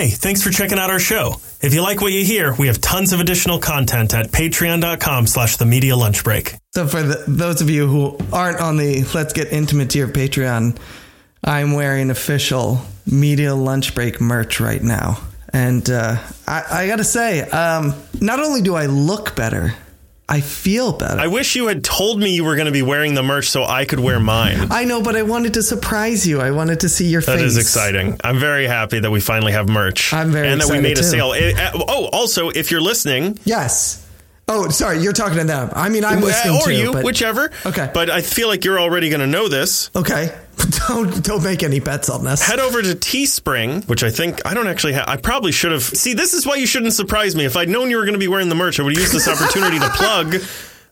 Hey, 0.00 0.08
thanks 0.08 0.42
for 0.42 0.48
checking 0.48 0.78
out 0.78 0.88
our 0.88 0.98
show. 0.98 1.34
If 1.60 1.74
you 1.74 1.82
like 1.82 2.00
what 2.00 2.10
you 2.14 2.24
hear, 2.24 2.54
we 2.54 2.68
have 2.68 2.80
tons 2.80 3.12
of 3.12 3.20
additional 3.20 3.58
content 3.58 4.14
at 4.14 4.28
patreon.com 4.28 5.26
slash 5.26 5.58
the 5.58 5.66
media 5.66 5.94
lunch 5.94 6.24
break. 6.24 6.54
So 6.72 6.86
for 6.86 7.02
the, 7.02 7.22
those 7.28 7.60
of 7.60 7.68
you 7.68 7.86
who 7.86 8.16
aren't 8.32 8.62
on 8.62 8.78
the 8.78 9.04
Let's 9.12 9.34
Get 9.34 9.52
Intimate 9.52 9.90
tier 9.90 10.08
Patreon, 10.08 10.78
I'm 11.44 11.74
wearing 11.74 12.08
official 12.08 12.80
media 13.04 13.54
lunch 13.54 13.94
break 13.94 14.22
merch 14.22 14.58
right 14.58 14.82
now. 14.82 15.18
And 15.52 15.90
uh, 15.90 16.16
I, 16.46 16.64
I 16.70 16.86
got 16.86 16.96
to 16.96 17.04
say, 17.04 17.42
um, 17.42 17.92
not 18.22 18.40
only 18.40 18.62
do 18.62 18.76
I 18.76 18.86
look 18.86 19.36
better, 19.36 19.74
I 20.32 20.40
feel 20.42 20.92
better. 20.92 21.18
I 21.20 21.26
wish 21.26 21.56
you 21.56 21.66
had 21.66 21.82
told 21.82 22.20
me 22.20 22.34
you 22.36 22.44
were 22.44 22.54
going 22.54 22.66
to 22.66 22.72
be 22.72 22.82
wearing 22.82 23.14
the 23.14 23.22
merch 23.22 23.48
so 23.50 23.64
I 23.64 23.84
could 23.84 23.98
wear 23.98 24.20
mine. 24.20 24.68
I 24.70 24.84
know, 24.84 25.02
but 25.02 25.16
I 25.16 25.22
wanted 25.22 25.54
to 25.54 25.62
surprise 25.64 26.24
you. 26.24 26.40
I 26.40 26.52
wanted 26.52 26.80
to 26.80 26.88
see 26.88 27.08
your 27.08 27.20
That 27.20 27.38
face. 27.38 27.46
is 27.46 27.56
exciting. 27.58 28.16
I'm 28.22 28.38
very 28.38 28.68
happy 28.68 29.00
that 29.00 29.10
we 29.10 29.20
finally 29.20 29.50
have 29.52 29.68
merch. 29.68 30.12
I'm 30.14 30.30
very 30.30 30.46
and 30.48 30.60
that 30.60 30.70
we 30.70 30.78
made 30.80 30.98
a 30.98 31.02
sale. 31.02 31.32
Eh, 31.32 31.52
eh, 31.56 31.70
oh, 31.74 32.06
also, 32.12 32.50
if 32.50 32.70
you're 32.70 32.80
listening, 32.80 33.38
Yes. 33.44 34.06
Oh, 34.52 34.68
sorry. 34.68 35.00
You're 35.00 35.12
talking 35.12 35.38
to 35.38 35.44
them. 35.44 35.70
I 35.76 35.88
mean, 35.88 36.04
I'm 36.04 36.20
listening 36.20 36.56
or 36.56 36.64
too. 36.66 36.72
you, 36.72 36.92
but- 36.92 37.04
whichever. 37.04 37.50
Okay. 37.66 37.88
But 37.94 38.10
I 38.10 38.20
feel 38.22 38.48
like 38.48 38.64
you're 38.64 38.80
already 38.80 39.08
going 39.08 39.20
to 39.20 39.26
know 39.28 39.46
this. 39.48 39.90
Okay. 39.94 40.36
Don't 40.88 41.22
don't 41.24 41.44
make 41.44 41.62
any 41.62 41.78
bets 41.78 42.08
on 42.08 42.24
this. 42.24 42.42
Head 42.42 42.58
over 42.58 42.82
to 42.82 42.94
Teespring, 42.94 43.88
which 43.88 44.02
I 44.02 44.10
think 44.10 44.44
I 44.46 44.54
don't 44.54 44.66
actually 44.66 44.94
have. 44.94 45.08
I 45.08 45.16
probably 45.16 45.52
should 45.52 45.72
have. 45.72 45.82
See, 45.82 46.14
this 46.14 46.34
is 46.34 46.46
why 46.46 46.56
you 46.56 46.66
shouldn't 46.66 46.92
surprise 46.94 47.36
me. 47.36 47.44
If 47.44 47.56
I'd 47.56 47.68
known 47.68 47.90
you 47.90 47.96
were 47.96 48.04
going 48.04 48.14
to 48.14 48.18
be 48.18 48.28
wearing 48.28 48.48
the 48.48 48.54
merch, 48.54 48.80
I 48.80 48.82
would 48.82 48.92
have 48.94 49.00
used 49.00 49.12
this 49.12 49.28
opportunity 49.28 49.78
to 49.78 49.88
plug 49.90 50.36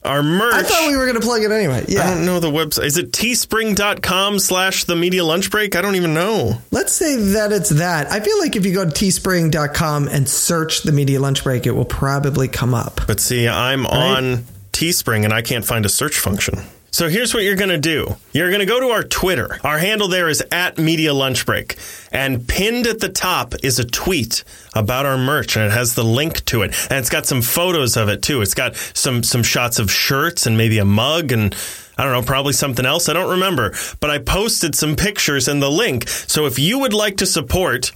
our 0.05 0.23
merch. 0.23 0.55
I 0.55 0.63
thought 0.63 0.89
we 0.89 0.97
were 0.97 1.07
going 1.07 1.21
to 1.21 1.27
plug 1.27 1.43
it 1.43 1.51
anyway. 1.51 1.85
Yeah. 1.89 2.05
I 2.05 2.15
don't 2.15 2.25
know 2.27 2.39
the 2.41 2.51
website. 2.51 2.85
Is 2.85 2.97
it 2.97 3.13
teespring.com 3.13 4.39
slash 4.39 4.85
the 4.85 4.97
media 4.97 5.25
lunch 5.25 5.51
break? 5.51 5.75
I 5.77 5.83
don't 5.83 5.97
even 5.97 6.15
know. 6.15 6.59
Let's 6.71 6.93
say 6.93 7.17
that 7.17 7.53
it's 7.53 7.71
that. 7.71 8.11
I 8.11 8.21
feel 8.21 8.39
like 8.39 8.57
if 8.57 8.65
you 8.65 8.75
go 8.75 8.85
to 8.85 8.91
teespring.com 8.91 10.09
and 10.09 10.29
search 10.29 10.83
the 10.83 10.93
media 10.93 11.21
lunch 11.21 11.43
break, 11.45 11.67
it 11.67 11.73
will 11.73 11.85
probably 11.85 12.49
come 12.49 12.75
up. 12.75 13.01
But 13.07 13.21
see, 13.21 13.49
I'm 13.49 13.87
on 13.87 14.45
Teespring 14.73 15.25
and 15.25 15.33
I 15.33 15.43
can't 15.43 15.65
find 15.65 15.85
a 15.85 15.89
search 15.89 16.19
function. 16.19 16.61
So 16.91 17.09
here's 17.09 17.35
what 17.35 17.43
you're 17.43 17.57
going 17.57 17.69
to 17.69 17.79
do. 17.79 18.17
You're 18.33 18.49
going 18.49 18.61
to 18.61 18.67
go 18.67 18.81
to 18.81 18.89
our 18.89 19.05
Twitter. 19.05 19.59
Our 19.63 19.79
handle 19.79 20.09
there 20.09 20.29
is 20.29 20.43
at 20.51 20.79
Media 20.79 21.13
Lunch 21.13 21.45
Break. 21.45 21.77
And 22.11 22.49
pinned 22.49 22.87
at 22.87 23.01
the 23.01 23.11
top 23.11 23.55
is 23.63 23.79
a 23.79 23.85
tweet 23.85 24.43
about 24.75 25.05
our 25.05 25.19
merch 25.19 25.57
and 25.57 25.67
it 25.67 25.73
has 25.73 25.95
the 25.95 26.05
link 26.05 26.45
to 26.47 26.63
it. 26.63 26.75
And 26.91 26.99
it's 26.99 27.11
got 27.11 27.27
some 27.27 27.43
photos 27.43 27.97
of 27.97 28.09
it 28.09 28.23
too. 28.23 28.41
It's 28.41 28.55
got 28.55 28.75
some, 28.77 29.23
some 29.23 29.43
shots 29.43 29.79
of 29.79 29.91
shirts 29.91 30.47
and 30.47 30.57
maybe 30.57 30.79
a 30.79 30.85
mug 30.85 31.31
and 31.31 31.55
I 31.99 32.05
don't 32.05 32.13
know, 32.13 32.23
probably 32.23 32.53
something 32.55 32.87
else. 32.87 33.09
I 33.09 33.13
don't 33.13 33.31
remember. 33.31 33.75
But 34.01 34.11
I 34.11 34.19
posted 34.19 34.75
some 34.75 34.97
pictures 34.97 35.47
and 35.47 35.61
the 35.61 35.71
link. 35.71 36.09
So 36.09 36.47
if 36.47 36.59
you 36.59 36.79
would 36.79 36.95
like 36.95 37.19
to 37.19 37.27
support 37.27 37.93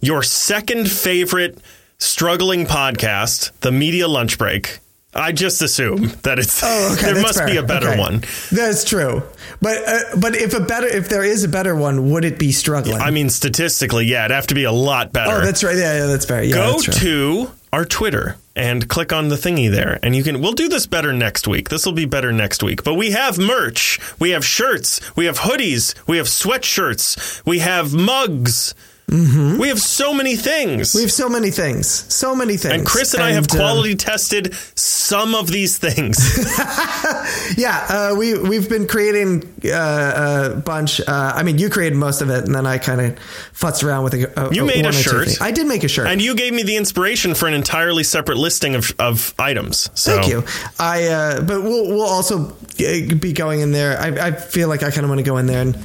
your 0.00 0.22
second 0.22 0.90
favorite 0.90 1.58
struggling 1.98 2.66
podcast, 2.66 3.52
The 3.60 3.72
Media 3.72 4.06
Lunch 4.06 4.36
Break, 4.36 4.80
I 5.14 5.32
just 5.32 5.62
assume 5.62 6.12
that 6.22 6.38
it's 6.38 6.62
Oh, 6.62 6.94
okay. 6.94 7.12
there 7.12 7.22
must 7.22 7.44
be 7.46 7.56
a 7.56 7.62
better 7.62 7.90
Okay. 7.90 7.98
one. 7.98 8.24
That's 8.50 8.84
true. 8.84 9.22
But 9.60 9.78
uh, 9.86 9.98
but 10.18 10.34
if 10.36 10.54
a 10.54 10.60
better 10.60 10.86
if 10.86 11.08
there 11.08 11.22
is 11.24 11.44
a 11.44 11.48
better 11.48 11.74
one, 11.76 12.10
would 12.10 12.24
it 12.24 12.38
be 12.38 12.50
struggling? 12.52 13.00
I 13.00 13.10
mean, 13.10 13.30
statistically, 13.30 14.06
yeah, 14.06 14.24
it'd 14.24 14.34
have 14.34 14.48
to 14.48 14.54
be 14.54 14.64
a 14.64 14.72
lot 14.72 15.12
better. 15.12 15.36
oh, 15.36 15.40
that's 15.40 15.62
right. 15.62 15.76
Yeah, 15.76 15.98
yeah 15.98 16.06
that's 16.06 16.26
fair. 16.26 16.42
Yeah, 16.42 16.54
Go 16.56 16.72
that's 16.80 16.98
to 17.00 17.50
our 17.72 17.84
Twitter 17.84 18.36
and 18.56 18.88
click 18.88 19.12
on 19.12 19.28
the 19.28 19.36
thingy 19.36 19.70
there, 19.70 19.98
and 20.02 20.14
you 20.14 20.22
can. 20.22 20.40
We'll 20.40 20.52
do 20.52 20.68
this 20.68 20.86
better 20.86 21.12
next 21.12 21.46
week. 21.48 21.68
This 21.70 21.86
will 21.86 21.92
be 21.92 22.04
better 22.06 22.32
next 22.32 22.62
week. 22.62 22.84
But 22.84 22.94
we 22.94 23.12
have 23.12 23.38
merch. 23.38 23.98
We 24.20 24.30
have 24.30 24.44
shirts. 24.44 25.00
We 25.16 25.26
have 25.26 25.38
hoodies. 25.40 25.94
We 26.06 26.16
have 26.18 26.26
sweatshirts. 26.26 27.44
We 27.46 27.60
have 27.60 27.92
mugs. 27.92 28.74
We 29.08 29.68
have 29.68 29.80
so 29.80 30.14
many 30.14 30.34
things. 30.34 30.88
Mm-hmm. 30.88 30.98
We 30.98 31.02
have 31.02 31.12
so 31.12 31.28
many 31.28 31.50
things. 31.50 31.88
So 32.12 32.34
many 32.34 32.56
things. 32.56 32.74
and 32.74 32.86
Chris 32.86 33.14
and, 33.14 33.22
I 33.22 33.32
have 33.32 33.44
uh, 33.44 33.56
quality 33.56 33.94
tested 33.96 34.54
some 34.74 35.34
of 35.34 35.48
these 35.48 35.76
things. 35.76 36.18
yeah, 37.58 37.86
uh, 37.88 38.14
we 38.16 38.38
we've 38.38 38.68
been 38.68 38.86
creating 38.86 39.44
uh, 39.64 40.52
a 40.54 40.56
bunch. 40.56 41.00
Uh, 41.00 41.04
I 41.34 41.42
mean, 41.42 41.58
you 41.58 41.68
created 41.68 41.96
most 41.96 42.22
of 42.22 42.30
it, 42.30 42.44
and 42.44 42.54
then 42.54 42.66
I 42.66 42.78
kind 42.78 43.00
of 43.00 43.18
futzed 43.52 43.84
around 43.84 44.04
with 44.04 44.14
a. 44.14 44.48
a 44.48 44.54
You 44.54 44.64
made 44.64 44.80
a 44.80 44.88
one 44.88 44.94
or 44.94 45.02
two 45.02 45.24
shirt. 45.24 45.42
I 45.42 45.50
did 45.50 45.66
make 45.66 45.84
a 45.84 45.88
shirt. 45.88 46.06
And 46.08 46.22
you 46.22 46.34
gave 46.34 46.54
me 46.54 46.62
the 46.62 46.76
inspiration 46.76 47.34
for 47.34 47.46
an 47.46 47.54
entirely 47.54 48.04
separate 48.04 48.38
listing 48.38 48.74
of, 48.74 48.94
of 48.98 49.34
items. 49.38 49.90
So 49.94 50.16
Thank 50.16 50.28
you. 50.28 50.44
I 50.78 51.08
uh, 51.08 51.42
but 51.42 51.62
we'll 51.62 51.88
we'll 51.88 52.02
also 52.02 52.48
uh, 52.48 53.14
be 53.20 53.32
going 53.34 53.60
in 53.60 53.72
there. 53.72 53.98
I, 54.00 54.28
I 54.28 54.32
feel 54.32 54.68
like 54.68 54.82
I 54.82 54.90
kind 54.90 55.04
of 55.04 55.10
want 55.10 55.18
to 55.18 55.24
go 55.24 55.36
in 55.36 55.46
there 55.46 55.60
and 55.60 55.76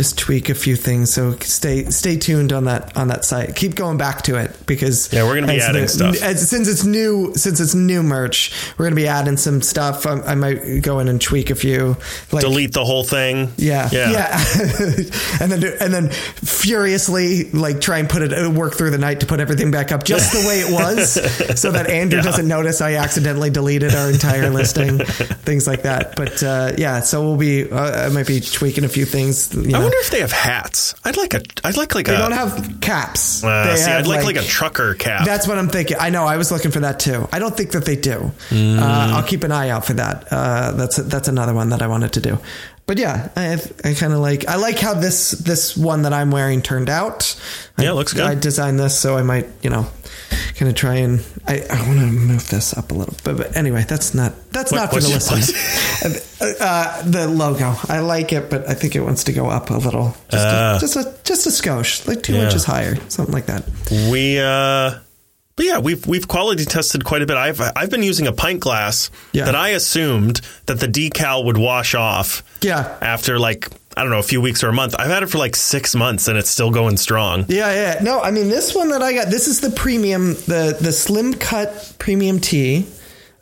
just 0.00 0.16
tweak 0.18 0.48
a 0.48 0.54
few 0.54 0.76
things. 0.76 1.12
So 1.12 1.36
stay 1.40 1.84
stay 1.90 2.16
tuned 2.16 2.54
on 2.54 2.64
that 2.64 2.96
on 2.96 3.08
that 3.08 3.22
site. 3.26 3.54
Keep 3.54 3.74
going 3.74 3.98
back 3.98 4.22
to 4.22 4.36
it 4.36 4.56
because 4.64 5.12
Yeah, 5.12 5.24
we're 5.24 5.34
gonna 5.34 5.52
be 5.52 5.60
adding 5.60 5.82
the- 5.82 5.88
stuff. 5.88 6.22
as- 6.22 6.48
since 6.48 6.68
it's 6.68 6.84
new. 6.84 7.32
Since 7.36 7.60
it's 7.60 7.74
new 7.74 8.02
merch, 8.02 8.50
we're 8.78 8.86
gonna 8.86 8.96
be 8.96 9.06
adding 9.08 9.36
some 9.36 9.60
stuff. 9.60 10.06
I, 10.06 10.20
I 10.20 10.34
might 10.36 10.80
go 10.80 11.00
in 11.00 11.08
and 11.08 11.20
tweak 11.20 11.50
a 11.50 11.54
few. 11.54 11.98
Like, 12.32 12.40
delete 12.42 12.72
the 12.72 12.84
whole 12.84 13.04
thing. 13.04 13.52
Yeah, 13.58 13.90
Yeah. 13.92 14.10
yeah, 14.10 14.44
and 15.42 15.52
then 15.52 15.64
and 15.80 15.92
then 15.92 16.10
furiously 16.10 17.50
like 17.50 17.80
try 17.80 17.98
and 17.98 18.08
put 18.08 18.22
it 18.22 18.32
uh, 18.32 18.48
work 18.50 18.74
through 18.74 18.90
the 18.90 18.98
night 18.98 19.20
to 19.20 19.26
put 19.26 19.40
everything 19.40 19.70
back 19.70 19.92
up 19.92 20.04
just 20.04 20.32
the 20.32 20.38
way 20.48 20.60
it 20.60 20.70
was, 20.72 21.14
so 21.60 21.70
that 21.72 21.90
Andrew 21.90 22.22
doesn't 22.28 22.48
notice 22.48 22.80
I 22.80 22.94
accidentally 22.94 23.50
deleted 23.50 23.94
our 23.94 24.10
entire 24.10 24.48
listing, 24.50 24.98
things 25.44 25.66
like 25.66 25.82
that. 25.82 26.16
But 26.16 26.42
uh, 26.42 26.72
yeah, 26.78 27.00
so 27.00 27.22
we'll 27.22 27.36
be 27.36 27.70
uh, 27.70 28.06
I 28.06 28.08
might 28.10 28.26
be 28.26 28.40
tweaking 28.40 28.84
a 28.84 28.88
few 28.88 29.04
things. 29.04 29.54
You 29.54 29.62
know. 29.72 29.89
Wonder 29.90 30.04
if 30.04 30.10
they 30.10 30.20
have 30.20 30.32
hats. 30.32 30.94
I'd 31.04 31.16
like 31.16 31.34
a. 31.34 31.42
I'd 31.64 31.76
like 31.76 31.94
like 31.94 32.06
They 32.06 32.14
a. 32.14 32.18
don't 32.18 32.32
have 32.32 32.78
caps. 32.80 33.42
uh, 33.42 33.66
they 33.66 33.76
see, 33.76 33.90
I'd 33.90 34.06
like, 34.06 34.24
like 34.24 34.36
a 34.36 34.42
trucker 34.42 34.94
cap. 34.94 35.26
That's 35.26 35.48
what 35.48 35.58
I'm 35.58 35.68
thinking. 35.68 35.96
I 35.98 36.10
know. 36.10 36.24
I 36.24 36.36
was 36.36 36.50
looking 36.52 36.70
for 36.70 36.80
that 36.80 37.00
too. 37.00 37.28
I 37.32 37.38
don't 37.38 37.56
think 37.56 37.72
that 37.72 37.84
they 37.84 37.96
do. 37.96 38.30
Mm. 38.50 38.78
Uh, 38.78 39.16
I'll 39.16 39.22
keep 39.26 39.42
an 39.44 39.52
eye 39.52 39.70
out 39.70 39.84
for 39.84 39.94
that. 39.94 40.28
Uh, 40.30 40.72
that's 40.72 40.96
that's 40.96 41.28
another 41.28 41.54
one 41.54 41.70
that 41.70 41.82
I 41.82 41.88
wanted 41.88 42.12
to 42.14 42.20
do. 42.20 42.38
But 42.86 42.98
yeah, 42.98 43.28
I, 43.36 43.52
I 43.84 43.94
kind 43.94 44.12
of 44.12 44.18
like. 44.20 44.48
I 44.48 44.56
like 44.56 44.78
how 44.78 44.94
this 44.94 45.30
this 45.32 45.76
one 45.76 46.02
that 46.02 46.12
I'm 46.12 46.30
wearing 46.30 46.62
turned 46.62 46.88
out. 46.88 47.36
I, 47.76 47.84
Yeah, 47.84 47.90
it 47.90 47.94
looks 47.94 48.12
good. 48.12 48.24
I 48.24 48.34
designed 48.34 48.78
this, 48.78 48.98
so 48.98 49.16
I 49.16 49.22
might 49.22 49.46
you 49.62 49.70
know 49.70 49.86
kind 50.56 50.68
of 50.68 50.74
try 50.74 50.96
and 50.96 51.24
I, 51.46 51.60
I 51.70 51.86
want 51.86 52.00
to 52.00 52.06
move 52.06 52.48
this 52.50 52.76
up 52.76 52.90
a 52.90 52.94
little. 52.94 53.14
But, 53.24 53.36
but 53.36 53.56
anyway, 53.56 53.84
that's 53.88 54.14
not 54.14 54.32
that's 54.52 54.72
What- 54.72 54.78
not 54.78 54.92
for 54.92 55.00
the 55.00 55.10
what's- 55.10 55.30
listener. 55.30 56.56
uh, 56.60 57.02
the 57.02 57.26
logo, 57.28 57.74
I 57.88 58.00
like 58.00 58.32
it, 58.32 58.50
but 58.50 58.68
I 58.68 58.74
think 58.74 58.96
it 58.96 59.00
wants 59.00 59.24
to 59.24 59.32
go 59.32 59.48
up 59.48 59.70
a 59.70 59.74
little, 59.74 60.16
just 60.30 60.46
Uh. 60.46 60.74
a, 60.76 60.80
just 60.80 60.96
a 60.96 61.14
just 61.24 61.46
a 61.46 61.50
skosh, 61.50 62.06
like 62.06 62.22
two 62.22 62.34
Yeah. 62.34 62.44
inches 62.44 62.64
higher, 62.64 62.96
something 63.08 63.32
like 63.34 63.46
that. 63.46 63.64
we. 64.10 64.38
uh 64.38 64.98
but 65.56 65.66
yeah, 65.66 65.78
we've 65.78 66.06
we've 66.06 66.26
quality 66.26 66.64
tested 66.64 67.04
quite 67.04 67.20
a 67.20 67.26
bit. 67.26 67.36
I've 67.36 67.60
I've 67.76 67.90
been 67.90 68.02
using 68.02 68.26
a 68.26 68.32
pint 68.32 68.60
glass 68.60 69.10
Yeah. 69.32 69.44
that 69.44 69.54
I 69.54 69.70
assumed 69.70 70.40
that 70.66 70.80
the 70.80 70.86
decal 70.88 71.44
would 71.44 71.58
wash 71.58 71.94
off. 71.94 72.42
Yeah. 72.62 72.96
After 73.02 73.38
like 73.38 73.68
I 73.96 74.02
don't 74.02 74.10
know 74.10 74.18
a 74.18 74.22
few 74.22 74.40
weeks 74.40 74.62
or 74.62 74.68
a 74.68 74.72
month. 74.72 74.94
I've 74.98 75.10
had 75.10 75.22
it 75.22 75.26
for 75.26 75.38
like 75.38 75.56
six 75.56 75.94
months 75.94 76.28
and 76.28 76.38
it's 76.38 76.48
still 76.48 76.70
going 76.70 76.96
strong. 76.96 77.44
Yeah, 77.48 77.72
yeah. 77.72 78.02
No, 78.02 78.20
I 78.20 78.30
mean 78.30 78.48
this 78.48 78.74
one 78.74 78.90
that 78.90 79.02
I 79.02 79.12
got. 79.12 79.28
This 79.28 79.48
is 79.48 79.60
the 79.60 79.70
premium, 79.70 80.34
the 80.46 80.76
the 80.80 80.92
slim 80.92 81.34
cut 81.34 81.94
premium 81.98 82.38
tee, 82.40 82.86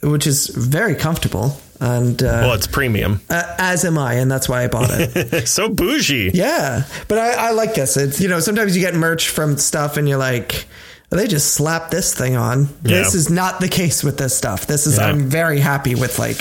which 0.02 0.26
is 0.26 0.46
very 0.48 0.94
comfortable, 0.94 1.60
and 1.80 2.22
uh, 2.22 2.26
Well, 2.26 2.54
it's 2.54 2.66
premium. 2.66 3.20
uh, 3.28 3.54
as 3.58 3.84
am 3.84 3.98
I, 3.98 4.14
and 4.14 4.30
that's 4.30 4.48
why 4.48 4.64
I 4.64 4.68
bought 4.68 4.88
it. 4.90 5.46
so 5.48 5.68
bougie. 5.68 6.30
yeah, 6.32 6.84
but 7.08 7.18
I, 7.18 7.48
I 7.48 7.50
like 7.50 7.74
this. 7.74 7.96
It's 7.98 8.18
you 8.20 8.28
know 8.28 8.40
sometimes 8.40 8.74
you 8.74 8.82
get 8.82 8.94
merch 8.94 9.28
from 9.28 9.58
stuff 9.58 9.96
and 9.96 10.08
you're 10.08 10.18
like. 10.18 10.66
They 11.10 11.26
just 11.26 11.54
slap 11.54 11.90
this 11.90 12.14
thing 12.14 12.36
on. 12.36 12.68
This 12.82 13.14
is 13.14 13.30
not 13.30 13.60
the 13.60 13.68
case 13.68 14.04
with 14.04 14.18
this 14.18 14.36
stuff. 14.36 14.66
This 14.66 14.86
is 14.86 14.98
Yeah. 14.98 15.06
I'm 15.06 15.30
very 15.30 15.58
happy 15.58 15.94
with 15.94 16.18
like 16.18 16.36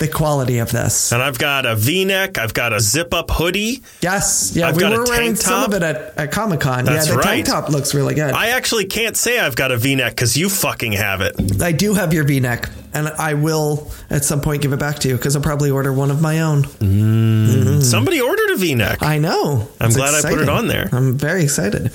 the 0.00 0.08
quality 0.08 0.58
of 0.58 0.72
this. 0.72 1.12
And 1.12 1.22
I've 1.22 1.38
got 1.38 1.64
a 1.66 1.76
V-neck. 1.76 2.38
I've 2.38 2.54
got 2.54 2.72
a 2.72 2.80
zip-up 2.80 3.30
hoodie. 3.30 3.82
Yes, 4.00 4.52
yeah, 4.56 4.68
I've 4.68 4.76
we 4.76 4.82
were 4.82 5.04
wearing 5.04 5.34
tank 5.34 5.36
some 5.36 5.64
of 5.64 5.74
it 5.74 5.82
at, 5.82 6.18
at 6.18 6.32
Comic 6.32 6.60
Con. 6.60 6.86
Yeah, 6.86 7.04
the 7.04 7.14
right. 7.16 7.24
tank 7.24 7.46
top 7.46 7.68
looks 7.68 7.94
really 7.94 8.14
good. 8.14 8.32
I 8.32 8.48
actually 8.48 8.86
can't 8.86 9.16
say 9.16 9.38
I've 9.38 9.54
got 9.56 9.70
a 9.70 9.76
V-neck 9.76 10.12
because 10.12 10.36
you 10.36 10.48
fucking 10.48 10.92
have 10.92 11.20
it. 11.20 11.62
I 11.62 11.72
do 11.72 11.94
have 11.94 12.12
your 12.12 12.24
V-neck, 12.24 12.70
and 12.92 13.08
I 13.08 13.34
will 13.34 13.92
at 14.08 14.24
some 14.24 14.40
point 14.40 14.62
give 14.62 14.72
it 14.72 14.80
back 14.80 15.00
to 15.00 15.08
you 15.08 15.16
because 15.16 15.36
I'll 15.36 15.42
probably 15.42 15.70
order 15.70 15.92
one 15.92 16.10
of 16.10 16.20
my 16.20 16.40
own. 16.40 16.64
Somebody 17.82 18.20
ordered 18.20 18.50
a 18.50 18.56
V-neck. 18.56 19.02
I 19.02 19.18
know. 19.18 19.68
I'm 19.78 19.88
It's 19.88 19.96
glad 19.96 20.14
I 20.14 20.28
put 20.28 20.40
it 20.40 20.48
on 20.48 20.66
there. 20.66 20.88
I'm 20.92 21.16
very 21.18 21.44
excited. 21.44 21.92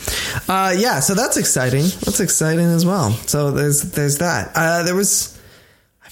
Uh, 0.47 0.73
yeah, 0.77 0.99
so 0.99 1.15
that's 1.15 1.37
exciting. 1.37 1.83
That's 1.83 2.19
exciting 2.19 2.65
as 2.65 2.85
well. 2.85 3.11
So 3.25 3.51
there's 3.51 3.81
there's 3.81 4.19
that. 4.19 4.51
Uh, 4.55 4.83
there 4.83 4.95
was, 4.95 5.34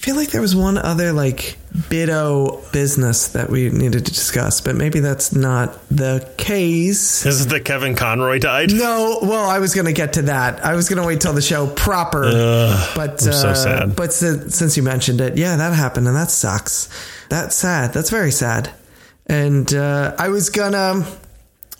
feel 0.04 0.16
like 0.16 0.28
there 0.32 0.42
was 0.42 0.54
one 0.54 0.76
other 0.76 1.14
like 1.14 1.56
Bido 1.74 2.70
business 2.72 3.28
that 3.28 3.48
we 3.48 3.70
needed 3.70 4.04
to 4.04 4.12
discuss, 4.12 4.60
but 4.60 4.76
maybe 4.76 5.00
that's 5.00 5.34
not 5.34 5.78
the 5.88 6.30
case. 6.36 7.22
This 7.22 7.40
is 7.40 7.46
the 7.46 7.58
Kevin 7.58 7.96
Conroy 7.96 8.38
died. 8.38 8.70
No, 8.70 9.20
well, 9.22 9.48
I 9.48 9.60
was 9.60 9.74
going 9.74 9.86
to 9.86 9.94
get 9.94 10.12
to 10.12 10.22
that. 10.22 10.62
I 10.62 10.74
was 10.74 10.90
going 10.90 11.00
to 11.00 11.08
wait 11.08 11.22
till 11.22 11.32
the 11.32 11.40
show 11.40 11.66
proper, 11.68 12.24
but 12.94 13.12
I'm 13.12 13.32
so 13.32 13.48
uh, 13.48 13.54
sad. 13.54 13.96
But 13.96 14.12
si- 14.12 14.50
since 14.50 14.76
you 14.76 14.82
mentioned 14.82 15.22
it, 15.22 15.38
yeah, 15.38 15.56
that 15.56 15.72
happened, 15.72 16.06
and 16.06 16.14
that 16.14 16.30
sucks. 16.30 16.90
That's 17.30 17.56
sad. 17.56 17.94
That's 17.94 18.10
very 18.10 18.30
sad. 18.30 18.70
And 19.26 19.72
uh, 19.72 20.14
I 20.18 20.28
was 20.28 20.50
gonna, 20.50 21.06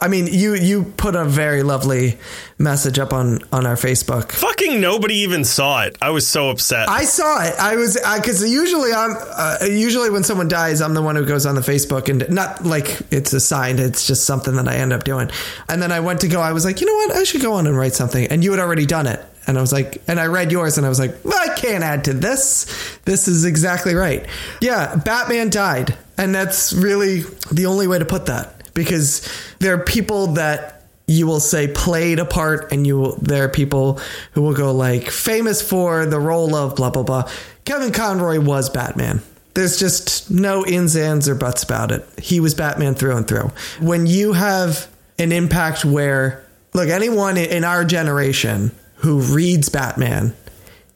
I 0.00 0.08
mean, 0.08 0.26
you 0.26 0.54
you 0.54 0.84
put 0.96 1.14
a 1.14 1.24
very 1.24 1.62
lovely 1.62 2.18
message 2.58 2.98
up 2.98 3.12
on 3.12 3.38
on 3.52 3.64
our 3.64 3.76
Facebook. 3.76 4.32
Fucking 4.32 4.80
nobody 4.80 5.14
even 5.18 5.44
saw 5.44 5.84
it. 5.84 5.96
I 6.02 6.10
was 6.10 6.26
so 6.26 6.50
upset. 6.50 6.88
I 6.88 7.04
saw 7.04 7.42
it. 7.44 7.54
I 7.58 7.76
was 7.76 7.94
because 8.16 8.48
usually 8.50 8.92
I'm 8.92 9.16
uh, 9.16 9.58
usually 9.62 10.10
when 10.10 10.24
someone 10.24 10.48
dies, 10.48 10.82
I'm 10.82 10.94
the 10.94 11.02
one 11.02 11.14
who 11.16 11.24
goes 11.24 11.46
on 11.46 11.54
the 11.54 11.60
Facebook 11.60 12.08
and 12.08 12.28
not 12.28 12.64
like 12.64 13.00
it's 13.12 13.32
assigned. 13.32 13.78
It's 13.78 14.06
just 14.06 14.24
something 14.24 14.56
that 14.56 14.68
I 14.68 14.76
end 14.76 14.92
up 14.92 15.04
doing. 15.04 15.30
And 15.68 15.80
then 15.80 15.92
I 15.92 16.00
went 16.00 16.20
to 16.22 16.28
go. 16.28 16.40
I 16.40 16.52
was 16.52 16.64
like, 16.64 16.80
you 16.80 16.86
know 16.86 16.94
what? 16.94 17.16
I 17.16 17.22
should 17.22 17.42
go 17.42 17.54
on 17.54 17.66
and 17.66 17.76
write 17.76 17.94
something. 17.94 18.26
And 18.26 18.42
you 18.42 18.50
had 18.50 18.60
already 18.60 18.86
done 18.86 19.06
it. 19.06 19.24
And 19.46 19.58
I 19.58 19.60
was 19.60 19.72
like, 19.72 20.02
and 20.08 20.18
I 20.18 20.26
read 20.26 20.50
yours, 20.50 20.78
and 20.78 20.86
I 20.86 20.88
was 20.88 20.98
like, 20.98 21.22
well, 21.22 21.38
I 21.38 21.54
can't 21.54 21.84
add 21.84 22.04
to 22.04 22.14
this. 22.14 22.98
This 23.04 23.28
is 23.28 23.44
exactly 23.44 23.94
right. 23.94 24.24
Yeah, 24.62 24.96
Batman 24.96 25.50
died, 25.50 25.98
and 26.16 26.34
that's 26.34 26.72
really 26.72 27.24
the 27.52 27.66
only 27.66 27.86
way 27.86 27.98
to 27.98 28.06
put 28.06 28.24
that 28.26 28.63
because 28.74 29.28
there 29.60 29.74
are 29.74 29.82
people 29.84 30.28
that 30.34 30.82
you 31.06 31.26
will 31.26 31.40
say 31.40 31.68
played 31.68 32.18
a 32.18 32.24
part 32.24 32.72
and 32.72 32.86
you 32.86 32.98
will, 32.98 33.16
there 33.16 33.44
are 33.44 33.48
people 33.48 34.00
who 34.32 34.42
will 34.42 34.54
go 34.54 34.72
like 34.72 35.10
famous 35.10 35.60
for 35.62 36.06
the 36.06 36.18
role 36.18 36.54
of 36.54 36.76
blah 36.76 36.90
blah 36.90 37.02
blah. 37.02 37.30
Kevin 37.64 37.92
conroy 37.92 38.40
was 38.40 38.70
batman. 38.70 39.22
There's 39.54 39.78
just 39.78 40.30
no 40.30 40.66
ins 40.66 40.96
ands 40.96 41.28
or 41.28 41.34
buts 41.34 41.62
about 41.62 41.92
it. 41.92 42.06
He 42.20 42.40
was 42.40 42.54
batman 42.54 42.94
through 42.94 43.16
and 43.16 43.28
through. 43.28 43.52
When 43.80 44.06
you 44.06 44.32
have 44.32 44.88
an 45.18 45.30
impact 45.30 45.84
where 45.84 46.44
look 46.72 46.88
anyone 46.88 47.36
in 47.36 47.62
our 47.64 47.84
generation 47.84 48.72
who 48.96 49.20
reads 49.20 49.68
batman 49.68 50.34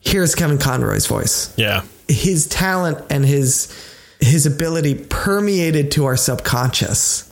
hears 0.00 0.34
kevin 0.34 0.58
conroy's 0.58 1.06
voice. 1.06 1.52
Yeah. 1.56 1.82
his 2.08 2.46
talent 2.46 2.98
and 3.10 3.24
his 3.24 3.72
his 4.20 4.46
ability 4.46 4.94
permeated 5.08 5.92
to 5.92 6.06
our 6.06 6.16
subconscious 6.16 7.27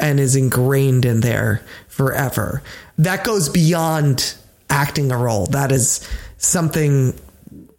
and 0.00 0.20
is 0.20 0.36
ingrained 0.36 1.04
in 1.04 1.20
there 1.20 1.62
forever. 1.88 2.62
That 2.98 3.24
goes 3.24 3.48
beyond 3.48 4.34
acting 4.68 5.10
a 5.12 5.18
role. 5.18 5.46
That 5.46 5.72
is 5.72 6.06
something 6.38 7.18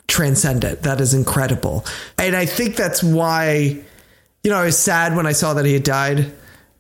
transcendent. 0.08 0.84
That 0.84 1.02
is 1.02 1.14
incredible. 1.14 1.86
And 2.18 2.36
I 2.36 2.46
think 2.46 2.76
that's 2.76 3.02
why 3.04 3.82
you 4.44 4.50
know, 4.50 4.58
I 4.58 4.66
was 4.66 4.78
sad 4.78 5.16
when 5.16 5.26
I 5.26 5.34
saw 5.34 5.54
that 5.54 5.66
he 5.66 5.74
had 5.74 5.84
died, 5.84 6.32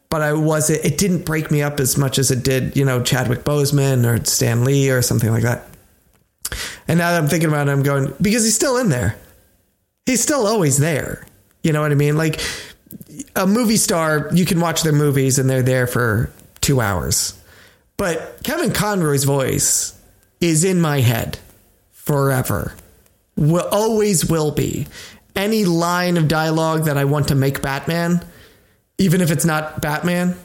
but 0.09 0.21
I 0.21 0.33
wasn't 0.33 0.83
it 0.83 0.97
didn't 0.97 1.25
break 1.25 1.51
me 1.51 1.61
up 1.61 1.79
as 1.79 1.97
much 1.97 2.17
as 2.17 2.31
it 2.31 2.43
did, 2.43 2.75
you 2.75 2.85
know, 2.85 3.01
Chadwick 3.01 3.43
Boseman 3.43 4.05
or 4.05 4.23
Stan 4.25 4.63
Lee 4.63 4.89
or 4.89 5.01
something 5.01 5.31
like 5.31 5.43
that. 5.43 5.67
And 6.87 6.97
now 6.97 7.11
that 7.11 7.21
I'm 7.21 7.29
thinking 7.29 7.49
about 7.49 7.67
it, 7.67 7.71
I'm 7.71 7.83
going 7.83 8.13
because 8.21 8.43
he's 8.43 8.55
still 8.55 8.77
in 8.77 8.89
there. 8.89 9.15
He's 10.05 10.21
still 10.21 10.47
always 10.47 10.77
there. 10.77 11.25
You 11.63 11.71
know 11.71 11.81
what 11.81 11.91
I 11.91 11.95
mean? 11.95 12.17
Like 12.17 12.41
a 13.35 13.47
movie 13.47 13.77
star, 13.77 14.29
you 14.33 14.45
can 14.45 14.59
watch 14.59 14.83
their 14.83 14.93
movies 14.93 15.39
and 15.39 15.49
they're 15.49 15.61
there 15.61 15.87
for 15.87 16.31
two 16.61 16.81
hours. 16.81 17.39
But 17.97 18.39
Kevin 18.43 18.71
Conroy's 18.71 19.23
voice 19.23 19.99
is 20.39 20.63
in 20.63 20.81
my 20.81 21.01
head 21.01 21.37
forever. 21.91 22.73
Will 23.35 23.67
always 23.71 24.25
will 24.25 24.51
be. 24.51 24.87
Any 25.35 25.65
line 25.65 26.17
of 26.17 26.27
dialogue 26.27 26.85
that 26.85 26.97
I 26.97 27.05
want 27.05 27.29
to 27.29 27.35
make 27.35 27.61
Batman, 27.61 28.25
even 28.97 29.21
if 29.21 29.31
it's 29.31 29.45
not 29.45 29.81
Batman, 29.81 30.35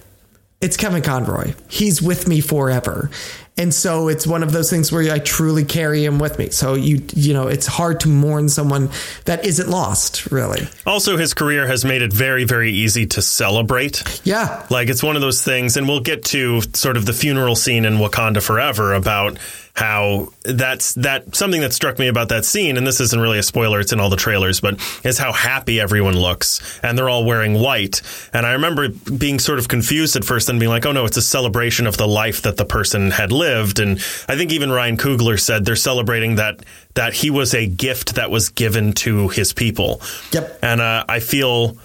it's 0.61 0.77
Kevin 0.77 1.03
Conroy. 1.03 1.55
He's 1.69 2.01
with 2.01 2.29
me 2.29 2.41
forever. 2.41 3.11
And 3.59 3.73
so 3.73 4.09
it's 4.09 4.27
one 4.27 4.43
of 4.43 4.53
those 4.53 4.69
things 4.69 4.93
where 4.93 5.11
I 5.11 5.19
truly 5.19 5.65
carry 5.65 6.05
him 6.05 6.19
with 6.19 6.39
me. 6.39 6.51
So 6.51 6.75
you 6.75 7.03
you 7.15 7.33
know, 7.33 7.49
it's 7.49 7.67
hard 7.67 8.01
to 8.01 8.09
mourn 8.09 8.49
someone 8.49 8.91
that 9.25 9.47
isn't 9.47 9.69
lost, 9.69 10.31
really. 10.31 10.69
Also, 10.87 11.17
his 11.17 11.33
career 11.33 11.67
has 11.67 11.85
made 11.85 12.03
it 12.03 12.13
very, 12.13 12.45
very 12.45 12.73
easy 12.73 13.07
to 13.07 13.23
celebrate. 13.23 14.03
Yeah. 14.25 14.67
Like 14.69 14.89
it's 14.89 15.03
one 15.03 15.17
of 15.17 15.23
those 15.23 15.43
things, 15.43 15.77
and 15.77 15.89
we'll 15.89 16.01
get 16.01 16.25
to 16.27 16.61
sort 16.75 16.97
of 16.97 17.07
the 17.07 17.15
funeral 17.15 17.57
scene 17.57 17.85
in 17.85 17.95
Wakanda 17.95 18.43
Forever 18.43 18.93
about 18.93 19.39
how 19.77 20.29
that's 20.43 20.95
that 20.95 21.37
something 21.37 21.61
that 21.61 21.75
struck 21.75 21.99
me 21.99 22.09
about 22.09 22.31
that 22.31 22.47
scene, 22.47 22.79
and 22.79 22.87
this 22.87 22.99
isn't 22.99 23.21
really 23.21 23.39
a 23.39 23.43
spoiler, 23.43 23.79
it's 23.79 23.93
in 23.93 24.01
all 24.01 24.09
the 24.09 24.17
trailers, 24.17 24.59
but 24.59 24.81
is 25.05 25.19
how 25.19 25.33
happy 25.33 25.79
everyone 25.79 26.17
looks, 26.19 26.81
and 26.83 26.97
they're 26.97 27.11
all 27.11 27.27
wearing 27.27 27.55
white. 27.61 28.01
And 28.33 28.47
I 28.47 28.53
remember 28.53 28.89
being 28.89 29.39
sort 29.39 29.59
of 29.59 29.69
confused 29.69 30.17
at 30.17 30.25
first 30.25 30.49
and 30.49 30.59
being 30.59 30.71
like, 30.71 30.87
oh 30.87 30.93
no, 30.93 31.05
it's 31.05 31.19
a 31.19 31.23
celebration 31.23 31.87
of 31.87 31.99
the 31.99 32.09
life 32.09 32.43
that 32.43 32.57
the 32.57 32.65
person 32.65 33.11
had 33.11 33.33
lived. 33.33 33.79
And 33.79 33.99
I 34.29 34.37
think 34.37 34.51
even 34.51 34.73
Ryan 34.73 34.97
Coogler 34.97 35.39
said 35.39 35.67
they're 35.67 35.77
celebrating 35.77 36.37
that 36.37 36.65
that 36.95 37.13
he 37.13 37.29
was 37.29 37.55
a 37.55 37.67
gift 37.67 38.15
that 38.15 38.31
was 38.31 38.49
given 38.49 38.95
to 38.95 39.29
his 39.29 39.53
people. 39.53 40.01
Yep. 40.33 40.59
And 40.63 40.81
uh, 40.81 41.05
I 41.07 41.21
feel 41.21 41.77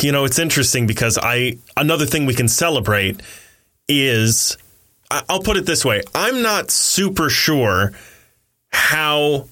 you 0.00 0.10
know, 0.10 0.24
it's 0.24 0.40
interesting 0.40 0.88
because 0.88 1.16
I 1.16 1.58
another 1.76 2.06
thing 2.06 2.26
we 2.26 2.34
can 2.34 2.48
celebrate 2.48 3.22
is 3.88 4.56
I'll 5.28 5.42
put 5.42 5.56
it 5.56 5.66
this 5.66 5.84
way: 5.84 6.02
I'm 6.14 6.42
not 6.42 6.70
super 6.70 7.30
sure 7.30 7.92
how 8.70 9.48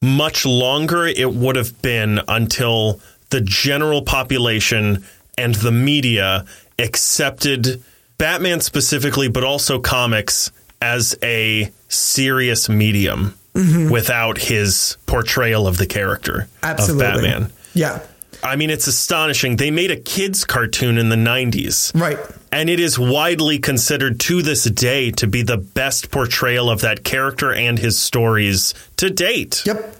much 0.00 0.46
longer 0.46 1.06
it 1.06 1.32
would 1.32 1.56
have 1.56 1.80
been 1.82 2.20
until 2.28 3.00
the 3.30 3.40
general 3.40 4.02
population 4.02 5.04
and 5.36 5.54
the 5.56 5.72
media 5.72 6.44
accepted 6.78 7.82
Batman 8.16 8.60
specifically, 8.60 9.28
but 9.28 9.44
also 9.44 9.78
comics 9.78 10.50
as 10.80 11.16
a 11.22 11.70
serious 11.88 12.68
medium 12.68 13.34
mm-hmm. 13.54 13.90
without 13.90 14.38
his 14.38 14.96
portrayal 15.06 15.66
of 15.66 15.76
the 15.78 15.86
character 15.86 16.48
Absolutely. 16.62 17.06
of 17.06 17.12
Batman. 17.14 17.52
Yeah. 17.74 18.00
I 18.42 18.56
mean, 18.56 18.70
it's 18.70 18.86
astonishing. 18.86 19.56
They 19.56 19.70
made 19.70 19.90
a 19.90 19.96
kids' 19.96 20.44
cartoon 20.44 20.98
in 20.98 21.08
the 21.08 21.16
90s. 21.16 21.98
Right. 22.00 22.18
And 22.52 22.70
it 22.70 22.80
is 22.80 22.98
widely 22.98 23.58
considered 23.58 24.20
to 24.20 24.42
this 24.42 24.64
day 24.64 25.10
to 25.12 25.26
be 25.26 25.42
the 25.42 25.56
best 25.56 26.10
portrayal 26.10 26.70
of 26.70 26.80
that 26.82 27.04
character 27.04 27.52
and 27.52 27.78
his 27.78 27.98
stories 27.98 28.74
to 28.96 29.10
date. 29.10 29.62
Yep. 29.66 29.96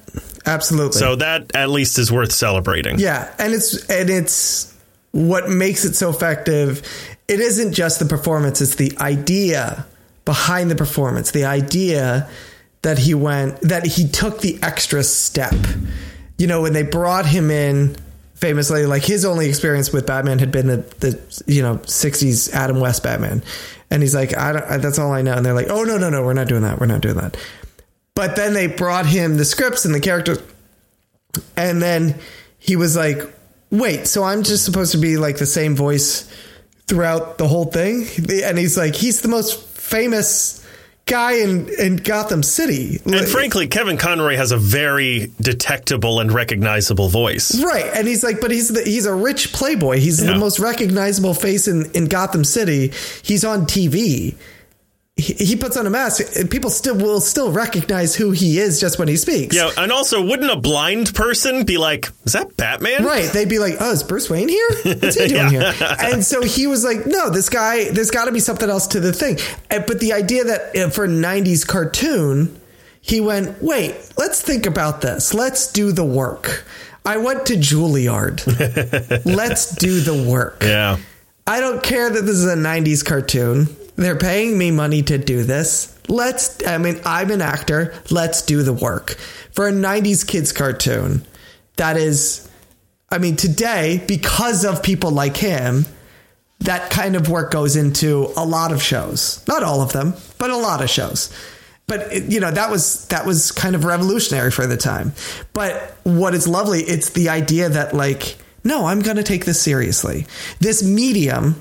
Absolutely. 0.46 0.98
So 0.98 1.16
that 1.16 1.54
at 1.54 1.68
least 1.68 1.98
is 1.98 2.10
worth 2.10 2.32
celebrating. 2.32 2.98
Yeah, 2.98 3.32
and 3.38 3.52
it's 3.52 3.84
and 3.90 4.08
it's 4.08 4.74
what 5.12 5.48
makes 5.50 5.84
it 5.84 5.94
so 5.94 6.08
effective. 6.08 6.82
It 7.28 7.40
isn't 7.40 7.74
just 7.74 7.98
the 7.98 8.06
performance; 8.06 8.62
it's 8.62 8.76
the 8.76 8.96
idea 8.98 9.86
behind 10.24 10.70
the 10.70 10.74
performance. 10.74 11.32
The 11.32 11.44
idea 11.44 12.28
that 12.82 12.98
he 12.98 13.14
went 13.14 13.60
that 13.60 13.86
he 13.86 14.08
took 14.08 14.40
the 14.40 14.58
extra 14.62 15.04
step. 15.04 15.54
You 16.38 16.46
know, 16.46 16.62
when 16.62 16.72
they 16.72 16.84
brought 16.84 17.26
him 17.26 17.50
in, 17.50 17.96
famously, 18.40 18.86
like 18.86 19.04
his 19.04 19.24
only 19.24 19.48
experience 19.48 19.92
with 19.92 20.06
Batman 20.06 20.38
had 20.38 20.50
been 20.50 20.66
the 20.66 20.76
the 21.00 21.42
you 21.46 21.62
know 21.62 21.76
'60s 21.76 22.52
Adam 22.52 22.80
West 22.80 23.02
Batman, 23.02 23.42
and 23.90 24.02
he's 24.02 24.14
like, 24.14 24.36
I 24.36 24.52
don't. 24.52 24.82
That's 24.82 24.98
all 24.98 25.12
I 25.12 25.22
know. 25.22 25.34
And 25.34 25.44
they're 25.44 25.54
like, 25.54 25.68
Oh 25.68 25.84
no, 25.84 25.98
no, 25.98 26.10
no, 26.10 26.22
we're 26.22 26.34
not 26.34 26.48
doing 26.48 26.62
that. 26.62 26.80
We're 26.80 26.86
not 26.86 27.00
doing 27.00 27.16
that. 27.16 27.36
But 28.14 28.34
then 28.34 28.52
they 28.52 28.66
brought 28.66 29.06
him 29.06 29.36
the 29.36 29.44
scripts 29.44 29.84
and 29.84 29.94
the 29.94 30.00
characters 30.00 30.40
and 31.56 31.80
then 31.82 32.18
he 32.58 32.76
was 32.76 32.96
like, 32.96 33.18
wait, 33.70 34.06
so 34.06 34.24
I'm 34.24 34.42
just 34.42 34.64
supposed 34.64 34.92
to 34.92 34.98
be 34.98 35.16
like 35.16 35.38
the 35.38 35.46
same 35.46 35.74
voice 35.74 36.30
throughout 36.86 37.38
the 37.38 37.46
whole 37.46 37.66
thing? 37.66 38.06
And 38.44 38.58
he's 38.58 38.76
like, 38.76 38.94
he's 38.94 39.20
the 39.20 39.28
most 39.28 39.62
famous 39.62 40.64
guy 41.08 41.32
in, 41.38 41.68
in 41.78 41.96
Gotham 41.96 42.42
City. 42.42 43.00
And 43.04 43.26
frankly, 43.26 43.66
Kevin 43.66 43.96
Conroy 43.96 44.36
has 44.36 44.52
a 44.52 44.56
very 44.56 45.32
detectable 45.40 46.20
and 46.20 46.30
recognizable 46.30 47.08
voice. 47.08 47.60
Right. 47.60 47.86
And 47.94 48.06
he's 48.06 48.22
like, 48.22 48.40
but 48.40 48.50
he's 48.50 48.68
the, 48.68 48.82
he's 48.82 49.06
a 49.06 49.14
rich 49.14 49.52
playboy. 49.52 49.98
He's 49.98 50.22
Yeah. 50.22 50.34
the 50.34 50.38
most 50.38 50.58
recognizable 50.58 51.34
face 51.34 51.66
in, 51.66 51.90
in 51.92 52.06
Gotham 52.06 52.44
City. 52.44 52.92
He's 53.22 53.44
on 53.44 53.62
TV. 53.66 54.36
He, 55.18 55.34
he 55.34 55.56
puts 55.56 55.76
on 55.76 55.84
a 55.84 55.90
mask. 55.90 56.36
and 56.38 56.48
People 56.48 56.70
still 56.70 56.94
will 56.94 57.20
still 57.20 57.50
recognize 57.50 58.14
who 58.14 58.30
he 58.30 58.58
is 58.60 58.80
just 58.80 59.00
when 59.00 59.08
he 59.08 59.16
speaks. 59.16 59.54
Yeah, 59.54 59.70
and 59.76 59.90
also, 59.90 60.24
wouldn't 60.24 60.50
a 60.50 60.56
blind 60.56 61.12
person 61.12 61.64
be 61.64 61.76
like, 61.76 62.08
"Is 62.24 62.34
that 62.34 62.56
Batman?" 62.56 63.04
Right. 63.04 63.24
They'd 63.30 63.48
be 63.48 63.58
like, 63.58 63.74
oh, 63.80 63.90
is 63.90 64.04
Bruce 64.04 64.30
Wayne 64.30 64.48
here? 64.48 64.68
What's 64.84 65.16
he 65.16 65.26
doing 65.34 65.50
here? 65.50 65.74
And 66.00 66.24
so 66.24 66.42
he 66.42 66.68
was 66.68 66.84
like, 66.84 67.04
no, 67.04 67.30
this 67.30 67.48
guy, 67.48 67.90
there's 67.90 68.12
got 68.12 68.26
to 68.26 68.32
be 68.32 68.38
something 68.40 68.70
else 68.70 68.86
to 68.88 69.00
the 69.00 69.12
thing. 69.12 69.38
But 69.68 69.98
the 70.00 70.12
idea 70.12 70.44
that 70.44 70.76
uh, 70.76 70.90
for 70.90 71.04
a 71.04 71.08
90s 71.08 71.66
cartoon, 71.66 72.58
he 73.00 73.20
went, 73.20 73.60
wait, 73.62 73.96
let's 74.16 74.40
think 74.40 74.66
about 74.66 75.00
this. 75.00 75.34
Let's 75.34 75.72
do 75.72 75.90
the 75.90 76.04
work. 76.04 76.64
I 77.04 77.16
went 77.16 77.46
to 77.46 77.54
Juilliard. 77.54 78.44
let's 79.24 79.74
do 79.74 80.00
the 80.00 80.30
work. 80.30 80.62
Yeah. 80.62 80.98
I 81.46 81.60
don't 81.60 81.82
care 81.82 82.08
that 82.10 82.22
this 82.22 82.36
is 82.36 82.44
a 82.46 82.56
90s 82.56 83.04
cartoon. 83.04 83.74
They're 83.98 84.16
paying 84.16 84.56
me 84.56 84.70
money 84.70 85.02
to 85.02 85.18
do 85.18 85.42
this. 85.42 85.92
Let's, 86.06 86.64
I 86.64 86.78
mean, 86.78 87.00
I'm 87.04 87.32
an 87.32 87.42
actor. 87.42 87.92
Let's 88.10 88.42
do 88.42 88.62
the 88.62 88.72
work. 88.72 89.16
For 89.52 89.66
a 89.66 89.72
90s 89.72 90.24
kids 90.24 90.52
cartoon, 90.52 91.26
that 91.76 91.96
is, 91.96 92.48
I 93.10 93.18
mean, 93.18 93.34
today, 93.34 94.02
because 94.06 94.64
of 94.64 94.84
people 94.84 95.10
like 95.10 95.36
him, 95.36 95.84
that 96.60 96.90
kind 96.90 97.16
of 97.16 97.28
work 97.28 97.50
goes 97.50 97.74
into 97.74 98.32
a 98.36 98.44
lot 98.44 98.70
of 98.72 98.80
shows. 98.80 99.44
Not 99.48 99.64
all 99.64 99.82
of 99.82 99.92
them, 99.92 100.14
but 100.38 100.50
a 100.50 100.56
lot 100.56 100.80
of 100.80 100.88
shows. 100.88 101.36
But 101.88 102.30
you 102.30 102.38
know 102.38 102.50
that 102.50 102.70
was 102.70 103.06
that 103.06 103.24
was 103.24 103.50
kind 103.50 103.74
of 103.74 103.84
revolutionary 103.84 104.50
for 104.50 104.66
the 104.66 104.76
time. 104.76 105.14
But 105.54 105.96
what 106.02 106.34
is 106.34 106.46
lovely, 106.46 106.82
it's 106.82 107.10
the 107.10 107.30
idea 107.30 107.70
that 107.70 107.94
like, 107.94 108.36
no, 108.62 108.86
I'm 108.86 109.00
going 109.00 109.16
to 109.16 109.22
take 109.22 109.46
this 109.46 109.60
seriously. 109.60 110.26
This 110.60 110.82
medium, 110.82 111.58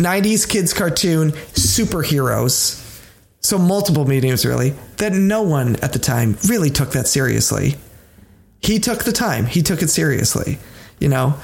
90s 0.00 0.48
kids 0.48 0.72
cartoon 0.72 1.30
superheroes. 1.30 2.78
So 3.40 3.58
multiple 3.58 4.06
mediums 4.06 4.44
really 4.44 4.70
that 4.96 5.12
no 5.12 5.42
one 5.42 5.76
at 5.76 5.92
the 5.92 5.98
time 5.98 6.36
really 6.48 6.70
took 6.70 6.92
that 6.92 7.06
seriously. 7.06 7.76
He 8.62 8.78
took 8.78 9.04
the 9.04 9.12
time. 9.12 9.46
He 9.46 9.62
took 9.62 9.82
it 9.82 9.88
seriously. 9.88 10.58
You 10.98 11.08
know, 11.08 11.34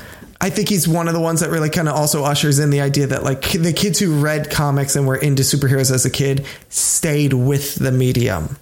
I 0.41 0.51
think 0.51 0.69
he's 0.69 0.87
one 0.87 1.09
of 1.09 1.15
the 1.15 1.21
ones 1.21 1.41
that 1.41 1.51
really 1.51 1.71
kind 1.71 1.89
of 1.89 1.97
also 1.97 2.25
ushers 2.25 2.59
in 2.59 2.71
the 2.71 2.81
idea 2.81 3.07
that 3.07 3.25
like 3.25 3.53
the 3.53 3.73
kids 3.73 3.99
who 3.99 4.21
read 4.21 4.51
comics 4.51 4.97
and 4.97 5.07
were 5.07 5.17
into 5.17 5.43
superheroes 5.43 5.91
as 5.91 6.05
a 6.05 6.11
kid 6.11 6.45
stayed 6.69 7.33
with 7.33 7.77
the 7.77 7.93
medium 7.93 8.59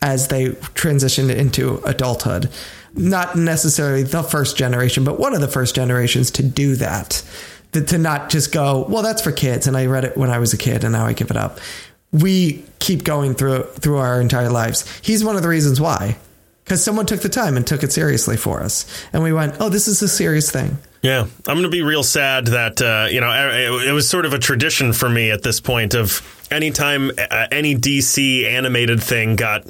as 0.00 0.28
they 0.28 0.48
transitioned 0.48 1.34
into 1.34 1.80
adulthood. 1.84 2.50
Not 2.94 3.36
necessarily 3.36 4.02
the 4.02 4.22
first 4.22 4.56
generation, 4.56 5.04
but 5.04 5.20
one 5.20 5.34
of 5.34 5.40
the 5.40 5.48
first 5.48 5.74
generations 5.74 6.30
to 6.32 6.42
do 6.42 6.76
that. 6.76 7.22
To 7.72 7.98
not 7.98 8.30
just 8.30 8.50
go, 8.50 8.86
well, 8.88 9.02
that's 9.02 9.20
for 9.20 9.30
kids, 9.30 9.66
and 9.66 9.76
I 9.76 9.86
read 9.86 10.04
it 10.04 10.16
when 10.16 10.30
I 10.30 10.38
was 10.38 10.52
a 10.54 10.56
kid, 10.56 10.84
and 10.84 10.92
now 10.92 11.04
I 11.04 11.12
give 11.12 11.30
it 11.30 11.36
up. 11.36 11.58
We 12.12 12.64
keep 12.78 13.04
going 13.04 13.34
through 13.34 13.64
through 13.74 13.98
our 13.98 14.20
entire 14.20 14.50
lives. 14.50 14.84
He's 15.02 15.22
one 15.22 15.36
of 15.36 15.42
the 15.42 15.48
reasons 15.48 15.80
why, 15.80 16.16
because 16.64 16.82
someone 16.82 17.04
took 17.04 17.20
the 17.20 17.28
time 17.28 17.56
and 17.56 17.66
took 17.66 17.82
it 17.82 17.92
seriously 17.92 18.38
for 18.38 18.62
us, 18.62 18.86
and 19.12 19.22
we 19.22 19.32
went, 19.32 19.56
oh, 19.60 19.68
this 19.68 19.86
is 19.86 20.00
a 20.00 20.08
serious 20.08 20.50
thing. 20.50 20.78
Yeah, 21.02 21.20
I'm 21.20 21.54
going 21.54 21.62
to 21.62 21.68
be 21.68 21.82
real 21.82 22.02
sad 22.02 22.46
that 22.48 22.82
uh, 22.82 23.08
you 23.10 23.20
know 23.20 23.30
it, 23.30 23.88
it, 23.88 23.92
was 23.92 24.08
sort 24.08 24.24
of 24.24 24.32
a 24.32 24.38
tradition 24.38 24.92
for 24.92 25.08
me 25.08 25.30
at 25.30 25.42
this 25.42 25.60
point 25.60 25.94
of 25.94 26.22
anytime 26.50 27.10
uh, 27.18 27.46
any 27.52 27.76
DC 27.76 28.44
animated 28.44 29.02
thing 29.02 29.36
got 29.36 29.64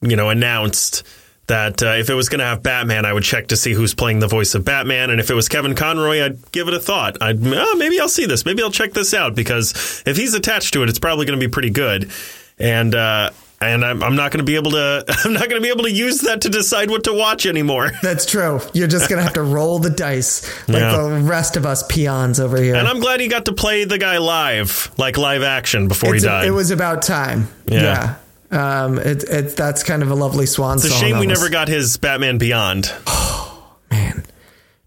you 0.00 0.16
know 0.16 0.28
announced 0.28 1.04
that 1.46 1.82
uh, 1.82 1.94
if 1.98 2.08
it 2.08 2.14
was 2.14 2.28
going 2.28 2.38
to 2.38 2.44
have 2.44 2.62
Batman, 2.62 3.04
I 3.04 3.12
would 3.12 3.24
check 3.24 3.48
to 3.48 3.56
see 3.56 3.72
who's 3.72 3.94
playing 3.94 4.20
the 4.20 4.28
voice 4.28 4.54
of 4.54 4.64
Batman, 4.64 5.10
and 5.10 5.20
if 5.20 5.30
it 5.30 5.34
was 5.34 5.48
Kevin 5.48 5.74
Conroy, 5.74 6.22
I'd 6.22 6.52
give 6.52 6.68
it 6.68 6.74
a 6.74 6.80
thought. 6.80 7.20
I'd 7.20 7.44
oh, 7.44 7.74
maybe 7.76 8.00
I'll 8.00 8.08
see 8.08 8.26
this, 8.26 8.44
maybe 8.44 8.62
I'll 8.62 8.70
check 8.70 8.92
this 8.92 9.12
out 9.12 9.34
because 9.34 10.02
if 10.06 10.16
he's 10.16 10.34
attached 10.34 10.74
to 10.74 10.82
it, 10.82 10.88
it's 10.88 10.98
probably 10.98 11.26
going 11.26 11.38
to 11.38 11.44
be 11.44 11.50
pretty 11.50 11.70
good. 11.70 12.10
And 12.58 12.94
uh, 12.94 13.30
and 13.62 13.84
I'm, 13.84 14.02
I'm 14.02 14.16
not 14.16 14.32
going 14.32 14.44
to 14.44 14.44
be 14.44 14.56
able 14.56 14.72
to 14.72 15.04
I'm 15.24 15.32
not 15.32 15.48
going 15.48 15.60
to 15.60 15.64
be 15.64 15.70
able 15.70 15.84
to 15.84 15.90
use 15.90 16.22
that 16.22 16.42
to 16.42 16.48
decide 16.48 16.90
what 16.90 17.04
to 17.04 17.14
watch 17.14 17.46
anymore. 17.46 17.90
That's 18.02 18.26
true. 18.26 18.60
You're 18.74 18.88
just 18.88 19.08
going 19.08 19.18
to 19.18 19.22
have 19.22 19.34
to 19.34 19.42
roll 19.42 19.78
the 19.78 19.90
dice 19.90 20.42
like 20.68 20.80
yeah. 20.80 20.96
the 20.96 21.20
rest 21.22 21.56
of 21.56 21.64
us 21.64 21.82
peons 21.86 22.40
over 22.40 22.60
here. 22.60 22.74
And 22.74 22.88
I'm 22.88 23.00
glad 23.00 23.20
he 23.20 23.28
got 23.28 23.46
to 23.46 23.52
play 23.52 23.84
the 23.84 23.98
guy 23.98 24.18
live, 24.18 24.92
like 24.98 25.16
live 25.16 25.42
action 25.42 25.88
before 25.88 26.14
it's 26.14 26.24
he 26.24 26.28
died. 26.28 26.44
A, 26.44 26.48
it 26.48 26.50
was 26.50 26.70
about 26.70 27.02
time. 27.02 27.48
Yeah. 27.66 27.82
yeah. 27.82 28.14
Um, 28.52 28.98
it, 28.98 29.24
it, 29.24 29.56
that's 29.56 29.82
kind 29.82 30.02
of 30.02 30.10
a 30.10 30.14
lovely 30.14 30.46
swan 30.46 30.74
it's 30.74 30.82
song. 30.82 30.92
It's 30.92 31.02
a 31.02 31.06
shame 31.06 31.18
we 31.18 31.26
never 31.26 31.48
got 31.48 31.68
his 31.68 31.96
Batman 31.96 32.38
Beyond. 32.38 32.92
Oh, 33.06 33.76
man. 33.90 34.24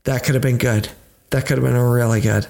That 0.04 0.24
could 0.24 0.36
have 0.36 0.44
been 0.44 0.60
good. 0.60 0.88
That 1.32 1.48
could 1.48 1.58
have 1.58 1.66
been 1.66 1.76
really 1.76 2.22
good. 2.22 2.48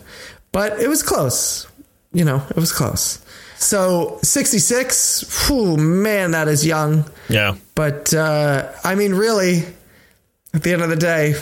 But 0.51 0.79
it 0.79 0.89
was 0.89 1.03
close. 1.03 1.67
You 2.11 2.25
know, 2.25 2.43
it 2.49 2.57
was 2.57 2.71
close. 2.71 3.25
So 3.57 4.19
66, 4.21 5.47
whew, 5.47 5.77
man, 5.77 6.31
that 6.31 6.47
is 6.47 6.65
young. 6.65 7.09
Yeah. 7.29 7.55
But 7.73 8.13
uh, 8.13 8.71
I 8.83 8.95
mean, 8.95 9.13
really, 9.13 9.63
at 10.53 10.63
the 10.63 10.73
end 10.73 10.81
of 10.81 10.89
the 10.89 10.95
day, 10.97 11.35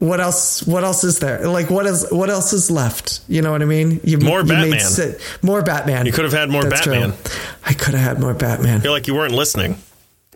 what 0.00 0.18
else 0.18 0.66
what 0.66 0.82
else 0.82 1.04
is 1.04 1.18
there? 1.18 1.46
Like 1.46 1.70
what 1.70 1.86
is 1.86 2.06
what 2.10 2.30
else 2.30 2.52
is 2.54 2.70
left? 2.70 3.20
You 3.28 3.42
know 3.42 3.52
what 3.52 3.62
i 3.62 3.66
mean? 3.66 4.00
You, 4.02 4.18
more 4.18 4.40
you 4.40 4.46
batman. 4.46 5.14
more 5.42 5.62
batman. 5.62 6.06
You 6.06 6.12
could 6.12 6.24
have 6.24 6.32
had 6.32 6.50
more 6.50 6.64
That's 6.64 6.86
batman. 6.86 7.12
True. 7.12 7.40
i 7.66 7.74
could 7.74 7.94
have 7.94 8.02
had 8.02 8.20
more 8.20 8.34
batman. 8.34 8.78
I 8.78 8.80
feel 8.80 8.92
like 8.92 9.06
you 9.06 9.14
weren't 9.14 9.34
listening. 9.34 9.76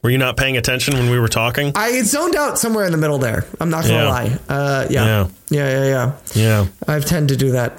Were 0.02 0.10
you 0.10 0.18
not 0.18 0.36
paying 0.36 0.58
attention 0.58 0.92
when 0.94 1.08
we 1.08 1.18
were 1.18 1.28
talking? 1.28 1.72
I 1.74 2.02
zoned 2.02 2.36
out 2.36 2.58
somewhere 2.58 2.84
in 2.84 2.92
the 2.92 2.98
middle 2.98 3.16
there. 3.16 3.46
I'm 3.58 3.70
not 3.70 3.84
gonna 3.84 3.94
yeah. 3.94 4.08
lie. 4.08 4.38
Uh, 4.50 4.86
yeah. 4.90 5.04
yeah. 5.06 5.28
Yeah 5.48 5.68
yeah 5.70 5.84
yeah. 5.84 6.12
Yeah. 6.34 6.66
I 6.86 7.00
tend 7.00 7.30
to 7.30 7.36
do 7.36 7.52
that 7.52 7.74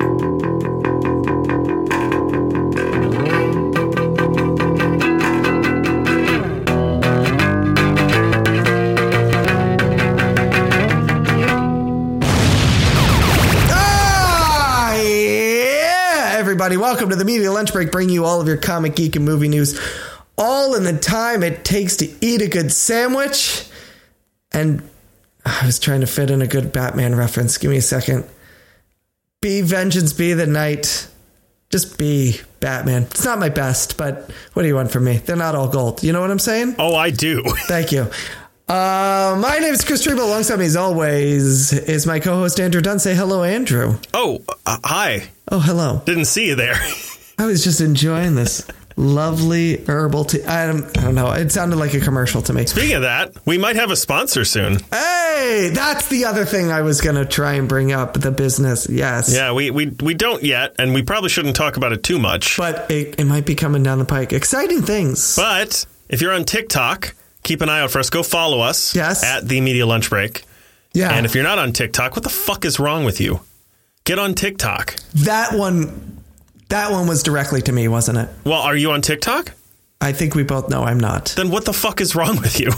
everybody. 16.66 16.82
Welcome 16.82 17.10
to 17.12 17.16
the 17.16 17.26
Media 17.26 17.52
Lunch 17.52 17.72
Break, 17.72 17.92
bringing 17.92 18.16
you 18.16 18.26
all 18.26 18.42
of 18.42 18.48
your 18.48 18.58
comic, 18.58 18.96
geek, 18.96 19.16
and 19.16 19.24
movie 19.24 19.50
news, 19.50 19.80
all 20.36 20.74
in 20.74 20.84
the 20.84 20.98
time 20.98 21.44
it 21.44 21.64
takes 21.64 21.98
to 21.98 22.26
eat 22.26 22.42
a 22.42 22.48
good 22.48 22.72
sandwich. 22.72 23.68
And 24.52 24.82
I 25.46 25.64
was 25.64 25.78
trying 25.78 26.02
to 26.02 26.08
fit 26.08 26.32
in 26.32 26.42
a 26.42 26.48
good 26.48 26.74
Batman 26.74 27.14
reference. 27.14 27.60
Give 27.60 27.70
me 27.70 27.78
a 27.78 27.84
second. 27.84 28.28
Be 29.44 29.62
vengeance, 29.62 30.12
be 30.12 30.34
the 30.34 30.48
night. 30.48 31.08
Just 31.70 32.00
be 32.00 32.40
Batman. 32.62 33.04
It's 33.04 33.26
not 33.26 33.38
my 33.38 33.50
best, 33.50 33.96
but 33.96 34.32
what 34.54 34.64
do 34.64 34.68
you 34.68 34.74
want 34.74 34.90
from 34.90 35.04
me? 35.04 35.18
They're 35.18 35.36
not 35.36 35.54
all 35.54 35.68
gold. 35.68 36.02
You 36.02 36.14
know 36.14 36.22
what 36.22 36.32
I'm 36.32 36.40
saying? 36.40 36.78
Oh, 36.80 36.96
I 36.96 37.12
do. 37.12 37.44
Thank 37.68 37.92
you. 37.92 38.10
Uh, 38.68 39.38
my 39.40 39.60
name 39.60 39.74
is 39.74 39.86
Chris 39.86 40.06
Triebel. 40.06 40.24
Alongside 40.26 40.58
me, 40.58 40.66
as 40.66 40.76
always, 40.76 41.72
is 41.72 42.08
my 42.08 42.20
co-host 42.20 42.60
Andrew 42.60 42.82
Dunn. 42.82 42.98
Say 42.98 43.14
hello, 43.14 43.44
Andrew. 43.44 44.00
Oh, 44.12 44.42
uh, 44.66 44.78
hi. 44.84 45.30
Oh, 45.52 45.60
hello. 45.60 46.02
Didn't 46.06 46.26
see 46.26 46.48
you 46.48 46.56
there. 46.56 46.74
I 47.38 47.46
was 47.46 47.64
just 47.64 47.80
enjoying 47.80 48.34
this 48.34 48.66
lovely 48.96 49.86
herbal 49.86 50.26
tea. 50.26 50.44
I 50.44 50.66
don't, 50.66 50.98
I 50.98 51.02
don't 51.04 51.14
know. 51.14 51.32
It 51.32 51.52
sounded 51.52 51.76
like 51.76 51.94
a 51.94 52.00
commercial 52.00 52.42
to 52.42 52.54
me. 52.54 52.66
Speaking 52.66 52.96
of 52.96 53.02
that, 53.04 53.36
we 53.46 53.60
might 53.60 53.76
have 53.76 53.92
a 53.92 53.96
sponsor 53.96 54.46
soon. 54.46 54.80
Hey, 54.92 55.70
that's 55.72 56.08
the 56.08 56.26
other 56.26 56.44
thing 56.46 56.72
I 56.72 56.82
was 56.82 57.02
going 57.02 57.18
to 57.18 57.26
try 57.26 57.54
and 57.54 57.70
bring 57.70 57.92
up 57.92 58.14
the 58.14 58.32
business. 58.32 58.90
Yes. 58.90 59.32
Yeah, 59.32 59.52
we, 59.52 59.70
we, 59.70 59.88
we 60.02 60.16
don't 60.16 60.42
yet, 60.42 60.74
and 60.80 60.92
we 60.92 61.04
probably 61.04 61.30
shouldn't 61.30 61.56
talk 61.56 61.78
about 61.78 61.92
it 61.92 62.02
too 62.02 62.18
much. 62.18 62.58
But 62.58 62.90
it, 62.90 63.20
it 63.20 63.26
might 63.26 63.46
be 63.46 63.54
coming 63.54 63.84
down 63.84 64.00
the 64.00 64.06
pike. 64.06 64.34
Exciting 64.34 64.82
things. 64.82 65.36
But 65.36 65.86
if 66.10 66.20
you're 66.22 66.34
on 66.34 66.46
TikTok, 66.46 67.14
keep 67.46 67.62
an 67.62 67.70
eye 67.70 67.80
out 67.80 67.92
for 67.92 68.00
us. 68.00 68.10
Go 68.10 68.24
follow 68.24 68.60
us. 68.60 68.94
Yes. 68.94 69.24
At 69.24 69.48
the 69.48 69.62
Media 69.62 69.86
Lunch 69.86 70.10
Break. 70.10 70.44
Yeah. 70.94 71.12
And 71.14 71.26
if 71.26 71.36
you're 71.36 71.44
not 71.44 71.60
on 71.60 71.72
TikTok, 71.72 72.12
what 72.14 72.24
the 72.24 72.30
fuck 72.30 72.66
is 72.66 72.80
wrong 72.80 73.06
with 73.06 73.22
you? 73.22 73.42
Get 74.04 74.20
on 74.20 74.34
TikTok. 74.34 74.96
That 75.14 75.54
one, 75.54 76.24
that 76.70 76.92
one 76.92 77.08
was 77.08 77.24
directly 77.24 77.62
to 77.62 77.72
me, 77.72 77.88
wasn't 77.88 78.18
it? 78.18 78.30
Well, 78.44 78.62
are 78.62 78.76
you 78.76 78.92
on 78.92 79.02
TikTok? 79.02 79.54
I 80.06 80.12
think 80.12 80.36
we 80.36 80.44
both 80.44 80.70
know 80.70 80.84
I'm 80.84 81.00
not. 81.00 81.34
Then 81.36 81.50
what 81.50 81.66
the 81.66 81.74
fuck 81.74 82.00
is 82.00 82.16
wrong 82.16 82.36
with 82.40 82.60
you? 82.60 82.70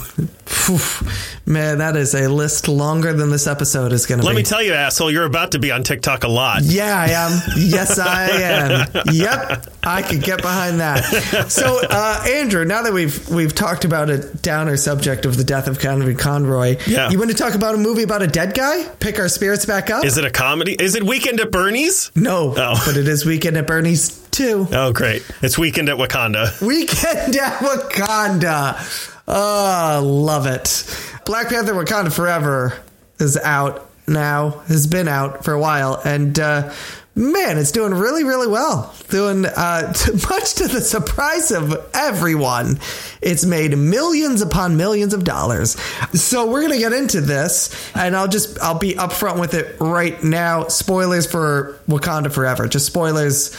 Man, 1.52 1.76
that 1.76 1.94
is 1.94 2.14
a 2.14 2.26
list 2.26 2.68
longer 2.68 3.12
than 3.12 3.28
this 3.28 3.46
episode 3.46 3.92
is 3.92 4.06
going 4.06 4.20
to 4.20 4.22
be. 4.22 4.28
Let 4.28 4.34
me 4.34 4.42
tell 4.42 4.62
you, 4.62 4.72
asshole, 4.72 5.10
you're 5.10 5.26
about 5.26 5.52
to 5.52 5.58
be 5.58 5.70
on 5.70 5.82
TikTok 5.82 6.24
a 6.24 6.28
lot. 6.28 6.62
Yeah, 6.62 6.98
I 6.98 7.08
am. 7.08 7.38
yes, 7.58 7.98
I 7.98 8.30
am. 8.30 8.88
Yep, 9.12 9.66
I 9.82 10.00
could 10.00 10.22
get 10.22 10.40
behind 10.40 10.80
that. 10.80 11.04
So, 11.50 11.80
uh, 11.90 12.24
Andrew, 12.26 12.64
now 12.64 12.80
that 12.80 12.94
we've 12.94 13.28
we've 13.28 13.54
talked 13.54 13.84
about 13.84 14.08
a 14.08 14.34
downer 14.36 14.78
subject 14.78 15.26
of 15.26 15.36
the 15.36 15.44
death 15.44 15.68
of 15.68 15.78
Kevin 15.78 16.16
Conroy, 16.16 16.78
yeah. 16.86 17.10
you 17.10 17.18
want 17.18 17.30
to 17.30 17.36
talk 17.36 17.54
about 17.54 17.74
a 17.74 17.78
movie 17.78 18.04
about 18.04 18.22
a 18.22 18.26
dead 18.26 18.54
guy? 18.54 18.88
Pick 19.00 19.18
our 19.18 19.28
spirits 19.28 19.66
back 19.66 19.90
up. 19.90 20.02
Is 20.02 20.16
it 20.16 20.24
a 20.24 20.30
comedy? 20.30 20.76
Is 20.80 20.94
it 20.94 21.02
Weekend 21.02 21.40
at 21.40 21.52
Bernie's? 21.52 22.10
No, 22.14 22.54
oh. 22.56 22.82
but 22.86 22.96
it 22.96 23.06
is 23.06 23.26
Weekend 23.26 23.58
at 23.58 23.66
Bernie's 23.66 24.27
too. 24.38 24.68
Oh, 24.70 24.92
great! 24.92 25.28
It's 25.42 25.58
Weekend 25.58 25.88
at 25.88 25.96
Wakanda. 25.96 26.62
Weekend 26.66 27.36
at 27.36 27.58
Wakanda. 27.58 29.18
Oh, 29.26 30.00
love 30.04 30.46
it. 30.46 31.20
Black 31.26 31.48
Panther 31.48 31.74
Wakanda 31.74 32.12
Forever 32.12 32.80
is 33.18 33.36
out 33.36 33.90
now, 34.06 34.50
has 34.68 34.86
been 34.86 35.08
out 35.08 35.44
for 35.44 35.52
a 35.52 35.60
while, 35.60 36.00
and 36.04 36.38
uh, 36.38 36.72
man, 37.16 37.58
it's 37.58 37.72
doing 37.72 37.92
really, 37.92 38.22
really 38.22 38.46
well. 38.46 38.94
Doing 39.08 39.44
uh, 39.44 39.92
much 40.30 40.54
to 40.54 40.68
the 40.68 40.80
surprise 40.80 41.50
of 41.50 41.74
everyone. 41.92 42.78
It's 43.20 43.44
made 43.44 43.76
millions 43.76 44.40
upon 44.40 44.76
millions 44.76 45.14
of 45.14 45.24
dollars. 45.24 45.72
So 46.12 46.48
we're 46.48 46.62
gonna 46.62 46.78
get 46.78 46.92
into 46.92 47.20
this, 47.20 47.74
and 47.96 48.14
I'll 48.14 48.28
just 48.28 48.60
I'll 48.60 48.78
be 48.78 48.94
upfront 48.94 49.40
with 49.40 49.54
it 49.54 49.80
right 49.80 50.22
now. 50.22 50.68
Spoilers 50.68 51.26
for 51.26 51.80
Wakanda 51.88 52.32
Forever. 52.32 52.68
Just 52.68 52.86
spoilers 52.86 53.52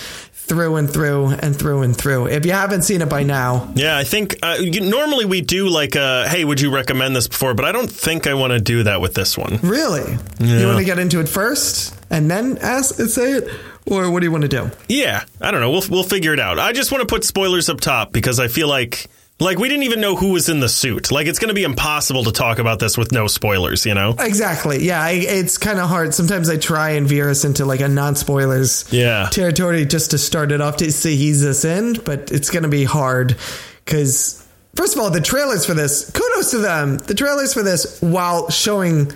through 0.49 0.75
and 0.77 0.91
through 0.91 1.27
and 1.27 1.55
through 1.55 1.83
and 1.83 1.95
through. 1.95 2.27
If 2.27 2.45
you 2.45 2.51
haven't 2.51 2.81
seen 2.81 3.01
it 3.01 3.07
by 3.07 3.23
now, 3.23 3.71
yeah, 3.75 3.97
I 3.97 4.03
think 4.03 4.35
uh, 4.41 4.57
you, 4.59 4.81
normally 4.81 5.25
we 5.25 5.41
do 5.41 5.69
like, 5.69 5.95
a, 5.95 6.27
hey, 6.27 6.43
would 6.43 6.59
you 6.59 6.73
recommend 6.73 7.15
this 7.15 7.27
before? 7.27 7.53
But 7.53 7.65
I 7.65 7.71
don't 7.71 7.89
think 7.89 8.25
I 8.25 8.33
want 8.33 8.51
to 8.51 8.59
do 8.59 8.83
that 8.83 8.99
with 8.99 9.13
this 9.13 9.37
one. 9.37 9.59
Really? 9.61 10.17
Yeah. 10.39 10.59
You 10.59 10.65
want 10.65 10.79
to 10.79 10.85
get 10.85 10.97
into 10.97 11.19
it 11.19 11.29
first 11.29 11.95
and 12.09 12.29
then 12.29 12.57
ask 12.57 12.95
say 12.95 13.33
it, 13.33 13.49
or 13.85 14.09
what 14.09 14.19
do 14.19 14.25
you 14.25 14.31
want 14.31 14.41
to 14.41 14.47
do? 14.47 14.71
Yeah, 14.87 15.23
I 15.39 15.51
don't 15.51 15.61
know. 15.61 15.71
We'll 15.71 15.83
we'll 15.89 16.03
figure 16.03 16.33
it 16.33 16.39
out. 16.39 16.59
I 16.59 16.73
just 16.73 16.91
want 16.91 17.07
to 17.07 17.07
put 17.07 17.23
spoilers 17.23 17.69
up 17.69 17.79
top 17.79 18.11
because 18.11 18.39
I 18.39 18.47
feel 18.47 18.67
like 18.67 19.07
like 19.39 19.57
we 19.57 19.69
didn't 19.69 19.83
even 19.83 20.01
know 20.01 20.15
who 20.15 20.29
was 20.29 20.49
in 20.49 20.59
the 20.59 20.69
suit. 20.69 21.11
Like 21.11 21.27
it's 21.27 21.39
going 21.39 21.49
to 21.49 21.55
be 21.55 21.63
impossible 21.63 22.25
to 22.25 22.31
talk 22.31 22.59
about 22.59 22.79
this 22.79 22.97
with 22.97 23.11
no 23.11 23.27
spoilers, 23.27 23.85
you 23.85 23.93
know? 23.93 24.15
Exactly. 24.19 24.83
Yeah, 24.83 25.01
I, 25.01 25.11
it's 25.11 25.57
kind 25.57 25.79
of 25.79 25.87
hard. 25.87 26.13
Sometimes 26.13 26.49
I 26.49 26.57
try 26.57 26.91
and 26.91 27.07
veer 27.07 27.29
us 27.29 27.45
into 27.45 27.65
like 27.65 27.79
a 27.79 27.87
non-spoilers 27.87 28.91
yeah. 28.91 29.29
territory 29.31 29.85
just 29.85 30.11
to 30.11 30.17
start 30.17 30.51
it 30.51 30.61
off 30.61 30.77
to 30.77 30.91
see 30.91 31.15
ease 31.15 31.45
us 31.45 31.63
in, 31.63 31.93
but 31.93 32.31
it's 32.31 32.49
going 32.49 32.63
to 32.63 32.69
be 32.69 32.83
hard 32.83 33.37
because 33.85 34.45
first 34.75 34.95
of 34.95 35.01
all, 35.01 35.09
the 35.09 35.21
trailers 35.21 35.65
for 35.65 35.73
this, 35.73 36.11
kudos 36.11 36.51
to 36.51 36.59
them. 36.59 36.97
The 36.97 37.13
trailers 37.13 37.53
for 37.53 37.63
this, 37.63 38.01
while 38.01 38.49
showing 38.49 39.11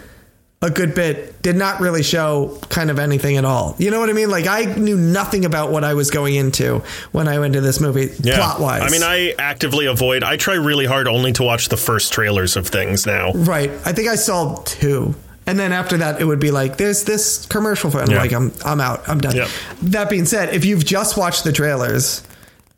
a 0.64 0.70
good 0.72 0.96
bit 0.96 1.42
did 1.44 1.56
not 1.58 1.80
really 1.82 2.02
show 2.02 2.58
kind 2.70 2.90
of 2.90 2.98
anything 2.98 3.38
at 3.38 3.46
all. 3.46 3.76
You 3.78 3.92
know 3.92 4.00
what 4.00 4.10
I 4.10 4.14
mean? 4.14 4.30
Like 4.32 4.48
I 4.48 4.64
knew 4.64 4.98
nothing 4.98 5.44
about 5.46 5.72
what 5.72 5.84
I 5.84 5.94
was 5.94 6.10
going 6.10 6.34
into 6.36 6.82
when 7.12 7.28
I 7.28 7.38
went 7.38 7.54
to 7.54 7.62
this 7.62 7.80
movie 7.82 8.08
plot 8.08 8.60
wise. 8.62 8.82
I 8.82 8.90
mean, 8.90 9.04
I 9.04 9.36
actively 9.38 9.86
avoid. 9.88 10.24
I 10.24 10.38
try 10.38 10.56
really 10.56 10.86
hard 10.86 11.08
only 11.08 11.34
to 11.34 11.44
watch 11.44 11.68
the 11.70 11.78
first 11.78 12.14
trailers 12.14 12.56
of 12.56 12.68
things 12.68 13.06
now. 13.06 13.34
right. 13.34 13.70
I 13.86 13.92
think 13.92 14.08
I 14.08 14.16
saw 14.16 14.56
two. 14.66 15.14
And 15.46 15.60
then 15.60 15.74
after 15.74 15.98
that, 15.98 16.22
it 16.22 16.24
would 16.26 16.40
be 16.40 16.52
like, 16.52 16.78
"There's 16.78 17.04
this 17.04 17.46
commercial 17.48 17.92
for," 17.92 18.00
and 18.00 18.10
I'm 18.10 18.16
Yeah. 18.16 18.22
like, 18.22 18.32
"I'm 18.32 18.54
I'm 18.64 18.80
out. 18.80 19.04
I'm 19.10 19.20
done." 19.20 19.36
Yep. 19.36 19.50
That 19.82 20.10
being 20.10 20.24
said, 20.26 20.54
if 20.56 20.64
you've 20.64 20.86
just 20.86 21.18
watched 21.18 21.44
the 21.44 21.52
trailers, 21.52 22.22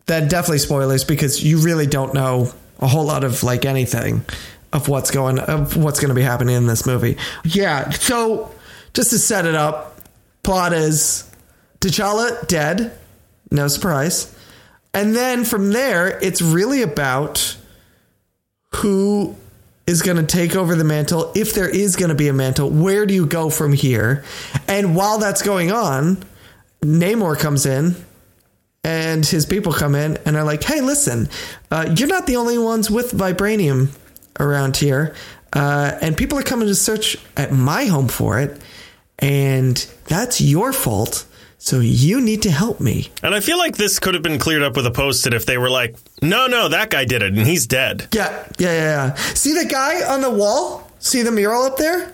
then 0.07 0.27
definitely 0.27 0.57
spoilers 0.57 1.03
because 1.03 1.43
you 1.43 1.59
really 1.59 1.85
don't 1.85 2.15
know 2.15 2.51
a 2.79 2.87
whole 2.87 3.05
lot 3.05 3.23
of 3.23 3.43
like 3.43 3.65
anything 3.65 4.25
of 4.75 4.89
what's 4.89 5.09
going 5.09 5.39
of 5.39 5.77
what's 5.77 5.99
going 5.99 6.09
to 6.09 6.15
be 6.15 6.21
happening 6.21 6.55
in 6.55 6.67
this 6.67 6.85
movie. 6.85 7.17
Yeah. 7.43 7.89
So 7.91 8.53
just 8.93 9.09
to 9.11 9.17
set 9.17 9.45
it 9.45 9.55
up, 9.55 10.01
plot 10.43 10.73
is 10.73 11.29
T'Challa 11.79 12.45
dead, 12.47 12.95
no 13.49 13.67
surprise, 13.67 14.35
and 14.93 15.15
then 15.15 15.45
from 15.45 15.71
there, 15.71 16.19
it's 16.21 16.41
really 16.41 16.81
about 16.81 17.57
who 18.75 19.35
is 19.87 20.01
going 20.01 20.17
to 20.17 20.25
take 20.25 20.55
over 20.55 20.75
the 20.75 20.83
mantle 20.83 21.31
if 21.35 21.53
there 21.53 21.69
is 21.69 21.95
going 21.95 22.09
to 22.09 22.15
be 22.15 22.27
a 22.27 22.33
mantle 22.33 22.69
where 22.69 23.05
do 23.05 23.13
you 23.13 23.25
go 23.25 23.49
from 23.51 23.71
here 23.71 24.23
and 24.67 24.95
while 24.95 25.19
that's 25.19 25.43
going 25.43 25.71
on 25.71 26.17
namor 26.81 27.37
comes 27.37 27.67
in 27.67 27.95
and 28.83 29.25
his 29.25 29.45
people 29.45 29.71
come 29.71 29.93
in 29.93 30.17
and 30.25 30.35
are 30.35 30.43
like 30.43 30.63
hey 30.63 30.81
listen 30.81 31.29
uh, 31.69 31.93
you're 31.95 32.07
not 32.07 32.25
the 32.25 32.35
only 32.35 32.57
ones 32.57 32.89
with 32.89 33.11
vibranium 33.11 33.89
around 34.39 34.77
here 34.77 35.13
uh, 35.53 35.97
and 36.01 36.17
people 36.17 36.37
are 36.37 36.43
coming 36.43 36.67
to 36.67 36.75
search 36.75 37.17
at 37.37 37.51
my 37.51 37.85
home 37.85 38.07
for 38.07 38.39
it 38.39 38.61
and 39.19 39.87
that's 40.05 40.41
your 40.41 40.73
fault 40.73 41.25
so 41.57 41.79
you 41.79 42.21
need 42.21 42.43
to 42.43 42.51
help 42.51 42.79
me 42.79 43.09
And 43.23 43.33
I 43.33 43.39
feel 43.39 43.57
like 43.57 43.75
this 43.77 43.97
could 43.99 44.13
have 44.13 44.21
been 44.21 44.37
cleared 44.37 44.61
up 44.61 44.75
with 44.75 44.85
a 44.85 44.91
post-it 44.91 45.33
if 45.33 45.45
they 45.47 45.57
were 45.57 45.69
like, 45.69 45.95
"No, 46.21 46.45
no, 46.45 46.67
that 46.69 46.91
guy 46.91 47.05
did 47.05 47.23
it, 47.23 47.33
and 47.33 47.47
he's 47.47 47.65
dead." 47.65 48.07
Yeah, 48.13 48.29
yeah, 48.59 48.71
yeah, 48.71 49.07
yeah. 49.07 49.15
See 49.33 49.53
the 49.53 49.65
guy 49.65 50.03
on 50.07 50.21
the 50.21 50.29
wall? 50.29 50.87
See 50.99 51.23
the 51.23 51.31
mural 51.31 51.63
up 51.63 51.77
there? 51.77 52.11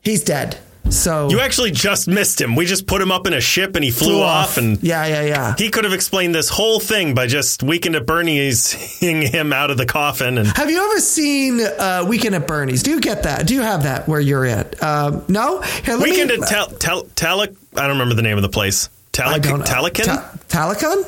He's 0.00 0.24
dead. 0.24 0.56
So 0.94 1.28
You 1.28 1.40
actually 1.40 1.72
just 1.72 2.06
missed 2.08 2.40
him. 2.40 2.56
We 2.56 2.66
just 2.66 2.86
put 2.86 3.02
him 3.02 3.10
up 3.10 3.26
in 3.26 3.32
a 3.32 3.40
ship, 3.40 3.74
and 3.76 3.84
he 3.84 3.90
flew, 3.90 4.22
off, 4.22 4.56
and 4.56 4.82
yeah, 4.82 5.04
yeah, 5.06 5.22
yeah. 5.22 5.54
he 5.58 5.70
could 5.70 5.84
have 5.84 5.92
explained 5.92 6.34
this 6.34 6.48
whole 6.48 6.80
thing 6.80 7.14
by 7.14 7.26
just 7.26 7.62
Weekend 7.62 7.96
at 7.96 8.06
Bernie's 8.06 8.72
him 9.00 9.52
out 9.52 9.70
of 9.70 9.76
the 9.76 9.86
coffin 9.86 10.38
and. 10.38 10.48
Have 10.56 10.70
you 10.70 10.82
ever 10.84 11.00
seen 11.00 11.60
uh, 11.60 12.04
Weekend 12.08 12.34
at 12.34 12.46
Bernie's? 12.46 12.82
Do 12.82 12.90
you 12.92 13.00
get 13.00 13.24
that? 13.24 13.46
Do 13.46 13.54
you 13.54 13.62
have 13.62 13.82
that 13.82 14.06
where 14.08 14.20
you're 14.20 14.46
at? 14.46 14.80
Um, 14.82 15.24
no. 15.28 15.60
Here, 15.60 15.96
let 15.96 16.08
Weekend 16.08 16.30
me, 16.30 16.36
at 16.42 16.48
Tal- 16.48 16.70
Tal- 16.70 17.04
Talic. 17.16 17.56
I 17.76 17.80
don't 17.82 17.90
remember 17.90 18.14
the 18.14 18.22
name 18.22 18.36
of 18.36 18.42
the 18.42 18.48
place. 18.48 18.88
I 19.14 19.38
Talic- 19.38 19.42
don't 19.42 19.58
know. 19.60 19.64
Talican? 19.64 20.04
Ta- 20.04 20.32
Talicon? 20.48 21.06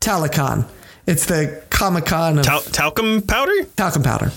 Talicon. 0.00 0.68
It's 1.06 1.26
the 1.26 1.62
Comic 1.76 2.06
Con 2.06 2.42
Tal- 2.42 2.62
talcum 2.62 3.20
powder? 3.22 3.52
talcum 3.76 4.02
powder, 4.02 4.30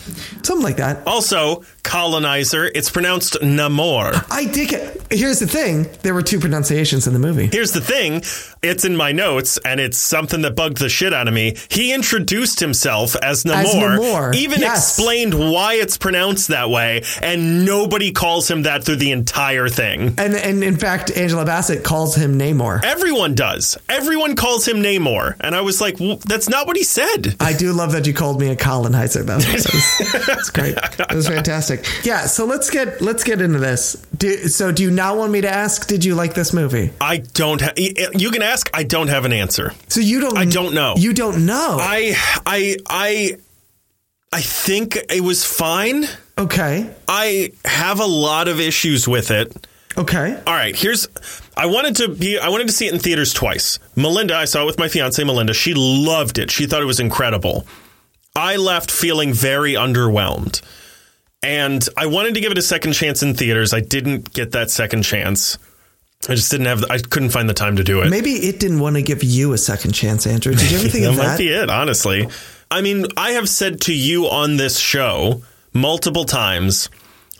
something 0.44 0.62
like 0.62 0.76
that. 0.78 1.08
Also, 1.08 1.64
colonizer. 1.84 2.66
It's 2.66 2.90
pronounced 2.90 3.36
Namor. 3.42 4.26
I 4.30 4.46
did 4.46 4.70
get. 4.70 5.02
Here's 5.10 5.40
the 5.40 5.48
thing: 5.48 5.88
there 6.02 6.14
were 6.14 6.22
two 6.22 6.40
pronunciations 6.40 7.08
in 7.08 7.14
the 7.14 7.20
movie. 7.20 7.48
Here's 7.52 7.72
the 7.72 7.80
thing 7.82 8.24
it's 8.62 8.84
in 8.84 8.96
my 8.98 9.14
notes, 9.14 9.58
and 9.64 9.80
it's 9.80 9.98
something 9.98 10.42
that 10.42 10.56
bugged 10.56 10.78
the 10.80 10.90
shit 10.90 11.14
out 11.14 11.28
of 11.30 11.34
me. 11.34 11.56
He 11.70 11.94
introduced 11.94 12.60
himself 12.60 13.16
as 13.16 13.46
Namor, 13.46 13.54
As 13.64 13.74
Namor, 13.74 14.36
even 14.36 14.60
yes. 14.60 14.98
explained 14.98 15.34
why 15.34 15.76
it's 15.76 15.98
pronounced 15.98 16.50
that 16.50 16.70
way, 16.70 17.04
and 17.22 17.66
nobody 17.66 18.12
calls 18.12 18.50
him 18.52 18.64
that 18.64 18.84
through 18.84 18.98
the 18.98 19.12
entire 19.12 19.70
thing. 19.70 20.14
And 20.18 20.36
and 20.36 20.62
in 20.64 20.76
fact, 20.78 21.10
Angela 21.16 21.46
Bassett 21.46 21.84
calls 21.86 22.16
him 22.16 22.38
Namor. 22.38 22.84
Everyone 22.84 23.34
does. 23.34 23.78
Everyone 23.88 24.36
calls 24.36 24.68
him 24.68 24.84
Namor. 24.84 25.38
And 25.40 25.56
I 25.56 25.62
was 25.62 25.80
like, 25.80 26.00
well, 26.00 26.18
that's 26.18 26.50
not 26.50 26.68
what 26.68 26.76
he 26.76 26.84
said. 26.84 27.29
I 27.40 27.54
do 27.54 27.74
love 27.74 27.92
that 27.94 28.06
you 28.08 28.14
called 28.14 28.40
me 28.40 28.50
a 28.50 28.56
colonizer 28.56 29.24
though. 29.24 29.40
That's 29.40 30.50
great. 30.50 30.78
It 30.78 31.14
was 31.14 31.28
fantastic. 31.28 31.86
Yeah, 32.04 32.26
so 32.26 32.46
let's 32.46 32.70
get 32.70 33.02
let's 33.02 33.24
get 33.24 33.42
into 33.42 33.60
this. 33.60 33.94
Do, 34.18 34.48
so 34.48 34.72
do 34.72 34.84
you 34.84 34.92
now 34.92 35.16
want 35.18 35.32
me 35.32 35.42
to 35.42 35.50
ask 35.50 35.88
did 35.88 36.04
you 36.06 36.16
like 36.16 36.34
this 36.34 36.54
movie? 36.54 36.92
I 37.00 37.18
don't 37.18 37.62
have, 37.62 37.74
you 37.78 38.32
can 38.32 38.42
ask, 38.42 38.70
I 38.74 38.84
don't 38.84 39.08
have 39.08 39.26
an 39.26 39.34
answer. 39.34 39.74
So 39.88 40.00
you 40.02 40.20
don't 40.22 40.38
I 40.38 40.46
don't 40.46 40.74
know. 40.74 40.96
You 40.98 41.14
don't 41.14 41.46
know. 41.46 41.78
I, 41.80 42.16
I, 42.46 42.78
I, 42.90 43.38
I 44.32 44.42
think 44.42 44.96
it 45.10 45.22
was 45.22 45.46
fine. 45.46 46.06
okay. 46.38 46.90
I 47.08 47.52
have 47.66 48.00
a 48.00 48.06
lot 48.06 48.48
of 48.48 48.60
issues 48.60 49.08
with 49.08 49.32
it. 49.32 49.68
Okay. 50.00 50.42
All 50.48 50.54
right, 50.54 50.76
here's 50.76 51.08
I 51.58 51.66
wanted 51.66 51.98
to 51.98 52.08
be 52.08 52.40
I 52.40 52.48
wanted 52.48 52.68
to 52.68 52.74
see 52.74 52.88
it 52.88 52.94
in 52.94 53.00
theaters 53.00 53.34
twice. 53.34 53.80
Melinda, 53.98 54.34
I 54.34 54.46
saw 54.46 54.64
it 54.64 54.66
with 54.66 54.80
my 54.80 54.88
fiance 54.88 55.22
Melinda. 55.22 55.54
She 55.54 55.74
loved 55.76 56.40
it. 56.40 56.50
She 56.50 56.66
thought 56.68 56.82
it 56.82 56.86
was 56.86 57.02
incredible. 57.02 57.68
I 58.36 58.56
left 58.56 58.90
feeling 58.90 59.34
very 59.34 59.74
underwhelmed. 59.74 60.62
And 61.44 61.88
I 61.98 62.06
wanted 62.06 62.34
to 62.36 62.42
give 62.42 62.52
it 62.52 62.58
a 62.58 62.62
second 62.62 62.94
chance 62.94 63.24
in 63.24 63.34
theaters. 63.34 63.74
I 63.74 63.82
didn't 63.82 64.34
get 64.34 64.54
that 64.54 64.72
second 64.72 65.04
chance. 65.04 65.58
I 66.28 66.36
just 66.36 66.52
didn't 66.52 66.68
have 66.68 66.86
I 66.90 67.00
couldn't 67.00 67.32
find 67.32 67.50
the 67.50 67.54
time 67.54 67.76
to 67.76 67.84
do 67.84 68.02
it. 68.02 68.10
Maybe 68.10 68.32
it 68.32 68.60
didn't 68.60 68.80
want 68.80 68.96
to 68.96 69.02
give 69.02 69.22
you 69.24 69.52
a 69.52 69.58
second 69.58 69.92
chance, 69.92 70.26
Andrew. 70.26 70.54
Did 70.54 70.72
you 70.72 70.80
ever 70.80 70.88
think 70.90 71.04
that 71.04 71.12
of 71.12 71.18
might 71.18 71.38
be 71.38 71.50
it, 71.50 71.70
honestly. 71.70 72.30
I 72.72 72.82
mean, 72.82 73.06
I 73.18 73.32
have 73.32 73.50
said 73.50 73.82
to 73.82 73.94
you 73.94 74.28
on 74.28 74.56
this 74.56 74.80
show 74.80 75.44
multiple 75.74 76.24
times 76.24 76.90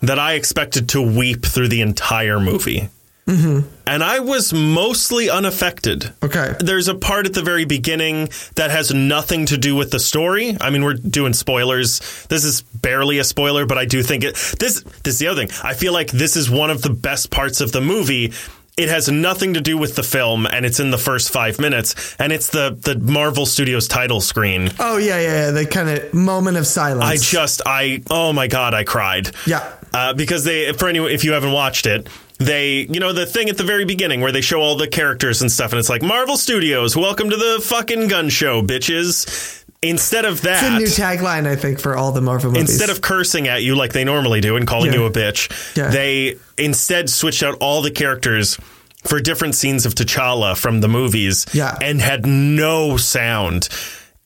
that 0.02 0.18
I 0.18 0.34
expected 0.34 0.90
to 0.90 1.02
weep 1.02 1.44
through 1.44 1.68
the 1.68 1.82
entire 1.82 2.40
movie. 2.40 2.88
Mm-hmm. 3.26 3.68
And 3.86 4.02
I 4.02 4.20
was 4.20 4.52
mostly 4.52 5.30
unaffected. 5.30 6.12
Okay. 6.22 6.54
There's 6.58 6.88
a 6.88 6.94
part 6.94 7.26
at 7.26 7.34
the 7.34 7.42
very 7.42 7.64
beginning 7.64 8.28
that 8.56 8.70
has 8.70 8.92
nothing 8.92 9.46
to 9.46 9.58
do 9.58 9.76
with 9.76 9.92
the 9.92 10.00
story. 10.00 10.56
I 10.60 10.70
mean, 10.70 10.84
we're 10.84 10.94
doing 10.94 11.32
spoilers. 11.32 12.00
This 12.28 12.44
is 12.44 12.62
barely 12.62 13.18
a 13.18 13.24
spoiler, 13.24 13.66
but 13.66 13.78
I 13.78 13.84
do 13.84 14.02
think 14.02 14.24
it. 14.24 14.34
This, 14.58 14.82
this 14.82 15.14
is 15.14 15.18
the 15.18 15.28
other 15.28 15.46
thing. 15.46 15.56
I 15.62 15.74
feel 15.74 15.92
like 15.92 16.10
this 16.10 16.36
is 16.36 16.50
one 16.50 16.70
of 16.70 16.82
the 16.82 16.90
best 16.90 17.30
parts 17.30 17.60
of 17.60 17.70
the 17.70 17.80
movie. 17.80 18.32
It 18.80 18.88
has 18.88 19.08
nothing 19.10 19.54
to 19.54 19.60
do 19.60 19.76
with 19.78 19.94
the 19.94 20.02
film, 20.02 20.46
and 20.46 20.64
it's 20.66 20.80
in 20.80 20.90
the 20.90 20.98
first 20.98 21.30
five 21.30 21.58
minutes, 21.58 22.16
and 22.18 22.32
it's 22.32 22.48
the 22.48 22.76
the 22.80 22.98
Marvel 22.98 23.46
Studios 23.46 23.88
title 23.88 24.20
screen. 24.20 24.70
Oh 24.78 24.96
yeah, 24.96 25.20
yeah, 25.20 25.28
yeah. 25.46 25.50
The 25.50 25.66
kind 25.66 25.88
of 25.90 26.14
moment 26.14 26.56
of 26.56 26.66
silence. 26.66 27.04
I 27.04 27.16
just, 27.16 27.62
I, 27.66 28.02
oh 28.10 28.32
my 28.32 28.46
god, 28.46 28.74
I 28.74 28.84
cried. 28.84 29.30
Yeah. 29.46 29.70
uh, 29.92 30.14
because 30.14 30.44
they, 30.44 30.72
for 30.72 30.88
anyone, 30.88 31.10
if 31.10 31.24
you 31.24 31.32
haven't 31.32 31.52
watched 31.52 31.86
it, 31.86 32.08
they, 32.38 32.86
you 32.90 33.00
know, 33.00 33.12
the 33.12 33.26
thing 33.26 33.48
at 33.50 33.58
the 33.58 33.64
very 33.64 33.84
beginning 33.84 34.20
where 34.22 34.32
they 34.32 34.40
show 34.40 34.60
all 34.60 34.76
the 34.76 34.88
characters 34.88 35.42
and 35.42 35.52
stuff, 35.52 35.72
and 35.72 35.78
it's 35.78 35.88
like 35.90 36.00
Marvel 36.02 36.36
Studios, 36.36 36.96
welcome 36.96 37.28
to 37.30 37.36
the 37.36 37.60
fucking 37.62 38.08
gun 38.08 38.28
show, 38.30 38.62
bitches. 38.62 39.56
Instead 39.82 40.26
of 40.26 40.42
that, 40.42 40.62
It's 40.82 40.98
a 40.98 41.00
new 41.00 41.06
tagline, 41.06 41.46
I 41.46 41.56
think, 41.56 41.80
for 41.80 41.96
all 41.96 42.12
the 42.12 42.20
Marvel 42.20 42.50
movies. 42.52 42.68
instead 42.70 42.90
of 42.90 43.00
cursing 43.00 43.48
at 43.48 43.62
you 43.62 43.74
like 43.76 43.94
they 43.94 44.04
normally 44.04 44.42
do 44.42 44.56
and 44.56 44.66
calling 44.66 44.92
Yeah. 44.92 44.98
you 44.98 45.04
a 45.06 45.10
bitch, 45.10 45.48
Yeah. 45.74 45.88
they 45.88 46.36
instead 46.58 47.08
switched 47.08 47.42
out 47.42 47.54
all 47.62 47.80
the 47.80 47.90
characters 47.90 48.58
for 49.04 49.20
different 49.20 49.54
scenes 49.54 49.86
of 49.86 49.94
T'Challa 49.94 50.56
from 50.56 50.80
the 50.80 50.88
movies 50.88 51.46
Yeah. 51.52 51.76
and 51.80 52.00
had 52.00 52.26
no 52.26 52.96
sound. 52.96 53.68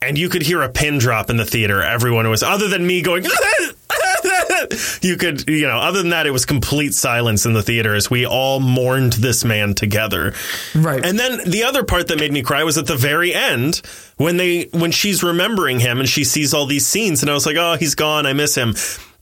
And 0.02 0.18
you 0.18 0.28
could 0.28 0.42
hear 0.42 0.60
a 0.62 0.68
pin 0.68 0.98
drop 0.98 1.30
in 1.30 1.36
the 1.38 1.46
theater. 1.46 1.82
Everyone 1.82 2.28
was, 2.28 2.42
other 2.42 2.68
than 2.68 2.86
me 2.86 3.00
going, 3.00 3.24
you 5.00 5.16
could, 5.16 5.48
you 5.48 5.66
know, 5.66 5.78
other 5.78 5.98
than 6.00 6.10
that, 6.10 6.26
it 6.26 6.30
was 6.30 6.44
complete 6.44 6.94
silence 6.94 7.46
in 7.46 7.52
the 7.52 7.62
theater 7.62 7.94
as 7.94 8.10
we 8.10 8.26
all 8.26 8.60
mourned 8.60 9.14
this 9.14 9.44
man 9.44 9.74
together. 9.74 10.34
Right. 10.74 11.04
And 11.04 11.18
then 11.18 11.40
the 11.50 11.64
other 11.64 11.84
part 11.84 12.08
that 12.08 12.18
made 12.18 12.32
me 12.32 12.42
cry 12.42 12.64
was 12.64 12.78
at 12.78 12.86
the 12.86 12.96
very 12.96 13.32
end 13.34 13.80
when 14.16 14.36
they, 14.36 14.64
when 14.72 14.90
she's 14.90 15.22
remembering 15.22 15.80
him 15.80 16.00
and 16.00 16.08
she 16.08 16.24
sees 16.24 16.52
all 16.54 16.66
these 16.66 16.86
scenes 16.86 17.22
and 17.22 17.30
I 17.30 17.34
was 17.34 17.46
like, 17.46 17.56
oh, 17.56 17.76
he's 17.76 17.94
gone. 17.94 18.26
I 18.26 18.32
miss 18.32 18.54
him. 18.54 18.74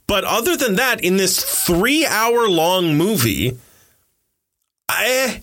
But 0.07 0.25
other 0.25 0.57
than 0.57 0.77
that, 0.77 1.03
in 1.05 1.17
this 1.17 1.39
three 1.65 2.05
hour 2.07 2.49
long 2.49 2.97
movie, 2.97 3.57
I, 4.93 5.43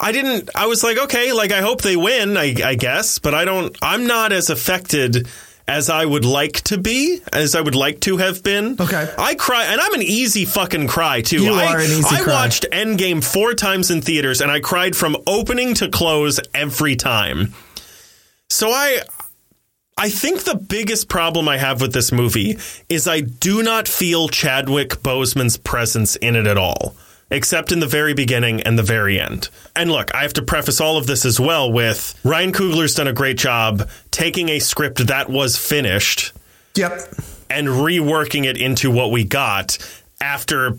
I 0.00 0.12
didn't, 0.12 0.50
I 0.54 0.66
was 0.66 0.82
like, 0.82 0.98
okay, 0.98 1.32
like 1.32 1.52
I 1.52 1.60
hope 1.60 1.82
they 1.82 1.96
win, 1.96 2.36
I, 2.36 2.54
I 2.64 2.74
guess, 2.74 3.18
but 3.18 3.34
I 3.34 3.44
don't, 3.44 3.76
I'm 3.82 4.06
not 4.06 4.32
as 4.32 4.50
affected 4.50 5.28
as 5.68 5.90
I 5.90 6.04
would 6.04 6.24
like 6.24 6.60
to 6.64 6.78
be, 6.78 7.20
as 7.32 7.56
I 7.56 7.60
would 7.60 7.74
like 7.74 8.00
to 8.02 8.18
have 8.18 8.42
been. 8.42 8.76
Okay. 8.80 9.12
I 9.18 9.34
cry, 9.34 9.64
and 9.64 9.80
I'm 9.80 9.94
an 9.94 10.02
easy 10.02 10.44
fucking 10.44 10.86
cry 10.86 11.22
too. 11.22 11.42
You 11.42 11.54
I, 11.54 11.72
are 11.72 11.78
an 11.78 11.90
easy 11.90 12.16
I 12.16 12.22
cry. 12.22 12.32
watched 12.32 12.66
Endgame 12.70 13.22
four 13.22 13.54
times 13.54 13.90
in 13.90 14.00
theaters, 14.00 14.40
and 14.40 14.50
I 14.50 14.60
cried 14.60 14.94
from 14.94 15.16
opening 15.26 15.74
to 15.74 15.88
close 15.88 16.38
every 16.54 16.94
time. 16.94 17.52
So 18.48 18.70
I, 18.70 19.00
I 19.98 20.08
think 20.08 20.44
the 20.44 20.54
biggest 20.54 21.08
problem 21.08 21.48
I 21.48 21.56
have 21.56 21.80
with 21.80 21.92
this 21.92 22.12
movie 22.12 22.58
is 22.88 23.08
I 23.08 23.22
do 23.22 23.62
not 23.64 23.88
feel 23.88 24.28
Chadwick 24.28 24.90
Boseman's 24.90 25.56
presence 25.56 26.14
in 26.14 26.36
it 26.36 26.46
at 26.46 26.58
all, 26.58 26.94
except 27.30 27.72
in 27.72 27.80
the 27.80 27.86
very 27.86 28.14
beginning 28.14 28.62
and 28.62 28.78
the 28.78 28.82
very 28.82 29.20
end. 29.20 29.48
And 29.74 29.90
look, 29.90 30.14
I 30.14 30.22
have 30.22 30.34
to 30.34 30.42
preface 30.42 30.80
all 30.80 30.96
of 30.96 31.06
this 31.06 31.24
as 31.24 31.40
well 31.40 31.70
with 31.72 32.18
Ryan 32.24 32.52
Coogler's 32.52 32.94
done 32.94 33.08
a 33.08 33.12
great 33.12 33.38
job 33.38 33.88
taking 34.10 34.48
a 34.48 34.58
script 34.58 35.06
that 35.06 35.28
was 35.28 35.56
finished 35.56 36.32
yep. 36.76 36.92
and 37.50 37.68
reworking 37.68 38.44
it 38.44 38.56
into 38.56 38.90
what 38.90 39.10
we 39.10 39.24
got 39.24 39.78
after 40.20 40.76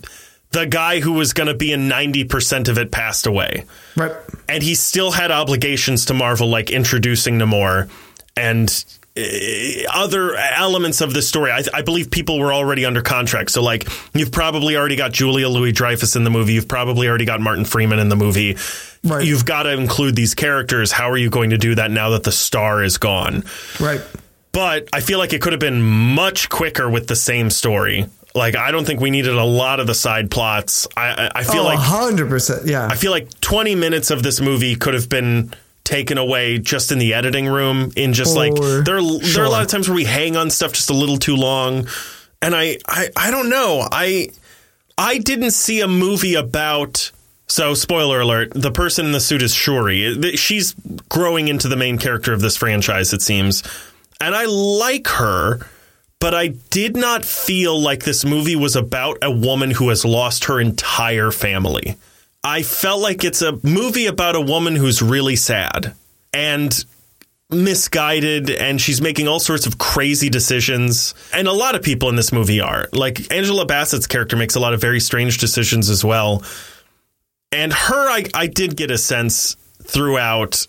the 0.51 0.65
guy 0.65 1.01
who 1.01 1.13
was 1.13 1.33
going 1.33 1.47
to 1.47 1.53
be 1.53 1.73
in 1.73 1.89
90% 1.89 2.69
of 2.69 2.77
it 2.77 2.91
passed 2.91 3.27
away. 3.27 3.65
Right. 3.95 4.13
And 4.47 4.63
he 4.63 4.75
still 4.75 5.11
had 5.11 5.31
obligations 5.31 6.05
to 6.05 6.13
Marvel, 6.13 6.47
like 6.47 6.71
introducing 6.71 7.37
Namor 7.37 7.89
and 8.37 8.85
Uh, 9.17 9.83
other 9.93 10.35
elements 10.35 11.01
of 11.01 11.13
the 11.13 11.21
story. 11.21 11.51
I, 11.51 11.63
I, 11.73 11.81
believe 11.81 12.11
people 12.11 12.37
were 12.37 12.53
already 12.53 12.85
under 12.85 13.01
contract. 13.01 13.49
So, 13.49 13.63
like, 13.63 13.87
you've 14.13 14.31
probably 14.31 14.77
already 14.77 14.95
got 14.95 15.11
Julia 15.11 15.49
Louis 15.49 15.71
Dreyfus 15.71 16.15
in 16.15 16.23
the 16.23 16.29
movie. 16.29 16.53
You've 16.53 16.67
probably 16.67 17.07
already 17.07 17.25
got 17.25 17.41
Martin 17.41 17.65
Freeman 17.65 17.99
in 17.99 18.09
the 18.09 18.15
movie. 18.15 18.57
Right. 19.03 19.25
You've 19.25 19.45
got 19.45 19.63
to 19.63 19.71
include 19.71 20.15
these 20.15 20.35
characters. 20.35 20.91
How 20.91 21.09
are 21.09 21.17
you 21.17 21.29
going 21.31 21.49
to 21.49 21.57
do 21.57 21.75
that 21.75 21.89
now 21.89 22.11
that 22.11 22.23
the 22.23 22.31
star 22.31 22.83
is 22.83 22.97
gone? 22.97 23.43
Right. 23.79 24.01
But 24.51 24.89
I 24.93 24.99
feel 24.99 25.19
like 25.19 25.33
it 25.33 25.41
could 25.41 25.53
have 25.53 25.59
been 25.59 25.81
much 25.81 26.49
quicker 26.49 26.89
with 26.89 27.07
the 27.07 27.15
same 27.15 27.49
story. 27.49 28.05
Like 28.35 28.55
I 28.55 28.71
don't 28.71 28.85
think 28.85 29.01
we 29.01 29.09
needed 29.09 29.33
a 29.33 29.43
lot 29.43 29.79
of 29.79 29.87
the 29.87 29.95
side 29.95 30.29
plots. 30.29 30.87
I 30.95 31.31
I 31.33 31.43
feel 31.43 31.61
oh, 31.61 31.65
like 31.65 31.79
hundred 31.79 32.29
percent. 32.29 32.67
Yeah. 32.67 32.87
I 32.87 32.95
feel 32.95 33.11
like 33.11 33.39
twenty 33.41 33.75
minutes 33.75 34.11
of 34.11 34.21
this 34.21 34.39
movie 34.39 34.75
could 34.75 34.93
have 34.93 35.09
been 35.09 35.53
taken 35.87 36.17
away 36.17 36.59
just 36.59 36.91
in 36.91 36.99
the 36.99 37.13
editing 37.13 37.47
room. 37.47 37.91
In 37.95 38.13
just 38.13 38.35
like 38.35 38.53
there 38.53 38.63
are, 38.65 38.79
sure. 38.79 39.21
there 39.21 39.43
are 39.43 39.45
a 39.45 39.49
lot 39.49 39.63
of 39.63 39.69
times 39.69 39.87
where 39.87 39.95
we 39.95 40.03
hang 40.03 40.35
on 40.35 40.49
stuff 40.49 40.73
just 40.73 40.89
a 40.89 40.93
little 40.93 41.17
too 41.17 41.35
long, 41.35 41.87
and 42.41 42.53
I 42.55 42.77
I 42.87 43.09
I 43.15 43.31
don't 43.31 43.49
know. 43.49 43.87
I 43.91 44.29
I 44.97 45.17
didn't 45.17 45.51
see 45.51 45.81
a 45.81 45.87
movie 45.87 46.35
about. 46.35 47.11
So, 47.49 47.73
spoiler 47.73 48.19
alert: 48.19 48.51
the 48.53 48.71
person 48.71 49.05
in 49.05 49.13
the 49.13 49.21
suit 49.21 49.41
is 49.41 49.53
Shuri. 49.53 50.35
She's 50.35 50.73
growing 51.07 51.47
into 51.47 51.69
the 51.69 51.77
main 51.77 51.97
character 51.97 52.33
of 52.33 52.41
this 52.41 52.57
franchise, 52.57 53.13
it 53.13 53.21
seems, 53.21 53.63
and 54.19 54.35
I 54.35 54.45
like 54.45 55.07
her 55.07 55.61
but 56.19 56.33
I 56.33 56.47
did 56.47 56.97
not 56.97 57.23
feel 57.23 57.79
like 57.79 58.03
this 58.03 58.25
movie 58.25 58.55
was 58.55 58.75
about 58.75 59.19
a 59.21 59.29
woman 59.29 59.71
who 59.71 59.89
has 59.89 60.03
lost 60.03 60.45
her 60.45 60.59
entire 60.59 61.31
family. 61.31 61.95
I 62.43 62.63
felt 62.63 63.01
like 63.01 63.23
it's 63.23 63.41
a 63.41 63.59
movie 63.63 64.05
about 64.05 64.35
a 64.35 64.41
woman 64.41 64.75
who's 64.75 65.01
really 65.01 65.35
sad 65.35 65.95
and 66.33 66.85
misguided 67.49 68.49
and 68.49 68.79
she's 68.79 69.01
making 69.01 69.27
all 69.27 69.39
sorts 69.39 69.65
of 69.65 69.77
crazy 69.77 70.29
decisions. 70.29 71.13
And 71.33 71.47
a 71.47 71.53
lot 71.53 71.75
of 71.75 71.81
people 71.81 72.09
in 72.09 72.15
this 72.15 72.31
movie 72.31 72.61
are. 72.61 72.89
Like 72.93 73.31
Angela 73.33 73.65
Bassett's 73.65 74.07
character 74.07 74.35
makes 74.35 74.55
a 74.55 74.59
lot 74.59 74.73
of 74.73 74.81
very 74.81 74.99
strange 74.99 75.37
decisions 75.37 75.89
as 75.89 76.03
well. 76.03 76.43
And 77.51 77.71
her, 77.71 78.09
I, 78.09 78.25
I 78.33 78.47
did 78.47 78.75
get 78.75 78.91
a 78.91 78.97
sense 78.97 79.55
throughout 79.83 80.67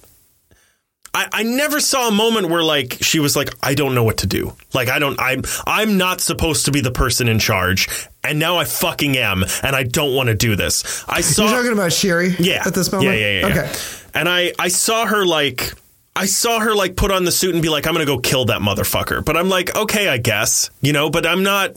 I, 1.14 1.28
I 1.32 1.42
never 1.42 1.80
saw 1.80 2.08
a 2.08 2.12
moment 2.12 2.48
where 2.48 2.62
like 2.62 2.98
she 3.00 3.18
was 3.18 3.34
like, 3.34 3.50
I 3.62 3.74
don't 3.74 3.94
know 3.94 4.04
what 4.04 4.18
to 4.18 4.26
do. 4.26 4.54
Like 4.74 4.88
I 4.88 4.98
don't 4.98 5.18
I'm 5.20 5.42
I'm 5.66 5.96
not 5.96 6.20
supposed 6.20 6.66
to 6.66 6.72
be 6.72 6.80
the 6.80 6.90
person 6.90 7.28
in 7.28 7.38
charge. 7.38 7.88
And 8.22 8.38
now 8.38 8.58
I 8.58 8.64
fucking 8.64 9.16
am, 9.16 9.44
and 9.62 9.74
I 9.74 9.84
don't 9.84 10.14
want 10.14 10.28
to 10.28 10.34
do 10.34 10.54
this. 10.54 11.04
I 11.08 11.22
saw 11.22 11.44
You're 11.44 11.52
talking 11.52 11.72
about 11.72 11.92
Shuri 11.92 12.34
yeah, 12.38 12.62
at 12.66 12.74
this 12.74 12.92
moment? 12.92 13.10
Yeah, 13.12 13.26
yeah, 13.26 13.40
yeah. 13.40 13.46
Okay. 13.46 13.70
Yeah. 13.72 13.78
And 14.14 14.28
I, 14.28 14.52
I 14.58 14.68
saw 14.68 15.06
her 15.06 15.24
like 15.24 15.72
I 16.14 16.26
saw 16.26 16.58
her 16.58 16.74
like 16.74 16.96
put 16.96 17.10
on 17.10 17.24
the 17.24 17.32
suit 17.32 17.54
and 17.54 17.62
be 17.62 17.68
like, 17.68 17.86
I'm 17.86 17.94
gonna 17.94 18.04
go 18.04 18.18
kill 18.18 18.46
that 18.46 18.60
motherfucker. 18.60 19.24
But 19.24 19.36
I'm 19.36 19.48
like, 19.48 19.74
okay, 19.76 20.08
I 20.08 20.18
guess. 20.18 20.70
You 20.80 20.92
know, 20.92 21.10
but 21.10 21.26
I'm 21.26 21.42
not 21.42 21.76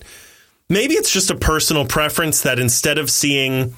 maybe 0.67 0.95
it's 0.95 1.11
just 1.11 1.29
a 1.29 1.35
personal 1.35 1.85
preference 1.85 2.41
that 2.41 2.59
instead 2.59 2.97
of 2.97 3.09
seeing 3.09 3.75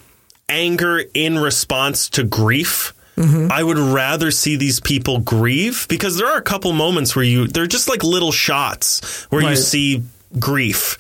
anger 0.48 1.04
in 1.14 1.38
response 1.38 2.10
to 2.12 2.24
grief, 2.24 2.94
Mm-hmm. 3.16 3.52
I 3.52 3.64
would 3.64 3.78
rather 3.78 4.32
see 4.32 4.56
these 4.56 4.80
people 4.80 5.20
grieve 5.20 5.86
because 5.88 6.18
there 6.18 6.28
are 6.28 6.38
a 6.38 6.42
couple 6.42 6.72
moments 6.74 7.16
where 7.16 7.26
you 7.26 7.48
they're 7.48 7.68
just 7.68 7.88
like 7.88 8.04
little 8.04 8.32
shots 8.32 9.26
where 9.26 9.42
right. 9.42 9.52
you 9.52 9.56
see 9.56 10.04
grief 10.40 10.98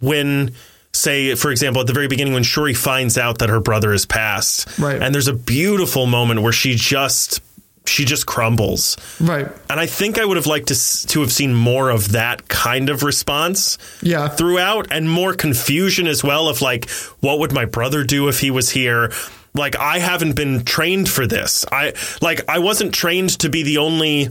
when 0.00 0.52
say 0.92 1.34
for 1.36 1.50
example 1.50 1.80
at 1.80 1.86
the 1.86 1.92
very 1.92 2.08
beginning 2.08 2.34
when 2.34 2.42
Shuri 2.42 2.74
finds 2.74 3.16
out 3.16 3.38
that 3.38 3.48
her 3.48 3.60
brother 3.60 3.92
is 3.92 4.06
passed. 4.06 4.78
Right. 4.78 5.00
And 5.00 5.14
there's 5.14 5.28
a 5.28 5.34
beautiful 5.34 6.06
moment 6.06 6.42
where 6.42 6.52
she 6.52 6.74
just 6.74 7.40
she 7.86 8.04
just 8.04 8.26
crumbles. 8.26 8.96
Right. 9.20 9.48
And 9.68 9.80
I 9.80 9.86
think 9.86 10.18
I 10.18 10.24
would 10.24 10.36
have 10.36 10.46
liked 10.46 10.68
to 10.68 11.06
to 11.08 11.20
have 11.20 11.32
seen 11.32 11.54
more 11.54 11.90
of 11.90 12.12
that 12.12 12.48
kind 12.48 12.88
of 12.88 13.02
response 13.02 13.78
yeah. 14.02 14.28
throughout 14.28 14.88
and 14.90 15.08
more 15.08 15.34
confusion 15.34 16.06
as 16.06 16.24
well 16.24 16.48
of 16.48 16.60
like 16.60 16.90
what 17.20 17.38
would 17.38 17.52
my 17.52 17.64
brother 17.64 18.04
do 18.04 18.28
if 18.28 18.40
he 18.40 18.50
was 18.50 18.70
here 18.70 19.12
like 19.54 19.76
I 19.76 19.98
haven't 19.98 20.34
been 20.34 20.64
trained 20.64 21.08
for 21.08 21.26
this. 21.26 21.64
I 21.70 21.94
like 22.20 22.48
I 22.48 22.58
wasn't 22.58 22.94
trained 22.94 23.38
to 23.40 23.48
be 23.48 23.62
the 23.62 23.78
only 23.78 24.30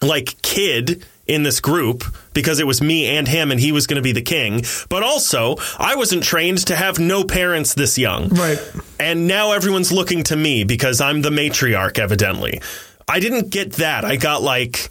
like 0.00 0.40
kid 0.42 1.04
in 1.26 1.42
this 1.42 1.60
group 1.60 2.04
because 2.32 2.58
it 2.58 2.66
was 2.66 2.80
me 2.80 3.06
and 3.06 3.28
him 3.28 3.50
and 3.50 3.60
he 3.60 3.70
was 3.70 3.86
going 3.86 3.96
to 3.96 4.02
be 4.02 4.12
the 4.12 4.22
king. 4.22 4.64
But 4.88 5.02
also, 5.02 5.56
I 5.78 5.94
wasn't 5.94 6.22
trained 6.22 6.66
to 6.66 6.76
have 6.76 6.98
no 6.98 7.22
parents 7.22 7.74
this 7.74 7.98
young. 7.98 8.28
Right. 8.30 8.58
And 8.98 9.26
now 9.26 9.52
everyone's 9.52 9.92
looking 9.92 10.22
to 10.24 10.36
me 10.36 10.64
because 10.64 11.00
I'm 11.00 11.20
the 11.22 11.30
matriarch 11.30 11.98
evidently. 11.98 12.62
I 13.06 13.20
didn't 13.20 13.50
get 13.50 13.72
that. 13.74 14.04
I 14.04 14.16
got 14.16 14.42
like 14.42 14.90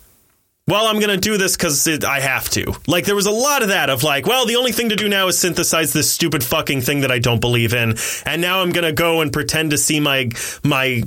well, 0.67 0.87
I'm 0.87 0.99
going 0.99 1.09
to 1.09 1.17
do 1.17 1.37
this 1.37 1.55
because 1.55 1.87
I 2.03 2.19
have 2.19 2.49
to. 2.49 2.73
Like, 2.87 3.05
there 3.05 3.15
was 3.15 3.25
a 3.25 3.31
lot 3.31 3.61
of 3.61 3.69
that 3.69 3.89
of 3.89 4.03
like, 4.03 4.27
well, 4.27 4.45
the 4.45 4.57
only 4.57 4.73
thing 4.73 4.89
to 4.89 4.95
do 4.95 5.07
now 5.07 5.27
is 5.27 5.39
synthesize 5.39 5.93
this 5.93 6.11
stupid 6.11 6.43
fucking 6.43 6.81
thing 6.81 7.01
that 7.01 7.11
I 7.11 7.19
don't 7.19 7.39
believe 7.39 7.73
in. 7.73 7.95
And 8.25 8.41
now 8.41 8.61
I'm 8.61 8.71
going 8.71 8.83
to 8.83 8.91
go 8.91 9.21
and 9.21 9.31
pretend 9.31 9.71
to 9.71 9.77
see 9.77 10.01
my, 10.01 10.29
my, 10.63 11.03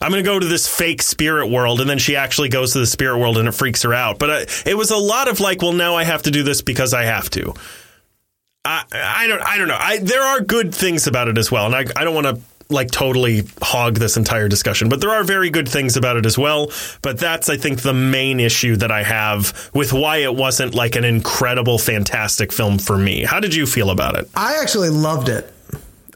I'm 0.00 0.10
going 0.12 0.22
to 0.22 0.28
go 0.28 0.38
to 0.38 0.46
this 0.46 0.68
fake 0.68 1.02
spirit 1.02 1.48
world. 1.48 1.80
And 1.80 1.90
then 1.90 1.98
she 1.98 2.14
actually 2.14 2.50
goes 2.50 2.74
to 2.74 2.78
the 2.78 2.86
spirit 2.86 3.18
world 3.18 3.36
and 3.36 3.48
it 3.48 3.52
freaks 3.52 3.82
her 3.82 3.92
out. 3.92 4.20
But 4.20 4.30
uh, 4.30 4.44
it 4.64 4.76
was 4.76 4.92
a 4.92 4.96
lot 4.96 5.26
of 5.26 5.40
like, 5.40 5.60
well, 5.60 5.72
now 5.72 5.96
I 5.96 6.04
have 6.04 6.22
to 6.22 6.30
do 6.30 6.44
this 6.44 6.62
because 6.62 6.94
I 6.94 7.02
have 7.02 7.28
to. 7.30 7.54
I, 8.64 8.84
I 8.92 9.26
don't 9.26 9.40
I 9.40 9.58
don't 9.58 9.68
know. 9.68 9.78
I, 9.78 9.98
there 9.98 10.22
are 10.22 10.40
good 10.40 10.74
things 10.74 11.06
about 11.06 11.28
it 11.28 11.38
as 11.38 11.50
well, 11.50 11.64
and 11.66 11.74
I, 11.74 11.86
I 11.96 12.04
don't 12.04 12.14
want 12.14 12.26
to 12.26 12.42
like 12.70 12.90
totally 12.90 13.44
hog 13.62 13.96
this 13.96 14.16
entire 14.16 14.48
discussion, 14.48 14.88
but 14.88 15.00
there 15.00 15.10
are 15.10 15.24
very 15.24 15.50
good 15.50 15.68
things 15.68 15.96
about 15.96 16.16
it 16.16 16.26
as 16.26 16.38
well. 16.38 16.70
But 17.02 17.18
that's, 17.18 17.48
I 17.48 17.56
think, 17.56 17.82
the 17.82 17.94
main 17.94 18.40
issue 18.40 18.76
that 18.76 18.90
I 18.90 19.02
have 19.02 19.70
with 19.74 19.92
why 19.92 20.18
it 20.18 20.34
wasn't 20.34 20.74
like 20.74 20.96
an 20.96 21.04
incredible, 21.04 21.78
fantastic 21.78 22.52
film 22.52 22.78
for 22.78 22.96
me. 22.96 23.24
How 23.24 23.40
did 23.40 23.54
you 23.54 23.66
feel 23.66 23.90
about 23.90 24.16
it? 24.16 24.28
I 24.34 24.58
actually 24.60 24.90
loved 24.90 25.28
it. 25.28 25.52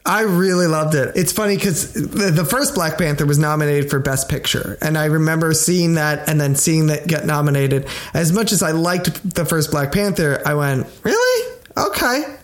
I 0.07 0.21
really 0.21 0.67
loved 0.67 0.93
it. 0.93 1.13
It's 1.15 1.31
funny 1.31 1.55
because 1.55 1.93
the 1.93 2.45
first 2.45 2.75
Black 2.75 2.99
Panther 2.99 3.25
was 3.25 3.39
nominated 3.39 3.89
for 3.89 3.97
Best 3.97 4.29
Picture. 4.29 4.77
And 4.79 4.99
I 4.99 5.05
remember 5.05 5.51
seeing 5.55 5.95
that 5.95 6.29
and 6.29 6.39
then 6.39 6.55
seeing 6.55 6.87
that 6.87 7.07
get 7.07 7.25
nominated. 7.25 7.87
As 8.13 8.31
much 8.31 8.51
as 8.51 8.61
I 8.61 8.71
liked 8.71 9.33
the 9.33 9.45
first 9.45 9.71
Black 9.71 9.91
Panther, 9.91 10.43
I 10.45 10.53
went, 10.53 10.85
really? 11.03 11.57
Okay 11.75 12.37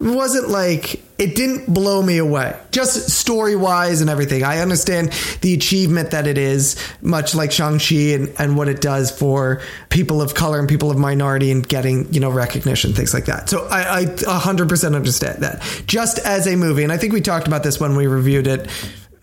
wasn't 0.00 0.48
like 0.48 1.02
it 1.18 1.34
didn't 1.34 1.66
blow 1.72 2.00
me 2.00 2.18
away 2.18 2.56
just 2.70 3.10
story 3.10 3.56
wise 3.56 4.00
and 4.00 4.08
everything 4.08 4.44
i 4.44 4.60
understand 4.60 5.10
the 5.40 5.54
achievement 5.54 6.12
that 6.12 6.28
it 6.28 6.38
is 6.38 6.76
much 7.02 7.34
like 7.34 7.50
shang-chi 7.50 8.12
and, 8.12 8.32
and 8.38 8.56
what 8.56 8.68
it 8.68 8.80
does 8.80 9.10
for 9.10 9.60
people 9.88 10.22
of 10.22 10.34
color 10.34 10.60
and 10.60 10.68
people 10.68 10.88
of 10.88 10.96
minority 10.96 11.50
and 11.50 11.68
getting 11.68 12.12
you 12.14 12.20
know 12.20 12.30
recognition 12.30 12.92
things 12.92 13.12
like 13.12 13.24
that 13.24 13.48
so 13.48 13.66
i, 13.70 14.02
I 14.02 14.04
100% 14.04 14.94
understand 14.94 15.42
that 15.42 15.62
just 15.86 16.20
as 16.20 16.46
a 16.46 16.54
movie 16.54 16.84
and 16.84 16.92
i 16.92 16.96
think 16.96 17.12
we 17.12 17.20
talked 17.20 17.48
about 17.48 17.64
this 17.64 17.80
when 17.80 17.96
we 17.96 18.06
reviewed 18.06 18.46
it 18.46 18.70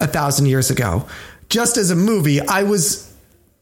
a 0.01 0.07
thousand 0.07 0.47
years 0.47 0.71
ago 0.71 1.07
just 1.47 1.77
as 1.77 1.89
a 1.89 1.95
movie 1.95 2.41
i 2.41 2.63
was 2.63 3.15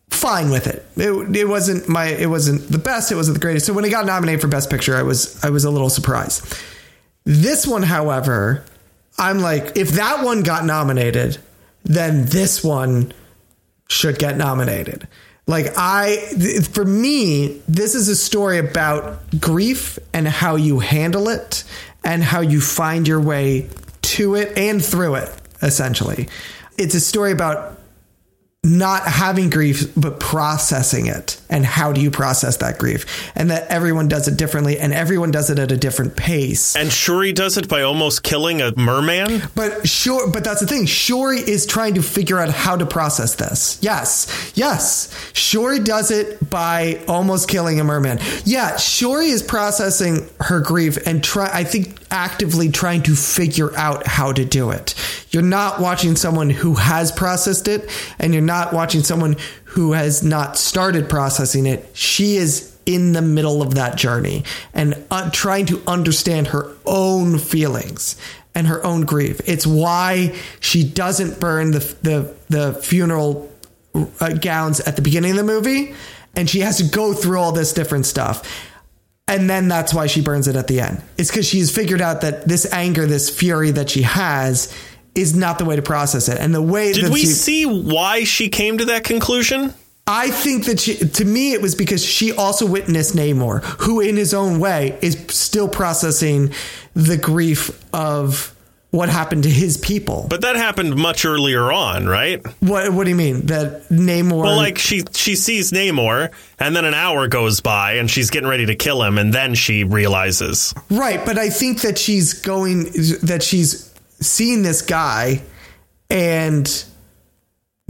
fine 0.09 0.51
with 0.51 0.67
it. 0.67 0.85
It 0.95 1.35
it 1.35 1.45
wasn't 1.45 1.89
my 1.89 2.05
it 2.05 2.29
wasn't 2.29 2.71
the 2.71 2.77
best, 2.77 3.11
it 3.11 3.15
wasn't 3.15 3.33
the 3.33 3.41
greatest. 3.41 3.65
So 3.65 3.73
when 3.73 3.83
it 3.83 3.89
got 3.89 4.05
nominated 4.05 4.41
for 4.41 4.47
best 4.47 4.69
picture, 4.69 4.95
I 4.95 5.01
was 5.01 5.43
I 5.43 5.49
was 5.49 5.65
a 5.65 5.71
little 5.71 5.89
surprised. 5.89 6.55
This 7.25 7.65
one, 7.65 7.83
however, 7.83 8.65
I'm 9.17 9.39
like, 9.39 9.77
if 9.77 9.91
that 9.91 10.23
one 10.23 10.43
got 10.43 10.65
nominated, 10.65 11.37
then 11.83 12.25
this 12.25 12.63
one 12.63 13.13
should 13.89 14.17
get 14.17 14.37
nominated. 14.37 15.07
Like 15.45 15.73
I 15.75 16.17
for 16.71 16.85
me, 16.85 17.61
this 17.67 17.95
is 17.95 18.07
a 18.07 18.15
story 18.15 18.59
about 18.59 19.19
grief 19.39 19.99
and 20.13 20.27
how 20.27 20.55
you 20.55 20.79
handle 20.79 21.27
it 21.27 21.65
and 22.03 22.23
how 22.23 22.39
you 22.39 22.61
find 22.61 23.07
your 23.07 23.19
way 23.19 23.69
to 24.01 24.35
it 24.35 24.57
and 24.57 24.83
through 24.83 25.15
it 25.15 25.29
essentially. 25.61 26.29
It's 26.77 26.95
a 26.95 26.99
story 26.99 27.31
about 27.31 27.77
not 28.65 29.03
having 29.03 29.49
grief, 29.49 29.91
but 29.95 30.21
processing 30.21 31.07
it. 31.07 31.39
And 31.49 31.65
how 31.65 31.91
do 31.91 31.99
you 31.99 32.09
process 32.09 32.57
that 32.57 32.79
grief? 32.79 33.31
And 33.35 33.51
that 33.51 33.67
everyone 33.67 34.07
does 34.07 34.29
it 34.29 34.37
differently 34.37 34.79
and 34.79 34.93
everyone 34.93 35.31
does 35.31 35.49
it 35.49 35.59
at 35.59 35.71
a 35.71 35.77
different 35.77 36.15
pace. 36.15 36.73
And 36.75 36.91
Shuri 36.91 37.33
does 37.33 37.57
it 37.57 37.67
by 37.67 37.81
almost 37.81 38.23
killing 38.23 38.61
a 38.61 38.73
merman? 38.77 39.41
But 39.53 39.85
sure, 39.87 40.31
but 40.31 40.45
that's 40.45 40.61
the 40.61 40.67
thing. 40.67 40.85
Shuri 40.85 41.39
is 41.39 41.65
trying 41.65 41.95
to 41.95 42.01
figure 42.01 42.39
out 42.39 42.49
how 42.49 42.77
to 42.77 42.85
process 42.85 43.35
this. 43.35 43.77
Yes. 43.81 44.53
Yes. 44.55 45.13
Shuri 45.33 45.79
does 45.79 46.09
it 46.09 46.49
by 46.49 47.03
almost 47.07 47.49
killing 47.49 47.81
a 47.81 47.83
merman. 47.83 48.19
Yeah, 48.45 48.77
Shuri 48.77 49.27
is 49.27 49.43
processing 49.43 50.29
her 50.39 50.61
grief 50.61 51.05
and 51.05 51.21
try 51.21 51.49
I 51.53 51.65
think 51.65 51.99
actively 52.13 52.69
trying 52.69 53.01
to 53.01 53.15
figure 53.15 53.75
out 53.75 54.05
how 54.05 54.31
to 54.31 54.45
do 54.45 54.69
it. 54.69 54.93
You're 55.31 55.41
not 55.41 55.81
watching 55.81 56.15
someone 56.15 56.51
who 56.51 56.75
has 56.75 57.11
processed 57.11 57.67
it 57.67 57.89
and 58.19 58.33
you're 58.33 58.43
not 58.43 58.71
watching 58.71 59.01
someone 59.01 59.35
who 59.65 59.93
has 59.93 60.23
not 60.23 60.55
started 60.55 61.09
processing 61.09 61.65
it. 61.65 61.89
She 61.93 62.37
is 62.37 62.71
in 62.85 63.13
the 63.13 63.21
middle 63.21 63.63
of 63.63 63.73
that 63.75 63.97
journey 63.97 64.43
and 64.73 65.03
uh, 65.09 65.31
trying 65.31 65.65
to 65.65 65.81
understand 65.87 66.47
her 66.47 66.71
own 66.85 67.39
feelings 67.39 68.15
and 68.53 68.67
her 68.67 68.85
own 68.85 69.01
grief. 69.01 69.41
It's 69.47 69.65
why 69.65 70.35
she 70.59 70.83
doesn't 70.83 71.39
burn 71.39 71.71
the 71.71 71.79
the 72.03 72.35
the 72.49 72.73
funeral 72.73 73.51
uh, 74.19 74.33
gowns 74.33 74.79
at 74.81 74.95
the 74.95 75.01
beginning 75.01 75.31
of 75.31 75.37
the 75.37 75.43
movie, 75.43 75.95
and 76.35 76.47
she 76.47 76.59
has 76.59 76.77
to 76.77 76.83
go 76.83 77.13
through 77.13 77.39
all 77.39 77.51
this 77.51 77.73
different 77.73 78.05
stuff. 78.05 78.43
And 79.27 79.49
then 79.49 79.67
that's 79.67 79.93
why 79.93 80.07
she 80.07 80.21
burns 80.21 80.47
it 80.47 80.55
at 80.55 80.67
the 80.67 80.81
end. 80.81 81.01
It's 81.17 81.29
because 81.29 81.47
she's 81.47 81.73
figured 81.73 82.01
out 82.01 82.21
that 82.21 82.47
this 82.47 82.71
anger, 82.73 83.05
this 83.05 83.29
fury 83.29 83.71
that 83.71 83.89
she 83.89 84.01
has, 84.01 84.75
is 85.15 85.35
not 85.35 85.59
the 85.59 85.65
way 85.65 85.75
to 85.75 85.81
process 85.81 86.27
it. 86.27 86.39
And 86.39 86.53
the 86.53 86.61
way 86.61 86.91
Did 86.93 87.05
that 87.05 87.11
we 87.11 87.21
she, 87.21 87.27
see 87.27 87.65
why 87.65 88.25
she 88.25 88.49
came 88.49 88.77
to 88.79 88.85
that 88.85 89.03
conclusion? 89.03 89.73
I 90.05 90.29
think 90.29 90.65
that 90.65 90.81
she, 90.81 90.97
to 90.97 91.25
me, 91.25 91.53
it 91.53 91.61
was 91.61 91.75
because 91.75 92.03
she 92.03 92.33
also 92.33 92.65
witnessed 92.65 93.15
Namor, 93.15 93.63
who 93.63 94.01
in 94.01 94.17
his 94.17 94.33
own 94.33 94.59
way 94.59 94.97
is 95.01 95.17
still 95.29 95.69
processing 95.69 96.51
the 96.93 97.15
grief 97.15 97.81
of 97.93 98.53
what 98.93 99.09
happened 99.09 99.41
to 99.41 99.49
his 99.49 99.75
people. 99.75 100.27
But 100.29 100.41
that 100.41 100.55
happened 100.55 100.95
much 100.95 101.25
earlier 101.25 101.71
on, 101.71 102.05
right? 102.05 102.45
What 102.59 102.93
What 102.93 103.05
do 103.05 103.09
you 103.09 103.15
mean 103.15 103.47
that 103.47 103.89
Namor? 103.89 104.43
Well, 104.43 104.55
like 104.55 104.77
she 104.77 105.01
she 105.13 105.35
sees 105.35 105.71
Namor, 105.71 106.31
and 106.59 106.75
then 106.75 106.85
an 106.85 106.93
hour 106.93 107.27
goes 107.27 107.59
by, 107.59 107.93
and 107.93 108.09
she's 108.09 108.29
getting 108.29 108.47
ready 108.47 108.67
to 108.67 108.75
kill 108.75 109.01
him, 109.01 109.17
and 109.17 109.33
then 109.33 109.55
she 109.55 109.83
realizes. 109.83 110.75
right, 110.91 111.25
but 111.25 111.39
I 111.39 111.49
think 111.49 111.81
that 111.81 111.97
she's 111.97 112.33
going 112.33 112.83
that 113.23 113.41
she's 113.41 113.91
seeing 114.19 114.61
this 114.61 114.83
guy, 114.83 115.41
and 116.11 116.85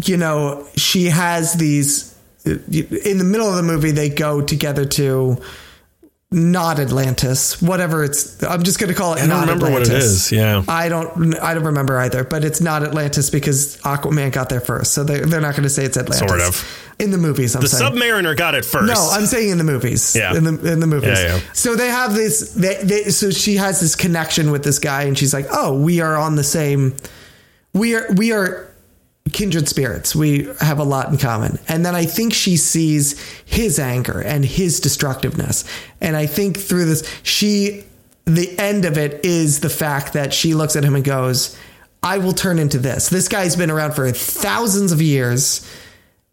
you 0.05 0.15
know 0.15 0.65
she 0.77 1.07
has 1.07 1.53
these. 1.53 2.15
In 2.45 3.17
the 3.17 3.25
middle 3.25 3.49
of 3.49 3.57
the 3.57 3.63
movie, 3.63 3.91
they 3.91 4.07
go 4.07 4.41
together 4.41 4.85
to 4.85 5.41
not 6.33 6.79
Atlantis, 6.79 7.61
whatever 7.61 8.03
it's. 8.03 8.41
I'm 8.43 8.63
just 8.63 8.79
going 8.79 8.91
to 8.91 8.95
call 8.97 9.13
it. 9.13 9.17
I 9.17 9.19
don't 9.21 9.29
not 9.29 9.41
remember 9.41 9.67
Atlantis. 9.67 9.89
what 9.89 9.95
it 9.97 10.03
is. 10.03 10.31
Yeah. 10.31 10.63
I 10.67 10.89
don't. 10.89 11.35
I 11.39 11.53
don't 11.53 11.65
remember 11.65 11.97
either. 11.99 12.23
But 12.23 12.43
it's 12.43 12.59
not 12.59 12.83
Atlantis 12.83 13.29
because 13.29 13.77
Aquaman 13.81 14.31
got 14.31 14.49
there 14.49 14.59
first, 14.59 14.93
so 14.93 15.03
they're, 15.03 15.25
they're 15.25 15.41
not 15.41 15.51
going 15.51 15.63
to 15.63 15.69
say 15.69 15.85
it's 15.85 15.95
Atlantis. 15.97 16.27
Sort 16.27 16.41
of. 16.41 16.95
in 16.99 17.11
the 17.11 17.17
movies. 17.17 17.55
I'm 17.55 17.61
The 17.61 17.67
saying. 17.67 17.93
Submariner 17.93 18.35
got 18.35 18.55
it 18.55 18.65
first. 18.65 18.87
No, 18.87 19.09
I'm 19.11 19.25
saying 19.27 19.49
in 19.49 19.57
the 19.59 19.63
movies. 19.63 20.15
Yeah. 20.15 20.35
In 20.35 20.43
the 20.43 20.71
in 20.73 20.79
the 20.79 20.87
movies. 20.87 21.19
Yeah, 21.21 21.35
yeah. 21.35 21.39
So 21.53 21.75
they 21.75 21.89
have 21.89 22.13
this. 22.15 22.53
They, 22.53 22.83
they, 22.83 23.03
so 23.11 23.29
she 23.29 23.55
has 23.57 23.79
this 23.79 23.95
connection 23.95 24.49
with 24.51 24.63
this 24.63 24.79
guy, 24.79 25.03
and 25.03 25.17
she's 25.17 25.33
like, 25.33 25.45
"Oh, 25.51 25.79
we 25.79 26.01
are 26.01 26.17
on 26.17 26.35
the 26.35 26.43
same. 26.43 26.95
We 27.73 27.95
are 27.95 28.11
we 28.15 28.31
are 28.33 28.72
kindred 29.33 29.67
spirits. 29.67 30.15
We 30.15 30.47
have 30.61 30.79
a 30.79 30.83
lot 30.83 31.09
in 31.09 31.17
common." 31.17 31.59
And 31.67 31.85
then 31.85 31.95
I 31.95 32.05
think 32.05 32.33
she 32.33 32.55
sees 32.55 33.15
his 33.43 33.79
anger 33.79 34.21
and 34.21 34.45
his 34.45 34.79
destructiveness, 34.79 35.65
and 35.99 36.15
I 36.15 36.25
think 36.25 36.57
through 36.59 36.85
this, 36.85 37.03
she 37.23 37.83
the 38.25 38.57
end 38.57 38.85
of 38.85 38.97
it 38.97 39.19
is 39.25 39.59
the 39.59 39.69
fact 39.69 40.13
that 40.13 40.33
she 40.33 40.53
looks 40.53 40.77
at 40.77 40.85
him 40.85 40.95
and 40.95 41.03
goes, 41.03 41.55
"I 42.01 42.19
will 42.19 42.33
turn 42.33 42.57
into 42.57 42.77
this. 42.77 43.09
This 43.09 43.27
guy's 43.27 43.57
been 43.57 43.69
around 43.69 43.95
for 43.95 44.09
thousands 44.11 44.91
of 44.93 45.01
years." 45.01 45.61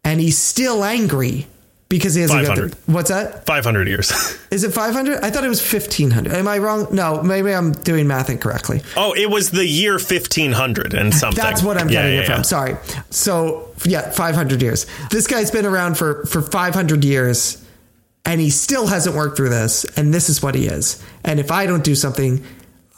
And 0.03 0.19
he's 0.19 0.37
still 0.37 0.83
angry 0.83 1.47
because 1.91 2.15
he 2.15 2.21
hasn't 2.21 2.41
got 2.47 2.55
500. 2.57 2.71
the, 2.71 2.91
what's 2.93 3.09
that? 3.09 3.45
500 3.45 3.87
years. 3.87 4.11
Is 4.51 4.63
it 4.63 4.71
500? 4.73 5.19
I 5.23 5.29
thought 5.29 5.43
it 5.43 5.49
was 5.49 5.61
1500. 5.61 6.33
Am 6.33 6.47
I 6.47 6.57
wrong? 6.57 6.87
No, 6.91 7.21
maybe 7.21 7.53
I'm 7.53 7.73
doing 7.73 8.07
math 8.07 8.29
incorrectly. 8.29 8.81
oh, 8.95 9.13
it 9.13 9.29
was 9.29 9.51
the 9.51 9.65
year 9.67 9.93
1500 9.93 10.93
and 10.93 11.13
something. 11.13 11.43
That's 11.43 11.61
what 11.61 11.77
I'm 11.77 11.89
Yeah, 11.89 12.01
getting 12.03 12.15
yeah, 12.15 12.21
it 12.21 12.25
from. 12.27 12.43
Sorry. 12.45 12.77
So, 13.09 13.69
yeah, 13.85 14.09
500 14.09 14.61
years. 14.61 14.87
This 15.11 15.27
guy's 15.27 15.51
been 15.51 15.65
around 15.65 15.97
for, 15.97 16.25
for 16.25 16.41
500 16.41 17.03
years 17.03 17.63
and 18.25 18.39
he 18.39 18.49
still 18.49 18.87
hasn't 18.87 19.15
worked 19.15 19.35
through 19.37 19.49
this. 19.49 19.85
And 19.97 20.13
this 20.13 20.29
is 20.29 20.41
what 20.41 20.55
he 20.55 20.67
is. 20.67 21.03
And 21.25 21.39
if 21.39 21.51
I 21.51 21.65
don't 21.65 21.83
do 21.83 21.93
something, 21.95 22.43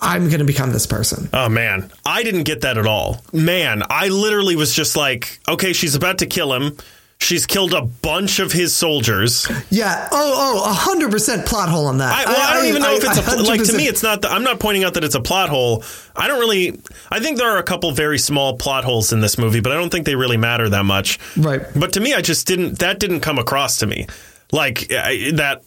I'm 0.01 0.27
going 0.27 0.39
to 0.39 0.45
become 0.45 0.71
this 0.71 0.85
person. 0.85 1.29
Oh 1.33 1.49
man, 1.49 1.91
I 2.05 2.21
didn't 2.23 2.43
get 2.43 2.61
that 2.61 2.77
at 2.77 2.85
all. 2.85 3.21
Man, 3.33 3.81
I 3.89 4.09
literally 4.09 4.55
was 4.55 4.75
just 4.75 4.95
like, 4.95 5.39
okay, 5.47 5.73
she's 5.73 5.95
about 5.95 6.19
to 6.19 6.25
kill 6.27 6.53
him. 6.53 6.77
She's 7.23 7.45
killed 7.45 7.73
a 7.73 7.81
bunch 7.81 8.39
of 8.39 8.51
his 8.51 8.75
soldiers. 8.75 9.47
Yeah. 9.69 10.09
Oh, 10.11 10.63
oh, 10.65 10.93
100% 10.93 11.45
plot 11.45 11.69
hole 11.69 11.85
on 11.85 11.99
that. 11.99 12.13
I, 12.13 12.29
well, 12.29 12.49
I, 12.49 12.53
don't 12.55 12.65
even 12.65 12.81
know 12.81 12.95
if 12.95 13.03
it's 13.03 13.17
a 13.17 13.43
like 13.43 13.63
to 13.63 13.77
me. 13.77 13.87
It's 13.87 14.03
not. 14.03 14.21
The, 14.21 14.29
I'm 14.29 14.43
not 14.43 14.59
pointing 14.59 14.83
out 14.83 14.95
that 14.95 15.05
it's 15.05 15.15
a 15.15 15.21
plot 15.21 15.49
hole. 15.49 15.85
I 16.15 16.27
don't 16.27 16.39
really. 16.39 16.81
I 17.09 17.21
think 17.21 17.37
there 17.37 17.49
are 17.49 17.57
a 17.57 17.63
couple 17.63 17.91
very 17.93 18.19
small 18.19 18.57
plot 18.57 18.83
holes 18.83 19.13
in 19.13 19.21
this 19.21 19.37
movie, 19.37 19.61
but 19.61 19.71
I 19.71 19.75
don't 19.75 19.89
think 19.89 20.05
they 20.05 20.15
really 20.15 20.35
matter 20.35 20.67
that 20.69 20.83
much. 20.83 21.17
Right. 21.37 21.61
But 21.73 21.93
to 21.93 22.01
me, 22.01 22.13
I 22.13 22.21
just 22.21 22.45
didn't. 22.45 22.79
That 22.79 22.99
didn't 22.99 23.21
come 23.21 23.39
across 23.39 23.79
to 23.79 23.87
me 23.87 24.07
like 24.51 24.91
I, 24.91 25.31
that. 25.35 25.63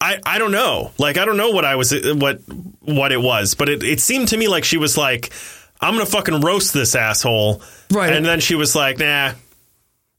I, 0.00 0.20
I 0.24 0.38
don't 0.38 0.52
know. 0.52 0.92
Like 0.98 1.18
I 1.18 1.24
don't 1.24 1.36
know 1.36 1.50
what 1.50 1.64
I 1.64 1.74
was 1.74 1.92
what 2.14 2.40
what 2.80 3.10
it 3.10 3.20
was, 3.20 3.54
but 3.54 3.68
it, 3.68 3.82
it 3.82 4.00
seemed 4.00 4.28
to 4.28 4.36
me 4.36 4.46
like 4.46 4.64
she 4.64 4.76
was 4.76 4.96
like, 4.96 5.32
I'm 5.80 5.94
gonna 5.94 6.06
fucking 6.06 6.42
roast 6.42 6.72
this 6.72 6.94
asshole. 6.94 7.60
Right. 7.90 8.12
And 8.12 8.24
then 8.24 8.38
she 8.38 8.54
was 8.54 8.76
like, 8.76 8.98
nah. 8.98 9.32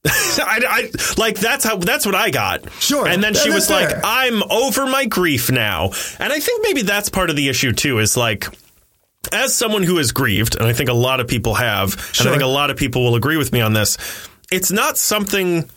I, 0.08 0.62
I 0.68 0.90
like 1.18 1.40
that's 1.40 1.64
how 1.64 1.78
that's 1.78 2.06
what 2.06 2.16
I 2.16 2.30
got. 2.30 2.70
Sure. 2.74 3.08
And 3.08 3.24
then 3.24 3.34
she 3.34 3.50
was 3.50 3.70
like. 3.70 3.96
I'm 4.04 4.44
over 4.52 4.86
my 4.86 5.06
grief 5.06 5.50
now. 5.50 5.92
And 6.20 6.34
I 6.34 6.40
think 6.40 6.62
maybe 6.64 6.82
that's 6.82 7.10
part 7.10 7.30
of 7.30 7.36
the 7.36 7.48
issue 7.48 7.72
too, 7.72 8.00
is 8.00 8.18
like 8.18 8.48
as 9.32 9.56
someone 9.56 9.84
who 9.84 9.98
has 9.98 10.12
grieved, 10.12 10.56
and 10.56 10.66
I 10.66 10.74
think 10.74 10.90
a 10.90 10.94
lot 10.94 11.20
of 11.20 11.28
people 11.28 11.54
have, 11.54 11.94
and 12.20 12.28
I 12.28 12.32
think 12.32 12.44
a 12.44 12.48
lot 12.48 12.70
of 12.70 12.78
people 12.78 13.04
will 13.04 13.16
agree 13.16 13.38
with 13.38 13.54
me 13.54 13.62
on 13.62 13.74
this, 13.74 13.98
it's 14.52 14.72
not 14.72 14.98
something 14.98 15.70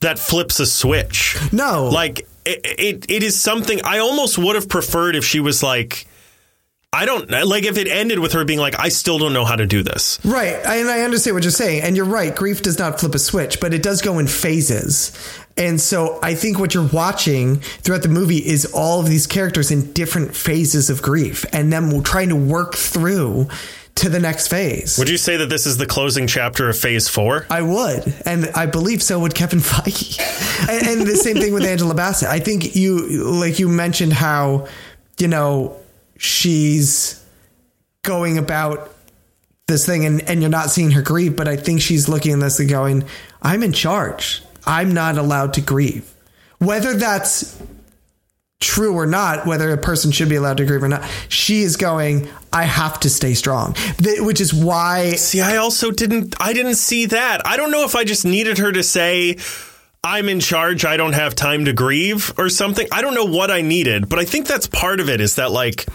that 0.00 0.18
flips 0.18 0.58
a 0.60 0.66
switch. 0.66 1.36
No. 1.52 1.90
Like 1.92 2.20
it, 2.44 2.60
it, 2.64 3.10
it 3.10 3.22
is 3.22 3.38
something 3.38 3.80
I 3.84 3.98
almost 3.98 4.38
would 4.38 4.54
have 4.56 4.68
preferred 4.68 5.16
if 5.16 5.24
she 5.24 5.40
was 5.40 5.62
like, 5.62 6.06
I 6.96 7.04
don't 7.04 7.30
like 7.30 7.64
if 7.64 7.76
it 7.76 7.88
ended 7.88 8.20
with 8.20 8.32
her 8.32 8.46
being 8.46 8.58
like, 8.58 8.80
I 8.80 8.88
still 8.88 9.18
don't 9.18 9.34
know 9.34 9.44
how 9.44 9.56
to 9.56 9.66
do 9.66 9.82
this. 9.82 10.18
Right. 10.24 10.54
And 10.54 10.88
I 10.88 11.02
understand 11.02 11.34
what 11.34 11.44
you're 11.44 11.50
saying. 11.50 11.82
And 11.82 11.94
you're 11.94 12.06
right. 12.06 12.34
Grief 12.34 12.62
does 12.62 12.78
not 12.78 12.98
flip 12.98 13.14
a 13.14 13.18
switch, 13.18 13.60
but 13.60 13.74
it 13.74 13.82
does 13.82 14.00
go 14.00 14.18
in 14.18 14.26
phases. 14.26 15.12
And 15.58 15.78
so 15.78 16.18
I 16.22 16.34
think 16.34 16.58
what 16.58 16.72
you're 16.72 16.88
watching 16.88 17.56
throughout 17.56 18.02
the 18.02 18.08
movie 18.08 18.38
is 18.38 18.64
all 18.72 19.00
of 19.00 19.08
these 19.08 19.26
characters 19.26 19.70
in 19.70 19.92
different 19.92 20.34
phases 20.34 20.88
of 20.88 21.02
grief 21.02 21.44
and 21.52 21.70
them 21.70 22.02
trying 22.02 22.30
to 22.30 22.36
work 22.36 22.74
through 22.74 23.48
to 23.96 24.08
the 24.08 24.18
next 24.18 24.48
phase. 24.48 24.98
Would 24.98 25.10
you 25.10 25.18
say 25.18 25.36
that 25.36 25.50
this 25.50 25.66
is 25.66 25.76
the 25.76 25.86
closing 25.86 26.26
chapter 26.26 26.68
of 26.70 26.78
phase 26.78 27.08
four? 27.08 27.46
I 27.50 27.60
would, 27.62 28.14
and 28.26 28.50
I 28.54 28.66
believe 28.66 29.02
so 29.02 29.18
would 29.20 29.34
Kevin 29.34 29.58
Feige, 29.60 30.18
and, 30.68 31.00
and 31.00 31.06
the 31.06 31.16
same 31.16 31.36
thing 31.36 31.54
with 31.54 31.64
Angela 31.64 31.94
Bassett. 31.94 32.28
I 32.28 32.38
think 32.38 32.76
you, 32.76 33.24
like 33.40 33.58
you 33.58 33.70
mentioned, 33.70 34.12
how 34.12 34.68
you 35.18 35.28
know 35.28 35.78
she's 36.16 37.24
going 38.02 38.38
about 38.38 38.94
this 39.66 39.84
thing, 39.84 40.04
and 40.04 40.22
and 40.28 40.40
you're 40.40 40.50
not 40.50 40.70
seeing 40.70 40.92
her 40.92 41.02
grieve, 41.02 41.36
but 41.36 41.48
I 41.48 41.56
think 41.56 41.80
she's 41.80 42.08
looking 42.08 42.34
at 42.34 42.40
this 42.40 42.60
and 42.60 42.68
going, 42.68 43.04
"I'm 43.42 43.62
in 43.62 43.72
charge. 43.72 44.42
I'm 44.66 44.92
not 44.92 45.18
allowed 45.18 45.54
to 45.54 45.60
grieve." 45.60 46.12
Whether 46.58 46.94
that's 46.94 47.56
true 48.60 48.94
or 48.94 49.06
not, 49.06 49.46
whether 49.46 49.70
a 49.70 49.76
person 49.76 50.10
should 50.10 50.28
be 50.28 50.36
allowed 50.36 50.56
to 50.56 50.64
grieve 50.64 50.82
or 50.82 50.88
not, 50.88 51.04
she 51.28 51.62
is 51.62 51.76
going, 51.76 52.28
I 52.52 52.64
have 52.64 52.98
to 53.00 53.10
stay 53.10 53.34
strong. 53.34 53.74
Which 54.00 54.40
is 54.40 54.54
why 54.54 55.12
See, 55.12 55.40
I 55.40 55.56
also 55.56 55.90
didn't 55.90 56.34
I 56.40 56.52
didn't 56.52 56.76
see 56.76 57.06
that. 57.06 57.46
I 57.46 57.56
don't 57.56 57.70
know 57.70 57.84
if 57.84 57.94
I 57.94 58.04
just 58.04 58.24
needed 58.24 58.58
her 58.58 58.72
to 58.72 58.82
say 58.82 59.36
I'm 60.02 60.28
in 60.28 60.40
charge, 60.40 60.84
I 60.84 60.96
don't 60.96 61.14
have 61.14 61.34
time 61.34 61.64
to 61.66 61.72
grieve 61.72 62.32
or 62.38 62.48
something. 62.48 62.86
I 62.92 63.02
don't 63.02 63.14
know 63.14 63.24
what 63.24 63.50
I 63.50 63.60
needed, 63.60 64.08
but 64.08 64.18
I 64.18 64.24
think 64.24 64.46
that's 64.46 64.68
part 64.68 65.00
of 65.00 65.08
it 65.08 65.20
is 65.20 65.34
that 65.34 65.50
like 65.50 65.86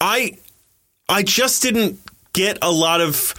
I 0.00 0.36
I 1.08 1.22
just 1.22 1.62
didn't 1.62 1.98
get 2.32 2.58
a 2.62 2.70
lot 2.70 3.00
of 3.00 3.34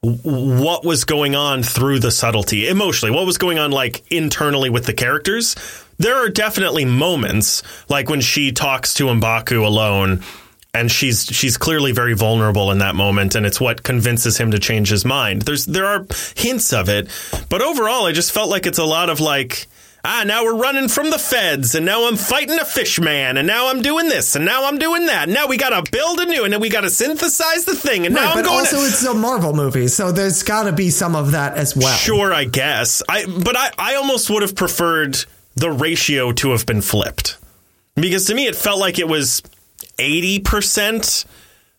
what 0.00 0.84
was 0.84 1.04
going 1.04 1.34
on 1.34 1.62
through 1.62 1.98
the 1.98 2.10
subtlety 2.10 2.68
emotionally. 2.68 3.14
What 3.14 3.26
was 3.26 3.38
going 3.38 3.58
on 3.58 3.72
like 3.72 4.04
internally 4.12 4.70
with 4.70 4.86
the 4.86 4.92
characters. 4.94 5.56
There 5.98 6.14
are 6.14 6.28
definitely 6.28 6.84
moments 6.84 7.62
like 7.88 8.08
when 8.08 8.20
she 8.20 8.52
talks 8.52 8.94
to 8.94 9.04
Mbaku 9.04 9.64
alone 9.64 10.22
and 10.72 10.92
she's 10.92 11.24
she's 11.24 11.56
clearly 11.56 11.90
very 11.90 12.14
vulnerable 12.14 12.70
in 12.70 12.78
that 12.78 12.94
moment 12.94 13.34
and 13.34 13.44
it's 13.44 13.60
what 13.60 13.82
convinces 13.82 14.38
him 14.38 14.52
to 14.52 14.60
change 14.60 14.88
his 14.90 15.04
mind. 15.04 15.42
There's 15.42 15.66
there 15.66 15.86
are 15.86 16.06
hints 16.36 16.72
of 16.72 16.88
it 16.88 17.08
but 17.48 17.62
overall 17.62 18.06
i 18.06 18.12
just 18.12 18.32
felt 18.32 18.50
like 18.50 18.66
it's 18.66 18.78
a 18.78 18.84
lot 18.84 19.10
of 19.10 19.18
like 19.18 19.66
ah 20.10 20.24
now 20.24 20.42
we're 20.42 20.54
running 20.56 20.88
from 20.88 21.10
the 21.10 21.18
feds 21.18 21.74
and 21.74 21.84
now 21.84 22.08
i'm 22.08 22.16
fighting 22.16 22.58
a 22.58 22.64
fish 22.64 22.98
man 22.98 23.36
and 23.36 23.46
now 23.46 23.68
i'm 23.68 23.82
doing 23.82 24.08
this 24.08 24.36
and 24.36 24.44
now 24.44 24.64
i'm 24.64 24.78
doing 24.78 25.04
that 25.04 25.28
now 25.28 25.46
we 25.46 25.58
gotta 25.58 25.88
build 25.92 26.18
a 26.18 26.24
new 26.24 26.44
and 26.44 26.52
then 26.54 26.60
we 26.60 26.70
gotta 26.70 26.88
synthesize 26.88 27.66
the 27.66 27.74
thing 27.74 28.06
and 28.06 28.14
now 28.14 28.22
Right, 28.22 28.30
i'm 28.30 28.36
but 28.42 28.44
going 28.46 28.58
also 28.60 28.78
to, 28.78 28.86
it's 28.86 29.04
a 29.04 29.12
Marvel 29.12 29.52
movie, 29.54 29.86
so 29.88 30.10
there's 30.10 30.42
got 30.42 30.62
to 30.64 30.72
be 30.72 30.88
some 30.88 31.14
of 31.14 31.32
that 31.32 31.56
as 31.58 31.76
well. 31.76 31.94
Sure, 31.96 32.32
I 32.32 32.44
guess. 32.44 33.02
I 33.08 33.26
but 33.26 33.54
I, 33.56 33.70
I 33.78 33.94
almost 33.96 34.30
would 34.30 34.40
have 34.42 34.54
preferred 34.56 35.24
the 35.56 35.70
ratio 35.70 36.32
to 36.32 36.52
have 36.52 36.64
been 36.64 36.80
flipped. 36.80 37.36
Because 37.94 38.24
to 38.26 38.34
me 38.34 38.46
it 38.46 38.56
felt 38.56 38.80
like 38.80 38.98
it 38.98 39.08
was 39.08 39.42
80% 39.98 41.24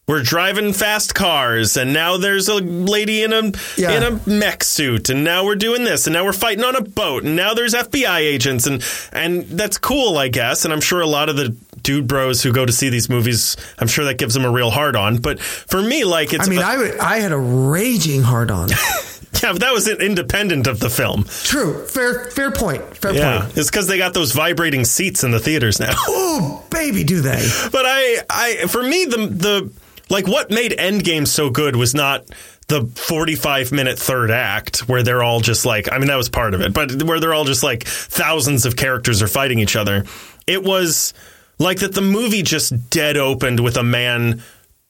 we're 0.10 0.24
driving 0.24 0.74
fast 0.74 1.14
cars 1.16 1.78
and 1.78 1.94
now 1.94 2.18
there's 2.18 2.50
a 2.50 2.56
lady 2.56 3.22
in 3.24 3.32
a 3.32 3.52
Yeah. 3.78 3.92
in 3.92 4.04
a 4.04 4.20
mech 4.30 4.64
suit 4.64 5.10
and 5.10 5.24
now 5.24 5.46
we're 5.46 5.56
doing 5.56 5.84
this 5.86 6.08
and 6.08 6.14
now 6.16 6.26
we're 6.26 6.34
fighting 6.34 6.64
on 6.66 6.76
a 6.76 6.82
boat 6.82 7.24
and 7.24 7.36
now 7.36 7.54
there's 7.54 7.74
FBI 7.74 8.18
agents 8.20 8.66
and 8.68 8.84
and 9.14 9.44
that's 9.46 9.78
cool 9.78 10.18
I 10.18 10.28
guess 10.28 10.66
and 10.66 10.74
I'm 10.74 10.82
sure 10.82 11.00
a 11.00 11.08
lot 11.08 11.30
of 11.30 11.38
the 11.38 11.56
dude 11.84 12.08
bros 12.08 12.42
who 12.44 12.52
go 12.52 12.66
to 12.66 12.74
see 12.74 12.90
these 12.90 13.10
movies, 13.10 13.56
I'm 13.78 13.88
sure 13.88 14.04
that 14.06 14.18
gives 14.18 14.34
them 14.34 14.44
a 14.44 14.52
real 14.52 14.70
hard 14.70 14.98
on. 14.98 15.18
But 15.18 15.40
for 15.40 15.82
me, 15.82 16.04
like 16.04 16.34
it's 16.34 16.46
I 16.46 16.50
mean, 16.50 16.60
I 16.60 16.78
would, 16.78 16.98
I 17.00 17.20
had 17.20 17.32
a 17.32 17.38
raging 17.38 18.22
hard 18.22 18.52
on. 18.52 18.68
yeah, 19.42 19.54
but 19.54 19.62
that 19.62 19.72
was 19.72 19.88
independent 19.88 20.68
of 20.68 20.82
the 20.82 20.90
film. 20.90 21.24
True. 21.44 21.86
Fair 21.86 22.26
fair 22.32 22.52
point. 22.52 22.84
Fair 22.98 23.14
Yeah, 23.16 23.42
point. 23.44 23.58
it's 23.58 23.70
because 23.72 23.88
they 23.88 23.98
got 23.98 24.14
those 24.14 24.34
vibrating 24.34 24.84
seats 24.84 25.24
in 25.24 25.32
the 25.32 25.40
theaters 25.40 25.80
now. 25.80 25.92
Oh, 25.96 26.66
baby, 26.70 27.06
do 27.06 27.22
they? 27.22 27.48
but 27.72 27.86
I, 27.86 28.18
I, 28.30 28.56
for 28.68 28.84
me, 28.84 29.06
the 29.06 29.28
the 29.28 29.72
like 30.10 30.28
what 30.28 30.50
made 30.50 30.72
Endgame 30.72 31.28
so 31.28 31.50
good 31.50 31.76
was 31.76 31.94
not 31.94 32.26
the 32.68 32.86
45 32.86 33.72
minute 33.72 33.98
third 33.98 34.32
act 34.32 34.88
where 34.88 35.04
they're 35.04 35.24
all 35.24 35.40
just 35.40 35.66
like, 35.66 35.92
I 35.92 35.98
mean, 35.98 36.08
that 36.08 36.16
was 36.16 36.30
part 36.30 36.54
of 36.54 36.62
it, 36.62 36.74
but 36.74 37.04
where 37.04 37.20
they're 37.20 37.34
all 37.34 37.46
just 37.46 37.64
like 37.64 37.86
thousands 37.86 38.66
of 38.66 38.76
characters 38.76 39.22
are 39.22 39.28
fighting 39.28 39.60
each 39.60 39.76
other. 39.76 40.06
It 40.46 40.64
was 40.64 41.14
like 41.58 41.80
that 41.80 41.94
the 41.94 42.02
movie 42.02 42.44
just 42.44 42.90
dead 42.90 43.18
opened 43.18 43.60
with 43.60 43.78
a 43.78 43.84
man 43.84 44.42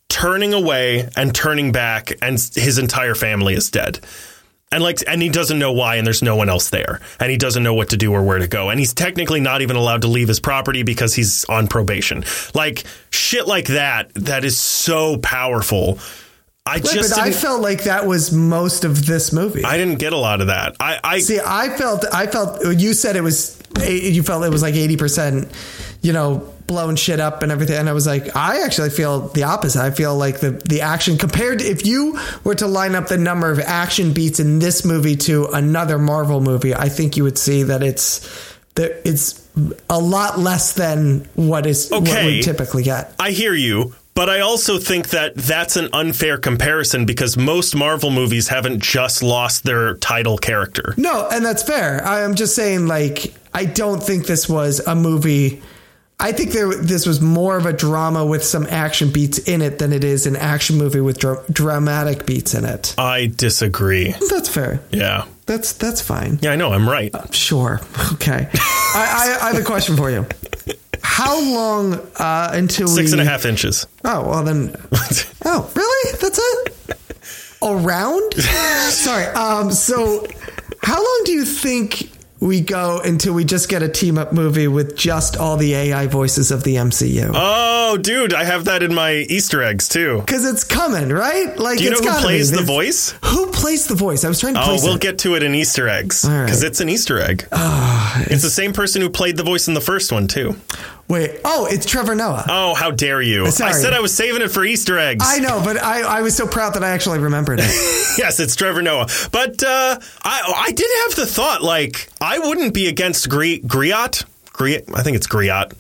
turning 0.10 0.54
away 0.54 1.08
and 1.16 1.34
turning 1.34 1.72
back, 1.72 2.12
and 2.22 2.34
his 2.34 2.78
entire 2.78 3.16
family 3.16 3.54
is 3.54 3.70
dead. 3.70 4.00
And 4.72 4.84
like, 4.84 5.00
and 5.08 5.22
he 5.22 5.30
doesn't 5.30 5.58
know 5.58 5.72
why, 5.72 5.96
and 5.96 6.06
there's 6.06 6.22
no 6.22 6.36
one 6.36 6.48
else 6.48 6.70
there, 6.70 7.00
and 7.20 7.32
he 7.32 7.38
doesn't 7.38 7.64
know 7.64 7.74
what 7.74 7.90
to 7.90 7.98
do 7.98 8.14
or 8.14 8.22
where 8.22 8.38
to 8.38 8.48
go, 8.48 8.70
and 8.70 8.80
he's 8.80 8.94
technically 8.94 9.40
not 9.40 9.62
even 9.64 9.76
allowed 9.76 10.04
to 10.04 10.08
leave 10.08 10.28
his 10.28 10.40
property 10.40 10.84
because 10.84 11.16
he's 11.16 11.44
on 11.46 11.68
probation. 11.68 12.24
Like 12.54 12.84
shit, 13.10 13.48
like 13.48 13.68
that. 13.68 14.14
That 14.14 14.46
is 14.46 14.58
so 14.60 15.18
powerful. 15.18 15.98
I 16.68 16.80
just, 16.80 17.16
but 17.16 17.20
I 17.20 17.32
felt 17.32 17.62
like 17.62 17.86
that 17.86 18.06
was 18.06 18.32
most 18.32 18.86
of 18.86 19.08
this 19.08 19.34
movie. 19.34 19.64
I 19.64 19.78
didn't 19.78 19.98
get 19.98 20.14
a 20.14 20.18
lot 20.18 20.40
of 20.40 20.48
that. 20.48 20.76
I, 20.80 21.00
I 21.04 21.20
See, 21.20 21.40
I 21.44 21.70
felt, 21.70 22.06
I 22.14 22.28
felt, 22.28 22.64
you 22.78 22.94
said 22.94 23.16
it 23.16 23.22
was, 23.22 23.60
you 23.82 24.22
felt 24.22 24.46
it 24.46 24.52
was 24.52 24.62
like 24.62 24.76
80%, 24.76 25.52
you 26.04 26.14
know, 26.14 26.54
blowing 26.70 26.96
shit 26.96 27.20
up 27.20 27.42
and 27.42 27.52
everything. 27.52 27.76
And 27.76 27.90
I 27.90 27.94
was 27.94 28.06
like, 28.06 28.36
I 28.36 28.64
actually 28.64 28.92
feel 28.92 29.28
the 29.30 29.44
opposite. 29.44 29.82
I 29.82 29.90
feel 29.90 30.16
like 30.16 30.40
the, 30.40 30.52
the 30.52 30.82
action 30.82 31.18
compared 31.18 31.60
to, 31.60 31.66
if 31.66 31.86
you 31.86 32.18
were 32.44 32.56
to 32.56 32.68
line 32.68 32.94
up 32.94 33.08
the 33.08 33.18
number 33.18 33.52
of 33.52 33.60
action 33.60 34.14
beats 34.14 34.40
in 34.40 34.60
this 34.60 34.86
movie 34.86 35.16
to 35.18 35.48
another 35.48 35.98
Marvel 35.98 36.40
movie, 36.40 36.76
I 36.76 36.88
think 36.88 37.18
you 37.18 37.24
would 37.24 37.40
see 37.40 37.64
that 37.64 37.82
it's, 37.82 38.20
that 38.76 39.02
it's 39.04 39.46
a 39.90 40.00
lot 40.00 40.38
less 40.38 40.74
than 40.74 41.28
what 41.34 41.66
is, 41.66 41.90
what 41.90 42.04
we 42.04 42.42
typically 42.42 42.84
get. 42.84 43.16
I 43.20 43.32
hear 43.32 43.56
you, 43.56 43.96
but 44.14 44.30
I 44.30 44.42
also 44.42 44.78
think 44.78 45.10
that 45.10 45.36
that's 45.36 45.76
an 45.76 45.90
unfair 45.92 46.38
comparison 46.38 47.06
because 47.06 47.36
most 47.36 47.76
Marvel 47.76 48.12
movies 48.12 48.48
haven't 48.48 48.84
just 48.84 49.24
lost 49.24 49.64
their 49.64 49.96
title 49.96 50.38
character. 50.38 50.94
No, 50.98 51.28
and 51.32 51.44
that's 51.44 51.64
fair. 51.64 52.06
I'm 52.06 52.36
just 52.36 52.56
saying, 52.56 52.86
like, 52.86 53.34
I 53.56 53.66
don't 53.66 54.04
think 54.04 54.28
this 54.28 54.48
was 54.48 54.82
a 54.82 54.94
movie. 54.94 55.64
I 56.22 56.34
think 56.34 56.52
there, 56.52 56.74
this 56.76 57.06
was 57.06 57.22
more 57.22 57.56
of 57.56 57.66
a 57.66 57.72
drama 57.72 58.26
with 58.26 58.44
some 58.44 58.66
action 58.68 59.10
beats 59.12 59.38
in 59.38 59.62
it 59.62 59.80
than 59.80 59.94
it 59.94 60.04
is 60.04 60.26
an 60.28 60.36
action 60.36 60.78
movie 60.78 61.00
with 61.00 61.18
dra- 61.18 61.44
dramatic 61.50 62.26
beats 62.26 62.54
in 62.54 62.66
it. 62.66 62.94
I 62.98 63.28
disagree. 63.34 64.14
That's 64.30 64.50
fair. 64.50 64.82
Yeah. 64.92 65.26
That's 65.46 65.74
that's 65.74 66.02
fine. 66.02 66.38
Yeah, 66.42 66.52
I 66.52 66.56
know. 66.58 66.72
I'm 66.74 66.88
right. 66.88 67.14
Sure. 67.34 67.80
Okay. 68.14 68.50
I, 68.54 69.38
I, 69.42 69.46
I 69.48 69.52
have 69.54 69.62
a 69.62 69.64
question 69.66 69.96
for 69.96 70.12
you. 70.12 70.26
How 71.02 71.40
long 71.40 71.94
uh, 72.18 72.50
until 72.54 72.88
Six 72.90 73.12
we? 73.14 73.20
and 73.20 73.22
a 73.22 73.32
half 73.32 73.46
inches. 73.46 73.88
Oh 74.04 74.28
well, 74.28 74.44
then. 74.44 74.76
Oh, 75.46 75.72
really? 75.74 76.18
That's 76.20 76.38
it? 76.38 76.98
Around? 77.62 78.34
Sorry. 78.92 79.26
Um. 79.28 79.72
So, 79.72 80.28
how 80.84 80.98
long 80.98 81.22
do 81.26 81.32
you 81.32 81.46
think 81.46 82.12
we 82.40 82.62
go 82.62 83.02
until 83.04 83.34
we 83.34 83.44
just 83.44 83.68
get 83.70 83.84
a 83.84 83.90
team 83.90 84.18
up 84.18 84.32
movie 84.32 84.68
with 84.68 84.96
just 84.96 85.36
all 85.38 85.58
the 85.58 85.74
AI 85.74 86.08
voices 86.08 86.52
of 86.52 86.64
the 86.64 86.76
MCU? 86.76 87.32
Oh, 87.34 87.98
dude, 87.98 88.34
I 88.34 88.44
have 88.46 88.66
that 88.66 88.82
in 88.84 88.94
my 88.94 89.12
Easter 89.30 89.62
eggs 89.62 89.90
too. 89.90 90.20
Because 90.20 90.46
it's 90.46 90.64
coming, 90.64 91.10
right? 91.10 91.58
Like, 91.58 91.80
Do 91.80 91.84
you 91.84 91.90
know 91.92 91.98
who 91.98 92.22
plays 92.22 92.52
the 92.52 92.62
voice? 92.64 93.14
Who 93.26 93.48
plays 93.52 93.88
the 93.88 93.96
voice? 93.96 94.24
I 94.24 94.30
was 94.30 94.40
trying 94.40 94.54
to 94.54 94.62
Oh, 94.64 94.78
we'll 94.82 94.96
it. 94.96 95.02
get 95.02 95.20
to 95.20 95.36
it 95.36 95.44
in 95.44 95.54
Easter 95.54 95.88
eggs 95.90 96.24
All 96.26 96.32
right. 96.32 96.46
because 96.46 96.64
it's 96.64 96.80
an 96.80 96.88
Easter 96.90 97.20
egg. 97.20 97.46
Ah, 97.52 98.22
it's 98.28 98.44
the 98.44 98.50
same 98.50 98.72
person 98.74 99.02
who 99.02 99.10
played 99.10 99.36
the 99.38 99.44
voice 99.44 99.68
in 99.68 99.74
the 99.74 99.82
first 99.82 100.12
one 100.12 100.28
too. 100.28 100.56
Wait. 101.10 101.40
Oh, 101.44 101.68
it's 101.70 101.86
Trevor 101.88 102.14
Noah. 102.14 102.46
Oh, 102.48 102.76
how 102.76 102.92
dare 102.92 103.22
you! 103.22 103.46
I 103.48 103.50
said 103.50 103.94
I 103.94 104.00
was 104.00 104.14
saving 104.16 104.44
it 104.44 104.50
for 104.50 104.64
Easter 104.64 104.98
eggs. 105.00 105.26
I 105.28 105.40
know, 105.40 105.62
but 105.64 105.82
I, 105.82 106.20
I 106.20 106.22
was 106.22 106.38
so 106.38 106.48
proud 106.48 106.76
that 106.76 106.84
I 106.84 106.90
actually 106.90 107.18
remembered 107.20 107.60
it. 107.60 107.66
yes, 108.18 108.40
it's 108.40 108.56
Trevor 108.56 108.84
Noah. 108.84 109.08
But 109.32 109.64
uh, 109.64 110.00
I 110.24 110.54
I 110.68 110.72
did 110.72 110.88
have 111.06 111.16
the 111.16 111.26
thought 111.26 111.64
like 111.64 112.10
I 112.22 112.38
wouldn't 112.40 112.74
be 112.76 112.88
against 112.88 113.28
Gri- 113.28 113.60
Griot. 113.62 114.24
Griot, 114.54 114.94
I 114.96 115.02
think 115.04 115.18
it's 115.18 115.28
Griot 115.28 115.74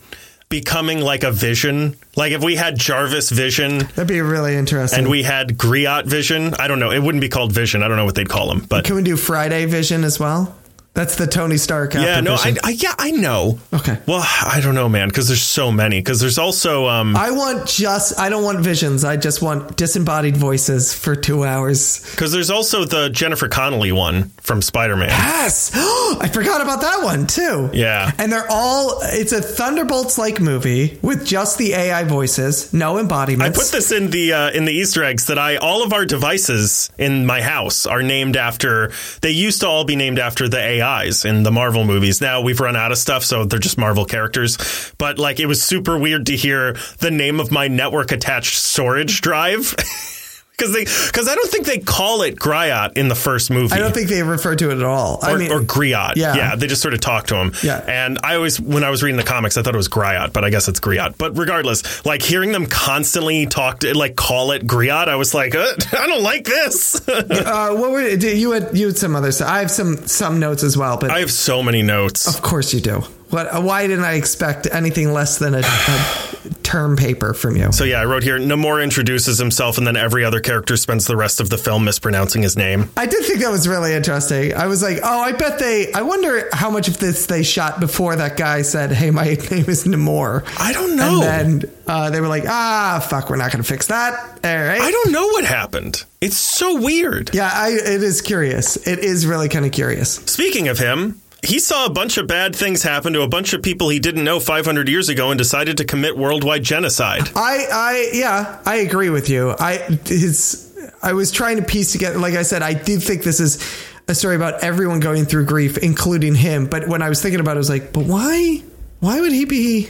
becoming 0.49 0.99
like 0.99 1.23
a 1.23 1.31
vision. 1.31 1.95
Like 2.15 2.31
if 2.31 2.43
we 2.43 2.55
had 2.55 2.75
Jarvis 2.77 3.29
Vision 3.29 3.79
That'd 3.79 4.07
be 4.07 4.21
really 4.21 4.55
interesting. 4.55 4.99
and 4.99 5.07
we 5.09 5.21
had 5.23 5.57
Griot 5.57 6.05
Vision, 6.07 6.55
I 6.55 6.67
don't 6.67 6.79
know. 6.79 6.91
It 6.91 6.99
wouldn't 7.03 7.21
be 7.21 7.29
called 7.29 7.51
Vision. 7.51 7.83
I 7.83 7.87
don't 7.87 7.97
know 7.97 8.05
what 8.05 8.15
they'd 8.15 8.27
call 8.29 8.51
him, 8.51 8.61
but 8.61 8.85
Can 8.85 8.95
we 8.95 9.03
do 9.03 9.15
Friday 9.15 9.65
Vision 9.65 10.03
as 10.03 10.19
well? 10.19 10.55
That's 10.95 11.15
the 11.15 11.28
Tony 11.28 11.58
Stark. 11.58 11.93
yeah, 11.93 12.19
no, 12.19 12.34
I, 12.34 12.56
I 12.63 12.69
yeah, 12.71 12.93
I 12.97 13.12
know. 13.12 13.60
Okay. 13.73 13.99
Well, 14.06 14.21
I 14.21 14.60
don't 14.62 14.75
know, 14.75 14.89
man, 14.89 15.08
because 15.08 15.28
there's 15.28 15.41
so 15.43 15.71
many. 15.71 15.99
Because 15.99 16.19
there's 16.19 16.38
also 16.38 16.88
um, 16.88 17.15
I 17.15 17.32
want 17.32 17.67
just. 17.67 18.19
I 18.19 18.28
don't 18.30 18.43
want 18.43 18.60
visions. 18.60 19.06
I 19.06 19.15
just 19.15 19.41
want 19.41 19.78
disembodied 19.78 20.36
voices 20.36 20.93
for 20.93 21.15
two 21.15 21.45
hours. 21.45 22.10
because 22.12 22.32
there's 22.32 22.49
also 22.49 22.84
the 22.86 23.10
Jennifer 23.10 23.47
Connelly 23.47 23.91
one 23.91 24.30
from 24.41 24.62
Spider 24.62 24.97
Man. 24.97 25.10
Yes, 25.10 25.71
I 25.75 26.28
forgot 26.34 26.62
about 26.62 26.82
that 26.82 27.04
one 27.04 27.28
too. 27.28 27.69
Yeah. 27.71 28.12
and 28.17 28.32
they're 28.32 28.47
all. 28.49 28.99
It's 29.04 29.32
a 29.32 29.41
Thunderbolts 29.41 30.17
like 30.17 30.41
movie 30.41 30.99
with 31.02 31.25
just 31.25 31.58
the 31.58 31.73
AI 31.73 32.04
voices, 32.04 32.73
no 32.73 32.97
embodiments. 32.97 33.58
I 33.58 33.62
put 33.62 33.71
this 33.71 33.91
in 33.91 34.10
the 34.10 34.34
uh, 34.34 34.52
in 34.52 34.65
the 34.65 34.73
Easter 34.73 35.04
eggs 35.04 35.28
that 35.28 35.38
I 35.39 35.58
all 35.58 35.84
of 35.84 35.93
our 35.93 36.06
devices 36.06 36.89
in 36.97 37.25
my 37.25 37.41
house 37.41 37.86
are 37.86 38.02
named 38.04 38.36
after. 38.36 38.91
They 39.21 39.32
used 39.32 39.62
to 39.62 39.67
all 39.67 39.86
be 39.86 39.95
named 39.95 40.19
after 40.19 40.49
the 40.49 40.78
AIs 40.81 41.25
in 41.25 41.43
the 41.43 41.51
Marvel 41.51 41.85
movies. 41.85 42.21
Now 42.21 42.41
we've 42.41 42.59
run 42.59 42.75
out 42.75 42.91
of 42.91 42.97
stuff, 42.97 43.23
so 43.23 43.45
they're 43.45 43.59
just 43.59 43.77
Marvel 43.77 44.05
characters. 44.05 44.57
But 44.97 45.19
like, 45.19 45.39
it 45.39 45.45
was 45.45 45.61
super 45.61 45.97
weird 45.97 46.25
to 46.27 46.35
hear 46.35 46.77
the 46.99 47.11
name 47.11 47.39
of 47.39 47.51
my 47.51 47.67
network 47.67 48.11
attached 48.11 48.57
storage 48.57 49.21
drive. 49.21 49.75
Because 50.60 50.74
they, 50.74 50.84
because 50.84 51.30
I 51.30 51.36
don't 51.36 51.50
think 51.50 51.65
they 51.65 51.80
call 51.80 52.22
it 52.24 52.36
Griot 52.36 52.98
in 52.98 53.08
the 53.08 53.15
first 53.15 53.50
movie. 53.50 53.74
I 53.74 53.80
don't 53.80 53.93
think 53.93 54.10
they 54.10 54.22
refer 54.22 54.56
to 54.56 54.72
it 54.72 54.78
at 54.78 54.84
all. 54.84 55.19
I 55.22 55.34
or, 55.34 55.38
mean, 55.38 55.52
or 55.52 55.62
Griot. 55.62 56.17
Yeah. 56.17 56.36
Yeah. 56.36 56.56
They 56.56 56.67
just 56.67 56.82
sort 56.82 56.93
of 56.93 57.00
talk 57.00 57.28
to 57.28 57.36
him. 57.36 57.54
Yeah. 57.63 57.84
And 57.88 58.19
I 58.24 58.36
always, 58.36 58.60
when 58.60 58.84
I 58.84 58.89
was 58.89 59.02
reading 59.02 59.17
the 59.17 59.24
comics, 59.24 59.58
I 59.58 59.62
thought 59.62 59.74
it 59.74 59.78
was 59.78 59.89
Griot, 59.89 60.34
but 60.34 60.43
I 60.43 60.50
guess 60.50 60.67
it's 60.67 60.80
Griot. 60.80 61.17
But 61.17 61.38
regardless, 61.38 62.06
like 62.06 62.22
hearing 62.22 62.52
them 62.52 62.65
constantly 62.65 63.45
talk 63.45 63.80
to, 63.80 63.98
like 63.98 64.15
call 64.15 64.52
it 64.52 64.67
Griot, 64.67 65.08
I 65.08 65.15
was 65.15 65.34
like, 65.34 65.56
uh, 65.56 65.74
I 65.98 66.08
don't 66.08 66.24
like 66.24 66.43
this. 66.43 66.95
uh, 67.08 67.76
what 67.76 67.91
were 67.91 68.02
you 68.02 68.52
had? 68.52 68.78
You 68.78 68.88
had 68.88 68.98
some 68.98 69.15
others. 69.15 69.41
I 69.41 69.60
have 69.60 69.72
some 69.72 70.06
some 70.08 70.39
notes 70.39 70.63
as 70.63 70.78
well, 70.78 70.98
but 70.98 71.12
I 71.12 71.19
have 71.19 71.32
so 71.32 71.63
many 71.63 71.82
notes. 71.82 72.28
of 72.28 72.41
course 72.41 72.74
you 72.74 72.82
do. 72.82 73.04
What? 73.29 73.63
Why 73.63 73.87
didn't 73.87 74.05
I 74.05 74.13
expect 74.13 74.67
anything 74.71 75.13
less 75.13 75.37
than 75.37 75.53
a, 75.55 75.59
a 75.63 76.49
term 76.63 76.95
paper 76.97 77.33
from 77.33 77.55
you? 77.55 77.71
So 77.71 77.83
yeah, 77.83 78.01
I 78.01 78.05
wrote 78.05 78.23
here, 78.23 78.39
Namor 78.39 78.83
introduces 78.83 79.37
himself 79.37 79.77
and 79.77 79.85
then 79.85 79.95
every 79.95 80.23
other 80.25 80.39
character 80.39 80.77
spends 80.77 81.05
the 81.05 81.15
rest 81.15 81.39
of 81.39 81.49
the 81.49 81.57
film 81.57 81.85
mispronouncing 81.85 82.41
his 82.41 82.57
name. 82.57 82.89
I 82.97 83.05
did 83.05 83.23
think 83.25 83.39
that 83.41 83.51
was 83.51 83.67
really 83.67 83.93
interesting. 83.93 84.53
I 84.55 84.67
was 84.67 84.81
like, 84.81 84.97
oh, 85.03 85.19
I 85.21 85.31
bet 85.33 85.59
they. 85.59 85.91
I 85.93 86.01
wonder 86.01 86.49
how 86.53 86.69
much 86.69 86.87
of 86.87 86.97
this 86.97 87.25
they 87.27 87.43
shot 87.43 87.79
before 87.79 88.15
that 88.15 88.35
guy 88.37 88.61
said, 88.63 88.91
"Hey, 88.91 89.11
my 89.11 89.23
name 89.51 89.65
is 89.67 89.85
Namor." 89.85 90.43
I 90.59 90.73
don't 90.73 90.95
know. 90.95 91.21
And 91.23 91.61
then 91.61 91.71
uh, 91.87 92.09
they 92.09 92.21
were 92.21 92.27
like, 92.27 92.45
"Ah, 92.47 93.05
fuck, 93.07 93.29
we're 93.29 93.35
not 93.37 93.51
going 93.51 93.63
to 93.63 93.67
fix 93.69 93.87
that." 93.87 94.13
All 94.43 94.57
right. 94.57 94.81
I 94.81 94.91
don't 94.91 95.11
know 95.11 95.27
what 95.27 95.45
happened. 95.45 96.03
It's 96.21 96.37
so 96.37 96.81
weird. 96.81 97.33
yeah, 97.33 97.49
I, 97.53 97.69
it 97.71 98.03
is 98.03 98.21
curious. 98.21 98.75
It 98.87 98.99
is 98.99 99.25
really 99.27 99.49
kind 99.49 99.65
of 99.65 99.71
curious. 99.71 100.15
Speaking 100.15 100.67
of 100.67 100.77
him, 100.79 101.21
he 101.43 101.60
saw 101.60 101.86
a 101.86 101.89
bunch 101.89 102.17
of 102.17 102.28
bad 102.28 102.56
things 102.56 102.84
happen 102.84 103.13
to 103.13 103.21
a 103.21 103.28
bunch 103.28 103.54
of 103.54 103.62
people 103.62 103.89
he 103.89 103.99
didn't 103.99 104.23
know 104.23 104.39
500 104.39 104.89
years 104.89 105.10
ago 105.10 105.32
and 105.32 105.38
decided 105.38 105.78
to 105.78 105.86
commit 105.86 106.17
worldwide 106.17 106.63
genocide. 106.63 107.30
I, 107.36 107.65
I, 107.71 108.10
yeah, 108.13 108.62
I 108.65 108.78
agree 108.78 109.10
with 109.10 109.30
you. 109.30 109.56
I 109.60 109.78
his, 110.06 110.65
I 111.02 111.13
was 111.13 111.32
trying 111.32 111.58
to 111.58 111.63
piece 111.63 111.91
together. 111.91 112.19
Like 112.19 112.34
I 112.34 112.41
said, 112.43 112.62
I 112.62 112.73
did 112.73 113.02
think 113.02 113.23
this 113.23 113.39
is 113.39 113.63
a 114.08 114.15
story 114.15 114.36
about 114.36 114.63
everyone 114.63 114.99
going 114.99 115.25
through 115.25 115.45
grief, 115.45 115.78
including 115.78 116.36
him. 116.36 116.66
But 116.66 116.88
when 116.88 117.01
I 117.01 117.09
was 117.09 117.22
thinking 117.22 117.39
about 117.39 117.51
it, 117.51 117.55
I 117.55 117.57
was 117.59 117.70
like, 117.70 117.93
but 117.93 118.05
why? 118.05 118.63
Why 118.99 119.22
would 119.22 119.32
he 119.32 119.45
be? 119.45 119.88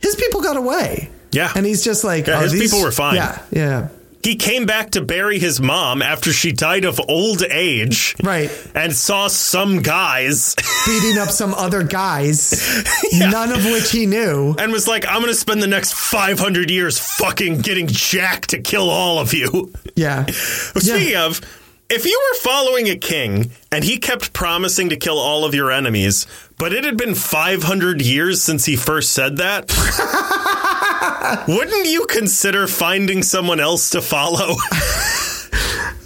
His 0.00 0.14
people 0.16 0.40
got 0.40 0.56
away. 0.56 1.10
Yeah. 1.32 1.52
and 1.54 1.66
he's 1.66 1.84
just 1.84 2.04
like, 2.04 2.26
Yeah, 2.26 2.38
oh, 2.38 2.42
his 2.42 2.52
these- 2.52 2.70
people 2.70 2.82
were 2.82 2.92
fine. 2.92 3.16
Yeah, 3.16 3.42
yeah. 3.50 3.88
He 4.26 4.34
came 4.34 4.66
back 4.66 4.90
to 4.90 5.00
bury 5.02 5.38
his 5.38 5.60
mom 5.60 6.02
after 6.02 6.32
she 6.32 6.50
died 6.50 6.84
of 6.84 7.00
old 7.08 7.44
age. 7.44 8.16
Right. 8.20 8.50
And 8.74 8.92
saw 8.92 9.28
some 9.28 9.82
guys 9.82 10.56
Beating 10.86 11.16
up 11.18 11.28
some 11.28 11.54
other 11.54 11.84
guys, 11.84 12.50
none 13.12 13.52
of 13.52 13.64
which 13.64 13.92
he 13.92 14.06
knew. 14.06 14.56
and 14.58 14.72
was 14.72 14.88
like, 14.88 15.06
I'm 15.06 15.20
going 15.20 15.28
to 15.28 15.34
spend 15.34 15.62
the 15.62 15.68
next 15.68 15.94
500 15.94 16.72
years 16.72 16.98
fucking 16.98 17.58
getting 17.58 17.86
Jack 17.86 18.48
to 18.48 18.58
kill 18.60 18.90
all 18.90 19.20
of 19.20 19.32
you. 19.32 19.72
Yeah. 19.94 20.26
Speaking 20.26 21.14
of, 21.14 21.40
If 21.88 22.04
you 22.04 22.20
were 22.32 22.38
following 22.40 22.88
a 22.88 22.96
king 22.96 23.52
and 23.70 23.84
he 23.84 23.98
kept 23.98 24.32
promising 24.32 24.88
to 24.88 24.96
kill 24.96 25.18
all 25.18 25.44
of 25.44 25.54
your 25.54 25.70
enemies, 25.70 26.26
but 26.58 26.72
it 26.72 26.82
had 26.84 26.96
been 26.96 27.14
500 27.14 28.02
years 28.02 28.42
since 28.42 28.64
he 28.64 28.74
first 28.74 29.12
said 29.12 29.36
that, 29.36 29.68
wouldn't 31.48 31.86
you 31.86 32.06
consider 32.06 32.66
finding 32.66 33.22
someone 33.22 33.60
else 33.60 33.90
to 33.90 34.02
follow? 34.02 34.54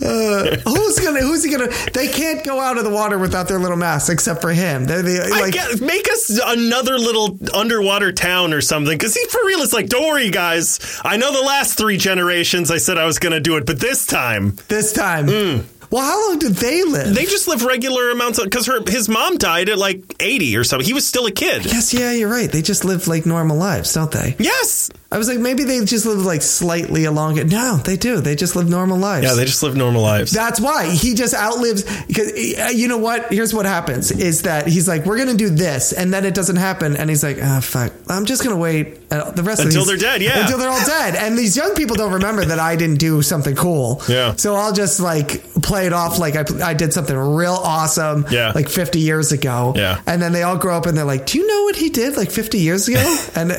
Uh, 0.03 0.57
who's 0.64 0.99
gonna? 0.99 1.20
Who's 1.20 1.45
he 1.45 1.51
gonna? 1.51 1.68
They 1.93 2.09
can't 2.09 2.43
go 2.43 2.59
out 2.59 2.78
of 2.78 2.84
the 2.84 2.91
water 2.91 3.18
without 3.18 3.49
their 3.49 3.59
little 3.59 3.76
mask, 3.76 4.11
except 4.11 4.41
for 4.41 4.51
him. 4.51 4.86
They're 4.86 5.03
the 5.03 5.28
like. 5.30 5.53
guess, 5.53 5.80
make 5.80 6.09
us 6.09 6.41
another 6.43 6.99
little 6.99 7.38
underwater 7.55 8.11
town 8.11 8.55
or 8.55 8.62
something. 8.62 8.97
Because 8.97 9.14
he, 9.14 9.26
for 9.26 9.45
real, 9.45 9.61
is 9.61 9.74
like, 9.74 9.88
don't 9.88 10.07
worry, 10.07 10.30
guys. 10.30 11.01
I 11.05 11.18
know 11.18 11.32
the 11.32 11.47
last 11.47 11.76
three 11.76 11.99
generations 11.99 12.70
I 12.70 12.78
said 12.78 12.97
I 12.97 13.05
was 13.05 13.18
to 13.32 13.41
do 13.41 13.57
it, 13.59 13.66
but 13.66 13.78
this 13.78 14.07
time 14.07 14.57
This 14.68 14.93
time. 14.93 15.26
Hmm. 15.28 15.80
Well, 15.91 16.03
how 16.05 16.28
long 16.28 16.38
did 16.38 16.53
they 16.53 16.84
live? 16.84 17.14
They 17.14 17.24
just 17.24 17.49
live 17.49 17.64
regular 17.64 18.11
amounts 18.11 18.38
of. 18.38 18.45
Because 18.45 18.66
her 18.66 18.80
his 18.86 19.09
mom 19.09 19.36
died 19.38 19.68
at 19.68 19.78
like 19.78 20.03
eighty 20.20 20.57
or 20.57 20.64
something. 20.64 20.86
He 20.86 20.95
was 20.95 21.07
still 21.07 21.26
a 21.26 21.32
kid. 21.32 21.64
yes, 21.66 21.93
yeah, 21.93 22.12
you're 22.12 22.30
right. 22.30 22.51
They 22.51 22.62
just 22.62 22.84
live 22.84 23.09
like 23.09 23.26
normal 23.26 23.57
lives, 23.57 23.93
don't 23.93 24.11
they? 24.11 24.36
Yes. 24.38 24.91
I 25.12 25.18
was 25.18 25.26
like, 25.26 25.41
maybe 25.41 25.64
they 25.64 25.84
just 25.84 26.07
live 26.07 26.24
like 26.24 26.41
slightly 26.41 27.05
along 27.05 27.38
it. 27.38 27.49
No, 27.51 27.78
they 27.78 27.97
do. 27.97 28.20
They 28.20 28.36
just 28.36 28.55
live 28.55 28.68
normal 28.68 28.97
lives. 28.97 29.26
Yeah, 29.26 29.34
they 29.34 29.45
just 29.45 29.61
live 29.64 29.74
normal 29.76 30.03
lives. 30.03 30.30
That's 30.30 30.61
why 30.61 30.88
he 30.88 31.14
just 31.14 31.34
outlives 31.34 31.82
because 32.07 32.30
uh, 32.30 32.70
you 32.72 32.86
know 32.86 32.99
what? 32.99 33.32
Here's 33.32 33.53
what 33.53 33.66
happens 33.66 34.12
is 34.12 34.43
that 34.43 34.68
he's 34.68 34.86
like, 34.86 35.07
we're 35.07 35.18
gonna 35.18 35.34
do 35.34 35.49
this, 35.51 35.93
and 35.93 36.14
then 36.14 36.24
it 36.24 36.34
doesn't 36.34 36.57
happen, 36.57 36.97
and 36.97 37.11
he's 37.11 37.24
like, 37.24 37.38
ah, 37.43 37.59
fuck, 37.61 37.93
I'm 38.09 38.24
just 38.24 38.45
gonna 38.45 38.57
wait 38.57 39.01
uh, 39.11 39.32
the 39.32 39.43
rest 39.43 39.62
Until 39.62 39.84
they're 39.84 39.97
dead, 39.97 40.22
yeah. 40.22 40.43
until 40.43 40.59
they're 40.59 40.70
all 40.70 40.86
dead, 40.86 41.16
and 41.16 41.36
these 41.36 41.57
young 41.57 41.74
people 41.74 41.97
don't 41.97 42.12
remember 42.12 42.45
that 42.45 42.61
I 42.61 42.76
didn't 42.76 42.99
do 43.01 43.20
something 43.22 43.57
cool, 43.57 44.01
Yeah. 44.09 44.36
So 44.36 44.55
I'll 44.55 44.72
just 44.72 45.01
like 45.01 45.43
play 45.61 45.80
it 45.85 45.93
off 45.93 46.18
like 46.18 46.37
I, 46.37 46.70
I 46.70 46.74
did 46.74 46.93
something 46.93 47.16
real 47.16 47.53
awesome, 47.55 48.26
Yeah. 48.31 48.53
like 48.55 48.68
50 48.68 48.99
years 49.01 49.33
ago, 49.33 49.72
Yeah. 49.76 50.01
and 50.07 50.20
then 50.22 50.33
they 50.33 50.43
all 50.43 50.57
grow 50.57 50.76
up 50.76 50.87
and 50.87 50.97
they're 50.97 51.05
like, 51.05 51.26
do 51.26 51.39
you 51.39 51.47
know 51.47 51.64
what 51.64 51.76
he 51.76 51.91
did 51.91 52.16
like 52.16 52.31
50 52.31 52.59
years 52.59 52.89
ago? 52.89 53.01
and 53.35 53.51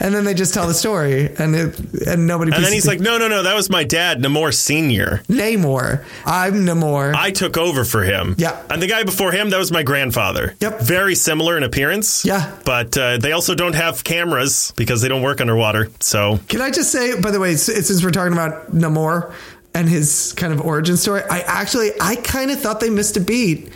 and 0.00 0.14
then 0.14 0.24
they 0.24 0.34
just 0.34 0.54
tell 0.54 0.66
the 0.66 0.74
story, 0.74 1.34
and 1.38 1.54
it, 1.54 1.78
and 2.06 2.26
nobody. 2.26 2.52
and 2.52 2.64
then 2.64 2.72
he's 2.72 2.86
like, 2.86 3.00
no, 3.00 3.18
no, 3.18 3.28
no, 3.28 3.42
that 3.42 3.54
was 3.54 3.70
my 3.70 3.84
dad, 3.84 4.20
Namor 4.20 4.52
Senior. 4.54 5.22
Namor, 5.28 6.04
I'm 6.24 6.66
Namor. 6.66 7.14
I 7.14 7.30
took 7.30 7.56
over 7.56 7.84
for 7.84 8.02
him. 8.02 8.34
Yeah. 8.38 8.60
And 8.70 8.82
the 8.82 8.86
guy 8.86 9.04
before 9.04 9.32
him, 9.32 9.50
that 9.50 9.58
was 9.58 9.70
my 9.72 9.82
grandfather. 9.82 10.54
Yep. 10.60 10.80
Very 10.80 11.14
similar 11.14 11.56
in 11.56 11.62
appearance. 11.62 12.24
Yeah. 12.24 12.54
But 12.64 12.96
uh, 12.96 13.18
they 13.18 13.32
also 13.32 13.54
don't 13.54 13.74
have 13.74 14.04
cameras 14.04 14.72
because 14.76 15.02
they 15.02 15.08
don't 15.08 15.22
work 15.22 15.40
underwater. 15.40 15.88
So 16.00 16.38
Can 16.48 16.60
I 16.60 16.70
just 16.70 16.90
say, 16.92 17.20
by 17.20 17.30
the 17.30 17.40
way, 17.40 17.56
since 17.56 18.02
we're 18.02 18.10
talking 18.10 18.32
about 18.32 18.72
Namor 18.72 19.32
and 19.74 19.88
his 19.88 20.32
kind 20.36 20.52
of 20.52 20.60
origin 20.60 20.96
story, 20.96 21.22
I 21.28 21.40
actually, 21.40 21.90
I 22.00 22.16
kind 22.16 22.50
of 22.50 22.60
thought 22.60 22.80
they 22.80 22.90
missed 22.90 23.16
a 23.16 23.20
beat. 23.20 23.72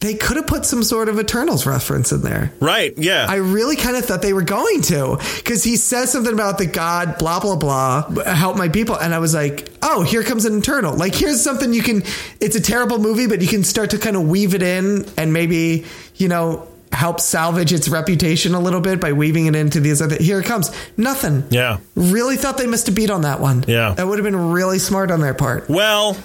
They 0.00 0.14
could 0.14 0.36
have 0.36 0.46
put 0.46 0.66
some 0.66 0.82
sort 0.82 1.08
of 1.08 1.18
Eternals 1.18 1.64
reference 1.64 2.12
in 2.12 2.20
there. 2.20 2.52
right, 2.60 2.92
yeah. 2.98 3.24
I 3.26 3.36
really 3.36 3.76
kind 3.76 3.96
of 3.96 4.04
thought 4.04 4.20
they 4.20 4.34
were 4.34 4.42
going 4.42 4.82
to 4.82 5.18
because 5.36 5.64
he 5.64 5.76
says 5.76 6.12
something 6.12 6.34
about 6.34 6.58
the 6.58 6.66
God, 6.66 7.16
blah, 7.16 7.40
blah, 7.40 7.56
blah, 7.56 8.10
help 8.24 8.58
my 8.58 8.68
people. 8.68 8.94
And 8.96 9.14
I 9.14 9.20
was 9.20 9.32
like, 9.32 9.70
oh, 9.82 10.02
here 10.02 10.22
comes 10.22 10.44
an 10.44 10.58
Eternal. 10.58 10.94
Like, 10.94 11.14
here's 11.14 11.40
something 11.40 11.72
you 11.72 11.82
can, 11.82 12.02
it's 12.40 12.56
a 12.56 12.60
terrible 12.60 12.98
movie, 12.98 13.26
but 13.26 13.40
you 13.40 13.48
can 13.48 13.64
start 13.64 13.90
to 13.90 13.98
kind 13.98 14.16
of 14.16 14.28
weave 14.28 14.54
it 14.54 14.62
in 14.62 15.06
and 15.16 15.32
maybe, 15.32 15.86
you 16.16 16.28
know, 16.28 16.68
help 16.96 17.20
salvage 17.20 17.72
its 17.72 17.88
reputation 17.88 18.54
a 18.54 18.60
little 18.60 18.80
bit 18.80 19.00
by 19.00 19.12
weaving 19.12 19.46
it 19.46 19.54
into 19.54 19.80
these 19.80 20.00
other. 20.00 20.16
Here 20.16 20.40
it 20.40 20.46
comes. 20.46 20.70
Nothing. 20.96 21.44
yeah. 21.50 21.78
Really 21.94 22.36
thought 22.36 22.56
they 22.56 22.66
missed 22.66 22.88
a 22.88 22.92
beat 22.92 23.10
on 23.10 23.20
that 23.22 23.38
one. 23.40 23.64
Yeah. 23.68 23.92
That 23.94 24.06
would 24.06 24.18
have 24.18 24.24
been 24.24 24.50
really 24.50 24.78
smart 24.78 25.10
on 25.10 25.20
their 25.20 25.34
part. 25.34 25.68
Well, 25.68 26.16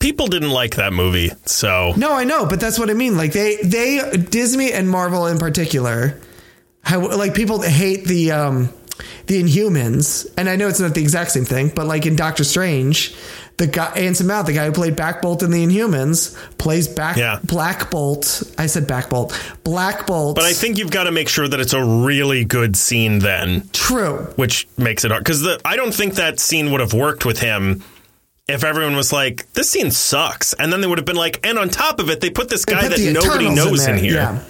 people 0.00 0.26
didn't 0.26 0.50
like 0.50 0.76
that 0.76 0.92
movie. 0.92 1.30
So 1.44 1.92
No, 1.96 2.12
I 2.14 2.24
know, 2.24 2.46
but 2.46 2.60
that's 2.60 2.78
what 2.78 2.88
I 2.90 2.94
mean. 2.94 3.16
Like 3.16 3.32
they 3.32 3.56
they 3.56 4.10
Disney 4.30 4.72
and 4.72 4.88
Marvel 4.88 5.26
in 5.26 5.38
particular, 5.38 6.18
how 6.82 7.06
like 7.16 7.34
people 7.34 7.60
hate 7.60 8.04
the 8.06 8.32
um 8.32 8.70
the 9.26 9.42
Inhumans, 9.42 10.26
and 10.38 10.48
I 10.48 10.56
know 10.56 10.68
it's 10.68 10.80
not 10.80 10.94
the 10.94 11.02
exact 11.02 11.30
same 11.32 11.44
thing, 11.44 11.70
but 11.74 11.86
like 11.86 12.06
in 12.06 12.16
Doctor 12.16 12.44
Strange, 12.44 13.14
the 13.58 13.66
guy 13.66 13.86
Anson 13.96 14.26
Mount, 14.26 14.46
the 14.46 14.52
guy 14.52 14.66
who 14.66 14.72
played 14.72 14.96
Back 14.96 15.22
Bolt 15.22 15.42
in 15.42 15.50
the 15.50 15.64
Inhumans, 15.64 16.36
plays 16.58 16.88
back 16.88 17.16
Yeah. 17.16 17.38
Black 17.44 17.90
Bolt. 17.90 18.42
I 18.58 18.66
said 18.66 18.86
Back 18.86 19.08
Bolt, 19.10 19.32
Black 19.64 20.06
Bolt. 20.06 20.36
But 20.36 20.44
I 20.44 20.52
think 20.52 20.78
you've 20.78 20.90
got 20.90 21.04
to 21.04 21.12
make 21.12 21.28
sure 21.28 21.48
that 21.48 21.58
it's 21.60 21.72
a 21.72 21.82
really 21.82 22.44
good 22.44 22.76
scene 22.76 23.18
then, 23.20 23.68
true. 23.72 24.32
which 24.36 24.68
makes 24.76 25.04
it 25.04 25.10
hard. 25.10 25.24
Because 25.24 25.46
I 25.64 25.76
don't 25.76 25.94
think 25.94 26.14
that 26.14 26.38
scene 26.38 26.70
would 26.72 26.80
have 26.80 26.92
worked 26.92 27.24
with 27.24 27.38
him 27.40 27.82
if 28.48 28.62
everyone 28.62 28.94
was 28.94 29.12
like, 29.12 29.50
this 29.54 29.68
scene 29.70 29.90
sucks. 29.90 30.52
And 30.52 30.72
then 30.72 30.80
they 30.80 30.86
would 30.86 30.98
have 30.98 31.04
been 31.04 31.16
like, 31.16 31.44
and 31.44 31.58
on 31.58 31.68
top 31.68 31.98
of 31.98 32.10
it, 32.10 32.20
they 32.20 32.30
put 32.30 32.48
this 32.48 32.64
guy 32.64 32.86
that 32.86 33.00
nobody 33.12 33.48
knows 33.52 33.86
in, 33.86 33.96
there. 33.96 34.04
here. 34.04 34.14
Yeah, 34.14 34.40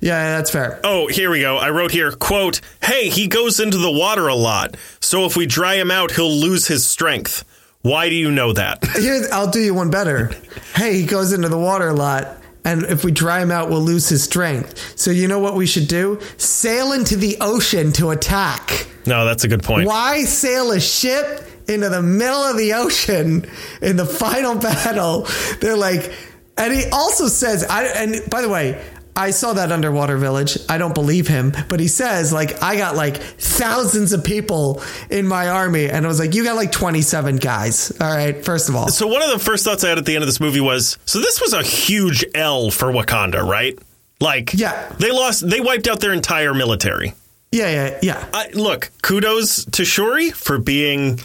yeah, 0.00 0.36
that's 0.36 0.50
fair. 0.50 0.78
Oh, 0.84 1.06
here 1.06 1.30
we 1.30 1.40
go. 1.40 1.56
I 1.56 1.70
wrote 1.70 1.90
here, 1.90 2.12
quote, 2.12 2.60
Hey, 2.82 3.08
he 3.08 3.28
goes 3.28 3.58
into 3.60 3.78
the 3.78 3.90
water 3.90 4.28
a 4.28 4.34
lot. 4.34 4.76
So 5.00 5.24
if 5.24 5.36
we 5.36 5.46
dry 5.46 5.76
him 5.76 5.90
out, 5.90 6.10
he'll 6.10 6.30
lose 6.30 6.66
his 6.66 6.84
strength. 6.84 7.44
Why 7.86 8.08
do 8.08 8.16
you 8.16 8.32
know 8.32 8.52
that? 8.52 8.84
Here, 8.98 9.28
I'll 9.32 9.50
do 9.50 9.60
you 9.60 9.72
one 9.74 9.90
better. 9.90 10.32
Hey, 10.74 11.00
he 11.00 11.06
goes 11.06 11.32
into 11.32 11.48
the 11.48 11.58
water 11.58 11.88
a 11.88 11.94
lot. 11.94 12.38
And 12.64 12.82
if 12.82 13.04
we 13.04 13.12
dry 13.12 13.40
him 13.40 13.52
out, 13.52 13.70
we'll 13.70 13.80
lose 13.80 14.08
his 14.08 14.24
strength. 14.24 14.98
So 14.98 15.12
you 15.12 15.28
know 15.28 15.38
what 15.38 15.54
we 15.54 15.66
should 15.66 15.86
do? 15.86 16.18
Sail 16.36 16.90
into 16.92 17.14
the 17.14 17.36
ocean 17.40 17.92
to 17.92 18.10
attack. 18.10 18.88
no, 19.06 19.24
that's 19.24 19.44
a 19.44 19.48
good 19.48 19.62
point. 19.62 19.86
Why 19.86 20.24
sail 20.24 20.72
a 20.72 20.80
ship 20.80 21.48
into 21.68 21.88
the 21.88 22.02
middle 22.02 22.42
of 22.42 22.56
the 22.56 22.72
ocean 22.74 23.48
in 23.80 23.96
the 23.96 24.04
final 24.04 24.56
battle? 24.68 25.28
They're 25.60 25.76
like, 25.76 26.12
and 26.58 26.74
he 26.74 26.86
also 26.90 27.28
says, 27.28 27.62
I, 27.62 27.84
and 27.84 28.28
by 28.28 28.42
the 28.42 28.48
way, 28.48 28.84
I 29.16 29.30
saw 29.30 29.54
that 29.54 29.72
underwater 29.72 30.16
village. 30.18 30.58
I 30.68 30.76
don't 30.78 30.94
believe 30.94 31.26
him, 31.26 31.52
but 31.68 31.80
he 31.80 31.88
says 31.88 32.32
like 32.32 32.62
I 32.62 32.76
got 32.76 32.94
like 32.96 33.16
thousands 33.16 34.12
of 34.12 34.22
people 34.22 34.82
in 35.10 35.26
my 35.26 35.48
army, 35.48 35.86
and 35.88 36.04
I 36.04 36.08
was 36.08 36.18
like, 36.20 36.34
you 36.34 36.44
got 36.44 36.56
like 36.56 36.70
twenty 36.72 37.00
seven 37.02 37.36
guys. 37.36 37.90
All 38.00 38.06
right, 38.14 38.44
first 38.44 38.68
of 38.68 38.76
all, 38.76 38.88
So 38.88 39.06
one 39.06 39.22
of 39.22 39.30
the 39.30 39.38
first 39.38 39.64
thoughts 39.64 39.82
I 39.84 39.88
had 39.88 39.98
at 39.98 40.04
the 40.04 40.14
end 40.14 40.22
of 40.22 40.28
this 40.28 40.40
movie 40.40 40.60
was, 40.60 40.98
so 41.06 41.18
this 41.20 41.40
was 41.40 41.52
a 41.54 41.62
huge 41.62 42.24
L 42.34 42.70
for 42.70 42.92
Wakanda, 42.92 43.42
right? 43.42 43.78
Like, 44.20 44.52
Yeah. 44.54 44.92
they 44.98 45.10
lost, 45.10 45.48
they 45.48 45.60
wiped 45.60 45.88
out 45.88 46.00
their 46.00 46.12
entire 46.12 46.54
military. 46.54 47.14
yeah, 47.52 47.68
yeah, 47.70 47.98
yeah. 48.02 48.24
I, 48.34 48.48
look, 48.54 48.90
kudos 49.02 49.64
to 49.72 49.84
Shuri 49.84 50.30
for 50.30 50.58
being 50.58 51.20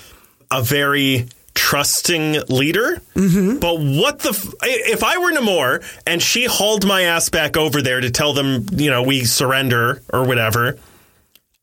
a 0.49 0.61
very 0.61 1.27
trusting 1.53 2.41
leader. 2.49 3.01
Mm-hmm. 3.15 3.59
But 3.59 3.79
what 3.79 4.19
the? 4.19 4.29
F- 4.29 4.53
if 4.63 5.03
I 5.03 5.17
were 5.17 5.31
Namor 5.31 5.83
and 6.05 6.21
she 6.21 6.45
hauled 6.45 6.85
my 6.85 7.03
ass 7.03 7.29
back 7.29 7.57
over 7.57 7.81
there 7.81 7.99
to 8.01 8.09
tell 8.11 8.33
them, 8.33 8.65
you 8.73 8.89
know, 8.89 9.03
we 9.03 9.23
surrender 9.25 10.01
or 10.11 10.25
whatever, 10.25 10.77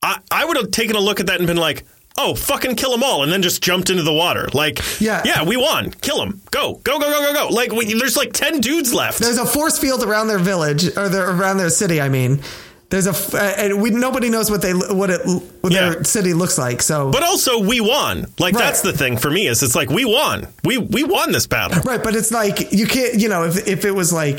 I, 0.02 0.18
I 0.30 0.44
would 0.44 0.56
have 0.56 0.70
taken 0.70 0.96
a 0.96 1.00
look 1.00 1.20
at 1.20 1.26
that 1.26 1.38
and 1.38 1.46
been 1.46 1.56
like, 1.56 1.84
oh, 2.16 2.34
fucking 2.34 2.74
kill 2.74 2.90
them 2.90 3.02
all, 3.04 3.22
and 3.22 3.30
then 3.30 3.42
just 3.42 3.62
jumped 3.62 3.90
into 3.90 4.02
the 4.02 4.12
water. 4.12 4.48
Like, 4.52 4.80
Yeah. 5.00 5.22
yeah, 5.24 5.44
we 5.44 5.56
won. 5.56 5.90
Kill 5.92 6.18
them. 6.18 6.40
Go, 6.50 6.74
go, 6.82 6.98
go, 6.98 7.08
go, 7.10 7.32
go, 7.32 7.48
go. 7.48 7.54
Like, 7.54 7.70
we, 7.70 7.94
there's 7.94 8.16
like 8.16 8.32
10 8.32 8.60
dudes 8.60 8.92
left. 8.92 9.20
There's 9.20 9.38
a 9.38 9.46
force 9.46 9.78
field 9.78 10.02
around 10.02 10.26
their 10.26 10.40
village 10.40 10.84
or 10.96 11.08
their, 11.08 11.30
around 11.30 11.58
their 11.58 11.70
city. 11.70 12.00
I 12.00 12.08
mean, 12.08 12.40
there's 12.90 13.06
a 13.06 13.36
uh, 13.36 13.40
and 13.58 13.82
we 13.82 13.90
nobody 13.90 14.30
knows 14.30 14.50
what 14.50 14.62
they 14.62 14.72
what 14.72 15.10
it 15.10 15.20
what 15.60 15.72
Yeah. 15.72 15.90
their 15.90 16.04
city 16.04 16.32
looks 16.32 16.56
like. 16.58 16.80
So 16.82 17.10
but 17.10 17.22
also, 17.22 17.58
we 17.58 17.80
won. 17.80 18.26
Like, 18.38 18.54
Right. 18.54 18.64
that's 18.64 18.80
the 18.82 18.92
thing 18.92 19.18
for 19.18 19.30
me 19.30 19.46
is 19.46 19.62
it's 19.62 19.74
like, 19.74 19.90
we 19.90 20.04
won. 20.06 20.46
We, 20.64 20.78
we 20.78 21.04
won 21.04 21.32
this 21.32 21.46
battle. 21.46 21.82
right, 21.82 22.02
but 22.02 22.16
it's 22.16 22.30
like 22.32 22.72
you 22.72 22.86
can't 22.86 23.14
you 23.20 23.28
know 23.28 23.44
if 23.44 23.66
if 23.68 23.84
it 23.84 23.92
was 23.92 24.12
like 24.12 24.38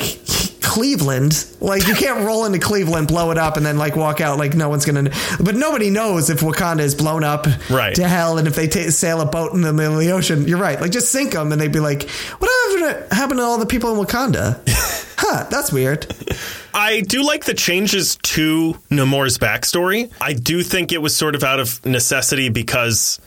Cleveland, 0.62 1.46
like 1.60 1.88
you 1.88 1.94
can't 1.96 2.26
roll 2.26 2.46
into 2.46 2.60
Cleveland, 2.60 3.08
blow 3.08 3.32
it 3.32 3.38
up, 3.38 3.58
and 3.58 3.66
then 3.66 3.78
like 3.78 3.96
walk 3.96 4.22
out 4.22 4.38
like 4.38 4.54
no 4.56 4.70
one's 4.70 4.86
gonna. 4.86 5.10
But 5.40 5.56
nobody 5.56 5.90
knows 5.90 6.30
if 6.30 6.42
Wakanda 6.42 6.82
is 6.82 6.96
blown 6.96 7.24
up 7.24 7.48
Right. 7.70 7.96
to 7.96 8.08
hell, 8.08 8.38
and 8.38 8.48
if 8.48 8.56
they 8.56 8.68
ta 8.68 8.90
sail 8.90 9.22
a 9.22 9.26
boat 9.26 9.54
in 9.54 9.62
the 9.62 9.74
middle 9.74 9.94
of 9.96 10.00
the 10.00 10.12
ocean. 10.12 10.48
You're 10.48 10.58
right, 10.60 10.80
like 10.80 10.92
just 10.92 11.12
sink 11.12 11.34
them, 11.34 11.52
and 11.52 11.60
they'd 11.62 11.72
be 11.72 11.80
like, 11.80 12.10
what 12.40 13.12
happened 13.12 13.40
to 13.40 13.44
all 13.44 13.58
the 13.58 13.66
people 13.66 13.92
in 14.00 14.06
Wakanda? 14.06 14.60
huh, 15.18 15.48
that's 15.50 15.72
weird. 15.72 16.06
I 16.74 17.02
do 17.02 17.24
like 17.24 17.46
the 17.46 17.54
changes 17.54 18.18
to 18.18 18.74
Namor's 18.90 19.38
backstory. 19.38 20.12
I 20.22 20.34
do 20.34 20.64
think 20.64 20.92
it 20.92 21.02
was 21.02 21.16
sort 21.16 21.36
of 21.36 21.44
out 21.44 21.60
of 21.60 21.86
necessity 21.86 22.50
because 22.50 23.20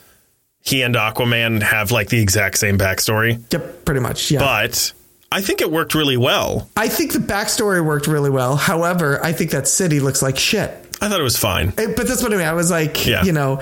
he 0.60 0.82
and 0.82 0.94
Aquaman 0.94 1.60
have 1.62 1.90
like 1.90 2.08
the 2.08 2.20
exact 2.20 2.58
same 2.58 2.78
backstory. 2.78 3.42
Yep, 3.52 3.84
pretty 3.84 4.00
much. 4.00 4.30
Yeah. 4.30 4.40
But 4.40 4.92
I 5.32 5.40
think 5.40 5.60
it 5.60 5.70
worked 5.70 5.94
really 5.94 6.16
well. 6.16 6.68
I 6.76 6.88
think 6.88 7.12
the 7.12 7.18
backstory 7.18 7.84
worked 7.84 8.06
really 8.06 8.30
well. 8.30 8.56
However, 8.56 9.18
I 9.24 9.32
think 9.32 9.50
that 9.52 9.66
city 9.66 9.98
looks 10.00 10.22
like 10.22 10.38
shit. 10.38 10.70
I 11.00 11.08
thought 11.08 11.18
it 11.20 11.24
was 11.24 11.36
fine. 11.38 11.72
It- 11.78 11.96
but 11.96 12.06
that's 12.06 12.22
what 12.22 12.32
I 12.32 12.36
mean. 12.36 12.46
I 12.46 12.52
was 12.52 12.70
like, 12.70 13.06
Yeah. 13.06 13.24
you 13.24 13.32
know, 13.32 13.60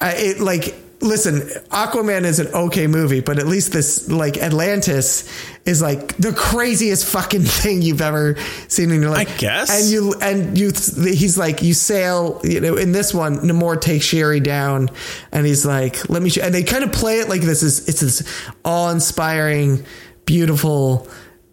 I, 0.00 0.12
it 0.12 0.40
like. 0.40 0.74
Listen, 1.00 1.40
Aquaman 1.68 2.24
is 2.24 2.38
an 2.40 2.46
okay 2.54 2.86
movie, 2.86 3.20
but 3.20 3.38
at 3.38 3.46
least 3.46 3.72
this 3.72 4.08
like 4.08 4.38
Atlantis 4.38 5.28
is 5.66 5.82
like 5.82 6.16
the 6.16 6.32
craziest 6.32 7.04
fucking 7.04 7.42
thing 7.60 7.82
you've 7.82 8.00
ever 8.00 8.36
seen 8.68 8.90
in 8.90 9.02
your 9.02 9.10
life. 9.10 9.28
I 9.28 9.36
guess. 9.36 9.68
And 9.82 9.90
you 9.92 10.14
and 10.22 10.56
you, 10.58 10.68
he's 11.12 11.36
like 11.36 11.62
you 11.62 11.74
sail. 11.74 12.40
You 12.42 12.60
know, 12.60 12.76
in 12.76 12.92
this 12.92 13.12
one, 13.12 13.40
Namor 13.40 13.78
takes 13.78 14.06
Shuri 14.06 14.40
down, 14.40 14.88
and 15.30 15.44
he's 15.44 15.66
like, 15.66 16.08
"Let 16.08 16.22
me." 16.22 16.30
Show, 16.30 16.40
and 16.42 16.54
they 16.54 16.62
kind 16.62 16.84
of 16.84 16.92
play 16.92 17.18
it 17.18 17.28
like 17.28 17.42
this 17.42 17.62
is 17.62 17.86
it's 17.86 18.00
this 18.00 18.22
awe-inspiring 18.64 19.84
beautiful 20.26 21.08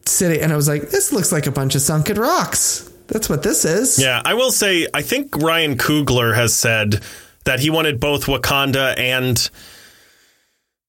city. 0.06 0.42
And 0.42 0.52
I 0.52 0.56
was 0.56 0.68
like, 0.68 0.90
this 0.90 1.12
looks 1.12 1.32
like 1.32 1.48
a 1.48 1.52
bunch 1.52 1.76
of 1.76 1.82
sunken 1.82 2.18
rocks. 2.18 2.90
That's 3.08 3.30
what 3.30 3.44
this 3.44 3.66
is. 3.66 4.00
Yeah, 4.00 4.22
I 4.24 4.34
will 4.36 4.52
say, 4.52 4.88
I 4.94 5.02
think 5.02 5.36
Ryan 5.38 5.78
Coogler 5.78 6.34
has 6.34 6.54
said 6.54 7.02
that 7.44 7.60
he 7.60 7.70
wanted 7.70 8.00
both 8.00 8.26
Wakanda 8.26 8.98
and 8.98 9.50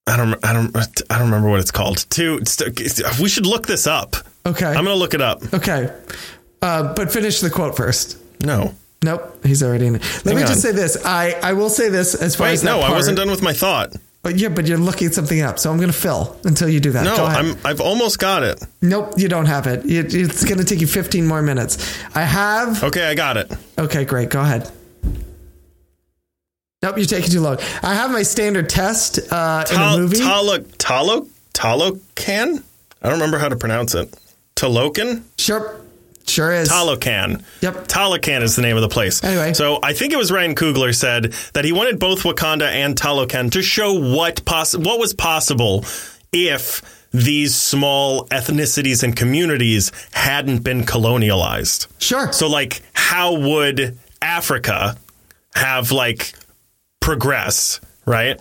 I 0.06 0.16
don't, 0.16 0.44
I 0.44 0.52
don't, 0.52 0.76
I 1.10 1.18
don't 1.18 1.26
remember 1.26 1.48
what 1.50 1.60
it's 1.60 1.70
called. 1.70 1.98
To 2.10 2.40
we 3.20 3.28
should 3.28 3.46
look 3.46 3.66
this 3.66 3.86
up. 3.86 4.16
Okay. 4.44 4.66
I'm 4.66 4.84
gonna 4.84 4.94
look 4.94 5.14
it 5.14 5.20
up. 5.20 5.42
Okay. 5.54 5.92
Uh, 6.60 6.92
but 6.94 7.12
finish 7.12 7.40
the 7.40 7.50
quote 7.50 7.76
first. 7.76 8.18
No. 8.40 8.74
Nope, 9.04 9.44
he's 9.44 9.62
already 9.64 9.86
in 9.86 9.96
it. 9.96 10.02
Let 10.24 10.26
Hang 10.26 10.36
me 10.36 10.42
on. 10.42 10.48
just 10.48 10.62
say 10.62 10.70
this. 10.70 11.04
I, 11.04 11.32
I 11.42 11.54
will 11.54 11.70
say 11.70 11.88
this 11.88 12.14
as 12.14 12.36
far 12.36 12.46
Wait, 12.46 12.52
as 12.54 12.64
no, 12.64 12.78
that 12.78 12.90
I 12.90 12.92
wasn't 12.92 13.16
done 13.16 13.30
with 13.30 13.42
my 13.42 13.52
thought. 13.52 13.92
But 14.22 14.38
yeah, 14.38 14.50
but 14.50 14.66
you're 14.68 14.78
looking 14.78 15.10
something 15.10 15.40
up, 15.40 15.58
so 15.58 15.70
I'm 15.70 15.78
going 15.78 15.90
to 15.90 15.96
fill 15.98 16.36
until 16.44 16.68
you 16.68 16.78
do 16.78 16.92
that. 16.92 17.04
No, 17.04 17.16
I'm, 17.24 17.56
I've 17.64 17.80
almost 17.80 18.20
got 18.20 18.44
it. 18.44 18.62
Nope, 18.80 19.14
you 19.16 19.26
don't 19.28 19.46
have 19.46 19.66
it. 19.66 19.84
It- 19.84 20.14
It's 20.14 20.44
going 20.44 20.58
to 20.58 20.64
take 20.64 20.80
you 20.80 20.86
15 20.86 21.26
more 21.26 21.42
minutes. 21.42 21.76
I 22.14 22.22
have. 22.22 22.84
Okay, 22.84 23.04
I 23.04 23.14
got 23.14 23.36
it. 23.36 23.50
Okay, 23.78 24.04
great. 24.04 24.30
Go 24.30 24.40
ahead. 24.40 24.70
Nope, 26.82 26.96
you're 26.98 27.06
taking 27.06 27.30
too 27.30 27.40
long. 27.40 27.58
I 27.82 27.94
have 27.94 28.10
my 28.12 28.22
standard 28.22 28.68
test 28.68 29.18
uh, 29.32 29.64
in 29.72 29.80
a 29.80 29.96
movie. 29.98 30.16
Talo, 30.18 30.58
Talo, 30.78 31.28
Talokan? 31.52 32.62
I 33.02 33.08
don't 33.08 33.14
remember 33.18 33.38
how 33.38 33.48
to 33.48 33.56
pronounce 33.56 33.94
it. 33.94 34.12
Talokan? 34.56 35.22
sure, 35.38 35.80
sure 36.28 36.52
is. 36.52 36.68
Talokan. 36.68 37.42
Yep. 37.60 37.88
Talokan 37.88 38.42
is 38.42 38.56
the 38.56 38.62
name 38.62 38.76
of 38.76 38.82
the 38.82 38.88
place. 38.88 39.22
Anyway. 39.22 39.52
So 39.52 39.78
I 39.82 39.92
think 39.92 40.12
it 40.12 40.16
was 40.16 40.30
Ryan 40.32 40.54
Coogler 40.54 40.94
said 40.94 41.32
that 41.54 41.64
he 41.64 41.72
wanted 41.72 41.98
both 41.98 42.22
Wakanda 42.22 42.70
and 42.70 42.96
Talokan 42.96 43.50
to 43.52 43.62
show 43.62 43.92
what 43.92 44.44
poss- 44.44 44.76
what 44.76 44.98
was 44.98 45.14
possible 45.14 45.84
if 46.32 46.82
these 47.12 47.54
small 47.54 48.26
ethnicities 48.28 49.02
and 49.02 49.14
communities 49.14 49.92
hadn't 50.12 50.60
been 50.64 50.82
colonialized. 50.82 51.86
Sure. 51.98 52.32
So 52.32 52.48
like 52.48 52.82
how 52.94 53.34
would 53.34 53.98
Africa 54.22 54.96
have 55.54 55.92
like 55.92 56.32
progressed, 57.00 57.80
right? 58.06 58.40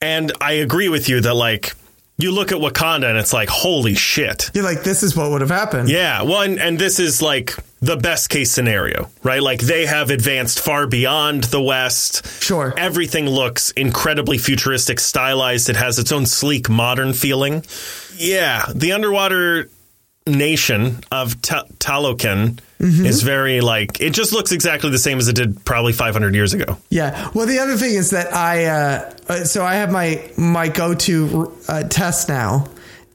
And 0.00 0.32
I 0.40 0.52
agree 0.52 0.88
with 0.88 1.08
you 1.08 1.20
that 1.20 1.34
like 1.34 1.74
you 2.18 2.32
look 2.32 2.50
at 2.50 2.58
Wakanda 2.58 3.08
and 3.08 3.16
it's 3.16 3.32
like 3.32 3.48
holy 3.48 3.94
shit. 3.94 4.50
You're 4.52 4.64
like, 4.64 4.82
this 4.82 5.02
is 5.02 5.16
what 5.16 5.30
would 5.30 5.40
have 5.40 5.50
happened. 5.50 5.88
Yeah, 5.88 6.22
well, 6.22 6.42
and, 6.42 6.58
and 6.58 6.78
this 6.78 6.98
is 6.98 7.22
like 7.22 7.54
the 7.80 7.96
best 7.96 8.28
case 8.28 8.50
scenario, 8.50 9.08
right? 9.22 9.40
Like 9.40 9.60
they 9.60 9.86
have 9.86 10.10
advanced 10.10 10.58
far 10.58 10.88
beyond 10.88 11.44
the 11.44 11.62
West. 11.62 12.42
Sure. 12.42 12.74
Everything 12.76 13.26
looks 13.26 13.70
incredibly 13.70 14.36
futuristic, 14.36 14.98
stylized. 14.98 15.68
It 15.70 15.76
has 15.76 15.98
its 16.00 16.10
own 16.10 16.26
sleek, 16.26 16.68
modern 16.68 17.12
feeling. 17.12 17.64
Yeah, 18.16 18.64
the 18.74 18.92
underwater 18.92 19.70
nation 20.26 21.04
of 21.12 21.40
Ta- 21.40 21.64
Talokan 21.78 22.58
Mm-hmm. 22.80 23.06
is 23.06 23.22
very 23.22 23.60
like 23.60 24.00
it 24.00 24.10
just 24.10 24.32
looks 24.32 24.52
exactly 24.52 24.90
the 24.90 24.98
same 25.00 25.18
as 25.18 25.26
it 25.26 25.34
did 25.34 25.64
probably 25.64 25.92
500 25.92 26.32
years 26.34 26.54
ago. 26.54 26.78
Yeah. 26.90 27.28
Well, 27.34 27.46
the 27.46 27.58
other 27.58 27.76
thing 27.76 27.94
is 27.94 28.10
that 28.10 28.32
I, 28.32 28.66
uh, 28.66 29.14
uh, 29.28 29.34
so 29.44 29.64
I 29.64 29.74
have 29.74 29.90
my 29.90 30.30
my 30.36 30.68
go 30.68 30.94
to 30.94 31.56
uh, 31.66 31.82
test 31.88 32.28
now 32.28 32.68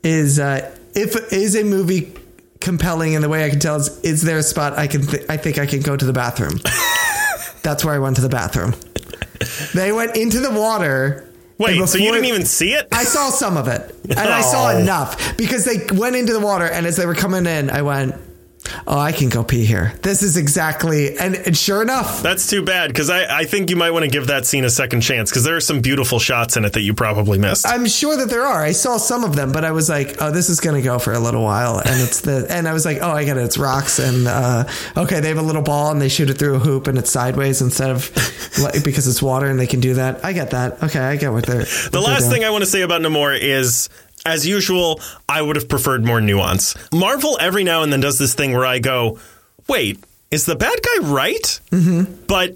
is 0.04 0.38
uh, 0.38 0.76
if 0.94 1.32
is 1.32 1.56
a 1.56 1.64
movie 1.64 2.14
compelling, 2.60 3.16
and 3.16 3.24
the 3.24 3.30
way 3.30 3.46
I 3.46 3.50
can 3.50 3.60
tell 3.60 3.78
is 3.78 4.00
is 4.02 4.22
there 4.22 4.38
a 4.38 4.44
spot 4.44 4.74
I 4.74 4.88
can 4.88 5.08
th- 5.08 5.24
I 5.30 5.38
think 5.38 5.58
I 5.58 5.66
can 5.66 5.80
go 5.80 5.96
to 5.96 6.06
the 6.06 6.14
bathroom. 6.14 6.60
That's 7.64 7.86
where 7.86 7.94
I 7.96 8.00
went 8.00 8.18
to 8.18 8.22
the 8.22 8.28
bathroom. 8.30 8.74
They 9.74 9.92
went 9.94 10.18
into 10.18 10.40
the 10.42 10.52
water. 10.52 11.30
Wait, 11.58 11.78
so 11.88 11.98
you 11.98 12.12
didn't 12.12 12.26
even 12.26 12.46
see 12.46 12.74
it? 12.74 12.88
I 12.92 13.04
saw 13.06 13.30
some 13.30 13.56
of 13.56 13.68
it, 13.70 13.96
and 14.10 14.20
I 14.20 14.42
saw 14.42 14.72
Oh. 14.74 14.78
enough 14.78 15.38
because 15.38 15.64
they 15.64 15.86
went 15.96 16.16
into 16.18 16.34
the 16.34 16.40
water, 16.42 16.66
and 16.66 16.86
as 16.86 16.98
they 16.98 17.06
were 17.06 17.16
coming 17.16 17.46
in, 17.46 17.70
I 17.70 17.84
went, 17.84 18.16
"Oh, 18.88 18.98
I 18.98 19.12
can 19.12 19.30
go 19.30 19.44
pee 19.44 19.66
here. 19.66 19.94
This 20.02 20.24
is 20.24 20.38
exactly." 20.38 21.18
And, 21.18 21.36
and 21.36 21.58
sure 21.58 21.82
enough, 21.82 22.22
That's 22.22 22.50
too 22.50 22.64
bad 22.64 22.90
because 22.90 23.10
I, 23.10 23.40
I 23.42 23.46
think 23.46 23.70
you 23.70 23.76
might 23.76 23.92
want 23.92 24.04
to 24.06 24.12
give 24.12 24.28
that 24.28 24.46
scene 24.46 24.66
a 24.66 24.70
second 24.70 25.02
chance 25.02 25.30
because 25.30 25.44
there 25.44 25.56
are 25.56 25.62
some 25.62 25.82
beautiful 25.82 26.20
shots 26.20 26.58
in 26.58 26.66
it 26.66 26.74
that 26.74 26.82
you 26.82 26.94
probably 26.94 27.38
missed. 27.38 27.68
I'm 27.68 27.86
sure 27.88 28.18
that 28.18 28.30
there 28.30 28.44
are. 28.44 28.64
I 28.64 28.72
saw 28.72 28.98
some 28.98 29.24
of 29.24 29.36
them, 29.36 29.52
but 29.52 29.64
I 29.66 29.72
was 29.72 29.90
like, 29.90 30.22
"Oh, 30.22 30.32
this 30.32 30.50
is 30.50 30.60
going 30.60 30.76
to 30.76 30.82
go 30.82 31.00
for 31.00 31.14
a 31.14 31.20
little 31.20 31.44
while." 31.44 31.78
And 31.80 32.02
it's 32.02 32.22
the 32.22 32.46
and 32.52 32.68
I 32.68 32.74
was 32.74 32.86
like, 32.86 33.00
"Oh, 33.02 33.12
I 33.12 33.24
get 33.26 33.38
it. 33.38 33.44
It's 33.44 33.58
rocks." 33.58 34.00
And 34.00 34.28
uh, 34.28 34.66
okay, 34.98 35.20
they 35.20 35.30
have 35.30 35.38
a 35.38 35.42
little 35.42 35.62
ball 35.62 35.92
and 35.92 36.02
they 36.02 36.10
shoot 36.10 36.30
it 36.30 36.36
through 36.36 36.56
a 36.56 36.60
hoop 36.60 36.88
and 36.88 36.98
it's 36.98 37.12
sideways 37.12 37.62
instead 37.62 37.90
of 37.90 38.12
like, 38.62 38.84
because 38.84 39.08
it's 39.08 39.22
water 39.22 39.48
and 39.48 39.60
they 39.60 39.68
can 39.68 39.80
do 39.80 39.96
that. 39.96 40.24
I 40.24 40.34
get 40.34 40.52
that. 40.52 40.82
Okay, 40.84 41.00
I 41.00 41.16
get 41.16 41.32
what 41.32 41.46
they're. 41.46 41.66
the 41.92 42.02
last 42.02 42.30
thing 42.30 42.44
I 42.44 42.50
want 42.50 42.64
to 42.64 42.70
say 42.70 42.82
about 42.82 43.02
Namor 43.02 43.38
is, 43.40 43.90
as 44.26 44.48
usual, 44.48 45.02
I 45.28 45.42
would 45.42 45.56
have 45.56 45.68
preferred 45.68 46.06
more 46.06 46.22
nuance. 46.22 46.76
Marvel 46.92 47.38
every 47.40 47.64
now 47.64 47.84
and 47.84 47.92
then 47.92 48.00
does 48.00 48.18
this 48.18 48.34
thing 48.34 48.54
where 48.54 48.66
I 48.66 48.80
go, 48.80 49.20
wait, 49.68 50.04
is 50.32 50.46
the 50.46 50.56
bad 50.56 50.80
guy 50.82 51.08
right? 51.08 51.60
Mm-hmm. 51.72 52.26
But 52.28 52.56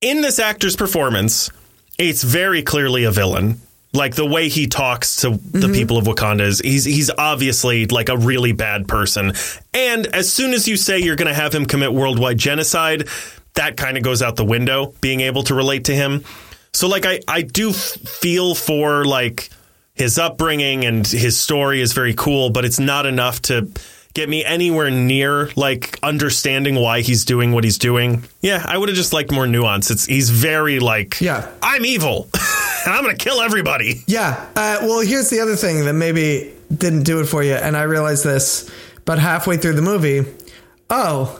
in 0.00 0.20
this 0.20 0.38
actor's 0.38 0.76
performance, 0.76 1.50
it's 1.98 2.22
very 2.22 2.62
clearly 2.62 3.04
a 3.04 3.10
villain. 3.10 3.60
Like 3.94 4.14
the 4.14 4.24
way 4.24 4.48
he 4.48 4.68
talks 4.68 5.16
to 5.16 5.30
the 5.30 5.68
people 5.68 5.98
of 5.98 6.06
Wakanda 6.06 6.40
is 6.40 6.60
he's 6.60 6.84
he's 6.84 7.10
obviously 7.10 7.84
like 7.86 8.08
a 8.08 8.16
really 8.16 8.52
bad 8.52 8.88
person. 8.88 9.34
And 9.74 10.06
as 10.06 10.32
soon 10.32 10.54
as 10.54 10.66
you 10.66 10.78
say 10.78 10.98
you're 10.98 11.16
going 11.16 11.28
to 11.28 11.34
have 11.34 11.54
him 11.54 11.66
commit 11.66 11.92
worldwide 11.92 12.38
genocide, 12.38 13.06
that 13.54 13.76
kind 13.76 13.98
of 13.98 14.02
goes 14.02 14.22
out 14.22 14.36
the 14.36 14.46
window 14.46 14.94
being 15.02 15.20
able 15.20 15.42
to 15.42 15.54
relate 15.54 15.84
to 15.84 15.94
him. 15.94 16.24
So 16.72 16.88
like 16.88 17.04
I 17.04 17.20
I 17.28 17.42
do 17.42 17.68
f- 17.68 17.76
feel 17.76 18.54
for 18.54 19.04
like 19.04 19.50
his 19.94 20.18
upbringing 20.18 20.84
and 20.84 21.06
his 21.06 21.38
story 21.38 21.80
is 21.80 21.92
very 21.92 22.14
cool, 22.14 22.50
but 22.50 22.64
it's 22.64 22.78
not 22.78 23.06
enough 23.06 23.42
to 23.42 23.70
get 24.14 24.28
me 24.28 24.44
anywhere 24.44 24.90
near 24.90 25.50
like 25.56 25.98
understanding 26.02 26.74
why 26.74 27.00
he's 27.00 27.24
doing 27.24 27.52
what 27.52 27.64
he's 27.64 27.78
doing. 27.78 28.24
Yeah, 28.40 28.62
I 28.66 28.76
would 28.76 28.88
have 28.88 28.96
just 28.96 29.12
liked 29.12 29.32
more 29.32 29.46
nuance. 29.46 29.90
It's 29.90 30.04
he's 30.04 30.30
very 30.30 30.80
like 30.80 31.20
Yeah. 31.20 31.50
I'm 31.62 31.84
evil. 31.84 32.28
and 32.84 32.94
I'm 32.94 33.04
to 33.04 33.14
kill 33.16 33.40
everybody. 33.40 34.02
Yeah. 34.06 34.44
Uh, 34.56 34.78
well, 34.82 35.00
here's 35.00 35.30
the 35.30 35.40
other 35.40 35.56
thing 35.56 35.84
that 35.84 35.94
maybe 35.94 36.52
didn't 36.74 37.04
do 37.04 37.20
it 37.20 37.26
for 37.26 37.42
you, 37.42 37.54
and 37.54 37.76
I 37.76 37.82
realized 37.82 38.24
this, 38.24 38.70
but 39.04 39.18
halfway 39.18 39.56
through 39.56 39.74
the 39.74 39.82
movie, 39.82 40.24
oh, 40.90 41.38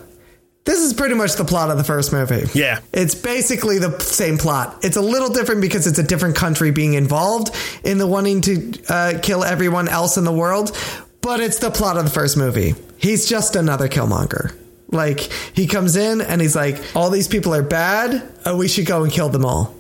this 0.64 0.80
is 0.80 0.92
pretty 0.94 1.14
much 1.14 1.34
the 1.34 1.44
plot 1.44 1.70
of 1.70 1.76
the 1.76 1.84
first 1.84 2.12
movie. 2.12 2.46
Yeah. 2.58 2.80
It's 2.92 3.14
basically 3.14 3.78
the 3.78 3.98
same 4.00 4.38
plot. 4.38 4.78
It's 4.82 4.96
a 4.96 5.02
little 5.02 5.28
different 5.28 5.60
because 5.60 5.86
it's 5.86 5.98
a 5.98 6.04
different 6.04 6.36
country 6.36 6.70
being 6.70 6.94
involved 6.94 7.50
in 7.84 7.98
the 7.98 8.06
wanting 8.06 8.40
to 8.42 8.72
uh, 8.88 9.18
kill 9.22 9.42
everyone 9.42 9.88
else 9.88 10.16
in 10.16 10.24
the 10.24 10.32
world, 10.32 10.76
but 11.20 11.40
it's 11.40 11.58
the 11.58 11.70
plot 11.70 11.96
of 11.96 12.04
the 12.04 12.10
first 12.10 12.36
movie. 12.36 12.74
He's 12.96 13.28
just 13.28 13.56
another 13.56 13.88
Killmonger. 13.88 14.56
Like, 14.88 15.20
he 15.54 15.66
comes 15.66 15.96
in 15.96 16.20
and 16.20 16.40
he's 16.40 16.54
like, 16.54 16.80
all 16.94 17.10
these 17.10 17.26
people 17.26 17.54
are 17.54 17.62
bad. 17.62 18.30
Uh, 18.46 18.54
we 18.56 18.68
should 18.68 18.86
go 18.86 19.02
and 19.02 19.12
kill 19.12 19.30
them 19.30 19.44
all. 19.44 19.74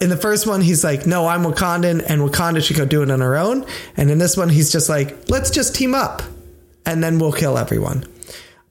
In 0.00 0.10
the 0.10 0.16
first 0.16 0.46
one, 0.46 0.60
he's 0.60 0.82
like, 0.82 1.06
no, 1.06 1.28
I'm 1.28 1.42
Wakandan 1.44 2.04
and 2.08 2.22
Wakanda 2.22 2.64
should 2.64 2.76
go 2.76 2.84
do 2.84 3.02
it 3.02 3.10
on 3.10 3.22
our 3.22 3.36
own. 3.36 3.66
And 3.96 4.10
in 4.10 4.18
this 4.18 4.36
one, 4.36 4.48
he's 4.48 4.72
just 4.72 4.88
like, 4.88 5.28
let's 5.28 5.50
just 5.50 5.74
team 5.74 5.94
up 5.94 6.22
and 6.84 7.04
then 7.04 7.18
we'll 7.18 7.32
kill 7.32 7.56
everyone. 7.58 8.04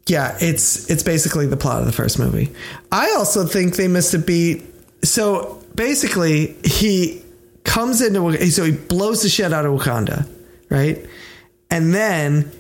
Yeah, 0.08 0.38
it's 0.42 0.90
it's 0.90 1.04
basically 1.04 1.48
the 1.48 1.58
plot 1.58 1.80
of 1.80 1.86
the 1.86 1.94
first 1.94 2.20
movie. 2.20 2.52
I 2.92 3.14
also 3.14 3.46
think 3.46 3.76
they 3.76 3.88
missed 3.88 4.14
a 4.14 4.20
beat. 4.20 4.64
So 5.04 5.64
basically, 5.76 6.58
he 6.66 7.22
comes 7.64 8.02
into 8.02 8.52
so 8.52 8.66
he 8.66 8.72
blows 8.72 9.24
the 9.24 9.30
shit 9.30 9.54
out 9.54 9.66
of 9.66 9.80
Wakanda, 9.80 10.28
right? 10.70 11.06
And 11.70 11.94
then 11.94 12.52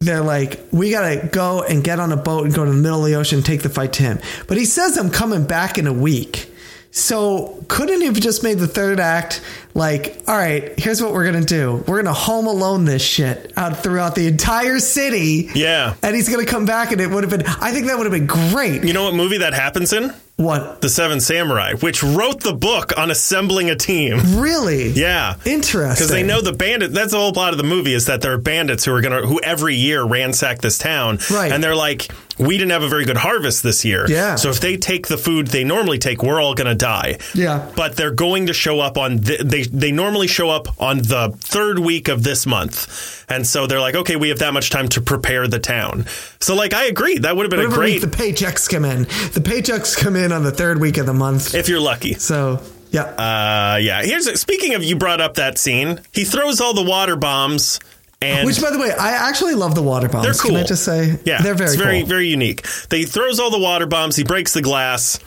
they're 0.00 0.22
like, 0.22 0.60
we 0.70 0.90
gotta 0.90 1.26
go 1.26 1.62
and 1.62 1.82
get 1.82 1.98
on 1.98 2.12
a 2.12 2.16
boat 2.16 2.44
and 2.44 2.54
go 2.54 2.64
to 2.64 2.70
the 2.70 2.76
middle 2.76 3.04
of 3.04 3.10
the 3.10 3.16
ocean 3.16 3.38
and 3.38 3.46
take 3.46 3.62
the 3.62 3.68
fight 3.68 3.92
to 3.94 4.02
him. 4.02 4.20
But 4.46 4.56
he 4.56 4.64
says 4.64 4.96
I'm 4.96 5.10
coming 5.10 5.46
back 5.46 5.76
in 5.76 5.86
a 5.86 5.92
week. 5.92 6.49
So 6.92 7.64
couldn't 7.68 8.02
have 8.02 8.14
just 8.14 8.42
made 8.42 8.58
the 8.58 8.66
third 8.66 8.98
act 8.98 9.42
like, 9.74 10.22
all 10.26 10.36
right, 10.36 10.76
here's 10.78 11.00
what 11.00 11.12
we're 11.12 11.24
gonna 11.24 11.44
do. 11.44 11.84
We're 11.86 12.02
gonna 12.02 12.12
home 12.12 12.46
alone 12.46 12.84
this 12.84 13.02
shit 13.02 13.52
out 13.56 13.82
throughout 13.82 14.16
the 14.16 14.26
entire 14.26 14.80
city. 14.80 15.48
Yeah. 15.54 15.94
And 16.02 16.16
he's 16.16 16.28
gonna 16.28 16.46
come 16.46 16.66
back 16.66 16.90
and 16.90 17.00
it 17.00 17.08
would 17.08 17.22
have 17.22 17.30
been 17.30 17.46
I 17.46 17.70
think 17.70 17.86
that 17.86 17.96
would 17.96 18.06
have 18.06 18.12
been 18.12 18.26
great. 18.26 18.82
You 18.82 18.92
know 18.92 19.04
what 19.04 19.14
movie 19.14 19.38
that 19.38 19.54
happens 19.54 19.92
in? 19.92 20.12
What? 20.36 20.80
The 20.80 20.88
Seven 20.88 21.20
Samurai, 21.20 21.74
which 21.74 22.02
wrote 22.02 22.40
the 22.40 22.54
book 22.54 22.96
on 22.98 23.10
assembling 23.10 23.68
a 23.68 23.76
team. 23.76 24.40
Really? 24.40 24.88
Yeah. 24.88 25.36
Interesting. 25.44 25.90
Because 25.90 26.08
they 26.08 26.22
know 26.22 26.40
the 26.40 26.54
bandit. 26.54 26.92
That's 26.92 27.12
the 27.12 27.18
whole 27.18 27.32
plot 27.32 27.52
of 27.52 27.58
the 27.58 27.64
movie 27.64 27.92
is 27.92 28.06
that 28.06 28.22
there 28.22 28.32
are 28.32 28.38
bandits 28.38 28.84
who 28.86 28.92
are 28.94 29.02
gonna 29.02 29.24
who 29.26 29.38
every 29.42 29.76
year 29.76 30.02
ransack 30.02 30.60
this 30.60 30.78
town, 30.78 31.18
Right. 31.30 31.52
And 31.52 31.62
they're 31.62 31.76
like, 31.76 32.10
we 32.40 32.56
didn't 32.58 32.72
have 32.72 32.82
a 32.82 32.88
very 32.88 33.04
good 33.04 33.16
harvest 33.18 33.62
this 33.62 33.84
year, 33.84 34.06
Yeah. 34.08 34.36
So 34.36 34.48
if 34.50 34.60
they 34.60 34.76
take 34.76 35.06
the 35.08 35.18
food 35.18 35.48
they 35.48 35.62
normally 35.64 35.98
take, 35.98 36.22
we're 36.22 36.40
all 36.40 36.54
gonna 36.54 36.74
die, 36.74 37.18
Yeah. 37.34 37.70
But 37.76 37.96
they're 37.96 38.10
going 38.10 38.46
to 38.46 38.52
show 38.52 38.80
up 38.80 38.96
on 38.98 39.18
the, 39.18 39.36
they 39.44 39.62
they 39.62 39.92
normally 39.92 40.26
show 40.26 40.50
up 40.50 40.68
on 40.80 40.98
the 40.98 41.32
third 41.40 41.78
week 41.78 42.08
of 42.08 42.22
this 42.22 42.46
month, 42.46 43.24
and 43.28 43.46
so 43.46 43.66
they're 43.66 43.80
like, 43.80 43.94
okay, 43.94 44.16
we 44.16 44.30
have 44.30 44.38
that 44.40 44.52
much 44.54 44.70
time 44.70 44.88
to 44.90 45.00
prepare 45.00 45.46
the 45.46 45.58
town. 45.60 46.06
So 46.40 46.54
like, 46.54 46.72
I 46.74 46.86
agree, 46.86 47.18
that 47.18 47.36
would 47.36 47.44
have 47.44 47.50
been 47.50 47.70
a 47.70 47.74
great 47.74 48.00
the 48.00 48.06
paychecks 48.06 48.68
come 48.68 48.84
in. 48.84 49.02
The 49.02 49.40
paychecks 49.44 49.96
come 49.96 50.16
in 50.16 50.32
on 50.32 50.42
the 50.42 50.50
third 50.52 50.80
week 50.80 50.96
of 50.98 51.06
the 51.06 51.14
month. 51.14 51.54
if 51.54 51.68
you're 51.68 51.80
lucky. 51.80 52.14
So 52.14 52.60
Yeah. 52.90 53.02
Uh, 53.04 53.76
yeah. 53.80 54.02
Here's 54.02 54.26
speaking 54.40 54.74
of 54.74 54.82
you 54.82 54.96
brought 54.96 55.20
up 55.20 55.34
that 55.34 55.58
scene. 55.58 56.00
He 56.12 56.24
throws 56.24 56.60
all 56.60 56.74
the 56.74 56.82
water 56.84 57.14
bombs, 57.16 57.78
and 58.22 58.46
Which, 58.46 58.60
by 58.60 58.70
the 58.70 58.78
way, 58.78 58.90
I 58.92 59.10
actually 59.28 59.54
love 59.54 59.74
the 59.74 59.82
water 59.82 60.08
bombs. 60.08 60.24
they're 60.24 60.34
cool. 60.34 60.50
Can 60.52 60.60
I 60.60 60.64
just 60.66 60.84
say? 60.84 61.18
yeah, 61.24 61.40
they're 61.42 61.54
very 61.54 61.70
it's 61.70 61.76
very 61.80 62.00
cool. 62.00 62.08
very 62.08 62.28
unique. 62.28 62.66
They 62.90 63.04
throws 63.04 63.40
all 63.40 63.50
the 63.50 63.58
water 63.58 63.86
bombs. 63.86 64.16
He 64.16 64.24
breaks 64.24 64.52
the 64.52 64.62
glass. 64.62 65.18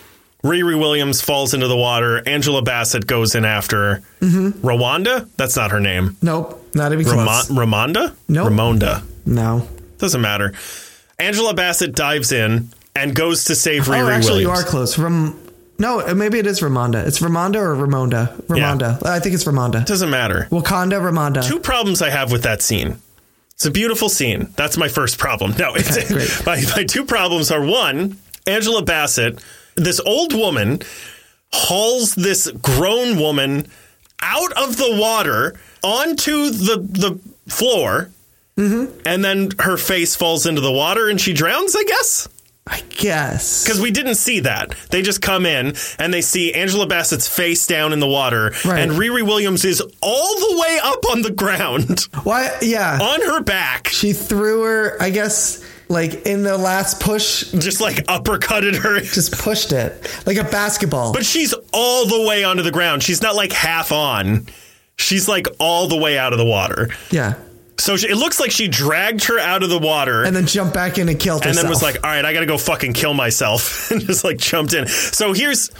Riri 0.43 0.77
Williams 0.77 1.21
falls 1.21 1.53
into 1.53 1.67
the 1.69 1.77
water. 1.77 2.21
Angela 2.27 2.61
Bassett 2.61 3.07
goes 3.07 3.33
in 3.33 3.45
after 3.45 4.01
Mm-hmm. 4.19 4.65
Rwanda. 4.67 5.27
That's 5.37 5.55
not 5.55 5.71
her 5.71 5.79
name. 5.79 6.17
nope, 6.21 6.61
not 6.75 6.91
even 6.93 7.05
Rama- 7.05 7.25
close. 7.45 7.49
Ramonda. 7.49 8.13
Nope. 8.27 8.49
Ramonda. 8.51 9.03
no. 9.25 9.67
Doesn't 9.99 10.21
matter. 10.21 10.53
Angela 11.17 11.53
Bassett 11.53 11.95
dives 11.95 12.31
in 12.33 12.69
and 12.95 13.15
goes 13.15 13.45
to 13.45 13.55
save 13.55 13.83
Riri 13.85 14.03
oh, 14.03 14.09
actually, 14.09 14.45
Williams. 14.45 14.59
you 14.61 14.65
are 14.67 14.69
close. 14.69 14.97
Ram- 14.99 15.39
no, 15.83 16.13
maybe 16.15 16.39
it 16.39 16.47
is 16.47 16.61
Ramonda. 16.61 17.05
It's 17.05 17.19
Ramonda 17.19 17.55
or 17.57 17.75
Ramonda. 17.75 18.33
Ramonda. 18.47 19.05
I 19.05 19.19
think 19.19 19.35
it's 19.35 19.43
Ramonda. 19.43 19.85
Doesn't 19.85 20.09
matter. 20.09 20.47
Wakanda, 20.49 20.99
Ramonda. 21.01 21.43
two 21.47 21.59
problems 21.59 22.01
I 22.01 22.09
have 22.09 22.31
with 22.31 22.43
that 22.43 22.61
scene. 22.61 22.97
It's 23.55 23.65
a 23.65 23.71
beautiful 23.71 24.09
scene. 24.09 24.49
That's 24.55 24.77
my 24.77 24.87
first 24.87 25.17
problem. 25.17 25.53
No, 25.59 25.75
it's, 25.75 25.95
Okay, 25.97 26.07
great. 26.07 26.31
my, 26.45 26.61
my 26.75 26.83
two 26.85 27.05
problems 27.05 27.51
are 27.51 27.63
one, 27.63 28.17
Angela 28.47 28.81
Bassett, 28.83 29.43
this 29.75 29.99
old 29.99 30.33
woman 30.33 30.81
hauls 31.51 32.15
this 32.15 32.49
grown 32.61 33.19
woman 33.19 33.67
out 34.21 34.51
of 34.53 34.77
the 34.77 34.95
water 34.99 35.59
onto 35.83 36.49
the 36.49 36.77
the 36.79 37.19
floor, 37.51 38.09
Mm-hmm. 38.55 38.99
and 39.07 39.25
then 39.25 39.49
her 39.59 39.77
face 39.77 40.15
falls 40.15 40.45
into 40.45 40.61
the 40.61 40.71
water 40.71 41.09
and 41.09 41.19
she 41.19 41.33
drowns. 41.33 41.75
I 41.75 41.83
guess. 41.85 42.27
I 42.65 42.81
guess. 42.91 43.63
Because 43.65 43.81
we 43.81 43.91
didn't 43.91 44.15
see 44.15 44.39
that. 44.41 44.73
They 44.89 45.01
just 45.01 45.21
come 45.21 45.45
in 45.45 45.73
and 45.99 46.13
they 46.13 46.21
see 46.21 46.53
Angela 46.53 46.87
Bassett's 46.87 47.27
face 47.27 47.67
down 47.67 47.91
in 47.91 47.99
the 47.99 48.07
water, 48.07 48.53
Right. 48.63 48.79
and 48.79 48.93
Riri 48.93 49.21
Williams 49.21 49.65
is 49.65 49.81
all 50.01 50.39
the 50.39 50.57
way 50.61 50.79
up 50.81 51.03
on 51.11 51.21
the 51.23 51.31
ground 51.31 52.07
Why? 52.23 52.49
Yeah. 52.61 52.99
on 53.01 53.21
her 53.21 53.41
back, 53.43 53.89
She 53.89 54.13
threw 54.13 54.63
her, 54.63 54.95
I 55.01 55.09
guess, 55.09 55.61
like 55.89 56.25
in 56.25 56.43
the 56.43 56.57
last 56.57 57.01
push, 57.01 57.51
just 57.51 57.81
like 57.81 57.97
uppercutted 58.07 58.77
her. 58.77 58.99
just 59.01 59.37
pushed 59.37 59.73
it 59.73 60.09
like 60.25 60.37
a 60.37 60.45
basketball. 60.45 61.11
But 61.11 61.25
she's 61.25 61.53
all 61.73 62.05
the 62.07 62.25
way 62.25 62.45
onto 62.45 62.63
the 62.63 62.71
ground. 62.71 63.03
She's 63.03 63.21
not 63.21 63.35
like 63.35 63.51
half 63.51 63.91
on. 63.91 64.47
She's 64.95 65.27
like 65.27 65.47
all 65.59 65.87
the 65.89 65.97
way 65.97 66.17
out 66.17 66.31
of 66.31 66.39
the 66.39 66.45
water. 66.45 66.89
yeah. 67.11 67.33
So 67.77 67.97
she, 67.97 68.07
it 68.07 68.15
looks 68.15 68.39
like 68.39 68.51
she 68.51 68.67
dragged 68.67 69.25
her 69.25 69.39
out 69.39 69.63
of 69.63 69.69
the 69.69 69.79
water 69.79 70.23
And 70.23 70.35
then 70.35 70.45
jumped 70.45 70.73
back 70.73 70.97
in 70.97 71.09
and 71.09 71.19
killed 71.19 71.41
and 71.41 71.49
herself. 71.49 71.63
And 71.63 71.65
then 71.65 71.69
was 71.69 71.81
like, 71.81 72.03
all 72.03 72.09
right, 72.09 72.23
I 72.23 72.33
got 72.33 72.41
to 72.41 72.45
go 72.45 72.57
fucking 72.57 72.93
kill 72.93 73.13
myself. 73.13 73.91
and 73.91 74.01
just 74.01 74.23
like 74.23 74.37
jumped 74.37 74.73
in. 74.73 74.87
So 74.87 75.33
here's 75.33 75.71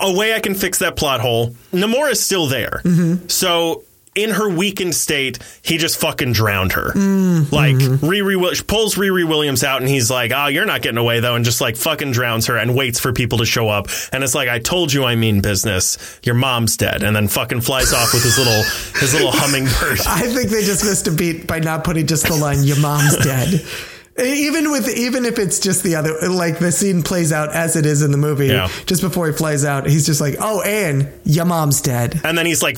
a 0.00 0.12
way 0.12 0.34
I 0.34 0.40
can 0.40 0.54
fix 0.54 0.78
that 0.80 0.96
plot 0.96 1.20
hole. 1.20 1.54
Namora's 1.72 2.20
still 2.20 2.46
there. 2.46 2.80
Mm-hmm. 2.84 3.28
So 3.28 3.84
in 4.14 4.30
her 4.30 4.48
weakened 4.48 4.94
state, 4.94 5.38
he 5.62 5.78
just 5.78 5.98
fucking 5.98 6.32
drowned 6.32 6.72
her. 6.72 6.92
Mm-hmm. 6.92 7.54
Like 7.54 7.76
Riri 7.76 8.38
Will- 8.38 8.52
pulls 8.66 8.96
Riri 8.96 9.26
Williams 9.26 9.64
out 9.64 9.80
and 9.80 9.88
he's 9.88 10.10
like, 10.10 10.32
oh, 10.34 10.46
you're 10.46 10.66
not 10.66 10.82
getting 10.82 10.98
away 10.98 11.20
though. 11.20 11.34
And 11.34 11.44
just 11.44 11.60
like 11.60 11.76
fucking 11.76 12.12
drowns 12.12 12.46
her 12.46 12.56
and 12.58 12.76
waits 12.76 13.00
for 13.00 13.12
people 13.12 13.38
to 13.38 13.46
show 13.46 13.68
up. 13.68 13.88
And 14.12 14.22
it's 14.22 14.34
like, 14.34 14.48
I 14.48 14.58
told 14.58 14.92
you 14.92 15.04
I 15.04 15.14
mean 15.16 15.40
business. 15.40 16.20
Your 16.24 16.34
mom's 16.34 16.76
dead. 16.76 17.02
And 17.02 17.16
then 17.16 17.28
fucking 17.28 17.62
flies 17.62 17.92
off 17.94 18.12
with 18.12 18.22
his 18.22 18.36
little, 18.36 18.62
his 19.00 19.14
little 19.14 19.30
hummingbird. 19.32 20.00
I 20.06 20.20
think 20.28 20.50
they 20.50 20.62
just 20.62 20.84
missed 20.84 21.06
a 21.06 21.12
beat 21.12 21.46
by 21.46 21.60
not 21.60 21.84
putting 21.84 22.06
just 22.06 22.26
the 22.26 22.34
line 22.36 22.62
"Your 22.62 22.78
mom's 22.80 23.16
dead." 23.16 23.64
Even 24.22 24.70
with 24.70 24.94
even 24.94 25.24
if 25.24 25.38
it's 25.38 25.58
just 25.58 25.82
the 25.82 25.94
other, 25.96 26.28
like 26.28 26.58
the 26.58 26.70
scene 26.70 27.02
plays 27.02 27.32
out 27.32 27.54
as 27.54 27.76
it 27.76 27.86
is 27.86 28.02
in 28.02 28.10
the 28.10 28.18
movie. 28.18 28.48
Yeah. 28.48 28.68
Just 28.84 29.00
before 29.00 29.26
he 29.26 29.32
flies 29.32 29.64
out, 29.64 29.86
he's 29.86 30.04
just 30.04 30.20
like, 30.20 30.34
"Oh, 30.38 30.60
and 30.60 31.10
your 31.24 31.46
mom's 31.46 31.80
dead." 31.80 32.20
And 32.22 32.36
then 32.36 32.44
he's 32.44 32.62
like, 32.62 32.76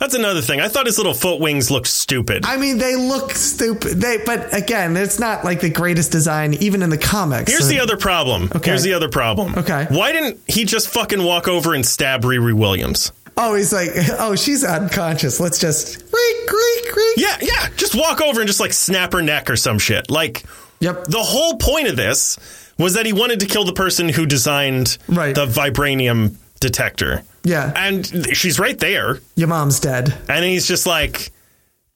that's 0.00 0.14
another 0.14 0.40
thing. 0.40 0.60
I 0.60 0.68
thought 0.68 0.86
his 0.86 0.98
little 0.98 1.14
foot 1.14 1.40
wings 1.40 1.70
looked 1.70 1.86
stupid. 1.88 2.44
I 2.46 2.56
mean, 2.56 2.78
they 2.78 2.96
look 2.96 3.32
stupid. 3.32 4.00
They, 4.00 4.18
but 4.24 4.52
again, 4.56 4.96
it's 4.96 5.18
not 5.18 5.44
like 5.44 5.60
the 5.60 5.70
greatest 5.70 6.12
design, 6.12 6.54
even 6.54 6.82
in 6.82 6.90
the 6.90 6.98
comics. 6.98 7.50
Here's 7.50 7.64
So- 7.64 7.70
the 7.70 7.80
uh, 7.80 7.84
other 7.84 7.96
problem. 7.96 8.50
Okay. 8.54 8.70
Here's 8.70 8.82
the 8.82 8.94
other 8.94 9.08
problem. 9.08 9.54
Okay. 9.56 9.86
Why 9.90 10.12
didn't 10.12 10.40
he 10.46 10.64
just 10.64 10.88
fucking 10.88 11.22
walk 11.22 11.48
over 11.48 11.74
and 11.74 11.84
stab 11.86 12.22
Riri 12.22 12.52
Williams? 12.52 13.12
Oh, 13.36 13.54
he's 13.56 13.72
like, 13.72 13.88
oh, 14.18 14.36
she's 14.36 14.62
unconscious. 14.62 15.40
Let's 15.40 15.58
just 15.58 15.98
creak, 16.10 16.46
creak, 16.46 16.92
creak. 16.92 17.16
Yeah, 17.16 17.36
yeah. 17.42 17.68
Just 17.76 17.94
walk 17.96 18.20
over 18.20 18.40
and 18.40 18.46
just 18.46 18.60
like 18.60 18.72
snap 18.72 19.12
her 19.12 19.22
neck 19.22 19.50
or 19.50 19.56
some 19.56 19.78
shit. 19.80 20.08
Like, 20.10 20.44
Yep. 20.80 21.04
the 21.06 21.22
whole 21.22 21.56
point 21.56 21.88
of 21.88 21.96
this 21.96 22.38
was 22.78 22.94
that 22.94 23.06
he 23.06 23.12
wanted 23.12 23.40
to 23.40 23.46
kill 23.46 23.64
the 23.64 23.72
person 23.72 24.08
who 24.08 24.26
designed 24.26 24.98
Right. 25.08 25.34
the 25.34 25.46
vibranium 25.46 26.36
detector. 26.64 27.22
Yeah. 27.44 27.72
And 27.76 28.34
she's 28.34 28.58
right 28.58 28.78
there. 28.78 29.18
Your 29.36 29.48
mom's 29.48 29.78
dead. 29.78 30.16
And 30.30 30.44
he's 30.44 30.66
just 30.66 30.86
like, 30.86 31.30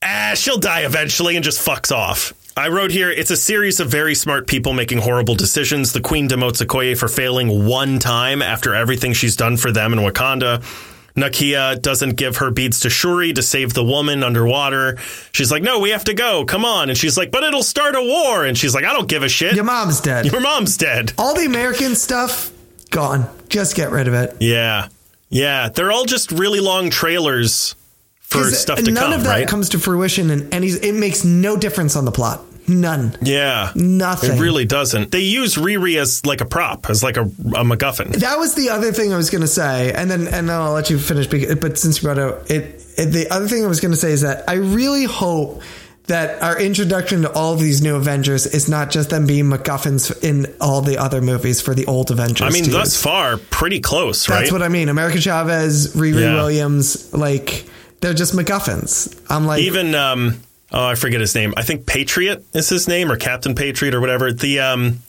ah, 0.05 0.33
she'll 0.35 0.59
die 0.59 0.83
eventually 0.83 1.37
and 1.37 1.45
just 1.45 1.66
fucks 1.66 1.91
off. 1.91 2.35
I 2.55 2.69
wrote 2.69 2.91
here, 2.91 3.11
it's 3.11 3.31
a 3.31 3.37
series 3.37 3.81
of 3.81 3.89
very 3.89 4.14
smart 4.14 4.47
people 4.47 4.75
making 4.75 4.99
horrible 4.99 5.37
decisions. 5.37 5.93
The 5.93 6.01
queen 6.01 6.29
demotes 6.29 6.62
Okoye 6.64 6.99
for 6.99 7.09
failing 7.09 7.66
one 7.66 7.99
time 7.99 8.43
after 8.43 8.75
everything 8.75 9.14
she's 9.14 9.37
done 9.37 9.57
for 9.57 9.73
them 9.73 9.93
in 9.93 10.01
Wakanda. 10.01 10.62
Nakia 11.16 11.81
doesn't 11.81 12.16
give 12.16 12.37
her 12.37 12.51
beads 12.51 12.81
to 12.81 12.91
Shuri 12.91 13.33
to 13.33 13.43
save 13.43 13.73
the 13.75 13.85
woman 13.85 14.23
underwater. 14.23 14.99
She's 15.33 15.51
like, 15.51 15.62
no, 15.62 15.79
we 15.79 15.91
have 15.91 16.05
to 16.05 16.14
go. 16.14 16.45
Come 16.45 16.64
on. 16.64 16.91
And 16.91 16.99
she's 16.99 17.16
like, 17.16 17.31
but 17.31 17.43
it'll 17.43 17.62
start 17.62 17.97
a 17.97 18.03
war. 18.03 18.45
And 18.45 18.57
she's 18.57 18.75
like, 18.75 18.85
I 18.85 18.93
don't 18.93 19.09
give 19.09 19.23
a 19.23 19.29
shit. 19.29 19.55
Your 19.55 19.64
mom's 19.64 20.01
dead. 20.01 20.27
Your 20.27 20.41
mom's 20.41 20.77
dead. 20.77 21.12
All 21.16 21.35
the 21.35 21.47
American 21.47 21.95
stuff 21.95 22.53
gone. 22.91 23.28
Just 23.49 23.74
get 23.76 23.91
rid 23.91 24.09
of 24.09 24.14
it. 24.14 24.36
Yeah. 24.41 24.89
Yeah. 25.28 25.68
They're 25.68 25.93
all 25.93 26.05
just 26.05 26.32
really 26.32 26.61
long 26.61 26.91
trailers 26.91 27.74
for 28.20 28.45
stuff 28.51 28.78
to 28.78 28.91
none 28.91 29.05
come, 29.05 29.12
of 29.14 29.24
that 29.24 29.30
right? 29.30 29.49
comes 29.49 29.70
to 29.70 29.78
fruition, 29.78 30.30
and 30.30 30.53
any. 30.53 30.68
It 30.68 30.95
makes 30.95 31.24
no 31.24 31.57
difference 31.57 31.97
on 31.97 32.05
the 32.05 32.12
plot. 32.12 32.43
None. 32.68 33.16
Yeah. 33.22 33.72
Nothing. 33.74 34.36
It 34.36 34.41
really 34.43 34.66
doesn't. 34.66 35.11
They 35.11 35.20
use 35.20 35.55
Riri 35.57 35.99
as 35.99 36.26
like 36.26 36.43
a 36.43 36.45
prop, 36.45 36.91
as 36.91 37.03
like 37.03 37.16
a, 37.16 37.22
a 37.22 37.64
MacGuffin. 37.64 38.16
That 38.16 38.39
was 38.39 38.55
the 38.55 38.68
other 38.68 38.93
thing 38.93 39.14
I 39.14 39.16
was 39.16 39.30
going 39.30 39.41
to 39.41 39.47
say, 39.49 39.91
and 39.93 40.11
then 40.11 40.26
and 40.26 40.49
then 40.49 40.51
I'll 40.51 40.72
let 40.72 40.91
you 40.91 40.99
finish. 40.99 41.26
beca- 41.28 41.59
But 41.59 41.78
since 41.78 42.03
you 42.03 42.07
brought 42.07 42.18
out 42.18 42.51
it, 42.51 42.84
it 42.99 43.07
the 43.07 43.28
other 43.30 43.49
thing 43.49 43.64
I 43.64 43.68
was 43.68 43.80
going 43.80 43.93
to 43.93 43.97
say 43.97 44.12
is 44.12 44.20
that 44.20 44.47
I 44.47 44.55
really 44.55 45.05
hope 45.05 45.62
that 46.09 46.43
our 46.43 46.59
introduction 46.61 47.23
to 47.23 47.33
all 47.33 47.53
of 47.55 47.61
these 47.61 47.81
new 47.81 47.97
Avengers 47.97 48.47
is 48.47 48.69
not 48.69 48.91
just 48.91 49.11
them 49.11 49.27
being 49.27 49.45
MacGuffins 49.45 50.25
in 50.25 50.53
all 50.61 50.81
the 50.81 50.99
other 50.99 51.21
movies 51.21 51.61
for 51.61 51.75
the 51.75 51.87
old 51.87 52.11
Avengers. 52.11 52.47
I 52.47 52.51
mean, 52.51 52.71
thus 52.71 52.95
use. 52.95 53.03
far, 53.03 53.37
pretty 53.37 53.81
close, 53.81 54.27
that's 54.27 54.51
right? 54.51 54.53
what 54.53 54.63
I 54.63 54.69
mean. 54.69 54.89
America 54.89 55.21
Chavez, 55.21 55.95
Riri 55.95 56.21
Yeah. 56.23 56.35
Williams, 56.35 57.13
like 57.15 57.65
they're 58.01 58.15
just 58.15 58.35
MacGuffins. 58.35 59.19
I'm 59.31 59.47
like, 59.47 59.61
Even 59.63 59.95
um, 59.95 60.41
oh, 60.73 60.87
I 60.87 60.95
forget 60.95 61.21
his 61.21 61.35
name. 61.35 61.53
I 61.57 61.63
think 61.63 61.87
Patriot 61.87 62.45
is 62.55 62.69
his 62.69 62.89
name, 62.89 63.11
or 63.13 63.17
Captain 63.17 63.55
Patriot, 63.55 63.95
or 63.95 64.01
whatever. 64.01 64.33
The 64.33 64.61
um, 64.61 65.01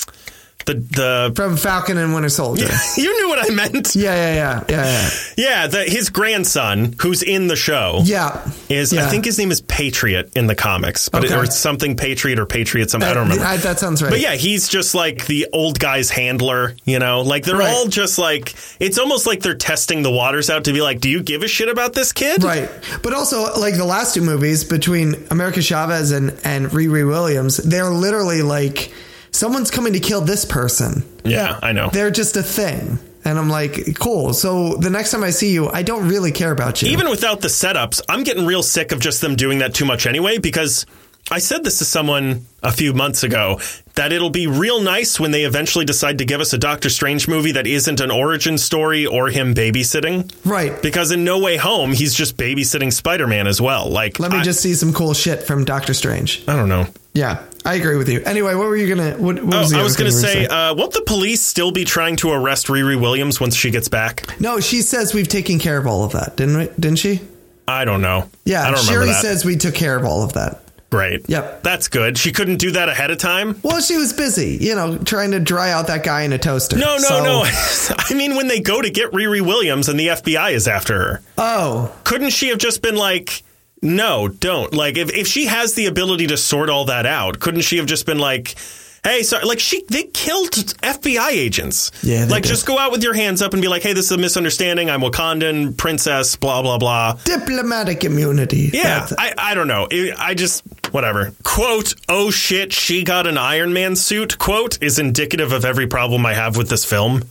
the 0.66 0.74
the 0.76 1.32
from 1.36 1.58
Falcon 1.58 1.98
and 1.98 2.14
Winter 2.14 2.30
Soldier. 2.30 2.68
you 2.98 3.20
knew 3.22 3.30
what 3.30 3.50
I 3.50 3.54
meant. 3.54 3.96
Yeah, 3.96 4.14
yeah, 4.14 4.34
yeah, 4.36 4.64
yeah, 4.70 4.86
yeah. 4.86 5.10
Yeah, 5.38 5.68
the, 5.68 5.84
his 5.86 6.10
grandson, 6.10 6.96
who's 7.02 7.24
in 7.24 7.48
the 7.48 7.56
show, 7.56 8.02
Yeah. 8.04 8.50
is 8.70 8.92
Yeah. 8.94 9.06
I 9.06 9.10
think 9.10 9.26
his 9.26 9.38
name 9.40 9.52
is 9.52 9.62
Patriot 9.62 10.32
in 10.36 10.48
the 10.48 10.56
comics, 10.56 11.10
but 11.10 11.24
it, 11.24 11.32
Okay. 11.32 11.40
or 11.40 11.46
something 11.48 11.96
Patriot 11.96 12.40
or 12.40 12.46
Patriot. 12.46 12.92
Something 12.92 13.10
I 13.10 13.14
don't 13.14 13.24
remember. 13.30 13.46
I- 13.46 13.58
that 13.58 13.80
sounds 13.80 14.02
right. 14.04 14.10
But 14.12 14.20
yeah, 14.20 14.36
he's 14.36 14.68
just 14.68 14.94
like 14.96 15.26
the 15.28 15.48
old 15.54 15.80
guy's 15.80 16.10
handler, 16.10 16.76
you 16.86 17.00
know? 17.00 17.22
Like 17.22 17.46
they're 17.46 17.58
Right. 17.58 17.74
all 17.74 17.88
just 17.88 18.20
like 18.20 18.54
it's 18.80 18.98
almost 19.00 19.26
like 19.28 19.42
they're 19.42 19.56
testing 19.56 20.02
the 20.04 20.12
waters 20.12 20.50
out 20.50 20.66
to 20.66 20.74
be 20.74 20.82
like, 20.82 21.00
"Do 21.00 21.10
you 21.10 21.22
give 21.24 21.42
a 21.44 21.48
shit 21.48 21.70
about 21.70 21.94
this 21.94 22.12
kid?" 22.12 22.44
Right. 22.44 22.70
But 23.02 23.14
also, 23.14 23.54
like 23.60 23.76
the 23.76 23.86
last 23.86 24.14
two 24.14 24.22
movies 24.22 24.64
between 24.64 25.16
America 25.32 25.62
Chavez 25.62 26.12
and, 26.12 26.38
and 26.44 26.68
Riri 26.68 27.08
Williams, 27.08 27.58
they're 27.58 27.90
literally 27.90 28.42
like, 28.42 28.92
someone's 29.40 29.72
coming 29.72 29.94
to 29.94 30.00
kill 30.02 30.20
this 30.20 30.44
person. 30.44 31.04
Yeah, 31.24 31.58
I 31.64 31.72
know. 31.72 31.90
They're 31.90 32.12
just 32.12 32.36
a 32.36 32.44
thing. 32.44 33.00
And 33.24 33.40
I'm 33.40 33.50
like, 33.50 33.98
cool. 33.98 34.34
So 34.34 34.76
the 34.76 34.90
next 34.90 35.12
time 35.12 35.24
I 35.24 35.30
see 35.30 35.54
you, 35.54 35.70
I 35.70 35.82
don't 35.84 36.08
really 36.10 36.32
care 36.32 36.52
about 36.52 36.82
you. 36.82 36.90
Even 36.90 37.10
without 37.10 37.40
the 37.42 37.48
setups, 37.48 38.02
I'm 38.10 38.24
getting 38.24 38.46
real 38.46 38.64
sick 38.64 38.92
of 38.92 39.00
just 39.00 39.22
them 39.22 39.36
doing 39.36 39.60
that 39.60 39.74
too 39.74 39.86
much 39.86 40.08
anyway 40.08 40.40
because 40.40 40.86
I 41.32 41.40
said 41.40 41.64
this 41.64 41.78
to 41.80 41.86
someone 41.86 42.46
a 42.64 42.72
few 42.72 42.94
months 42.94 43.24
ago 43.24 43.60
that 43.96 44.12
it'll 44.12 44.30
be 44.30 44.48
real 44.48 44.82
nice 44.82 45.20
when 45.20 45.32
they 45.32 45.44
eventually 45.44 45.86
decide 45.86 46.18
to 46.20 46.26
give 46.26 46.42
us 46.42 46.54
a 46.54 46.58
Doctor 46.58 46.90
Strange 46.90 47.28
movie 47.28 47.52
that 47.54 47.68
isn't 47.68 48.00
an 48.00 48.10
origin 48.12 48.58
story 48.58 49.06
or 49.06 49.30
him 49.30 49.54
babysitting. 49.54 50.34
right. 50.46 50.82
Because 50.82 51.12
in 51.12 51.24
No 51.24 51.40
Way 51.40 51.58
Home, 51.58 51.92
he's 51.94 52.14
just 52.14 52.36
babysitting 52.36 52.92
Spider 52.92 53.28
Man 53.28 53.48
as 53.48 53.62
well. 53.62 53.90
Like, 53.90 54.20
Let 54.20 54.32
me 54.32 54.40
I, 54.40 54.44
just 54.44 54.62
see 54.62 54.74
some 54.74 54.92
cool 54.94 55.14
shit 55.14 55.44
from 55.44 55.66
Doctor 55.66 55.94
Strange. 55.94 56.44
I 56.48 56.56
don't 56.56 56.70
know. 56.70 56.88
Yeah, 57.14 57.44
I 57.66 57.76
agree 57.76 57.98
with 57.98 58.08
you. 58.10 58.22
Anyway, 58.24 58.56
what 58.56 58.68
were 58.68 58.78
you 58.78 58.94
gonna? 58.96 59.12
What, 59.18 59.44
what 59.44 59.54
Oh, 59.54 59.60
was 59.60 59.74
I 59.74 59.84
was 59.84 59.96
going 59.98 60.10
to 60.12 60.18
thing 60.18 60.38
you 60.38 60.44
were 60.44 60.50
say, 60.50 60.70
uh, 60.70 60.74
won't 60.76 60.94
the 60.94 61.02
police 61.06 61.42
still 61.42 61.72
be 61.72 61.84
trying 61.86 62.16
to 62.18 62.32
arrest 62.32 62.68
Riri 62.68 63.00
Williams 63.00 63.40
once 63.42 63.56
she 63.56 63.70
gets 63.72 63.90
back? 63.90 64.40
no, 64.40 64.60
she 64.60 64.82
says 64.82 65.14
we've 65.14 65.28
taken 65.28 65.60
care 65.60 65.78
of 65.78 65.86
all 65.86 66.04
of 66.06 66.14
that, 66.14 66.36
didn't 66.38 66.58
we? 66.58 66.66
Didn't 66.80 67.00
she? 67.00 67.20
I 67.68 67.86
don't 67.86 68.02
know. 68.02 68.30
Yeah, 68.46 68.64
I 68.64 68.72
don't 68.72 68.80
Shuri 68.80 69.00
remember 69.00 69.14
that. 69.14 69.22
says 69.22 69.46
we 69.46 69.56
took 69.58 69.76
care 69.76 69.96
of 69.96 70.06
all 70.06 70.24
of 70.24 70.34
that. 70.34 70.62
Great. 70.90 71.30
Yep. 71.30 71.62
That's 71.62 71.88
good. 71.88 72.18
She 72.18 72.32
couldn't 72.32 72.58
do 72.58 72.72
that 72.72 72.90
ahead 72.90 73.12
of 73.12 73.20
time? 73.20 73.60
Well, 73.62 73.80
she 73.80 73.96
was 73.96 74.12
busy, 74.12 74.58
you 74.60 74.74
know, 74.74 74.98
trying 74.98 75.30
to 75.32 75.40
dry 75.40 75.70
out 75.72 75.86
that 75.86 76.04
guy 76.04 76.24
in 76.24 76.34
a 76.34 76.40
toaster. 76.40 76.78
No, 76.80 76.96
no, 76.96 76.98
So- 76.98 77.24
no. 77.24 77.44
I 78.10 78.14
mean, 78.16 78.36
when 78.36 78.48
they 78.48 78.60
go 78.60 78.82
to 78.82 78.90
get 78.90 79.12
Riri 79.12 79.42
Williams 79.42 79.88
and 79.88 80.00
the 80.00 80.08
FBI 80.08 80.54
is 80.54 80.68
after 80.68 80.98
her, 80.98 81.22
Oh, 81.38 81.96
couldn't 82.06 82.32
she 82.32 82.48
have 82.48 82.58
just 82.58 82.82
been 82.82 82.96
like, 82.96 83.44
no, 83.82 84.28
don't? 84.28 84.74
Like, 84.74 84.98
if, 84.98 85.14
if 85.14 85.28
she 85.28 85.46
has 85.46 85.74
the 85.74 85.86
ability 85.88 86.28
to 86.28 86.38
sort 86.38 86.70
all 86.70 86.86
that 86.86 87.06
out, 87.06 87.40
couldn't 87.40 87.62
she 87.62 87.78
have 87.78 87.86
just 87.86 88.06
been 88.06 88.20
like, 88.20 88.56
hey, 89.04 89.24
sorry, 89.24 89.46
like 89.46 89.60
she, 89.60 89.84
they 89.90 90.04
killed 90.04 90.52
FBI 90.52 91.30
agents. 91.32 91.92
Yeah, 92.04 92.26
Like, 92.30 92.44
did. 92.44 92.50
just 92.50 92.66
go 92.66 92.78
out 92.78 92.92
with 92.92 93.02
your 93.04 93.14
hands 93.14 93.42
up 93.42 93.54
and 93.54 93.62
be 93.62 93.68
like, 93.70 93.82
hey, 93.82 93.94
this 93.94 94.06
is 94.06 94.12
a 94.12 94.18
misunderstanding. 94.18 94.90
I'm 94.90 95.00
Wakandan, 95.02 95.78
princess, 95.78 96.36
blah, 96.36 96.62
blah, 96.62 96.78
blah. 96.78 97.14
diplomatic 97.24 98.04
immunity. 98.04 98.70
Yeah, 98.74 99.00
That's- 99.06 99.14
I, 99.18 99.34
I 99.38 99.54
don't 99.54 99.68
know. 99.68 99.88
I 100.18 100.34
just 100.34 100.64
whatever. 100.92 101.32
Quote, 101.44 101.94
oh 102.10 102.32
shit, 102.32 102.74
she 102.74 103.04
got 103.04 103.28
an 103.28 103.38
Iron 103.38 103.72
Man 103.74 103.96
suit, 103.96 104.38
quote, 104.40 104.82
is 104.84 105.00
indicative 105.00 105.52
of 105.54 105.64
every 105.64 105.88
problem 105.88 106.26
I 106.26 106.34
have 106.34 106.58
with 106.58 106.68
this 106.70 106.84
film. 106.84 107.24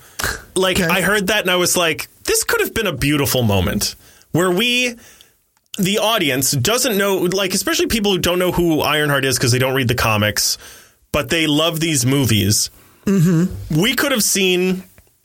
Like 0.54 0.78
Okay. 0.80 0.86
I 0.88 1.00
heard 1.02 1.26
that 1.26 1.42
and 1.42 1.50
I 1.50 1.56
was 1.56 1.76
like, 1.76 2.08
this 2.24 2.44
could 2.44 2.60
have 2.60 2.72
been 2.72 2.86
a 2.86 2.92
beautiful 2.92 3.42
moment 3.42 3.94
where 4.32 4.50
we 4.50 4.94
the 5.78 5.98
audience 5.98 6.52
doesn't 6.52 6.96
know 6.96 7.16
like 7.18 7.54
especially 7.54 7.86
people 7.86 8.12
who 8.12 8.18
don't 8.18 8.38
know 8.38 8.52
who 8.52 8.80
Ironheart 8.80 9.24
is 9.24 9.38
because 9.38 9.52
they 9.52 9.58
don't 9.58 9.74
read 9.74 9.88
the 9.88 9.94
comics, 9.94 10.58
but 11.12 11.30
they 11.30 11.46
love 11.46 11.80
these 11.80 12.04
movies. 12.04 12.70
Mm-hmm. 13.04 13.80
We 13.80 13.94
could 13.94 14.12
have 14.12 14.22
seen 14.22 14.84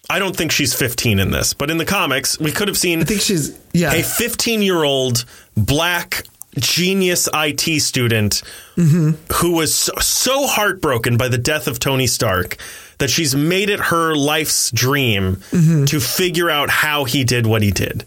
I 0.10 0.20
don't 0.20 0.36
think 0.36 0.52
she's 0.52 0.74
15 0.74 1.20
in 1.20 1.32
this, 1.32 1.54
but 1.54 1.72
in 1.72 1.78
the 1.78 1.86
comics, 1.86 2.40
we 2.40 2.52
could 2.52 2.68
have 2.68 2.78
seen 2.78 3.02
I 3.02 3.04
think 3.06 3.22
she's 3.22 3.58
yeah. 3.74 3.94
a 3.94 4.04
15 4.04 4.62
year 4.62 4.84
old 4.84 5.26
black 5.56 6.24
genius 6.60 7.28
IT 7.34 7.82
student 7.82 8.44
who 9.34 9.54
was 9.54 9.74
so, 9.74 9.94
so 10.00 10.46
heartbroken 10.46 11.18
by 11.18 11.28
the 11.28 11.38
death 11.38 11.68
of 11.68 11.80
Tony 11.80 12.08
Stark 12.08 12.58
that 13.00 13.10
she's 13.10 13.36
made 13.36 13.70
it 13.70 13.80
her 13.80 14.16
life's 14.16 14.70
dream 14.72 15.38
to 15.88 16.00
figure 16.00 16.50
out 16.50 16.70
how 16.70 17.06
he 17.06 17.24
did 17.24 17.48
what 17.48 17.62
he 17.62 17.72
did. 17.72 18.06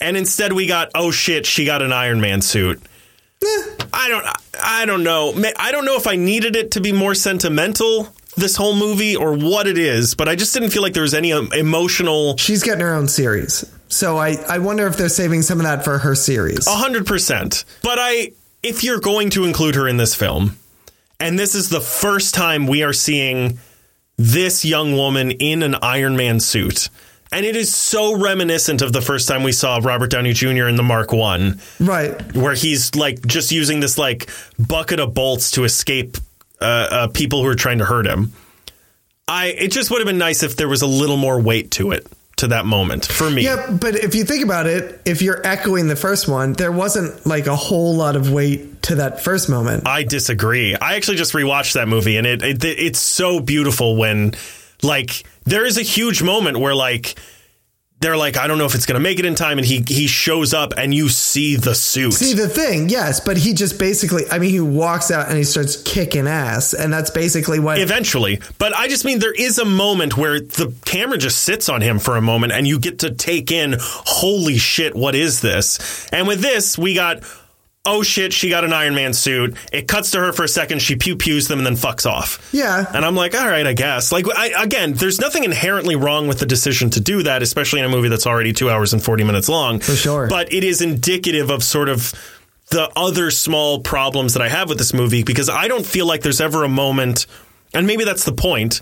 And 0.00 0.16
instead 0.16 0.52
we 0.52 0.66
got 0.66 0.90
oh 0.94 1.10
shit, 1.10 1.46
she 1.46 1.64
got 1.64 1.82
an 1.82 1.92
Iron 1.92 2.20
Man 2.20 2.42
suit. 2.42 2.82
I 3.92 4.08
don't 4.08 4.26
I 4.62 4.86
don't 4.86 5.02
know. 5.02 5.34
I 5.58 5.72
don't 5.72 5.84
know 5.84 5.96
if 5.96 6.06
I 6.06 6.16
needed 6.16 6.56
it 6.56 6.72
to 6.72 6.80
be 6.80 6.92
more 6.92 7.14
sentimental 7.14 8.08
this 8.36 8.56
whole 8.56 8.74
movie 8.74 9.16
or 9.16 9.32
what 9.34 9.66
it 9.66 9.78
is, 9.78 10.14
but 10.14 10.28
I 10.28 10.34
just 10.34 10.52
didn't 10.54 10.70
feel 10.70 10.82
like 10.82 10.92
there 10.92 11.02
was 11.02 11.14
any 11.14 11.32
um, 11.32 11.52
emotional 11.52 12.36
She's 12.36 12.62
getting 12.62 12.80
her 12.80 12.94
own 12.94 13.08
series. 13.08 13.64
So 13.88 14.16
I, 14.16 14.36
I 14.48 14.58
wonder 14.58 14.86
if 14.86 14.96
they're 14.96 15.08
saving 15.08 15.42
some 15.42 15.60
of 15.60 15.64
that 15.64 15.84
for 15.84 15.98
her 15.98 16.14
series. 16.14 16.66
A 16.66 16.74
hundred 16.74 17.06
percent. 17.06 17.64
But 17.82 17.98
I, 18.00 18.32
if 18.62 18.82
you're 18.82 19.00
going 19.00 19.30
to 19.30 19.44
include 19.44 19.76
her 19.76 19.86
in 19.86 19.98
this 19.98 20.14
film, 20.14 20.56
and 21.20 21.38
this 21.38 21.54
is 21.54 21.68
the 21.68 21.80
first 21.80 22.34
time 22.34 22.66
we 22.66 22.82
are 22.82 22.92
seeing 22.92 23.58
this 24.16 24.64
young 24.64 24.94
woman 24.94 25.30
in 25.30 25.62
an 25.62 25.76
Iron 25.80 26.16
Man 26.16 26.40
suit, 26.40 26.88
and 27.34 27.44
it 27.44 27.56
is 27.56 27.74
so 27.74 28.16
reminiscent 28.18 28.80
of 28.82 28.92
the 28.92 29.00
first 29.02 29.28
time 29.28 29.42
we 29.42 29.52
saw 29.52 29.80
Robert 29.82 30.10
Downey 30.10 30.32
Jr. 30.32 30.68
in 30.68 30.76
the 30.76 30.82
Mark 30.82 31.12
One, 31.12 31.60
Right. 31.80 32.34
where 32.34 32.54
he's 32.54 32.94
like 32.94 33.26
just 33.26 33.50
using 33.52 33.80
this 33.80 33.98
like 33.98 34.30
bucket 34.58 35.00
of 35.00 35.14
bolts 35.14 35.50
to 35.52 35.64
escape 35.64 36.16
uh, 36.60 36.64
uh, 36.64 37.06
people 37.08 37.42
who 37.42 37.48
are 37.48 37.54
trying 37.54 37.78
to 37.78 37.84
hurt 37.84 38.06
him. 38.06 38.32
I 39.26 39.46
it 39.48 39.72
just 39.72 39.90
would 39.90 39.98
have 40.00 40.06
been 40.06 40.18
nice 40.18 40.42
if 40.42 40.56
there 40.56 40.68
was 40.68 40.82
a 40.82 40.86
little 40.86 41.16
more 41.16 41.40
weight 41.40 41.70
to 41.72 41.92
it 41.92 42.06
to 42.36 42.48
that 42.48 42.66
moment 42.66 43.06
for 43.06 43.30
me. 43.30 43.42
Yeah, 43.44 43.70
but 43.70 43.94
if 43.94 44.14
you 44.14 44.24
think 44.24 44.44
about 44.44 44.66
it, 44.66 45.00
if 45.04 45.22
you're 45.22 45.40
echoing 45.46 45.86
the 45.88 45.96
first 45.96 46.26
one, 46.28 46.52
there 46.54 46.72
wasn't 46.72 47.24
like 47.26 47.46
a 47.46 47.54
whole 47.56 47.94
lot 47.94 48.16
of 48.16 48.30
weight 48.30 48.82
to 48.82 48.96
that 48.96 49.22
first 49.22 49.48
moment. 49.48 49.86
I 49.86 50.02
disagree. 50.02 50.74
I 50.74 50.96
actually 50.96 51.16
just 51.16 51.32
rewatched 51.32 51.74
that 51.74 51.88
movie, 51.88 52.16
and 52.16 52.26
it, 52.26 52.42
it 52.42 52.64
it's 52.64 52.98
so 52.98 53.40
beautiful 53.40 53.96
when 53.96 54.34
like 54.84 55.24
there 55.44 55.64
is 55.66 55.78
a 55.78 55.82
huge 55.82 56.22
moment 56.22 56.58
where 56.58 56.74
like 56.74 57.18
they're 58.00 58.16
like 58.18 58.36
I 58.36 58.46
don't 58.46 58.58
know 58.58 58.66
if 58.66 58.74
it's 58.74 58.84
gonna 58.84 59.00
make 59.00 59.18
it 59.18 59.24
in 59.24 59.34
time, 59.34 59.56
and 59.58 59.66
he 59.66 59.82
he 59.86 60.06
shows 60.06 60.52
up, 60.52 60.74
and 60.76 60.92
you 60.92 61.08
see 61.08 61.56
the 61.56 61.74
suit. 61.74 62.12
See 62.12 62.34
the 62.34 62.48
thing, 62.48 62.90
yes, 62.90 63.18
but 63.20 63.38
he 63.38 63.54
just 63.54 63.78
basically, 63.78 64.24
I 64.30 64.38
mean, 64.38 64.50
he 64.50 64.60
walks 64.60 65.10
out 65.10 65.28
and 65.28 65.38
he 65.38 65.44
starts 65.44 65.82
kicking 65.82 66.26
ass, 66.26 66.74
and 66.74 66.92
that's 66.92 67.10
basically 67.10 67.60
what. 67.60 67.78
Eventually, 67.78 68.40
but 68.58 68.76
I 68.76 68.88
just 68.88 69.06
mean 69.06 69.20
there 69.20 69.32
is 69.32 69.58
a 69.58 69.64
moment 69.64 70.18
where 70.18 70.38
the 70.38 70.74
camera 70.84 71.16
just 71.16 71.44
sits 71.44 71.70
on 71.70 71.80
him 71.80 71.98
for 71.98 72.16
a 72.16 72.20
moment, 72.20 72.52
and 72.52 72.68
you 72.68 72.78
get 72.78 72.98
to 72.98 73.10
take 73.10 73.50
in, 73.50 73.76
holy 73.78 74.58
shit, 74.58 74.94
what 74.94 75.14
is 75.14 75.40
this? 75.40 76.06
And 76.12 76.28
with 76.28 76.40
this, 76.40 76.76
we 76.76 76.94
got, 76.94 77.22
oh 77.86 78.02
shit, 78.02 78.32
she 78.32 78.48
got 78.48 78.64
an 78.64 78.72
Iron 78.72 78.94
Man 78.94 79.12
suit. 79.12 79.56
It 79.72 79.86
cuts 79.88 80.10
to 80.12 80.18
her 80.20 80.32
for 80.32 80.42
a 80.44 80.48
second, 80.48 80.80
she 80.80 80.96
pew 80.96 81.16
pews 81.16 81.48
them, 81.48 81.58
and 81.58 81.66
then 81.66 81.74
fucks 81.76 82.06
off. 82.10 82.48
yeah, 82.52 82.86
And 82.94 83.04
I'm 83.04 83.14
like, 83.14 83.34
all 83.34 83.46
right, 83.46 83.66
I 83.66 83.74
guess. 83.74 84.10
Like, 84.10 84.24
I, 84.34 84.62
again, 84.62 84.94
there's 84.94 85.20
nothing 85.20 85.44
inherently 85.44 85.94
wrong 85.96 86.26
with 86.26 86.38
the 86.38 86.46
decision 86.46 86.88
to 86.90 87.00
do 87.00 87.22
that, 87.24 87.42
especially 87.42 87.80
in 87.80 87.84
a 87.86 87.90
movie 87.90 88.08
that's 88.08 88.26
already 88.26 88.52
two 88.54 88.70
hours 88.70 88.92
and 88.94 89.02
40 89.02 89.24
minutes 89.24 89.48
long. 89.48 89.80
For 89.80 89.94
sure. 89.94 90.28
But 90.28 90.52
it 90.52 90.64
is 90.64 90.80
indicative 90.80 91.50
of 91.50 91.62
sort 91.62 91.88
of 91.90 92.12
the 92.70 92.90
other 92.96 93.30
small 93.30 93.80
problems 93.80 94.32
that 94.32 94.42
I 94.42 94.48
have 94.48 94.70
with 94.70 94.78
this 94.78 94.94
movie 94.94 95.22
because 95.22 95.50
I 95.50 95.68
don't 95.68 95.84
feel 95.84 96.06
like 96.06 96.22
there's 96.22 96.40
ever 96.40 96.64
a 96.64 96.68
moment, 96.68 97.26
and 97.74 97.86
maybe 97.86 98.04
that's 98.04 98.24
the 98.24 98.32
point. 98.32 98.80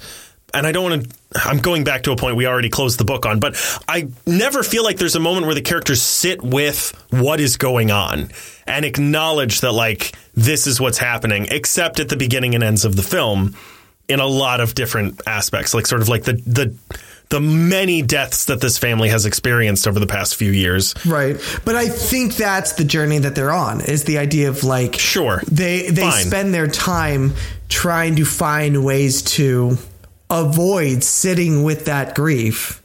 And 0.55 0.66
I 0.66 0.72
don't 0.72 0.90
want 0.90 1.05
to. 1.11 1.16
I'm 1.48 1.59
going 1.59 1.82
back 1.84 2.03
to 2.03 2.12
a 2.12 2.16
point 2.16 2.36
we 2.36 2.46
already 2.46 2.68
closed 2.68 2.98
the 2.98 3.05
book 3.05 3.24
on, 3.24 3.40
but 3.40 3.57
I 3.88 4.09
never 4.26 4.62
feel 4.62 4.84
like 4.84 4.98
there's 4.98 5.16
a 5.16 5.20
moment 5.20 5.46
where 5.46 5.55
the 5.55 5.62
characters 5.62 6.03
sit 6.03 6.42
with 6.42 6.92
what 7.11 7.40
is 7.40 7.57
going 7.57 7.90
on 7.90 8.30
and 8.66 8.84
acknowledge 8.84 9.62
that, 9.62 9.72
like, 9.72 10.14
this 10.34 10.66
is 10.66 10.78
what's 10.80 10.98
happening, 10.98 11.46
except 11.50 12.00
at 12.00 12.11
the 12.11 12.16
beginning 12.18 12.55
and 12.55 12.62
ends 12.62 12.84
of 12.84 12.96
the 12.96 13.03
film 13.03 13.57
in 14.09 14.20
a 14.20 14.26
lot 14.26 14.61
of 14.61 14.74
different 14.74 15.22
aspects, 15.26 15.72
like 15.72 15.86
sort 15.86 16.03
of 16.03 16.09
like 16.11 16.24
the 16.24 16.34
the 16.46 16.74
the 17.30 17.40
many 17.40 18.03
deaths 18.03 18.44
that 18.44 18.61
this 18.61 18.76
family 18.76 19.09
has 19.09 19.24
experienced 19.24 19.86
over 19.88 19.98
the 19.98 20.07
past 20.07 20.34
few 20.36 20.50
years. 20.50 20.94
right. 21.07 21.36
But 21.64 21.76
I 21.76 21.88
think 21.88 22.36
that's 22.36 22.72
the 22.74 22.84
journey 22.84 23.20
that 23.20 23.34
they're 23.34 23.53
on. 23.53 23.80
Is 23.80 24.05
the 24.05 24.18
idea 24.18 24.50
of 24.50 24.64
like, 24.64 24.96
Sure. 24.98 25.40
they 25.50 25.88
they 25.88 26.03
Fine. 26.03 26.26
spend 26.26 26.53
their 26.53 26.66
time 26.68 27.32
trying 27.70 28.16
to 28.16 28.26
find 28.26 28.84
ways 28.84 29.22
to 29.22 29.78
avoid 30.33 31.05
sitting 31.05 31.62
with 31.62 31.85
that 31.85 32.16
grief 32.16 32.83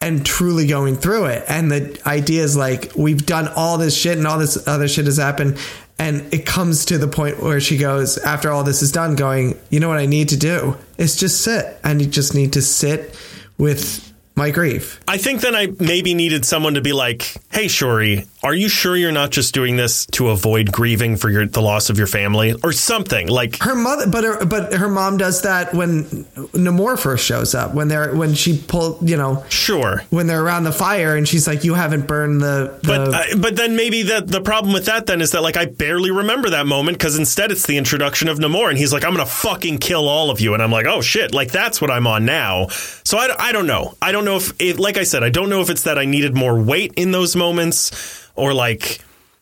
and 0.00 0.26
truly 0.26 0.66
going 0.66 0.96
through 0.96 1.26
it. 1.26 1.44
And 1.48 1.70
the 1.70 1.98
idea 2.04 2.42
is 2.42 2.56
like 2.56 2.92
we've 2.94 3.24
done 3.24 3.48
all 3.56 3.78
this 3.78 3.96
shit 3.96 4.18
and 4.18 4.26
all 4.26 4.38
this 4.38 4.68
other 4.68 4.88
shit 4.88 5.06
has 5.06 5.16
happened. 5.16 5.56
And 5.98 6.34
it 6.34 6.44
comes 6.44 6.86
to 6.86 6.98
the 6.98 7.06
point 7.06 7.40
where 7.40 7.60
she 7.60 7.78
goes, 7.78 8.18
after 8.18 8.50
all 8.50 8.64
this 8.64 8.82
is 8.82 8.90
done, 8.90 9.14
going, 9.14 9.58
you 9.70 9.78
know 9.78 9.88
what 9.88 9.98
I 9.98 10.06
need 10.06 10.30
to 10.30 10.36
do 10.36 10.76
is 10.98 11.16
just 11.16 11.40
sit. 11.40 11.78
I 11.84 11.94
need, 11.94 12.10
just 12.10 12.34
need 12.34 12.54
to 12.54 12.62
sit 12.62 13.16
with 13.56 14.12
my 14.36 14.50
grief. 14.50 15.00
I 15.06 15.16
think 15.16 15.40
then 15.40 15.54
I 15.54 15.68
maybe 15.78 16.14
needed 16.14 16.44
someone 16.44 16.74
to 16.74 16.80
be 16.80 16.92
like, 16.92 17.34
"Hey, 17.52 17.68
Shuri, 17.68 18.26
are 18.42 18.54
you 18.54 18.68
sure 18.68 18.96
you're 18.96 19.12
not 19.12 19.30
just 19.30 19.54
doing 19.54 19.76
this 19.76 20.06
to 20.06 20.30
avoid 20.30 20.72
grieving 20.72 21.16
for 21.16 21.30
your 21.30 21.46
the 21.46 21.62
loss 21.62 21.88
of 21.90 21.98
your 21.98 22.06
family 22.06 22.54
or 22.64 22.72
something?" 22.72 23.28
Like, 23.28 23.62
Her 23.62 23.74
mother, 23.74 24.06
but 24.08 24.24
her, 24.24 24.44
but 24.44 24.74
her 24.74 24.88
mom 24.88 25.18
does 25.18 25.42
that 25.42 25.72
when 25.72 26.04
Namor 26.52 26.98
first 26.98 27.24
shows 27.24 27.54
up. 27.54 27.74
When 27.74 27.88
they're 27.88 28.14
when 28.14 28.34
she 28.34 28.58
pulled, 28.58 29.08
you 29.08 29.16
know, 29.16 29.44
sure. 29.48 30.02
when 30.10 30.26
they're 30.26 30.42
around 30.42 30.64
the 30.64 30.72
fire, 30.72 31.16
and 31.16 31.28
she's 31.28 31.46
like, 31.46 31.64
"You 31.64 31.74
haven't 31.74 32.06
burned 32.06 32.40
the." 32.40 32.78
the 32.82 32.88
But 32.88 33.14
uh, 33.14 33.36
but 33.38 33.56
then 33.56 33.76
maybe 33.76 34.02
the 34.02 34.20
the 34.20 34.40
problem 34.40 34.72
with 34.72 34.86
that 34.86 35.06
then 35.06 35.20
is 35.20 35.30
that 35.30 35.42
like 35.42 35.56
I 35.56 35.66
barely 35.66 36.10
remember 36.10 36.50
that 36.50 36.66
moment 36.66 36.98
because 36.98 37.18
instead 37.18 37.52
it's 37.52 37.66
the 37.66 37.76
introduction 37.76 38.28
of 38.28 38.38
Namor 38.38 38.68
and 38.68 38.78
he's 38.78 38.92
like 38.92 39.04
I'm 39.04 39.12
gonna 39.12 39.26
fucking 39.26 39.78
kill 39.78 40.08
all 40.08 40.30
of 40.30 40.40
you 40.40 40.54
and 40.54 40.62
I'm 40.62 40.70
like 40.70 40.86
oh 40.86 41.00
shit 41.00 41.34
like 41.34 41.52
that's 41.52 41.80
what 41.80 41.90
I'm 41.90 42.06
on 42.06 42.24
now 42.24 42.66
so 43.04 43.18
I, 43.18 43.34
I 43.38 43.52
don't 43.52 43.66
know 43.66 43.94
I 44.02 44.12
don't 44.12 44.23
know 44.24 44.36
if 44.36 44.52
it, 44.60 44.78
like 44.78 44.96
I 44.96 45.04
said 45.04 45.22
I 45.22 45.30
don't 45.30 45.48
know 45.48 45.60
if 45.60 45.70
it's 45.70 45.82
that 45.82 45.98
I 45.98 46.04
needed 46.04 46.34
more 46.34 46.60
weight 46.60 46.92
in 46.96 47.10
those 47.10 47.36
moments 47.36 48.30
or 48.34 48.54
like 48.54 49.00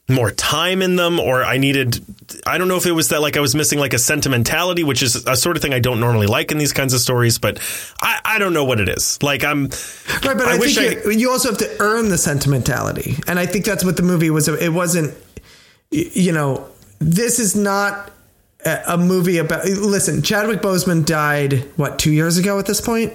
more 0.08 0.30
time 0.30 0.82
in 0.82 0.96
them 0.96 1.20
or 1.20 1.44
I 1.44 1.58
needed 1.58 2.04
I 2.46 2.58
don't 2.58 2.68
know 2.68 2.76
if 2.76 2.86
it 2.86 2.92
was 2.92 3.08
that 3.10 3.20
like 3.20 3.36
I 3.36 3.40
was 3.40 3.54
missing 3.54 3.78
like 3.78 3.92
a 3.94 3.98
sentimentality 3.98 4.84
which 4.84 5.02
is 5.02 5.16
a 5.26 5.36
sort 5.36 5.56
of 5.56 5.62
thing 5.62 5.72
I 5.72 5.78
don't 5.78 6.00
normally 6.00 6.26
like 6.26 6.50
in 6.52 6.58
these 6.58 6.72
kinds 6.72 6.92
of 6.92 7.00
stories 7.00 7.38
but 7.38 7.58
I, 8.00 8.20
I 8.24 8.38
don't 8.38 8.52
know 8.52 8.64
what 8.64 8.80
it 8.80 8.88
is 8.88 9.22
like 9.22 9.44
I'm 9.44 9.68
right, 10.24 10.36
but 10.36 10.48
I, 10.48 10.58
wish 10.58 10.74
think 10.74 11.04
you, 11.04 11.10
you 11.12 11.30
also 11.30 11.50
have 11.50 11.58
to 11.58 11.76
earn 11.80 12.08
the 12.08 12.18
sentimentality, 12.18 13.16
and 13.26 13.38
I 13.38 13.46
think 13.46 13.64
that's 13.64 13.84
what 13.84 13.96
the 13.96 14.02
movie 14.02 14.30
was. 14.30 14.48
It 14.48 14.72
wasn't, 14.72 15.14
you 15.90 16.32
know, 16.32 16.68
this 16.98 17.38
is 17.38 17.56
not 17.56 18.10
a, 18.64 18.82
a 18.88 18.98
movie 18.98 19.38
about. 19.38 19.64
Listen, 19.64 20.22
Chadwick 20.22 20.60
Boseman 20.60 21.04
died 21.04 21.64
what 21.76 21.98
two 21.98 22.12
years 22.12 22.38
ago 22.38 22.58
at 22.58 22.66
this 22.66 22.80
point. 22.80 23.12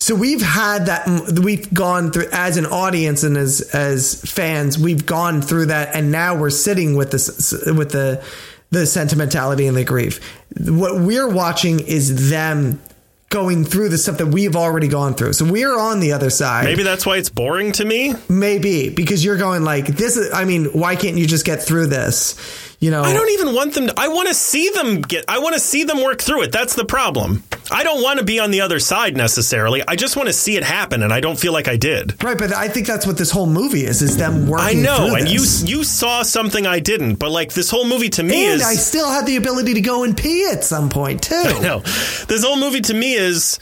So 0.00 0.14
we've 0.14 0.42
had 0.42 0.86
that. 0.86 1.06
We've 1.42 1.72
gone 1.72 2.12
through 2.12 2.28
as 2.30 2.56
an 2.58 2.66
audience 2.66 3.22
and 3.24 3.36
as 3.36 3.60
as 3.74 4.20
fans. 4.22 4.78
We've 4.78 5.04
gone 5.04 5.42
through 5.42 5.66
that, 5.66 5.94
and 5.94 6.12
now 6.12 6.36
we're 6.36 6.50
sitting 6.50 6.96
with 6.96 7.10
this 7.10 7.52
with 7.66 7.90
the 7.90 8.22
the 8.70 8.86
sentimentality 8.86 9.66
and 9.66 9.76
the 9.76 9.84
grief. 9.84 10.20
What 10.58 11.00
we're 11.00 11.28
watching 11.28 11.80
is 11.80 12.30
them 12.30 12.80
going 13.28 13.64
through 13.64 13.88
the 13.88 13.98
stuff 13.98 14.18
that 14.18 14.26
we've 14.26 14.54
already 14.54 14.88
gone 14.88 15.14
through. 15.14 15.32
So 15.32 15.44
we're 15.44 15.76
on 15.78 16.00
the 16.00 16.12
other 16.12 16.30
side. 16.30 16.64
maybe 16.64 16.84
that's 16.84 17.04
why 17.04 17.16
it's 17.16 17.28
boring 17.28 17.72
to 17.72 17.84
me 17.84 18.14
Maybe 18.28 18.88
because 18.88 19.24
you're 19.24 19.36
going 19.36 19.64
like 19.64 19.86
this 19.86 20.16
is 20.16 20.32
I 20.32 20.44
mean, 20.44 20.66
why 20.66 20.94
can't 20.94 21.16
you 21.16 21.26
just 21.26 21.44
get 21.44 21.62
through 21.62 21.86
this? 21.88 22.36
You 22.80 22.90
know, 22.90 23.02
I 23.02 23.12
don't 23.14 23.30
even 23.30 23.54
want 23.54 23.74
them. 23.74 23.86
To, 23.88 23.94
I 23.96 24.08
want 24.08 24.28
to 24.28 24.34
see 24.34 24.68
them 24.70 25.00
get. 25.00 25.24
I 25.28 25.38
want 25.38 25.54
to 25.54 25.60
see 25.60 25.84
them 25.84 26.02
work 26.02 26.20
through 26.20 26.42
it. 26.42 26.52
That's 26.52 26.74
the 26.74 26.84
problem. 26.84 27.42
I 27.72 27.82
don't 27.82 28.02
want 28.02 28.18
to 28.20 28.24
be 28.24 28.38
on 28.38 28.50
the 28.52 28.60
other 28.60 28.78
side 28.78 29.16
necessarily. 29.16 29.82
I 29.88 29.96
just 29.96 30.16
want 30.16 30.28
to 30.28 30.32
see 30.32 30.56
it 30.56 30.62
happen, 30.62 31.02
and 31.02 31.12
I 31.12 31.20
don't 31.20 31.38
feel 31.38 31.52
like 31.52 31.68
I 31.68 31.76
did. 31.76 32.22
right. 32.22 32.36
But 32.38 32.52
I 32.54 32.68
think 32.68 32.86
that's 32.86 33.06
what 33.06 33.18
this 33.18 33.30
whole 33.30 33.46
movie 33.46 33.84
is: 33.84 34.02
is 34.02 34.16
them 34.16 34.46
working. 34.46 34.78
I 34.78 34.80
know, 34.82 35.14
and 35.16 35.28
you 35.28 35.40
this. 35.40 35.68
you 35.68 35.84
saw 35.84 36.22
something 36.22 36.66
I 36.66 36.80
didn't, 36.80 37.14
but 37.16 37.30
like 37.30 37.52
this 37.54 37.70
whole 37.70 37.86
movie 37.86 38.10
to 38.10 38.22
me 38.22 38.44
and 38.46 38.60
is 38.60 38.66
I 38.66 38.74
still 38.74 39.10
had 39.10 39.26
the 39.26 39.36
ability 39.36 39.74
to 39.74 39.80
go 39.80 40.04
and 40.04 40.16
pee 40.16 40.48
at 40.52 40.62
some 40.62 40.88
point 40.88 41.22
too. 41.22 41.42
no. 41.62 41.80
This 42.28 42.44
whole 42.44 42.56
movie 42.58 42.82
to 42.82 42.94
me 42.94 43.14
is 43.14 43.58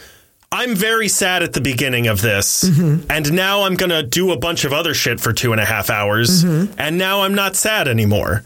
I'm 0.52 0.74
very 0.74 1.08
sad 1.08 1.42
at 1.42 1.52
the 1.52 1.60
beginning 1.60 2.06
of 2.08 2.20
this, 2.20 2.64
Mm-hmm. 2.64 3.10
and 3.10 3.32
now 3.32 3.62
I'm 3.62 3.74
gonna 3.74 4.02
do 4.02 4.32
a 4.32 4.36
bunch 4.36 4.64
of 4.64 4.72
other 4.72 4.92
shit 4.92 5.18
for 5.20 5.32
two 5.32 5.52
and 5.52 5.60
a 5.60 5.64
half 5.64 5.88
hours, 5.88 6.44
Mm-hmm. 6.44 6.74
and 6.78 6.98
now 6.98 7.22
I'm 7.22 7.34
not 7.34 7.56
sad 7.56 7.88
anymore. 7.88 8.42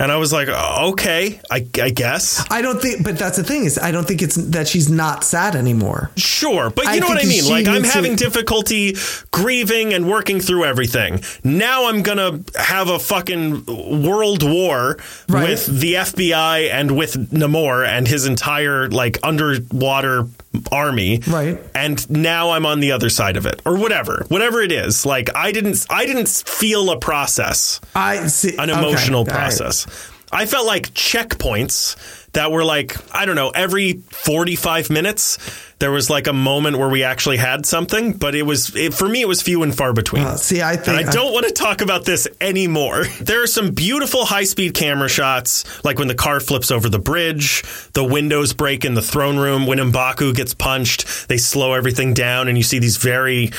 And 0.00 0.10
I 0.10 0.16
was 0.16 0.32
like, 0.32 0.48
oh, 0.50 0.90
okay, 0.92 1.38
I, 1.50 1.66
I 1.80 1.90
guess. 1.90 2.42
I 2.50 2.62
don't 2.62 2.80
think, 2.80 3.04
but 3.04 3.18
that's 3.18 3.36
the 3.36 3.44
thing 3.44 3.66
is, 3.66 3.78
I 3.78 3.90
don't 3.90 4.08
think 4.08 4.22
it's 4.22 4.34
that 4.36 4.66
she's 4.66 4.88
not 4.88 5.24
sad 5.24 5.54
anymore. 5.54 6.10
Sure, 6.16 6.70
but 6.70 6.86
you 6.86 6.90
I 6.92 6.98
know 7.00 7.06
what 7.06 7.22
I 7.22 7.28
mean. 7.28 7.46
Like 7.48 7.68
I'm 7.68 7.84
having 7.84 8.16
difficulty 8.16 8.96
grieving 9.30 9.92
and 9.92 10.08
working 10.08 10.40
through 10.40 10.64
everything. 10.64 11.20
Now 11.44 11.88
I'm 11.88 12.02
gonna 12.02 12.40
have 12.56 12.88
a 12.88 12.98
fucking 12.98 13.66
world 13.66 14.42
war 14.42 14.96
Right. 15.28 15.50
with 15.50 15.66
the 15.66 15.94
FBI 15.94 16.70
and 16.70 16.96
with 16.96 17.14
Namor 17.30 17.86
and 17.86 18.08
his 18.08 18.24
entire 18.26 18.88
like 18.88 19.18
underwater 19.22 20.26
army. 20.72 21.22
Right. 21.26 21.58
And 21.74 22.08
now 22.10 22.50
I'm 22.50 22.66
on 22.66 22.80
the 22.80 22.92
other 22.92 23.08
side 23.08 23.36
of 23.36 23.46
it, 23.46 23.62
or 23.64 23.76
whatever, 23.76 24.24
whatever 24.28 24.60
it 24.60 24.72
is. 24.72 25.06
Like 25.06 25.34
I 25.34 25.52
didn't, 25.52 25.86
I 25.90 26.06
didn't 26.06 26.28
feel 26.28 26.90
a 26.90 26.98
process 26.98 27.80
I 27.94 28.26
see 28.26 28.56
an 28.56 28.70
emotional 28.70 29.24
right. 29.24 29.34
process. 29.34 29.86
I 30.32 30.46
felt 30.46 30.66
like 30.66 30.94
checkpoints 30.94 32.19
that 32.32 32.52
were 32.52 32.64
like, 32.64 32.96
I 33.14 33.24
don't 33.24 33.36
know, 33.36 33.50
every 33.50 33.94
45 34.10 34.90
minutes, 34.90 35.38
there 35.78 35.90
was 35.90 36.10
like 36.10 36.26
a 36.26 36.32
moment 36.32 36.78
where 36.78 36.88
we 36.88 37.02
actually 37.02 37.38
had 37.38 37.66
something, 37.66 38.12
but 38.12 38.34
it 38.34 38.42
was, 38.42 38.74
it, 38.76 38.94
for 38.94 39.08
me, 39.08 39.22
it 39.22 39.28
was 39.28 39.42
few 39.42 39.62
and 39.62 39.74
far 39.74 39.92
between. 39.92 40.22
Uh, 40.22 40.36
see, 40.36 40.62
I 40.62 40.76
think 40.76 40.98
and 40.98 41.08
I 41.08 41.10
don't 41.10 41.32
want 41.32 41.46
to 41.46 41.52
talk 41.52 41.80
about 41.80 42.04
this 42.04 42.28
anymore. 42.40 43.04
There 43.20 43.42
are 43.42 43.46
some 43.46 43.72
beautiful 43.72 44.24
high 44.24 44.44
speed 44.44 44.74
camera 44.74 45.08
shots, 45.08 45.84
like 45.84 45.98
when 45.98 46.08
the 46.08 46.14
car 46.14 46.40
flips 46.40 46.70
over 46.70 46.88
the 46.88 46.98
bridge, 46.98 47.62
the 47.92 48.02
windows 48.02 48.54
break 48.54 48.84
in 48.84 48.94
the 48.94 49.02
throne 49.02 49.36
room, 49.36 49.66
when 49.66 49.78
Mbaku 49.78 50.34
gets 50.34 50.54
punched, 50.54 51.28
they 51.28 51.36
slow 51.36 51.74
everything 51.74 52.12
down, 52.14 52.48
and 52.48 52.56
you 52.56 52.64
see 52.64 52.78
these 52.78 52.96
very 52.96 53.50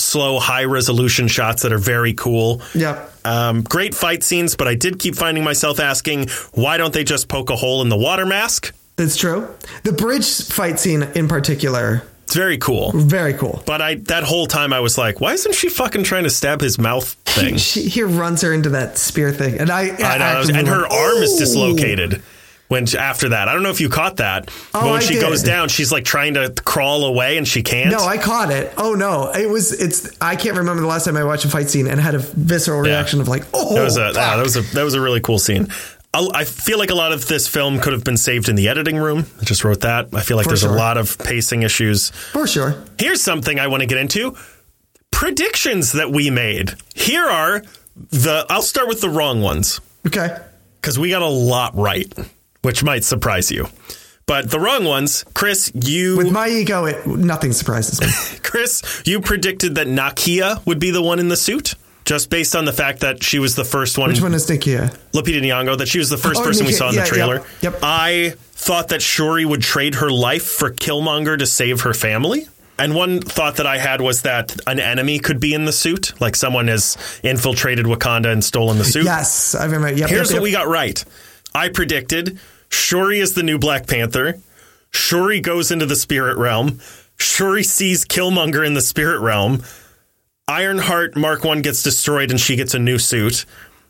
slow, 0.00 0.38
high 0.38 0.64
resolution 0.64 1.28
shots 1.28 1.62
that 1.62 1.72
are 1.72 1.78
very 1.78 2.14
cool. 2.14 2.62
Yep. 2.74 3.12
Um, 3.24 3.62
great 3.62 3.94
fight 3.94 4.22
scenes, 4.22 4.56
but 4.56 4.66
I 4.68 4.74
did 4.74 4.98
keep 4.98 5.14
finding 5.14 5.44
myself 5.44 5.78
asking, 5.80 6.28
why 6.52 6.76
don't 6.78 6.92
they 6.94 7.04
just 7.04 7.28
poke 7.28 7.50
a 7.50 7.56
hole 7.56 7.82
in 7.82 7.88
the 7.88 7.96
water 7.96 8.24
mask? 8.26 8.74
That's 8.96 9.16
true. 9.16 9.48
The 9.84 9.92
bridge 9.92 10.46
fight 10.48 10.78
scene 10.78 11.02
in 11.14 11.26
particular, 11.28 12.02
It's 12.24 12.34
very 12.34 12.58
cool. 12.58 12.92
very 12.94 13.34
cool. 13.34 13.62
But 13.66 13.80
I 13.82 13.94
that 13.94 14.24
whole 14.24 14.46
time 14.46 14.72
I 14.72 14.80
was 14.80 14.96
like, 14.98 15.20
why 15.20 15.32
isn't 15.32 15.54
she 15.54 15.68
fucking 15.68 16.04
trying 16.04 16.24
to 16.24 16.30
stab 16.30 16.60
his 16.60 16.78
mouth 16.78 17.08
thing? 17.24 17.56
She, 17.56 17.88
he 17.88 18.02
runs 18.02 18.42
her 18.42 18.52
into 18.52 18.70
that 18.70 18.98
spear 18.98 19.32
thing, 19.32 19.58
and 19.58 19.70
I, 19.70 19.82
I 19.82 20.18
know, 20.18 20.24
actively 20.24 20.58
and 20.60 20.68
her 20.68 20.86
arm 20.86 21.16
is 21.22 21.36
dislocated. 21.36 22.22
When 22.70 22.86
after 22.96 23.30
that, 23.30 23.48
I 23.48 23.52
don't 23.52 23.64
know 23.64 23.70
if 23.70 23.80
you 23.80 23.88
caught 23.88 24.18
that. 24.18 24.46
but 24.72 24.82
Oh, 24.82 24.86
when 24.92 24.96
I 24.96 25.00
she 25.00 25.14
did. 25.14 25.22
goes 25.22 25.42
down, 25.42 25.68
she's 25.68 25.90
like 25.90 26.04
trying 26.04 26.34
to 26.34 26.50
crawl 26.64 27.04
away 27.04 27.36
and 27.36 27.46
she 27.46 27.64
can't. 27.64 27.90
No, 27.90 27.98
I 28.04 28.16
caught 28.16 28.52
it. 28.52 28.72
Oh 28.76 28.94
no, 28.94 29.32
it 29.32 29.50
was. 29.50 29.72
It's. 29.72 30.16
I 30.20 30.36
can't 30.36 30.56
remember 30.56 30.80
the 30.80 30.86
last 30.86 31.04
time 31.04 31.16
I 31.16 31.24
watched 31.24 31.44
a 31.44 31.48
fight 31.48 31.68
scene 31.68 31.88
and 31.88 32.00
had 32.00 32.14
a 32.14 32.20
visceral 32.20 32.86
Yeah. 32.86 32.92
reaction 32.92 33.20
of 33.20 33.26
like, 33.26 33.42
oh, 33.52 33.74
that 33.74 33.82
was 33.82 33.96
a 33.96 34.12
yeah, 34.14 34.36
that 34.36 34.42
was 34.42 34.56
a 34.56 34.62
that 34.74 34.84
was 34.84 34.94
a 34.94 35.00
really 35.00 35.20
cool 35.20 35.40
scene. 35.40 35.66
I 36.14 36.28
I 36.32 36.44
feel 36.44 36.78
like 36.78 36.90
a 36.90 36.94
lot 36.94 37.10
of 37.12 37.26
this 37.26 37.48
film 37.48 37.80
could 37.80 37.92
have 37.92 38.04
been 38.04 38.16
saved 38.16 38.48
in 38.48 38.54
the 38.54 38.68
editing 38.68 38.96
room. 38.98 39.26
I 39.40 39.44
just 39.44 39.64
wrote 39.64 39.80
that. 39.80 40.14
I 40.14 40.20
feel 40.20 40.36
like 40.36 40.44
For 40.44 40.50
there's 40.50 40.60
sure. 40.60 40.70
a 40.72 40.76
lot 40.76 40.96
of 40.96 41.18
pacing 41.18 41.62
issues. 41.62 42.10
for 42.10 42.46
sure. 42.46 42.84
Here's 43.00 43.20
something 43.20 43.58
I 43.58 43.66
want 43.66 43.80
to 43.80 43.86
get 43.86 43.98
into 43.98 44.36
predictions 45.10 45.92
that 45.92 46.10
we 46.12 46.30
made. 46.30 46.74
Here 46.94 47.24
are 47.24 47.62
the, 48.10 48.46
I'll 48.48 48.62
start 48.62 48.88
with 48.88 49.00
the 49.00 49.08
wrong 49.10 49.40
ones 49.42 49.80
Okay. 50.06 50.36
because 50.80 50.98
we 50.98 51.10
got 51.10 51.22
a 51.22 51.26
lot 51.28 51.76
right, 51.76 52.10
which 52.62 52.82
might 52.82 53.04
surprise 53.04 53.50
you. 53.50 53.66
But 54.26 54.50
the 54.50 54.60
wrong 54.60 54.84
ones, 54.84 55.24
Chris, 55.34 55.72
you, 55.74 56.16
With 56.16 56.30
my 56.30 56.48
ego, 56.48 56.84
it 56.84 57.04
nothing 57.06 57.52
surprises 57.52 58.00
me. 58.00 58.06
Chris, 58.42 59.02
you 59.04 59.20
predicted 59.20 59.74
that 59.74 59.88
Nakia 59.88 60.64
would 60.66 60.78
be 60.78 60.90
the 60.92 61.02
one 61.02 61.18
in 61.18 61.28
the 61.28 61.36
suit. 61.36 61.74
Just 62.04 62.30
based 62.30 62.56
on 62.56 62.64
the 62.64 62.72
fact 62.72 63.00
that 63.00 63.22
she 63.22 63.38
was 63.38 63.54
the 63.56 63.64
first 63.64 63.98
one, 63.98 64.08
Which 64.08 64.22
one 64.22 64.34
is 64.34 64.46
Nakia? 64.48 64.96
Lupita 65.12 65.40
Nyong'o, 65.40 65.78
that 65.78 65.86
she 65.86 65.98
was 65.98 66.10
the 66.10 66.16
oh, 66.16 66.20
first 66.20 66.40
Oh, 66.40 66.44
person 66.44 66.66
we 66.66 66.72
saw 66.72 66.88
in 66.88 66.94
yeah, 66.94 67.02
the 67.02 67.08
trailer. 67.08 67.34
yep, 67.36 67.46
yep. 67.62 67.78
I 67.82 68.34
thought 68.52 68.88
that 68.88 69.02
Shuri 69.02 69.44
would 69.44 69.62
trade 69.62 69.96
her 69.96 70.10
life 70.10 70.44
for 70.44 70.70
Killmonger 70.70 71.38
to 71.38 71.46
save 71.46 71.82
her 71.82 71.92
family. 71.94 72.46
And 72.78 72.94
one 72.94 73.20
thought 73.20 73.56
that 73.56 73.66
I 73.66 73.76
had 73.78 74.00
was 74.00 74.22
that 74.22 74.56
an 74.66 74.80
enemy 74.80 75.18
could 75.18 75.38
be 75.38 75.52
in 75.54 75.66
the 75.66 75.72
suit, 75.72 76.18
like 76.20 76.34
someone 76.34 76.68
has 76.68 76.96
infiltrated 77.22 77.84
Wakanda 77.84 78.32
and 78.32 78.42
stolen 78.42 78.78
the 78.78 78.84
suit. 78.84 79.04
Yes, 79.04 79.54
I 79.54 79.66
remember. 79.66 79.92
Yep, 79.92 80.08
Here's 80.08 80.30
yep, 80.30 80.36
what 80.40 80.42
we 80.42 80.52
got 80.52 80.66
right. 80.68 81.04
I 81.54 81.68
predicted 81.68 82.38
Shuri 82.68 83.20
is 83.20 83.34
the 83.34 83.42
new 83.42 83.58
Black 83.58 83.86
Panther. 83.86 84.38
Shuri 84.90 85.40
goes 85.40 85.70
into 85.70 85.86
the 85.86 85.96
spirit 85.96 86.36
realm. 86.36 86.80
Shuri 87.16 87.62
sees 87.62 88.04
Killmonger 88.04 88.66
in 88.66 88.74
the 88.74 88.80
spirit 88.80 89.20
realm. 89.20 89.62
Ironheart 90.48 91.16
Mark 91.16 91.44
1 91.44 91.62
gets 91.62 91.82
destroyed 91.82 92.30
and 92.30 92.40
she 92.40 92.56
gets 92.56 92.74
a 92.74 92.78
new 92.78 92.98
suit. 92.98 93.44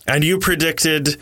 And 0.07 0.25
you 0.25 0.39
predicted 0.39 1.17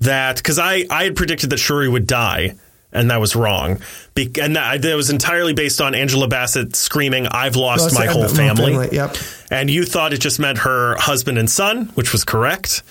that 0.00 0.36
because 0.36 0.58
I, 0.58 0.84
I 0.90 1.04
had 1.04 1.16
predicted 1.16 1.50
that 1.50 1.58
Shuri 1.58 1.88
would 1.88 2.06
die, 2.06 2.54
and 2.92 3.10
that 3.10 3.20
was 3.20 3.36
wrong. 3.36 3.80
Be, 4.14 4.30
and 4.40 4.56
that, 4.56 4.82
that 4.82 4.96
was 4.96 5.10
entirely 5.10 5.52
based 5.54 5.80
on 5.80 5.94
Angela 5.94 6.28
Bassett 6.28 6.74
screaming, 6.76 7.26
I've 7.26 7.56
lost 7.56 7.82
Lost 7.84 7.94
my 7.94 8.06
my 8.06 8.12
whole 8.12 8.28
family, 8.28 8.72
family. 8.72 8.88
yep. 8.92 9.16
And 9.50 9.70
you 9.70 9.84
thought 9.84 10.12
it 10.12 10.20
just 10.20 10.38
meant 10.38 10.58
her 10.58 10.96
husband 10.96 11.38
and 11.38 11.50
son, 11.50 11.86
which 11.94 12.12
was 12.12 12.24
correct. 12.24 12.82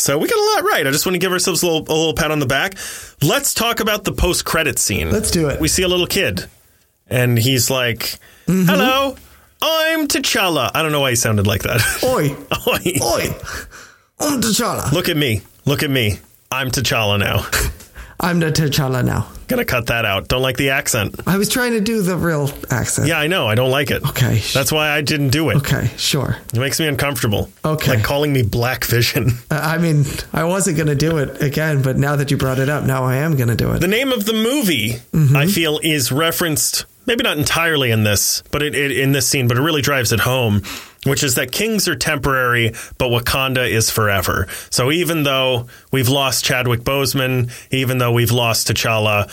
So 0.00 0.18
we 0.18 0.28
got 0.28 0.38
a 0.38 0.48
lot 0.56 0.70
right. 0.72 0.86
I 0.86 0.90
just 0.90 1.04
want 1.06 1.14
to 1.14 1.18
give 1.18 1.32
ourselves 1.32 1.62
a 1.62 1.66
little, 1.66 1.80
a 1.82 1.94
little 1.96 2.14
pat 2.14 2.30
on 2.30 2.38
the 2.38 2.46
back. 2.46 2.74
Let's 3.22 3.52
talk 3.54 3.80
about 3.80 4.04
the 4.04 4.12
post 4.12 4.44
credit 4.44 4.78
scene. 4.78 5.10
Let's 5.10 5.30
do 5.30 5.48
it. 5.48 5.60
We 5.60 5.68
see 5.68 5.82
a 5.82 5.88
little 5.88 6.06
kid, 6.06 6.46
and 7.08 7.38
he's 7.38 7.70
like, 7.70 8.18
Mm-hmm. 8.46 8.66
"Hello, 8.68 9.16
I'm 9.62 10.08
T'Challa." 10.08 10.70
I 10.74 10.82
don't 10.82 10.90
know 10.90 11.00
why 11.00 11.10
he 11.10 11.16
sounded 11.16 11.46
like 11.46 11.62
that. 11.62 11.80
Oi, 12.04 12.30
Oi. 12.66 12.98
oi, 13.02 13.34
I'm 14.18 14.40
T'Challa. 14.40 14.90
Look 14.92 15.08
at 15.08 15.16
me. 15.16 15.42
Look 15.66 15.82
at 15.82 15.90
me. 15.90 16.18
I'm 16.50 16.70
T'Challa 16.70 17.18
now. 17.18 17.46
I'm 18.22 18.38
the 18.38 18.52
T'Challa 18.52 19.04
now. 19.04 19.28
Gonna 19.48 19.64
cut 19.64 19.86
that 19.86 20.04
out. 20.04 20.28
Don't 20.28 20.42
like 20.42 20.56
the 20.58 20.70
accent. 20.70 21.18
I 21.26 21.36
was 21.38 21.48
trying 21.48 21.72
to 21.72 21.80
do 21.80 22.02
the 22.02 22.16
real 22.16 22.50
accent. 22.70 23.08
Yeah, 23.08 23.18
I 23.18 23.26
know. 23.26 23.48
I 23.48 23.54
don't 23.56 23.70
like 23.70 23.90
it. 23.90 24.06
Okay. 24.10 24.38
That's 24.54 24.70
why 24.70 24.90
I 24.90 25.00
didn't 25.00 25.30
do 25.30 25.48
it. 25.50 25.56
Okay, 25.56 25.90
sure. 25.96 26.36
It 26.54 26.58
makes 26.60 26.78
me 26.78 26.86
uncomfortable. 26.86 27.50
Okay. 27.64 27.96
Like 27.96 28.04
calling 28.04 28.32
me 28.32 28.42
Black 28.42 28.84
Vision. 28.84 29.30
Uh, 29.50 29.58
I 29.60 29.78
mean, 29.78 30.04
I 30.32 30.44
wasn't 30.44 30.76
to 30.86 30.94
do 30.94 31.18
it 31.18 31.42
again, 31.42 31.82
but 31.82 31.96
now 31.96 32.14
that 32.14 32.30
you 32.30 32.36
brought 32.36 32.60
it 32.60 32.68
up, 32.68 32.84
now 32.84 33.02
I 33.04 33.16
am 33.16 33.36
to 33.48 33.56
do 33.56 33.72
it. 33.72 33.80
The 33.80 33.88
name 33.88 34.12
of 34.12 34.24
the 34.26 34.32
movie, 34.32 34.92
Mm-hmm. 35.12 35.36
I 35.36 35.46
feel, 35.48 35.80
is 35.82 36.12
referenced, 36.12 36.84
maybe 37.06 37.24
not 37.24 37.36
entirely 37.38 37.90
in 37.90 38.04
this, 38.04 38.44
but 38.52 38.62
it, 38.62 38.76
it 38.76 38.92
in 38.92 39.10
this 39.10 39.26
scene, 39.26 39.48
but 39.48 39.56
it 39.56 39.60
really 39.62 39.82
drives 39.82 40.12
it 40.12 40.20
home, 40.20 40.62
which 41.04 41.22
is 41.22 41.36
that 41.36 41.52
kings 41.52 41.88
are 41.88 41.96
temporary, 41.96 42.72
but 42.98 43.08
Wakanda 43.08 43.68
is 43.68 43.90
forever. 43.90 44.46
So 44.70 44.90
even 44.90 45.22
though 45.22 45.68
we've 45.92 46.08
lost 46.08 46.44
Chadwick 46.44 46.80
Boseman, 46.80 47.50
even 47.70 47.98
though 47.98 48.12
we've 48.12 48.32
lost 48.32 48.68
T'Challa, 48.68 49.30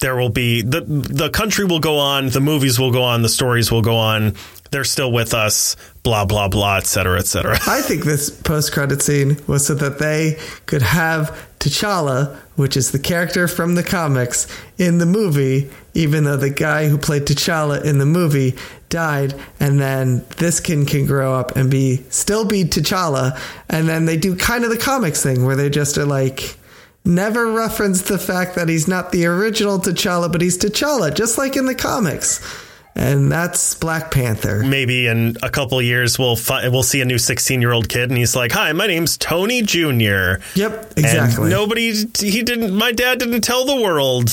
there 0.00 0.16
will 0.16 0.28
be 0.28 0.60
the 0.62 0.80
the 0.80 1.30
country 1.30 1.64
will 1.64 1.80
go 1.80 1.98
on, 1.98 2.28
the 2.28 2.40
movies 2.40 2.78
will 2.78 2.90
go 2.90 3.02
on, 3.02 3.22
the 3.22 3.28
stories 3.28 3.70
will 3.70 3.82
go 3.82 3.96
on. 3.96 4.34
They're 4.70 4.84
still 4.84 5.12
with 5.12 5.34
us, 5.34 5.76
blah 6.02 6.24
blah 6.24 6.48
blah, 6.48 6.78
et 6.78 6.86
cetera, 6.86 7.18
et 7.20 7.26
cetera. 7.26 7.56
I 7.66 7.80
think 7.80 8.04
this 8.04 8.28
post 8.28 8.72
credit 8.72 9.02
scene 9.02 9.38
was 9.46 9.66
so 9.66 9.74
that 9.74 10.00
they 10.00 10.38
could 10.66 10.82
have 10.82 11.48
T'Challa, 11.60 12.36
which 12.56 12.76
is 12.76 12.90
the 12.90 12.98
character 12.98 13.46
from 13.48 13.76
the 13.76 13.84
comics, 13.84 14.48
in 14.76 14.98
the 14.98 15.06
movie, 15.06 15.70
even 15.94 16.24
though 16.24 16.36
the 16.36 16.50
guy 16.50 16.88
who 16.88 16.98
played 16.98 17.22
T'Challa 17.22 17.82
in 17.84 17.98
the 17.98 18.04
movie 18.04 18.56
died, 18.94 19.34
and 19.60 19.78
then 19.80 20.24
this 20.38 20.60
kid 20.60 20.86
can 20.88 21.04
grow 21.06 21.34
up 21.34 21.56
and 21.56 21.70
be 21.70 22.02
still 22.08 22.44
be 22.46 22.64
T'Challa, 22.64 23.38
and 23.68 23.88
then 23.88 24.06
they 24.06 24.16
do 24.16 24.36
kind 24.36 24.64
of 24.64 24.70
the 24.70 24.78
comics 24.78 25.22
thing 25.22 25.44
where 25.44 25.56
they 25.56 25.68
just 25.68 25.98
are 25.98 26.06
like 26.06 26.56
never 27.04 27.52
reference 27.52 28.02
the 28.02 28.16
fact 28.18 28.54
that 28.54 28.68
he's 28.68 28.88
not 28.88 29.12
the 29.12 29.26
original 29.26 29.78
T'Challa, 29.78 30.30
but 30.32 30.40
he's 30.40 30.56
T'Challa, 30.56 31.12
just 31.14 31.36
like 31.36 31.56
in 31.56 31.66
the 31.66 31.74
comics. 31.74 32.40
And 32.96 33.30
that's 33.30 33.74
Black 33.74 34.12
Panther. 34.12 34.62
maybe 34.62 35.08
in 35.08 35.36
a 35.42 35.50
couple 35.50 35.82
years 35.82 36.16
we'll 36.16 36.36
fi- 36.36 36.68
we'll 36.68 36.84
see 36.84 37.00
a 37.00 37.04
new 37.04 37.18
16 37.18 37.60
year 37.60 37.72
old 37.72 37.88
kid 37.88 38.08
and 38.08 38.16
he's 38.16 38.36
like 38.36 38.52
hi 38.52 38.70
my 38.72 38.86
name's 38.86 39.16
tony 39.18 39.62
jr 39.62 40.38
Yep, 40.54 40.92
exactly. 40.96 41.42
and 41.42 41.50
nobody 41.50 41.92
he 42.20 42.42
didn't 42.44 42.72
my 42.72 42.92
dad 42.92 43.18
didn't 43.18 43.40
tell 43.40 43.64
the 43.66 43.80
world 43.82 44.30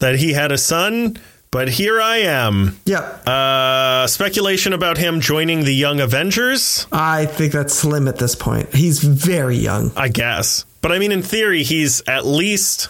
that 0.00 0.16
he 0.16 0.34
had 0.34 0.52
a 0.52 0.58
son 0.58 1.16
but 1.52 1.68
here 1.68 2.00
i 2.00 2.16
am 2.26 2.76
Yep. 2.86 3.28
uh 3.28 4.06
speculation 4.08 4.72
about 4.72 4.98
him 4.98 5.20
joining 5.20 5.60
the 5.64 5.72
young 5.74 6.00
avengers 6.00 6.86
I 6.90 7.26
think 7.26 7.52
that's 7.52 7.72
slim 7.74 8.08
at 8.08 8.18
this 8.18 8.34
point. 8.34 8.74
He's 8.74 8.98
very 8.98 9.56
young. 9.56 9.92
i 9.96 10.08
guess 10.08 10.64
But 10.80 10.90
I 10.90 10.98
mean, 10.98 11.12
in 11.12 11.22
theory, 11.22 11.62
he's 11.62 12.02
at 12.08 12.26
least. 12.26 12.88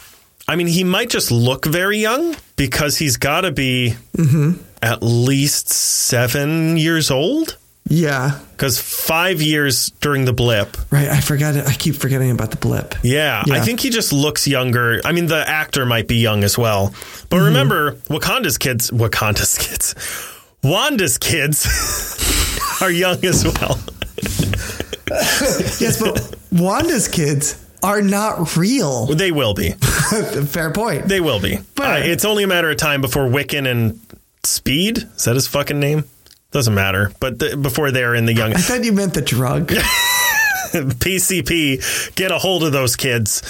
I 0.48 0.56
mean, 0.56 0.66
he 0.66 0.82
might 0.82 1.10
just 1.10 1.30
look 1.30 1.66
very 1.66 1.98
young 1.98 2.34
because 2.56 2.96
he's 2.96 3.16
got 3.18 3.42
to 3.42 3.52
be 3.52 3.94
at 4.82 5.02
least 5.02 5.68
seven 5.68 6.76
years 6.78 7.10
old. 7.10 7.56
Yeah. 7.88 8.38
Because 8.52 8.80
five 8.80 9.42
years 9.42 9.90
during 10.00 10.24
the 10.24 10.32
blip. 10.32 10.76
Right. 10.92 11.08
I 11.08 11.20
forgot 11.20 11.56
it. 11.56 11.66
I 11.66 11.72
keep 11.74 11.96
forgetting 11.96 12.30
about 12.30 12.50
the 12.50 12.56
blip. 12.56 12.94
Yeah, 13.02 13.42
I 13.50 13.60
think 13.60 13.80
he 13.80 13.90
just 13.90 14.12
looks 14.12 14.46
younger. 14.46 15.00
I 15.04 15.12
mean, 15.12 15.26
the 15.26 15.46
actor 15.46 15.84
might 15.84 16.06
be 16.08 16.16
young 16.16 16.44
as 16.44 16.56
well. 16.56 16.94
But 17.28 17.38
remember, 17.38 17.92
Wakanda's 18.08 18.56
kids, 18.58 18.90
Wakanda's 18.90 19.58
kids, 19.58 19.94
Wanda's 20.62 21.18
kids 21.18 21.66
are 22.80 22.90
young 22.90 23.22
as 23.24 23.44
well. 23.44 23.78
Yes, 25.80 26.00
but 26.00 26.36
Wanda's 26.52 27.08
kids 27.08 27.62
are 27.82 28.00
not 28.00 28.56
real. 28.56 29.06
They 29.06 29.32
will 29.32 29.54
be. 29.54 29.70
Fair 30.46 30.70
point. 30.72 31.08
They 31.08 31.20
will 31.20 31.40
be. 31.40 31.58
But- 31.74 32.02
Uh, 32.02 32.04
it's 32.04 32.24
only 32.24 32.44
a 32.44 32.46
matter 32.46 32.70
of 32.70 32.76
time 32.76 33.00
before 33.00 33.24
Wiccan 33.24 33.68
and 33.68 34.00
Speed, 34.44 34.98
is 34.98 35.24
that 35.24 35.34
his 35.34 35.46
fucking 35.48 35.78
name? 35.80 36.04
Doesn't 36.52 36.74
matter. 36.74 37.12
But 37.18 37.38
before 37.60 37.90
they're 37.90 38.14
in 38.14 38.26
the 38.26 38.34
young 38.34 38.52
I 38.54 38.58
thought 38.58 38.84
you 38.84 38.92
meant 38.92 39.14
the 39.14 39.22
drug. 39.22 39.72
PCP, 40.72 42.14
get 42.14 42.30
a 42.30 42.38
hold 42.38 42.64
of 42.64 42.72
those 42.72 42.96
kids. 42.96 43.42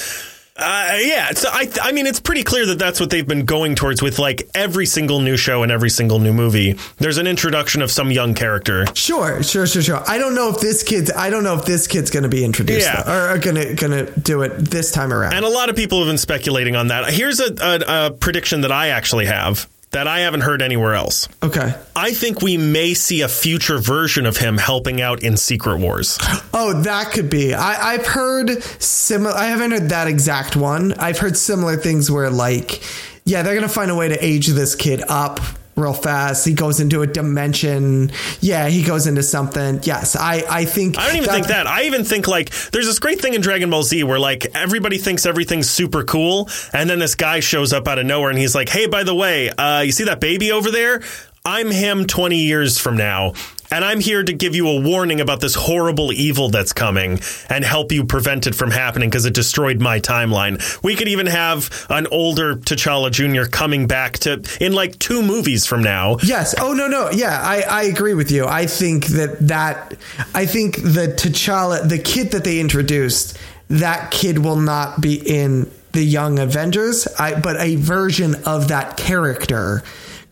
Uh, 0.54 0.98
yeah, 1.00 1.30
so 1.30 1.48
I, 1.50 1.68
I 1.82 1.92
mean, 1.92 2.06
it's 2.06 2.20
pretty 2.20 2.42
clear 2.42 2.66
that 2.66 2.78
that's 2.78 3.00
what 3.00 3.08
they've 3.08 3.26
been 3.26 3.46
going 3.46 3.74
towards 3.74 4.02
with 4.02 4.18
like 4.18 4.48
every 4.54 4.84
single 4.84 5.20
new 5.20 5.36
show 5.38 5.62
and 5.62 5.72
every 5.72 5.88
single 5.88 6.18
new 6.18 6.32
movie. 6.32 6.76
There's 6.98 7.16
an 7.16 7.26
introduction 7.26 7.80
of 7.80 7.90
some 7.90 8.10
young 8.10 8.34
character. 8.34 8.84
Sure, 8.94 9.42
sure, 9.42 9.66
sure, 9.66 9.82
sure. 9.82 10.02
I 10.06 10.18
don't 10.18 10.34
know 10.34 10.50
if 10.50 10.60
this 10.60 10.82
kid's. 10.82 11.10
I 11.10 11.30
don't 11.30 11.42
know 11.42 11.56
if 11.58 11.64
this 11.64 11.86
kid's 11.86 12.10
going 12.10 12.24
to 12.24 12.28
be 12.28 12.44
introduced 12.44 12.86
Yeah. 12.86 13.02
though, 13.02 13.12
or 13.12 13.28
are 13.28 13.38
gonna 13.38 13.74
gonna 13.74 14.10
do 14.20 14.42
it 14.42 14.50
this 14.58 14.92
time 14.92 15.12
around. 15.12 15.32
And 15.32 15.44
a 15.44 15.48
lot 15.48 15.70
of 15.70 15.76
people 15.76 15.98
have 16.00 16.08
been 16.08 16.18
speculating 16.18 16.76
on 16.76 16.88
that. 16.88 17.10
Here's 17.12 17.40
a, 17.40 17.54
a, 17.60 18.06
a 18.06 18.10
prediction 18.10 18.60
that 18.60 18.70
I 18.72 18.88
actually 18.88 19.26
have 19.26 19.66
that 19.92 20.08
I 20.08 20.20
haven't 20.20 20.40
heard 20.40 20.62
anywhere 20.62 20.94
else. 20.94 21.28
okay. 21.42 21.74
I 21.94 22.12
think 22.12 22.42
we 22.42 22.56
may 22.56 22.94
see 22.94 23.20
a 23.20 23.28
future 23.28 23.78
version 23.78 24.26
of 24.26 24.38
him 24.38 24.58
helping 24.58 25.00
out 25.00 25.22
in 25.22 25.36
Secret 25.36 25.78
Wars. 25.78 26.18
Oh, 26.54 26.82
that 26.82 27.12
could 27.12 27.30
be. 27.30 27.54
I, 27.54 27.92
I've 27.94 28.06
heard 28.06 28.62
similar. 28.82 29.34
I 29.34 29.46
haven't 29.46 29.70
heard 29.70 29.88
that 29.90 30.06
exact 30.06 30.56
one. 30.56 30.94
I've 30.94 31.18
heard 31.18 31.36
similar 31.36 31.76
things 31.76 32.10
where, 32.10 32.30
like, 32.30 32.82
yeah, 33.24 33.42
they're 33.42 33.54
gonna 33.54 33.68
find 33.68 33.90
a 33.90 33.94
way 33.94 34.08
to 34.08 34.24
age 34.24 34.48
this 34.48 34.74
kid 34.74 35.02
up 35.08 35.40
real 35.76 35.92
fast. 35.92 36.46
He 36.46 36.54
goes 36.54 36.80
into 36.80 37.02
a 37.02 37.06
dimension. 37.06 38.10
Yeah, 38.40 38.68
he 38.68 38.82
goes 38.82 39.06
into 39.06 39.22
something. 39.22 39.80
Yes, 39.82 40.16
I. 40.16 40.44
I 40.48 40.64
think. 40.64 40.98
I 40.98 41.06
don't 41.06 41.16
even 41.16 41.28
think 41.28 41.46
that. 41.48 41.66
I 41.66 41.84
even 41.84 42.04
think 42.04 42.28
like 42.28 42.50
there's 42.70 42.86
this 42.86 42.98
great 42.98 43.20
thing 43.20 43.34
in 43.34 43.40
Dragon 43.40 43.70
Ball 43.70 43.82
Z 43.82 44.02
where 44.04 44.18
like 44.18 44.46
everybody 44.54 44.98
thinks 44.98 45.26
everything's 45.26 45.70
super 45.70 46.04
cool, 46.04 46.48
and 46.72 46.88
then 46.88 46.98
this 46.98 47.14
guy 47.14 47.40
shows 47.40 47.72
up 47.72 47.88
out 47.88 47.98
of 47.98 48.06
nowhere 48.06 48.30
and 48.30 48.38
he's 48.38 48.54
like, 48.54 48.68
"Hey, 48.68 48.86
by 48.86 49.04
the 49.04 49.14
way, 49.14 49.50
uh, 49.50 49.80
you 49.80 49.92
see 49.92 50.04
that 50.04 50.20
baby 50.20 50.52
over 50.52 50.70
there? 50.70 51.02
I'm 51.44 51.70
him 51.70 52.06
20 52.06 52.36
years 52.36 52.78
from 52.78 52.96
now." 52.96 53.32
And 53.72 53.86
I'm 53.86 54.00
here 54.00 54.22
to 54.22 54.32
give 54.34 54.54
you 54.54 54.68
a 54.68 54.78
warning 54.78 55.22
about 55.22 55.40
this 55.40 55.54
horrible 55.54 56.12
evil 56.12 56.50
that's 56.50 56.74
coming 56.74 57.20
and 57.48 57.64
help 57.64 57.90
you 57.90 58.04
prevent 58.04 58.46
it 58.46 58.54
from 58.54 58.70
happening 58.70 59.08
because 59.08 59.24
it 59.24 59.32
destroyed 59.32 59.80
my 59.80 59.98
timeline. 59.98 60.60
We 60.82 60.94
could 60.94 61.08
even 61.08 61.26
have 61.26 61.86
an 61.88 62.06
older 62.08 62.56
T'Challa 62.56 63.10
Jr. 63.10 63.48
coming 63.48 63.86
back 63.86 64.18
to 64.20 64.44
in 64.60 64.74
like 64.74 64.98
two 64.98 65.22
movies 65.22 65.64
from 65.64 65.82
now. 65.82 66.18
Yes. 66.22 66.54
Oh 66.60 66.74
no, 66.74 66.86
no. 66.86 67.10
Yeah, 67.10 67.40
I, 67.42 67.62
I 67.62 67.82
agree 67.84 68.12
with 68.12 68.30
you. 68.30 68.44
I 68.44 68.66
think 68.66 69.06
that 69.06 69.38
that 69.48 69.96
I 70.34 70.44
think 70.44 70.76
the 70.76 71.14
T'Challa, 71.16 71.88
the 71.88 71.98
kid 71.98 72.32
that 72.32 72.44
they 72.44 72.60
introduced, 72.60 73.38
that 73.68 74.10
kid 74.10 74.38
will 74.38 74.56
not 74.56 75.00
be 75.00 75.14
in 75.14 75.70
the 75.92 76.04
Young 76.04 76.38
Avengers. 76.38 77.08
I, 77.18 77.40
but 77.40 77.58
a 77.58 77.76
version 77.76 78.34
of 78.44 78.68
that 78.68 78.98
character 78.98 79.82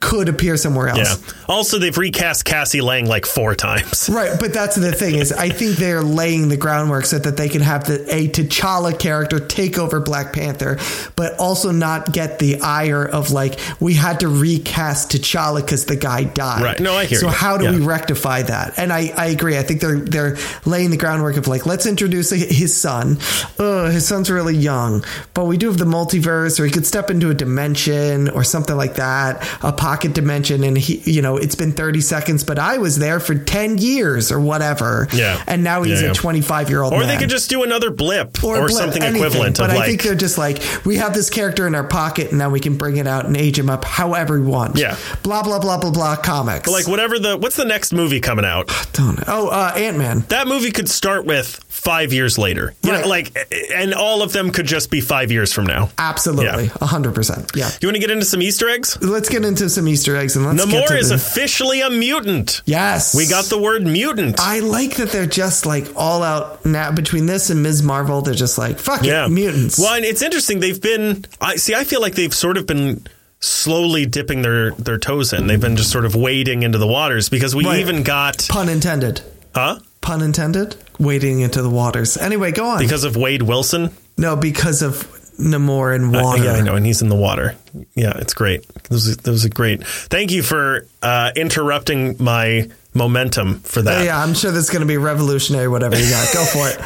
could 0.00 0.28
appear 0.28 0.56
somewhere 0.56 0.88
else. 0.88 0.98
Yeah. 0.98 1.34
Also, 1.48 1.78
they've 1.78 1.96
recast 1.96 2.44
Cassie 2.44 2.80
Lang 2.80 3.06
like 3.06 3.26
four 3.26 3.54
times. 3.54 4.08
Right, 4.20 4.38
but 4.40 4.52
that's 4.52 4.74
the 4.76 4.92
thing 4.92 5.14
is, 5.16 5.30
I 5.32 5.50
think 5.50 5.76
they're 5.76 6.02
laying 6.02 6.48
the 6.48 6.56
groundwork 6.56 7.04
so 7.04 7.18
that 7.18 7.36
they 7.36 7.48
can 7.48 7.60
have 7.60 7.84
the, 7.84 8.02
a 8.14 8.28
T'Challa 8.28 8.98
character 8.98 9.38
take 9.38 9.78
over 9.78 10.00
Black 10.00 10.32
Panther, 10.32 10.78
but 11.16 11.38
also 11.38 11.70
not 11.70 12.12
get 12.12 12.38
the 12.38 12.60
ire 12.60 13.04
of 13.06 13.30
like 13.30 13.58
we 13.78 13.94
had 13.94 14.20
to 14.20 14.28
recast 14.28 15.12
T'Challa 15.12 15.60
because 15.60 15.86
the 15.86 15.96
guy 15.96 16.24
died. 16.24 16.62
Right. 16.62 16.80
No, 16.80 16.94
I 16.94 17.04
hear 17.04 17.18
So 17.18 17.26
you. 17.26 17.32
how 17.32 17.56
do 17.56 17.64
Yeah. 17.64 17.70
we 17.72 17.80
rectify 17.84 18.42
that? 18.42 18.78
And 18.78 18.92
I, 18.92 19.12
I 19.16 19.26
agree. 19.26 19.56
I 19.58 19.62
think 19.62 19.80
they're 19.80 19.98
they're 20.00 20.36
laying 20.64 20.90
the 20.90 20.96
groundwork 20.96 21.36
of 21.36 21.46
like 21.46 21.66
let's 21.66 21.86
introduce 21.86 22.30
his 22.30 22.76
son. 22.76 23.18
Oh, 23.58 23.86
his 23.90 24.06
son's 24.08 24.30
really 24.30 24.56
young, 24.56 25.04
but 25.34 25.44
we 25.44 25.56
do 25.56 25.68
have 25.68 25.78
the 25.78 25.84
multiverse, 25.84 26.58
or 26.58 26.64
he 26.64 26.70
could 26.72 26.86
step 26.86 27.10
into 27.10 27.30
a 27.30 27.34
dimension 27.34 28.28
or 28.30 28.42
something 28.44 28.76
like 28.76 28.94
that, 28.96 29.46
a 29.62 29.72
pocket 29.90 30.12
dimension, 30.14 30.62
and 30.62 30.78
he, 30.78 30.98
you 31.10 31.20
know, 31.20 31.36
it's 31.36 31.56
been 31.56 31.72
thirty 31.72 32.00
seconds, 32.00 32.44
but 32.44 32.60
I 32.60 32.78
was 32.78 32.96
there 32.98 33.18
for 33.18 33.34
ten 33.34 33.76
years 33.76 34.30
or 34.30 34.38
whatever. 34.38 35.08
Yeah. 35.12 35.42
and 35.48 35.64
now 35.64 35.82
he's 35.82 36.00
Yeah, 36.00 36.06
yeah. 36.06 36.12
a 36.12 36.14
twenty-five 36.14 36.70
year 36.70 36.82
old. 36.82 36.92
Or 36.92 37.04
they 37.04 37.16
could 37.16 37.28
just 37.28 37.50
do 37.50 37.64
another 37.64 37.90
blip 37.90 38.44
or, 38.44 38.58
blip, 38.68 38.70
something 38.70 39.02
anything. 39.02 39.26
equivalent 39.26 39.58
But 39.58 39.70
I 39.70 39.76
like 39.76 39.86
think 39.86 40.02
they're 40.02 40.14
just 40.14 40.38
like 40.38 40.62
we 40.84 40.98
have 40.98 41.12
this 41.12 41.28
character 41.28 41.66
in 41.66 41.74
our 41.74 41.82
pocket, 41.82 42.28
and 42.30 42.38
now 42.38 42.50
we 42.50 42.60
can 42.60 42.76
bring 42.76 42.98
it 42.98 43.08
out 43.08 43.26
and 43.26 43.36
age 43.36 43.58
him 43.58 43.68
up 43.68 43.84
however 43.84 44.40
we 44.40 44.46
want. 44.46 44.78
Yeah. 44.78 44.96
blah 45.24 45.42
blah 45.42 45.58
blah 45.58 45.78
blah 45.78 45.90
blah. 45.90 46.14
Comics 46.16 46.70
like 46.70 46.86
whatever 46.86 47.18
the 47.18 47.36
what's 47.36 47.56
the 47.56 47.64
next 47.64 47.92
movie 47.92 48.20
coming 48.20 48.44
out? 48.44 48.68
Don't 48.92 49.16
know. 49.18 49.24
Oh, 49.26 49.48
uh, 49.48 49.72
Ant 49.74 49.98
Man. 49.98 50.20
That 50.28 50.46
movie 50.46 50.70
could 50.70 50.88
start 50.88 51.24
with 51.24 51.58
five 51.82 52.12
years 52.12 52.36
later. 52.38 52.74
You 52.82 52.92
know, 52.92 52.98
Right. 52.98 53.06
like 53.06 53.48
and 53.74 53.94
all 53.94 54.22
of 54.22 54.32
them 54.32 54.50
could 54.50 54.66
just 54.66 54.90
be 54.90 55.00
five 55.00 55.32
years 55.32 55.52
from 55.52 55.66
now. 55.66 55.90
Absolutely, 55.98 56.64
Yeah. 56.66 56.76
a 56.80 56.86
hundred 56.86 57.14
percent. 57.14 57.50
Yeah. 57.54 57.70
You 57.80 57.88
want 57.88 57.96
to 57.96 58.00
get 58.00 58.10
into 58.10 58.26
some 58.26 58.42
Easter 58.42 58.68
eggs? 58.68 58.98
Let's 59.00 59.28
get 59.28 59.44
into 59.44 59.68
some 59.70 59.88
Easter 59.88 60.16
eggs 60.16 60.36
and 60.36 60.44
let's 60.46 60.64
get 60.66 60.90
Namor 60.90 60.98
is 60.98 61.08
the, 61.08 61.14
officially 61.14 61.80
a 61.80 61.90
mutant. 61.90 62.62
yes. 62.66 63.14
We 63.14 63.26
got 63.26 63.46
the 63.46 63.58
word 63.58 63.86
mutant. 63.86 64.38
I 64.38 64.60
like 64.60 64.96
that 64.96 65.10
they're 65.10 65.26
just 65.26 65.64
like 65.66 65.86
all 65.96 66.22
out 66.22 66.64
now 66.66 66.90
between 66.92 67.26
this 67.26 67.50
and 67.50 67.62
Ms. 67.62 67.82
Marvel. 67.82 68.20
They're 68.22 68.34
just 68.34 68.58
like 68.58 68.78
fuck 68.78 69.02
yeah, 69.04 69.26
it, 69.26 69.30
mutants. 69.30 69.78
Well, 69.78 69.94
and 69.94 70.04
it's 70.04 70.22
interesting. 70.22 70.60
They've 70.60 70.80
been. 70.80 71.24
I 71.40 71.56
see. 71.56 71.74
I 71.74 71.84
feel 71.84 72.00
like 72.02 72.14
they've 72.14 72.34
sort 72.34 72.56
of 72.58 72.66
been 72.66 73.06
slowly 73.40 74.04
dipping 74.04 74.42
their 74.42 74.72
their 74.72 74.98
toes 74.98 75.32
in. 75.32 75.46
They've 75.46 75.60
been 75.60 75.76
just 75.76 75.90
sort 75.90 76.04
of 76.04 76.14
wading 76.14 76.62
into 76.62 76.76
the 76.78 76.86
waters 76.86 77.28
because 77.30 77.54
we 77.54 77.64
Right. 77.64 77.80
even 77.80 78.02
got 78.02 78.46
Pun 78.50 78.68
intended. 78.68 79.22
huh 79.54 79.78
Pun 80.02 80.20
intended. 80.22 80.76
Wading 81.00 81.40
into 81.40 81.62
the 81.62 81.70
waters. 81.70 82.16
Anyway, 82.16 82.52
go 82.52 82.66
on. 82.66 82.78
because 82.78 83.04
of 83.04 83.16
Wade 83.16 83.42
Wilson. 83.42 83.90
no, 84.16 84.36
because 84.36 84.82
of 84.82 85.08
Namor 85.40 85.94
and 85.94 86.12
water. 86.12 86.44
Yeah, 86.44 86.52
I 86.52 86.60
know, 86.60 86.74
and 86.76 86.84
he's 86.84 87.02
in 87.02 87.08
the 87.08 87.16
water. 87.16 87.56
Yeah, 87.94 88.12
it's 88.18 88.34
great. 88.34 88.66
That 88.68 88.90
was, 89.26 89.46
are 89.46 89.48
great. 89.48 89.86
Thank 89.86 90.30
you 90.30 90.42
for 90.42 90.86
uh, 91.02 91.32
interrupting 91.34 92.22
my 92.22 92.70
momentum 92.92 93.60
for 93.60 93.82
that. 93.82 94.04
Yeah, 94.04 94.22
I'm 94.22 94.34
sure 94.34 94.50
that's 94.50 94.68
going 94.70 94.80
to 94.80 94.86
be 94.86 94.96
revolutionary. 94.98 95.68
Whatever 95.68 95.98
you 95.98 96.10
got, 96.10 96.32
go 96.34 96.44
for 96.44 96.68
it. 96.68 96.78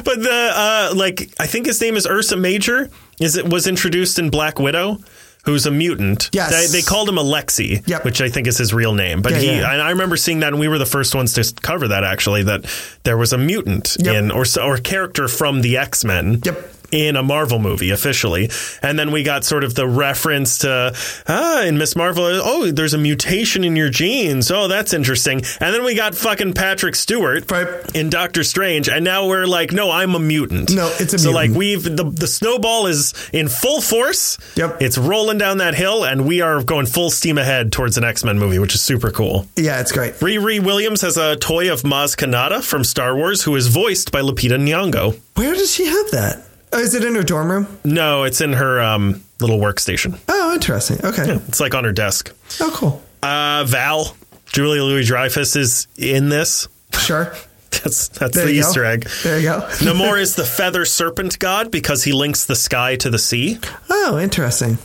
But 0.04 0.22
the 0.22 0.50
uh, 0.54 0.92
like, 0.96 1.30
I 1.38 1.46
think 1.46 1.66
his 1.66 1.80
name 1.80 1.96
is 1.96 2.06
Ursa 2.06 2.36
Major. 2.36 2.88
Is 3.20 3.36
it 3.36 3.48
was 3.50 3.66
introduced 3.66 4.18
in 4.18 4.30
Black 4.30 4.58
Widow? 4.58 4.98
Who's 5.44 5.64
a 5.66 5.70
mutant? 5.70 6.28
Yes. 6.32 6.50
they, 6.70 6.80
they 6.80 6.82
called 6.84 7.08
him 7.08 7.14
Alexi, 7.16 7.86
Yep. 7.88 8.04
which 8.04 8.20
I 8.20 8.28
think 8.28 8.46
is 8.46 8.58
his 8.58 8.74
real 8.74 8.92
name. 8.92 9.22
But 9.22 9.32
Yeah, 9.32 9.38
he, 9.38 9.46
yeah. 9.46 9.72
and 9.72 9.80
I 9.80 9.90
remember 9.90 10.16
seeing 10.16 10.40
that, 10.40 10.48
and 10.48 10.60
we 10.60 10.68
were 10.68 10.78
the 10.78 10.84
first 10.86 11.14
ones 11.14 11.32
to 11.34 11.54
cover 11.62 11.88
that. 11.88 12.04
Actually, 12.04 12.42
that 12.44 12.64
there 13.04 13.16
was 13.16 13.32
a 13.32 13.38
mutant 13.38 13.96
Yep. 14.00 14.14
in 14.14 14.30
or 14.30 14.44
or 14.60 14.74
a 14.74 14.80
character 14.80 15.26
from 15.28 15.62
the 15.62 15.76
X 15.78 16.04
Men. 16.04 16.40
Yep. 16.44 16.74
In 16.90 17.16
a 17.16 17.22
Marvel 17.22 17.58
movie 17.58 17.90
officially. 17.90 18.50
And 18.82 18.98
then 18.98 19.10
we 19.12 19.22
got 19.22 19.44
sort 19.44 19.64
of 19.64 19.74
the 19.74 19.86
reference 19.86 20.58
to, 20.58 20.94
ah, 21.28 21.62
in 21.62 21.76
Miss 21.78 21.94
Marvel, 21.96 22.24
oh, 22.24 22.70
there's 22.70 22.94
a 22.94 22.98
mutation 22.98 23.64
in 23.64 23.76
your 23.76 23.90
genes. 23.90 24.50
Oh, 24.50 24.68
that's 24.68 24.92
interesting. 24.94 25.42
And 25.60 25.74
then 25.74 25.84
we 25.84 25.94
got 25.94 26.14
fucking 26.14 26.54
Patrick 26.54 26.94
Stewart 26.94 27.50
Right. 27.50 27.68
in 27.94 28.08
Doctor 28.10 28.42
Strange. 28.44 28.88
And 28.88 29.04
now 29.04 29.26
we're 29.26 29.46
like, 29.46 29.72
no, 29.72 29.90
I'm 29.90 30.14
a 30.14 30.18
mutant. 30.18 30.74
No, 30.74 30.86
it's 30.98 31.12
a 31.14 31.18
so 31.18 31.30
mutant. 31.32 31.34
like 31.34 31.58
we've, 31.58 31.82
the, 31.84 32.04
the 32.04 32.26
snowball 32.26 32.86
is 32.86 33.12
in 33.32 33.48
full 33.48 33.80
force. 33.80 34.38
Yep. 34.56 34.80
It's 34.80 34.96
rolling 34.98 35.38
down 35.38 35.58
that 35.58 35.74
hill 35.74 36.04
and 36.04 36.26
we 36.26 36.40
are 36.40 36.62
going 36.62 36.86
full 36.86 37.10
steam 37.10 37.38
ahead 37.38 37.72
towards 37.72 37.98
an 37.98 38.04
X-Men 38.04 38.38
movie, 38.38 38.58
which 38.58 38.74
is 38.74 38.80
super 38.80 39.10
cool. 39.10 39.46
Yeah, 39.56 39.80
it's 39.80 39.92
great. 39.92 40.14
Riri 40.14 40.64
Williams 40.64 41.02
has 41.02 41.16
a 41.16 41.36
toy 41.36 41.72
of 41.72 41.82
Maz 41.82 42.16
Kanata 42.16 42.62
from 42.62 42.82
Star 42.84 43.14
Wars, 43.14 43.42
who 43.42 43.54
is 43.56 43.66
voiced 43.68 44.10
by 44.12 44.20
Lupita 44.22 44.58
Nyong'o. 44.58 45.18
Where 45.34 45.54
does 45.54 45.72
she 45.72 45.86
have 45.86 46.10
that? 46.12 46.44
Oh, 46.72 46.78
is 46.78 46.94
it 46.94 47.04
in 47.04 47.14
her 47.14 47.22
dorm 47.22 47.50
room? 47.50 47.78
No, 47.84 48.24
it's 48.24 48.40
in 48.40 48.52
her 48.52 48.80
um, 48.80 49.22
little 49.40 49.58
workstation. 49.58 50.18
Oh, 50.28 50.54
interesting. 50.54 50.98
Okay. 51.04 51.24
It's 51.48 51.60
like 51.60 51.74
on 51.74 51.84
her 51.84 51.92
desk. 51.92 52.32
Oh, 52.60 52.70
cool. 52.74 53.02
Uh, 53.22 53.64
Val, 53.66 54.14
Julia 54.46 54.82
Louis 54.84 55.04
Dreyfus 55.06 55.56
is 55.56 55.86
in 55.96 56.28
this. 56.28 56.68
Sure. 56.98 57.32
That's 57.70 58.08
that's 58.08 58.34
There 58.34 58.46
the 58.46 58.54
you 58.54 58.62
go. 58.62 58.68
Easter 58.68 58.84
egg. 58.84 59.08
There 59.22 59.38
you 59.38 59.44
go. 59.50 59.60
Namor 59.80 60.18
is 60.18 60.34
the 60.34 60.44
feather 60.44 60.84
serpent 60.86 61.38
god 61.38 61.70
because 61.70 62.02
he 62.02 62.12
links 62.12 62.46
the 62.46 62.56
sky 62.56 62.96
to 62.96 63.10
the 63.10 63.18
sea. 63.18 63.58
Oh, 63.90 64.18
interesting. 64.18 64.78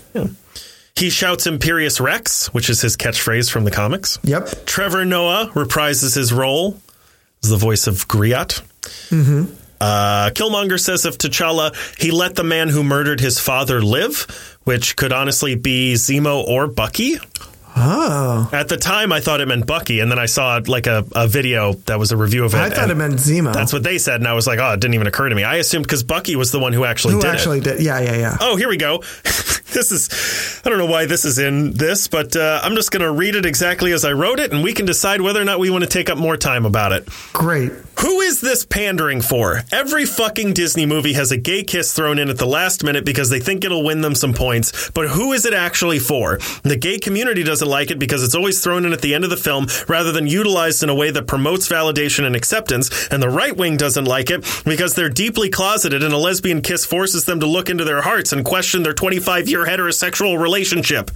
He 0.95 1.09
shouts 1.09 1.47
Imperious 1.47 1.99
Rex, 2.01 2.53
which 2.53 2.69
is 2.69 2.81
his 2.81 2.97
catchphrase 2.97 3.49
from 3.49 3.63
the 3.63 3.71
comics. 3.71 4.19
Yep. 4.23 4.65
Trevor 4.65 5.05
Noah 5.05 5.49
reprises 5.55 6.13
his 6.15 6.34
role 6.34 6.77
as 7.41 7.49
the 7.49 7.57
voice 7.57 7.88
of 7.88 8.07
Griot. 8.09 8.61
Mm-hmm. 9.09 9.45
Uh, 9.84 10.29
Killmonger 10.29 10.79
says 10.79 11.03
of 11.03 11.17
T'Challa, 11.17 11.75
he 11.99 12.09
let 12.09 12.36
the 12.36 12.43
man 12.45 12.69
who 12.69 12.86
murdered 12.86 13.19
his 13.19 13.38
father 13.38 13.81
live, 13.81 14.57
which 14.63 14.95
could 14.95 15.11
honestly 15.11 15.55
be 15.55 15.95
Zemo 15.95 16.41
or 16.41 16.67
Bucky. 16.67 17.17
Oh. 17.86 18.49
At 18.53 18.69
the 18.69 18.77
time, 18.77 19.11
I 19.11 19.19
thought 19.19 19.41
it 19.41 19.47
meant 19.47 19.67
Bucky, 19.67 19.99
and 19.99 20.09
then 20.09 20.19
I 20.19 20.25
saw 20.25 20.59
like 20.65 20.88
a, 20.88 21.05
a 21.13 21.27
video 21.27 21.73
that 21.86 21.99
was 21.99 22.11
a 22.11 22.17
review 22.17 22.45
of 22.45 22.53
it. 22.53 22.57
I 22.57 22.69
thought 22.69 22.89
it 22.89 22.95
meant 22.95 23.15
Zemo. 23.15 23.53
That's 23.53 23.73
what 23.73 23.84
they 23.84 23.97
said, 23.97 24.21
and 24.21 24.27
I 24.27 24.34
was 24.34 24.47
like, 24.47 24.59
oh, 24.59 24.71
it 24.73 24.79
didn't 24.79 24.93
even 24.93 25.07
occur 25.07 25.27
to 25.29 25.36
me. 25.36 25.43
I 25.43 25.57
assumed 25.57 25.86
because 25.86 26.03
Bucky 26.03 26.36
was 26.36 26.51
the 26.51 26.59
one 26.59 26.71
who 26.73 26.86
actually 26.86 27.15
Who 27.15 27.21
did 27.21 27.29
actually 27.31 27.57
it. 27.59 27.63
did? 27.65 27.81
Yeah, 27.84 27.99
yeah, 27.99 28.15
yeah. 28.15 28.38
Oh, 28.39 28.55
here 28.55 28.69
we 28.69 28.77
go. 28.77 28.99
this 29.23 29.91
is, 29.91 30.61
I 30.65 30.69
don't 30.69 30.77
know 30.77 30.86
why 30.86 31.05
this 31.05 31.25
is 31.25 31.39
in 31.39 31.73
this, 31.73 32.07
but 32.07 32.36
uh, 32.36 32.61
I'm 32.63 32.75
just 32.75 32.91
going 32.91 33.01
to 33.03 33.11
read 33.11 33.36
it 33.36 33.45
exactly 33.45 33.91
as 33.91 34.05
I 34.05 34.13
wrote 34.13 34.39
it, 34.39 34.53
and 34.53 34.63
we 34.63 34.73
can 34.73 34.86
decide 34.86 35.21
whether 35.21 35.41
or 35.41 35.45
not 35.45 35.59
we 35.59 35.69
want 35.69 35.84
to 35.84 35.89
take 35.89 36.09
up 36.09 36.17
more 36.17 36.38
time 36.38 36.65
about 36.65 36.91
it. 36.93 37.07
Great. 37.34 37.71
Who 37.99 38.21
is 38.21 38.41
this 38.41 38.65
pandering 38.65 39.21
for? 39.21 39.61
Every 39.71 40.05
fucking 40.05 40.53
Disney 40.53 40.86
movie 40.86 41.13
has 41.13 41.31
a 41.31 41.38
gay 41.38 41.63
kiss 41.63 41.93
thrown 41.93 42.17
in 42.19 42.29
at 42.29 42.38
the 42.38 42.45
last 42.45 42.84
minute 42.84 43.05
because 43.05 43.29
they 43.29 43.39
think 43.39 43.63
it'll 43.63 43.84
win 43.84 44.01
them 44.01 44.15
some 44.15 44.34
points, 44.34 44.89
but 44.91 45.09
who 45.09 45.34
is 45.34 45.45
it 45.45 45.53
actually 45.53 45.99
for? 45.99 46.39
The 46.63 46.75
gay 46.75 46.99
community 46.99 47.43
doesn't 47.43 47.67
like 47.74 47.91
it 47.91 47.99
because 47.99 48.24
it's 48.24 48.36
always 48.36 48.61
thrown 48.63 48.86
in 48.86 48.93
at 48.93 49.01
the 49.01 49.13
end 49.15 49.24
of 49.24 49.30
the 49.30 49.43
film 49.49 49.67
rather 49.88 50.11
than 50.11 50.28
utilized 50.28 50.84
in 50.84 50.89
a 50.89 50.95
way 50.95 51.09
that 51.11 51.28
promotes 51.28 51.67
validation 51.67 52.24
and 52.26 52.36
acceptance, 52.36 53.07
and 53.11 53.21
the 53.21 53.30
right 53.30 53.57
wing 53.57 53.76
doesn't 53.78 54.05
like 54.05 54.30
it 54.30 54.41
because 54.63 54.93
they're 54.95 55.09
deeply 55.09 55.49
closeted 55.49 56.03
and 56.03 56.13
a 56.13 56.17
lesbian 56.17 56.61
kiss 56.61 56.86
forces 56.86 57.26
them 57.26 57.39
to 57.39 57.47
look 57.47 57.69
into 57.69 57.84
their 57.84 58.01
hearts 58.03 58.32
and 58.32 58.45
question 58.45 58.84
their 58.84 58.93
25 58.93 59.49
year 59.49 59.65
heterosexual 59.65 60.39
relationship. 60.39 61.11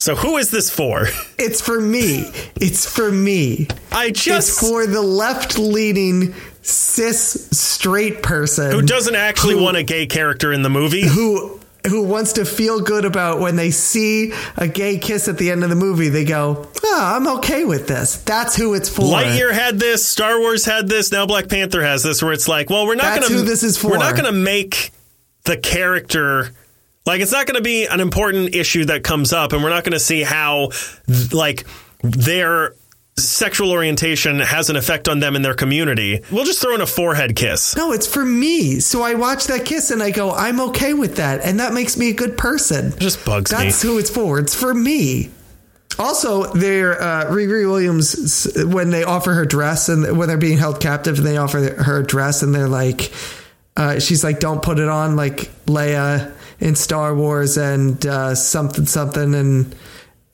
So 0.00 0.14
who 0.16 0.38
is 0.38 0.50
this 0.50 0.70
for? 0.70 1.06
It's 1.38 1.60
for 1.60 1.80
me. 1.80 2.30
It's 2.56 2.86
for 2.86 3.10
me. 3.12 3.66
I 3.92 4.10
just 4.10 4.48
It's 4.48 4.60
for 4.68 4.86
the 4.86 5.02
left 5.02 5.58
leaning 5.58 6.34
cis 6.62 7.48
straight 7.50 8.22
person 8.22 8.70
who 8.70 8.82
doesn't 8.82 9.14
actually 9.14 9.56
want 9.56 9.76
a 9.76 9.82
gay 9.82 10.06
character 10.06 10.52
in 10.52 10.62
the 10.62 10.70
movie. 10.70 11.06
who 11.06 11.59
who 11.86 12.02
wants 12.02 12.34
to 12.34 12.44
feel 12.44 12.80
good 12.80 13.04
about 13.04 13.40
when 13.40 13.56
they 13.56 13.70
see 13.70 14.32
a 14.56 14.68
gay 14.68 14.98
kiss 14.98 15.28
at 15.28 15.38
the 15.38 15.50
end 15.50 15.64
of 15.64 15.70
the 15.70 15.76
movie, 15.76 16.08
they 16.08 16.24
go, 16.24 16.68
oh, 16.84 17.00
I'm 17.16 17.38
okay 17.38 17.64
with 17.64 17.88
this. 17.88 18.16
That's 18.22 18.56
who 18.56 18.74
it's 18.74 18.88
for. 18.88 19.02
Lightyear 19.02 19.52
had 19.52 19.78
this, 19.78 20.04
Star 20.04 20.38
Wars 20.38 20.64
had 20.64 20.88
this, 20.88 21.10
now 21.12 21.26
Black 21.26 21.48
Panther 21.48 21.82
has 21.82 22.02
this, 22.02 22.22
where 22.22 22.32
it's 22.32 22.48
like, 22.48 22.70
well, 22.70 22.86
we're 22.86 22.94
not 22.94 23.20
going 23.20 23.32
to 23.32 23.42
this 23.42 23.62
is 23.62 23.82
We're 23.82 23.98
not 23.98 24.14
going 24.14 24.26
to 24.26 24.32
make 24.32 24.90
the 25.44 25.56
character 25.56 26.50
like 27.06 27.20
it's 27.20 27.32
not 27.32 27.46
going 27.46 27.56
to 27.56 27.62
be 27.62 27.86
an 27.86 28.00
important 28.00 28.54
issue 28.54 28.84
that 28.86 29.02
comes 29.02 29.32
up, 29.32 29.52
and 29.52 29.62
we're 29.62 29.70
not 29.70 29.84
going 29.84 29.92
to 29.92 29.98
see 29.98 30.22
how 30.22 30.70
like 31.32 31.66
their 32.02 32.74
sexual 33.28 33.70
orientation 33.72 34.40
has 34.40 34.70
an 34.70 34.76
effect 34.76 35.08
on 35.08 35.20
them 35.20 35.36
in 35.36 35.42
their 35.42 35.54
community. 35.54 36.20
We'll 36.30 36.44
just 36.44 36.60
throw 36.60 36.74
in 36.74 36.80
a 36.80 36.86
forehead 36.86 37.36
kiss. 37.36 37.76
No, 37.76 37.92
it's 37.92 38.06
for 38.06 38.24
me. 38.24 38.80
So 38.80 39.02
I 39.02 39.14
watch 39.14 39.46
that 39.46 39.64
kiss 39.64 39.90
and 39.90 40.02
I 40.02 40.10
go, 40.10 40.30
I'm 40.32 40.60
okay 40.70 40.94
with 40.94 41.16
that. 41.16 41.40
And 41.44 41.60
that 41.60 41.72
makes 41.72 41.96
me 41.96 42.10
a 42.10 42.14
good 42.14 42.36
person. 42.36 42.98
Just 42.98 43.24
bugs 43.24 43.50
That's 43.50 43.82
me. 43.84 43.90
who 43.90 43.98
it's 43.98 44.10
for. 44.10 44.38
It's 44.38 44.54
for 44.54 44.72
me. 44.74 45.30
Also, 45.98 46.44
they're 46.52 47.00
uh, 47.00 47.26
Riri 47.26 47.68
Williams 47.68 48.48
when 48.56 48.90
they 48.90 49.04
offer 49.04 49.32
her 49.34 49.44
dress 49.44 49.88
and 49.88 50.16
when 50.16 50.28
they're 50.28 50.38
being 50.38 50.56
held 50.56 50.80
captive, 50.80 51.18
and 51.18 51.26
they 51.26 51.36
offer 51.36 51.74
her 51.82 52.02
dress, 52.02 52.42
and 52.42 52.54
they're 52.54 52.68
like, 52.68 53.12
uh, 53.76 53.98
she's 53.98 54.24
like, 54.24 54.40
"Don't 54.40 54.62
put 54.62 54.78
it 54.78 54.88
on," 54.88 55.16
like 55.16 55.50
Leia 55.66 56.32
in 56.58 56.74
Star 56.74 57.14
Wars 57.14 57.58
and 57.58 58.06
uh, 58.06 58.34
something 58.34 58.86
something, 58.86 59.34
and 59.34 59.74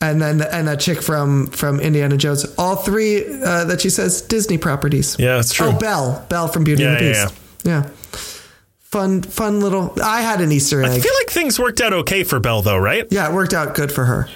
and 0.01 0.21
then 0.21 0.43
and 0.43 0.69
that 0.69 0.81
chick 0.81 1.03
from 1.03 1.47
from 1.49 1.81
Indiana 1.81 2.17
Jones. 2.17 2.45
All 2.59 2.77
three 2.77 3.25
uh, 3.43 3.65
that 3.65 3.81
she 3.81 3.91
says 3.91 4.23
Disney 4.23 4.59
properties. 4.59 5.17
Yeah, 5.19 5.39
it's 5.39 5.53
true. 5.53 5.69
Oh, 5.69 5.79
Belle, 5.79 6.27
Belle 6.29 6.49
from 6.49 6.65
Beauty 6.65 6.85
and 6.85 6.99
the 6.99 7.05
Yeah, 7.05 7.25
Beast. 7.29 7.41
Yeah, 7.65 7.83
fun, 8.79 9.23
fun 9.23 9.61
little. 9.61 9.95
I 10.03 10.23
had 10.23 10.41
an 10.41 10.53
Easter 10.53 10.83
egg. 10.83 10.91
I 10.91 11.01
feel 11.01 11.15
like 11.15 11.31
things 11.31 11.59
worked 11.59 11.81
out 11.81 11.93
okay 11.93 12.25
for 12.25 12.39
Belle, 12.41 12.63
though, 12.63 12.79
right? 12.79 13.07
Yeah, 13.11 13.29
it 13.29 13.35
worked 13.35 13.55
out 13.55 13.75
good 13.75 13.91
for 13.91 14.05
her. 14.05 14.29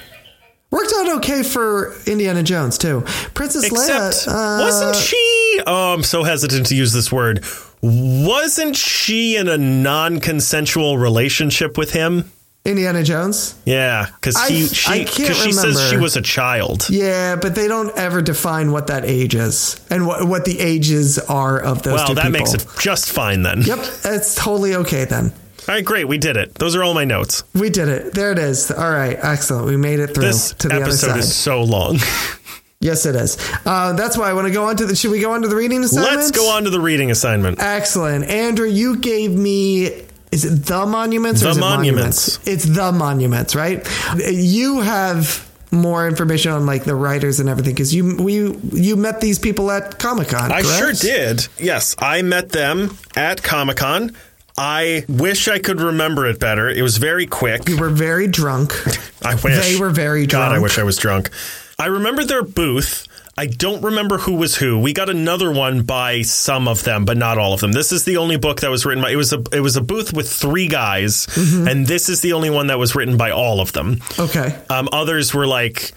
Worked 0.70 0.92
out 0.98 1.16
okay 1.18 1.42
for 1.42 1.94
Indiana 2.06 2.42
Jones 2.44 2.78
too. 2.78 3.02
Princess 3.34 3.64
Except, 3.64 4.14
Leia 4.14 4.28
uh, 4.28 4.62
wasn't 4.62 4.96
she? 4.96 5.60
Oh, 5.66 5.94
I'm 5.94 6.04
so 6.04 6.22
hesitant 6.22 6.66
to 6.66 6.76
use 6.76 6.92
this 6.92 7.10
word. 7.10 7.44
Wasn't 7.82 8.76
she 8.76 9.36
in 9.36 9.48
a 9.48 9.58
non-consensual 9.58 10.96
relationship 10.96 11.76
with 11.76 11.92
him? 11.92 12.30
Indiana 12.64 13.02
Jones. 13.02 13.54
Yeah, 13.64 14.06
because 14.14 14.36
I- 14.36 14.50
he 14.50 14.64
I 14.64 14.66
she 14.66 15.04
can't 15.06 15.34
she 15.36 15.52
says 15.52 15.88
she 15.88 15.96
was 15.96 16.16
a 16.16 16.22
child. 16.22 16.86
Yeah, 16.90 17.36
but 17.36 17.54
they 17.54 17.68
don't 17.68 17.96
ever 17.96 18.20
define 18.20 18.70
what 18.70 18.88
that 18.88 19.04
age 19.06 19.34
is 19.34 19.80
and 19.90 20.06
what 20.06 20.26
what 20.28 20.44
the 20.44 20.60
ages 20.60 21.18
are 21.18 21.58
of 21.58 21.82
those 21.82 21.94
Well, 21.94 22.14
that 22.14 22.26
people. 22.26 22.30
makes 22.32 22.52
it 22.54 22.66
just 22.78 23.10
fine 23.10 23.42
then. 23.42 23.62
Yep, 23.62 23.78
it's 24.04 24.34
totally 24.34 24.74
okay 24.76 25.04
then. 25.06 25.32
All 25.68 25.74
right, 25.74 25.84
great, 25.84 26.06
we 26.08 26.18
did 26.18 26.36
it. 26.36 26.54
Those 26.56 26.74
are 26.76 26.82
all 26.82 26.94
my 26.94 27.04
notes. 27.04 27.44
We 27.54 27.70
did 27.70 27.88
it. 27.88 28.12
There 28.14 28.32
it 28.32 28.38
is. 28.38 28.70
All 28.70 28.90
right, 28.90 29.16
excellent. 29.20 29.66
We 29.66 29.76
made 29.76 30.00
it 30.00 30.14
through 30.14 30.24
This 30.24 30.52
to 30.54 30.68
the 30.68 30.74
other 30.76 30.84
episode 30.84 31.06
side. 31.10 31.18
is 31.20 31.34
so 31.34 31.62
long. 31.62 31.98
yes, 32.80 33.06
it 33.06 33.14
is. 33.14 33.36
Uh, 33.64 33.92
that's 33.94 34.16
why 34.18 34.28
I 34.30 34.32
want 34.34 34.48
to 34.48 34.52
go 34.52 34.64
on 34.64 34.76
to 34.76 34.86
the. 34.86 34.96
Should 34.96 35.12
we 35.12 35.20
go 35.20 35.32
on 35.32 35.42
to 35.42 35.48
the 35.48 35.56
reading 35.56 35.82
assignments? 35.84 36.16
Let's 36.16 36.30
go 36.32 36.50
on 36.50 36.64
to 36.64 36.70
the 36.70 36.80
reading 36.80 37.10
assignment. 37.10 37.60
Excellent. 37.62 38.24
Andrew, 38.24 38.66
you 38.68 38.96
gave 38.96 39.30
me 39.32 40.02
is 40.32 40.44
it 40.44 40.64
the 40.66 40.86
monuments 40.86 41.42
or 41.42 41.46
The 41.46 41.50
is 41.50 41.56
it 41.56 41.60
Monuments. 41.60 42.40
It's 42.46 42.64
the 42.64 42.92
monuments, 42.92 43.54
right? 43.54 43.86
You 44.16 44.80
have 44.80 45.46
more 45.72 46.08
information 46.08 46.52
on 46.52 46.66
like 46.66 46.84
the 46.84 46.94
writers 46.94 47.38
and 47.40 47.48
everything 47.48 47.74
because 47.74 47.94
you 47.94 48.16
we 48.16 48.54
you 48.72 48.96
met 48.96 49.20
these 49.20 49.38
people 49.38 49.70
at 49.70 49.98
Comic 49.98 50.28
Con. 50.28 50.50
I 50.52 50.62
sure 50.62 50.92
did. 50.92 51.46
Yes, 51.58 51.94
I 51.98 52.22
met 52.22 52.50
them 52.50 52.96
at 53.16 53.42
Comic 53.42 53.76
Con. 53.76 54.16
I 54.58 55.04
wish 55.08 55.48
I 55.48 55.58
could 55.58 55.80
remember 55.80 56.26
it 56.26 56.38
better. 56.38 56.68
It 56.68 56.82
was 56.82 56.98
very 56.98 57.26
quick. 57.26 57.66
We 57.66 57.76
were 57.76 57.88
very 57.88 58.26
drunk. 58.26 58.72
I 59.24 59.34
wish. 59.36 59.58
They 59.58 59.78
were 59.78 59.90
very 59.90 60.26
drunk. 60.26 60.50
God, 60.50 60.56
I 60.56 60.58
wish 60.58 60.78
I 60.78 60.82
was 60.82 60.96
drunk. 60.96 61.30
I 61.78 61.86
remember 61.86 62.24
their 62.24 62.42
booth. 62.42 63.06
I 63.40 63.46
don't 63.46 63.82
remember 63.82 64.18
who 64.18 64.34
was 64.34 64.54
who. 64.54 64.78
We 64.78 64.92
got 64.92 65.08
another 65.08 65.50
one 65.50 65.82
by 65.84 66.20
some 66.22 66.68
of 66.68 66.84
them, 66.84 67.06
but 67.06 67.16
not 67.16 67.38
all 67.38 67.54
of 67.54 67.60
them. 67.60 67.72
This 67.72 67.90
is 67.90 68.04
the 68.04 68.18
only 68.18 68.36
book 68.36 68.60
that 68.60 68.70
was 68.70 68.84
written 68.84 69.02
by. 69.02 69.10
It 69.12 69.16
was 69.16 69.32
a 69.32 69.42
it 69.52 69.60
was 69.60 69.76
a 69.76 69.80
booth 69.80 70.12
with 70.12 70.30
three 70.30 70.68
guys, 70.68 71.26
Mm-hmm. 71.26 71.66
and 71.68 71.86
this 71.86 72.10
is 72.10 72.20
the 72.20 72.34
only 72.34 72.50
one 72.50 72.66
that 72.66 72.78
was 72.78 72.94
written 72.94 73.16
by 73.16 73.30
all 73.30 73.60
of 73.60 73.72
them. 73.72 74.00
Okay. 74.18 74.56
Um, 74.68 74.88
others 74.92 75.32
were 75.32 75.46
like. 75.46 75.92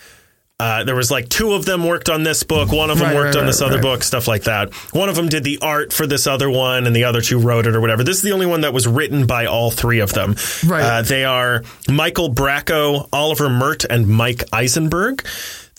Uh, 0.60 0.84
there 0.86 0.96
was 0.96 1.12
like 1.12 1.28
two 1.28 1.54
of 1.54 1.66
them 1.66 1.84
worked 1.84 2.08
on 2.10 2.24
this 2.24 2.44
book. 2.44 2.72
One 2.72 2.90
of 2.92 2.98
them 3.00 3.08
Right, 3.08 3.16
worked 3.16 3.36
right, 3.36 3.42
on 3.42 3.48
this 3.48 3.60
right, 3.60 3.70
other 3.72 3.82
book, 3.82 4.02
stuff 4.04 4.28
like 4.30 4.44
that. 4.44 4.72
One 4.94 5.10
of 5.10 5.16
them 5.16 5.28
did 5.28 5.44
the 5.44 5.58
art 5.62 5.92
for 5.92 6.08
this 6.08 6.26
other 6.28 6.50
one, 6.50 6.86
and 6.88 6.96
the 6.96 7.04
other 7.06 7.20
two 7.22 7.40
wrote 7.40 7.66
it 7.66 7.76
or 7.76 7.82
whatever. 7.82 8.04
This 8.04 8.18
is 8.18 8.22
the 8.24 8.32
only 8.32 8.46
one 8.46 8.62
that 8.62 8.72
was 8.72 8.88
written 8.88 9.26
by 9.26 9.48
all 9.48 9.72
three 9.72 10.00
of 10.00 10.14
them. 10.14 10.36
Right. 10.66 10.84
Uh, 10.84 11.02
they 11.02 11.26
are 11.26 11.64
Michael 11.90 12.34
Bracco, 12.34 13.10
Oliver 13.12 13.50
Mertz, 13.50 13.84
and 13.90 14.08
Mike 14.08 14.38
Isenberg. 14.54 15.24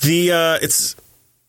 The 0.03 0.33
uh, 0.33 0.59
it's 0.61 0.97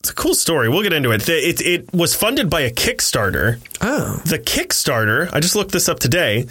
it's 0.05 0.11
a 0.11 0.15
cool 0.15 0.35
story. 0.35 0.69
We'll 0.69 0.83
get 0.83 0.93
into 0.93 1.11
it. 1.11 1.23
The, 1.23 1.33
it. 1.33 1.61
It 1.61 1.93
was 1.93 2.13
funded 2.13 2.49
by 2.49 2.61
a 2.61 2.71
Kickstarter. 2.71 3.59
Oh. 3.81 4.21
The 4.25 4.37
Kickstarter. 4.37 5.29
I 5.33 5.39
just 5.39 5.55
looked 5.55 5.71
this 5.71 5.89
up 5.89 5.99
today. 5.99 6.45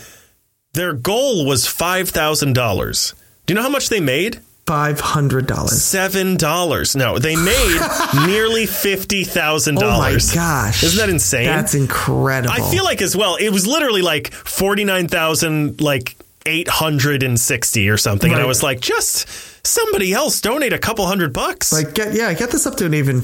Their 0.72 0.92
goal 0.92 1.46
was 1.46 1.66
five 1.66 2.08
thousand 2.08 2.54
dollars. 2.54 3.14
Do 3.46 3.52
you 3.52 3.56
know 3.56 3.62
how 3.62 3.68
much 3.68 3.88
they 3.90 4.00
made? 4.00 4.40
Five 4.66 4.98
hundred 4.98 5.46
dollars. 5.46 5.80
Seven 5.82 6.36
dollars. 6.36 6.96
No, 6.96 7.18
they 7.18 7.36
made 7.36 7.80
nearly 8.26 8.66
fifty 8.66 9.22
thousand 9.22 9.78
Oh 9.78 9.82
my 9.82 9.86
dollars. 10.10 10.34
gosh. 10.34 10.82
Isn't 10.82 10.98
that 10.98 11.10
insane? 11.10 11.46
That's 11.46 11.74
incredible. 11.74 12.52
I 12.52 12.70
feel 12.72 12.82
like 12.82 13.02
as 13.02 13.16
well. 13.16 13.36
It 13.36 13.50
was 13.50 13.66
literally 13.66 14.02
like 14.02 14.32
forty 14.32 14.82
nine 14.84 15.06
thousand, 15.06 15.80
like 15.80 16.16
eight 16.46 16.66
hundred 16.68 17.22
and 17.22 17.38
sixty 17.38 17.88
or 17.88 17.96
something, 17.98 18.32
and 18.32 18.40
I 18.40 18.46
was 18.46 18.62
like, 18.64 18.80
just 18.80 19.28
somebody 19.64 20.12
else 20.12 20.40
donate 20.40 20.72
a 20.72 20.78
couple 20.78 21.06
hundred 21.06 21.32
bucks. 21.32 21.72
like 21.72 21.94
get 21.94 22.14
yeah, 22.14 22.32
get 22.34 22.50
this 22.50 22.66
up 22.66 22.76
to 22.76 22.86
an 22.86 22.94
even 22.94 23.22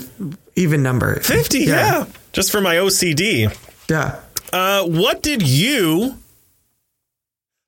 even 0.56 0.82
number. 0.82 1.20
fifty, 1.20 1.60
yeah. 1.60 2.06
just 2.32 2.50
for 2.50 2.60
my 2.60 2.76
OCD. 2.76 3.54
Yeah. 3.88 4.20
Uh, 4.52 4.84
what 4.86 5.22
did 5.22 5.42
you 5.46 6.16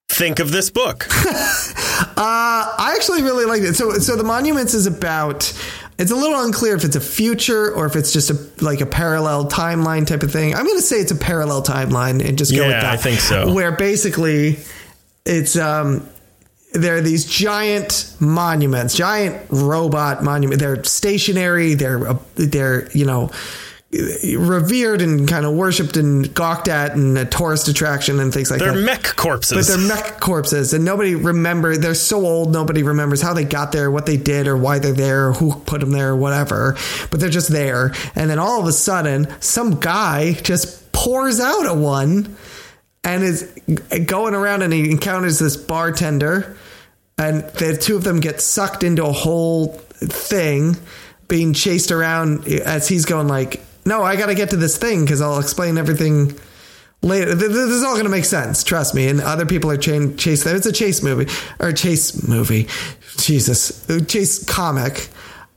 think 0.09 0.41
of 0.41 0.51
this 0.51 0.71
book? 0.71 1.07
uh, 1.17 2.15
I 2.17 2.95
actually 2.97 3.23
really 3.23 3.45
liked 3.45 3.65
it. 3.65 3.75
So, 3.75 3.93
so 3.95 4.17
the 4.17 4.25
monuments 4.25 4.75
is 4.75 4.87
about. 4.87 5.53
It's 5.99 6.11
a 6.11 6.17
little 6.17 6.41
unclear 6.43 6.75
if 6.75 6.85
it's 6.85 6.97
a 6.97 7.01
future 7.01 7.71
or 7.73 7.87
if 7.87 7.95
it's 7.97 8.13
just 8.13 8.31
a 8.31 8.65
like 8.65 8.81
a 8.81 8.87
parallel 8.87 9.49
timeline 9.49 10.07
type 10.07 10.23
of 10.23 10.33
thing. 10.33 10.55
I'm 10.55 10.65
going 10.65 10.79
to 10.79 10.83
say 10.83 10.97
it's 10.97 11.13
a 11.13 11.17
parallel 11.17 11.63
timeline 11.63 12.27
and 12.27 12.37
just 12.39 12.51
go 12.53 12.63
with 12.63 12.71
Yeah, 12.71 12.81
that. 12.81 12.93
I 12.93 12.97
think 12.97 13.21
so. 13.21 13.53
Where 13.53 13.73
basically, 13.77 14.59
it's 15.25 15.57
um, 15.57 16.09
there 16.73 16.97
are 16.97 17.01
these 17.01 17.25
giant 17.25 18.15
monuments, 18.21 18.95
giant 18.95 19.47
robot 19.51 20.23
monument. 20.23 20.61
They're 20.61 20.83
stationary. 20.85 21.75
They're 21.75 22.09
uh, 22.09 22.19
they're 22.35 22.91
you 22.93 23.05
know 23.05 23.31
revered 23.93 25.03
and 25.03 25.29
kind 25.29 25.45
of 25.45 25.53
worshipped 25.53 25.99
and 25.99 26.33
gawked 26.33 26.67
at 26.67 26.95
and 26.95 27.19
a 27.19 27.27
tourist 27.27 27.69
attraction 27.69 28.21
and 28.21 28.33
things 28.33 28.51
like 28.51 28.59
that. 28.61 28.65
They're 28.65 28.81
that. 28.81 28.87
mech 28.87 29.03
corpses. 29.17 29.69
But 29.69 29.77
they're 29.77 29.89
mech 29.89 30.19
corpses, 30.19 30.73
and 30.73 30.85
nobody 30.85 31.15
remember. 31.15 31.77
They're 31.77 31.95
so 31.95 32.25
old, 32.25 32.53
nobody 32.53 32.83
remembers 32.83 33.21
how 33.21 33.35
they 33.35 33.45
got 33.45 33.73
there, 33.73 33.91
what 33.91 34.07
they 34.07 34.17
did, 34.17 34.47
or 34.47 34.57
why 34.57 34.79
they're 34.79 34.93
there, 34.93 35.29
or 35.29 35.33
who 35.35 35.55
put 35.55 35.81
them 35.81 35.91
there, 35.91 36.11
or 36.11 36.17
whatever. 36.17 36.77
But 37.11 37.21
they're 37.21 37.29
just 37.29 37.51
there, 37.51 37.93
and 38.15 38.31
then 38.31 38.39
all 38.39 38.61
of 38.61 38.67
a 38.67 38.73
sudden, 38.73 39.29
some 39.41 39.79
guy 39.79 40.33
just 40.33 40.91
pours 40.93 41.39
out 41.39 41.67
a 41.67 41.75
one 41.75 42.35
and 43.05 43.23
is 43.23 43.43
going 44.07 44.35
around 44.35 44.63
and 44.63 44.73
he 44.73 44.91
encounters 44.91 45.39
this 45.39 45.57
bartender 45.57 46.57
and 47.23 47.43
the 47.55 47.77
two 47.77 47.97
of 47.97 48.05
them 48.05 48.21
get 48.21 48.41
sucked 48.41 48.83
into 48.83 49.05
a 49.05 49.13
whole 49.13 49.69
thing 49.69 50.77
being 51.29 51.55
chased 51.55 51.91
around 51.91 52.47
as 52.49 52.89
he's 52.89 53.05
going 53.05 53.29
like 53.29 53.63
no 53.87 54.03
i 54.03 54.17
gotta 54.17 54.35
get 54.35 54.51
to 54.51 54.57
this 54.57 54.77
thing 54.77 55.05
because 55.05 55.21
i'll 55.21 55.39
explain 55.39 55.79
everything 55.79 56.39
later 57.03 57.35
this 57.35 57.51
is 57.51 57.83
all 57.83 57.97
gonna 57.97 58.09
make 58.09 58.25
sense 58.25 58.65
trust 58.65 58.95
me 58.95 59.09
and 59.09 59.21
other 59.21 59.47
people 59.47 59.71
are 59.71 59.77
chain 59.77 60.17
chase 60.17 60.45
it's 60.45 60.67
a 60.67 60.73
chase 60.73 61.03
movie 61.03 61.31
or 61.61 61.73
chase 61.73 62.27
movie 62.27 62.69
jesus 63.17 63.87
chase 64.07 64.45
comic 64.45 65.09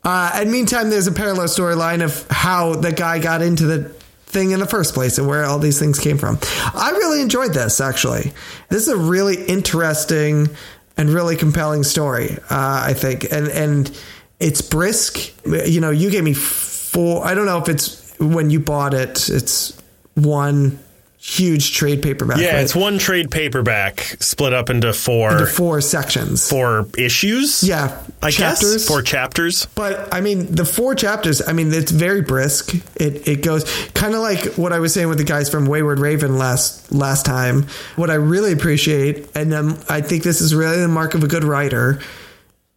uh, 0.04 0.32
and 0.36 0.52
meantime 0.52 0.92
there's 0.92 1.08
a 1.08 1.12
parallel 1.12 1.48
storyline 1.48 2.04
of 2.04 2.28
how 2.30 2.76
the 2.76 2.92
guy 2.92 3.18
got 3.18 3.42
into 3.42 3.66
the 3.66 3.90
thing 4.36 4.52
in 4.52 4.60
the 4.60 4.68
first 4.68 4.94
place 4.94 5.18
and 5.18 5.28
where 5.28 5.46
all 5.46 5.58
these 5.58 5.80
things 5.80 5.98
came 5.98 6.18
from. 6.18 6.38
I 6.74 6.92
really 6.92 7.22
enjoyed 7.22 7.54
this 7.54 7.80
actually. 7.80 8.34
This 8.70 8.82
is 8.84 8.90
a 8.90 8.98
really 8.98 9.44
interesting 9.46 10.50
and 10.98 11.10
really 11.10 11.36
compelling 11.36 11.84
story, 11.84 12.38
uh, 12.50 12.84
I 12.86 12.94
think. 12.94 13.32
And 13.32 13.48
and 13.50 13.98
it's 14.40 14.62
brisk. 14.62 15.34
You 15.46 15.82
know, 15.82 15.92
you 15.92 16.10
gave 16.10 16.24
me 16.24 16.34
four. 16.34 17.26
I 17.26 17.34
don't 17.34 17.46
know 17.46 17.60
if 17.60 17.70
it's 17.70 18.18
when 18.20 18.50
you 18.50 18.60
bought 18.60 18.94
it. 18.94 19.30
It's 19.30 19.78
one 20.16 20.80
huge 21.26 21.74
trade 21.74 22.04
paperback. 22.04 22.38
Yeah, 22.38 22.54
right? 22.54 22.64
it's 22.64 22.76
one 22.76 23.00
trade 23.00 23.32
paperback 23.32 24.02
split 24.20 24.54
up 24.54 24.70
into 24.70 24.94
four 24.94 25.32
into 25.32 25.48
four 25.48 25.82
sections. 25.82 26.48
four 26.48 26.88
issues. 26.98 27.64
Yeah, 27.64 28.00
I 28.22 28.30
chapters. 28.30 28.74
guess 28.74 28.88
four 28.88 29.02
chapters. 29.02 29.66
But 29.74 30.14
I 30.14 30.22
mean, 30.22 30.54
the 30.54 30.66
four 30.66 30.94
chapters. 30.94 31.42
I 31.46 31.54
mean, 31.54 31.74
it's 31.74 31.92
very 31.92 32.22
brisk. 32.22 32.76
It 32.96 33.28
it 33.28 33.42
goes 33.42 33.64
kind 33.96 34.14
of 34.14 34.22
like 34.22 34.54
what 34.56 34.72
I 34.72 34.80
was 34.80 34.94
saying 34.94 35.10
with 35.10 35.18
the 35.18 35.24
guys 35.24 35.50
from 35.50 35.66
Wayward 35.66 36.00
Raven 36.00 36.38
last 36.38 36.92
last 36.92 37.26
time. 37.26 37.66
What 37.96 38.12
I 38.12 38.16
really 38.16 38.54
appreciate, 38.54 39.28
and 39.36 39.52
um, 39.54 39.80
I 39.90 40.02
think 40.02 40.22
this 40.22 40.42
is 40.42 40.54
really 40.54 40.80
the 40.80 40.88
mark 40.88 41.16
of 41.16 41.24
a 41.24 41.28
good 41.28 41.44
writer, 41.44 42.02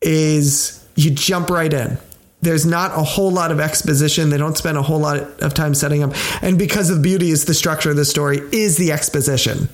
is 0.00 0.82
you 0.96 1.10
jump 1.10 1.50
right 1.50 1.72
in. 1.72 1.98
There's 2.40 2.64
not 2.64 2.92
a 2.92 3.02
whole 3.02 3.30
lot 3.32 3.50
of 3.50 3.58
exposition. 3.58 4.30
They 4.30 4.38
don't 4.38 4.56
spend 4.56 4.78
a 4.78 4.82
whole 4.82 5.00
lot 5.00 5.18
of 5.42 5.54
time 5.54 5.74
setting 5.74 6.02
up, 6.04 6.12
and 6.42 6.56
because 6.58 6.88
of 6.90 7.02
beauty 7.02 7.30
is 7.30 7.46
the 7.46 7.54
structure 7.54 7.90
of 7.90 7.96
the 7.96 8.04
story 8.04 8.38
is 8.52 8.76
the 8.76 8.92
exposition. 8.92 9.68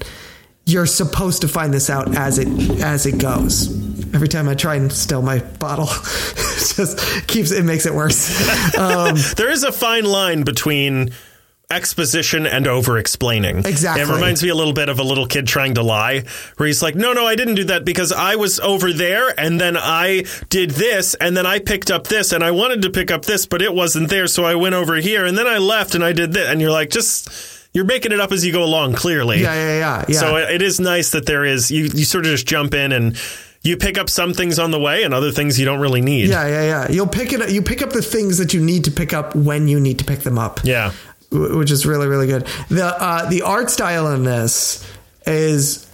You're 0.67 0.87
supposed 0.87 1.43
to 1.43 1.49
find 1.49 1.75
this 1.75 1.91
out 1.91 2.17
as 2.17 2.39
it 2.39 2.49
as 2.81 3.05
it 3.05 3.19
goes. 3.19 3.69
Every 4.15 4.29
time 4.29 4.49
I 4.49 4.55
try 4.55 4.77
and 4.77 4.91
steal 4.91 5.21
my 5.21 5.41
bottle, 5.41 5.89
it 6.37 6.75
just 6.75 7.27
keeps 7.27 7.51
it 7.51 7.65
makes 7.65 7.85
it 7.85 7.93
worse. 7.95 8.31
Um, 8.79 9.17
There 9.37 9.51
is 9.51 9.63
a 9.63 9.71
fine 9.73 10.05
line 10.07 10.43
between 10.43 11.11
exposition 11.71 12.47
and 12.47 12.67
over 12.67 12.99
explaining. 12.99 13.59
Exactly. 13.59 14.03
It 14.03 14.09
reminds 14.09 14.43
me 14.43 14.49
a 14.51 14.55
little 14.55 14.73
bit 14.73 14.89
of 14.89 14.99
a 14.99 15.03
little 15.03 15.27
kid 15.27 15.47
trying 15.47 15.75
to 15.75 15.83
lie, 15.83 16.25
where 16.57 16.67
he's 16.67 16.83
like, 16.83 16.95
no, 16.95 17.13
no, 17.13 17.27
I 17.27 17.37
didn't 17.37 17.55
do 17.57 17.65
that 17.65 17.85
because 17.85 18.13
I 18.13 18.37
was 18.37 18.61
over 18.61 18.93
there 18.93 19.33
and 19.39 19.61
then 19.61 19.77
I 19.77 20.25
did 20.51 20.71
this 20.71 21.15
and 21.15 21.37
then 21.37 21.47
I 21.47 21.59
picked 21.59 21.91
up 21.91 22.07
this 22.07 22.33
and 22.33 22.45
I 22.45 22.51
wanted 22.51 22.83
to 22.83 22.91
pick 22.91 23.11
up 23.11 23.25
this, 23.25 23.47
but 23.47 23.63
it 23.63 23.75
wasn't 23.75 24.11
there. 24.11 24.27
So 24.27 24.45
I 24.45 24.55
went 24.55 24.75
over 24.75 24.97
here 24.97 25.25
and 25.25 25.37
then 25.37 25.47
I 25.47 25.59
left 25.59 25.95
and 25.95 26.05
I 26.05 26.13
did 26.13 26.33
this. 26.33 26.49
And 26.49 26.61
you're 26.61 26.71
like, 26.71 26.91
just, 26.91 27.29
you're 27.73 27.85
making 27.85 28.13
it 28.13 28.21
up 28.21 28.31
as 28.31 28.45
you 28.45 28.53
go 28.53 28.63
along, 28.63 28.95
clearly. 28.95 29.41
yeah, 29.43 29.55
yeah, 29.55 29.79
yeah, 29.79 30.05
yeah. 30.09 30.21
So 30.21 30.37
it, 30.37 30.63
is 30.63 30.79
nice 30.81 31.11
that 31.11 31.27
there 31.27 31.45
is, 31.45 31.71
you, 31.71 31.85
you 31.85 32.05
sort 32.05 32.25
of 32.27 32.31
just 32.31 32.47
jump 32.47 32.75
in 32.75 32.93
and 32.93 33.17
you 33.63 33.79
pick 33.79 33.97
up 33.97 34.11
some 34.11 34.35
things 34.35 34.59
on 34.59 34.71
the 34.71 34.79
way 34.79 35.05
and 35.05 35.15
other 35.15 35.33
things 35.33 35.59
you 35.59 35.65
don't 35.65 35.81
really 35.81 36.03
need. 36.03 36.29
yeah, 36.29 36.47
yeah, 36.47 36.63
yeah. 36.63 36.91
You'll 36.91 37.07
pick 37.07 37.33
it. 37.33 37.51
You 37.51 37.63
pick 37.63 37.81
up 37.81 37.91
the 37.91 38.03
things 38.03 38.37
that 38.37 38.53
you 38.53 38.61
need 38.61 38.85
to 38.85 38.91
pick 38.91 39.15
up 39.15 39.35
when 39.35 39.69
you 39.69 39.81
need 39.81 39.99
to 40.01 40.05
pick 40.05 40.21
them 40.21 40.39
up. 40.39 40.61
Yeah. 40.65 40.93
Wh- 41.35 41.57
which 41.59 41.71
is 41.71 41.85
really 41.85 42.07
really 42.07 42.27
good. 42.27 42.47
The 42.71 42.85
uh, 42.87 43.29
the 43.29 43.43
art 43.43 43.71
style 43.71 44.09
in 44.13 44.25
this 44.25 44.87
is 45.27 45.87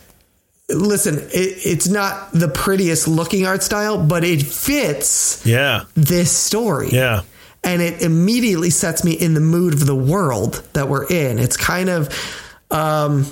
listen, 0.69 1.17
it, 1.19 1.59
it's 1.67 1.89
not 1.89 2.31
the 2.33 2.49
prettiest 2.49 3.09
looking 3.09 3.45
art 3.47 3.63
style, 3.63 3.99
but 4.05 4.23
it 4.25 4.43
fits 4.43 5.45
Yeah. 5.45 5.85
this 5.95 6.31
story. 6.31 6.91
Yeah. 6.93 7.23
And 7.65 7.83
it 7.83 8.03
immediately 8.03 8.71
sets 8.71 9.03
me 9.05 9.13
in 9.13 9.35
the 9.35 9.41
mood 9.41 9.75
of 9.75 9.85
the 9.85 9.95
world 9.97 10.63
that 10.73 10.89
we're 10.89 11.07
in. 11.07 11.39
It's 11.39 11.57
kind 11.57 11.89
of 11.89 12.09
um 12.71 13.27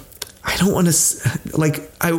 I 0.44 0.56
don't 0.56 0.72
want 0.72 0.88
to 0.92 1.40
like 1.56 1.90
I 2.00 2.10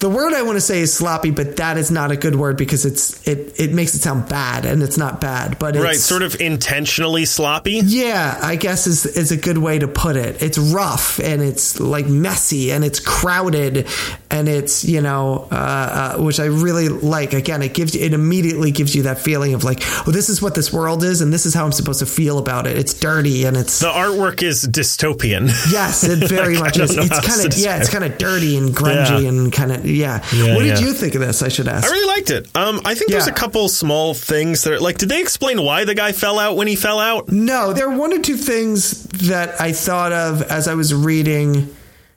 the 0.00 0.08
word 0.08 0.32
I 0.32 0.42
want 0.42 0.56
to 0.56 0.60
say 0.62 0.80
is 0.80 0.92
sloppy, 0.94 1.30
but 1.30 1.56
that 1.56 1.76
is 1.76 1.90
not 1.90 2.10
a 2.10 2.16
good 2.16 2.34
word 2.34 2.56
because 2.56 2.84
it's 2.86 3.26
it 3.28 3.60
it 3.60 3.72
makes 3.72 3.94
it 3.94 4.00
sound 4.00 4.28
bad 4.28 4.64
and 4.64 4.82
it's 4.82 4.96
not 4.96 5.20
bad, 5.20 5.58
but 5.58 5.76
it's 5.76 5.84
Right. 5.84 5.96
Sort 5.96 6.22
of 6.22 6.40
intentionally 6.40 7.24
sloppy. 7.26 7.80
yeah, 7.84 8.38
I 8.42 8.56
guess 8.56 8.86
is 8.86 9.04
is 9.04 9.30
a 9.30 9.36
good 9.36 9.58
way 9.58 9.78
to 9.78 9.86
put 9.88 10.16
it. 10.16 10.42
It's 10.42 10.56
rough 10.58 11.18
and 11.20 11.42
it's 11.42 11.78
like 11.80 12.06
messy 12.06 12.72
and 12.72 12.82
it's 12.84 12.98
crowded 12.98 13.86
and 14.30 14.48
it's 14.48 14.84
you 14.84 15.00
know 15.02 15.46
uh, 15.52 16.14
uh, 16.16 16.22
which 16.22 16.40
I 16.40 16.46
really 16.46 16.88
like. 16.88 17.34
Again, 17.34 17.60
it 17.62 17.74
gives 17.74 17.94
it 17.94 18.14
immediately 18.14 18.70
gives 18.70 18.94
you 18.96 19.02
that 19.02 19.18
feeling 19.18 19.52
of 19.54 19.64
like, 19.64 19.80
oh, 20.06 20.10
this 20.12 20.30
is 20.30 20.40
what 20.40 20.54
this 20.54 20.72
world 20.72 21.04
is 21.04 21.20
and 21.20 21.30
this 21.32 21.44
is 21.44 21.52
how 21.52 21.64
I'm 21.66 21.72
supposed 21.72 21.98
to 22.00 22.06
feel 22.06 22.38
about 22.38 22.66
it. 22.66 22.78
It's 22.78 22.94
dirty 22.94 23.44
and 23.44 23.54
it's 23.56 23.80
The 23.80 23.88
artwork 23.88 24.42
is 24.42 24.66
dystopian. 24.66 25.48
yes, 25.70 26.04
it 26.04 26.26
very 26.26 26.58
much 26.64 26.78
is. 26.78 26.96
It's 26.96 27.20
kind 27.26 27.44
of 27.52 27.58
yeah, 27.58 27.76
it's 27.78 27.90
kind 27.90 28.04
of 28.04 28.16
dirty 28.16 28.56
and 28.56 28.70
grungy 28.74 29.22
Yeah. 29.24 29.28
and 29.28 29.52
kind 29.52 29.72
of 29.72 29.89
yeah. 29.90 30.24
Yeah, 30.32 30.54
What 30.54 30.62
did 30.62 30.78
yeah. 30.80 30.86
you 30.86 30.92
think 30.92 31.14
of 31.14 31.20
this? 31.20 31.42
I 31.42 31.48
should 31.48 31.68
ask. 31.68 31.86
I 31.86 31.90
really 31.90 32.06
liked 32.06 32.30
it. 32.30 32.48
Um, 32.56 32.80
I 32.84 32.94
think 32.94 33.10
there's 33.10 33.26
a 33.26 33.32
couple 33.32 33.68
small 33.68 34.14
things 34.14 34.64
that 34.64 34.72
are 34.74 34.80
like, 34.80 34.98
did 34.98 35.08
they 35.08 35.20
explain 35.20 35.62
why 35.62 35.84
the 35.84 35.94
guy 35.94 36.12
fell 36.12 36.38
out 36.38 36.56
when 36.56 36.66
he 36.66 36.76
fell 36.76 36.98
out? 36.98 37.28
No, 37.28 37.72
there 37.72 37.88
are 37.90 37.96
one 37.96 38.12
or 38.12 38.20
two 38.20 38.36
things 38.36 39.02
that 39.28 39.60
I 39.60 39.72
thought 39.72 40.12
of 40.12 40.42
as 40.42 40.68
I 40.68 40.74
was 40.74 40.94
reading. 40.94 41.74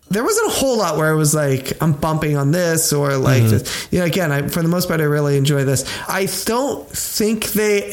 There 0.10 0.24
wasn't 0.24 0.48
a 0.50 0.54
whole 0.54 0.78
lot 0.78 0.98
where 0.98 1.10
I 1.10 1.16
was 1.16 1.34
like, 1.34 1.82
I'm 1.82 1.94
bumping 1.94 2.38
on 2.38 2.52
this 2.52 2.94
or 2.94 3.18
like, 3.18 3.42
Mm-hmm. 3.44 3.50
this. 3.58 3.88
you 3.92 4.00
know, 4.00 4.06
again, 4.06 4.32
I, 4.32 4.48
for 4.48 4.62
the 4.62 4.68
most 4.68 4.88
part, 4.88 5.02
I 5.02 5.06
really 5.06 5.38
enjoy 5.38 5.64
this. 5.64 5.84
I 6.08 6.28
don't 6.46 6.88
think 6.90 7.46
they 7.54 7.90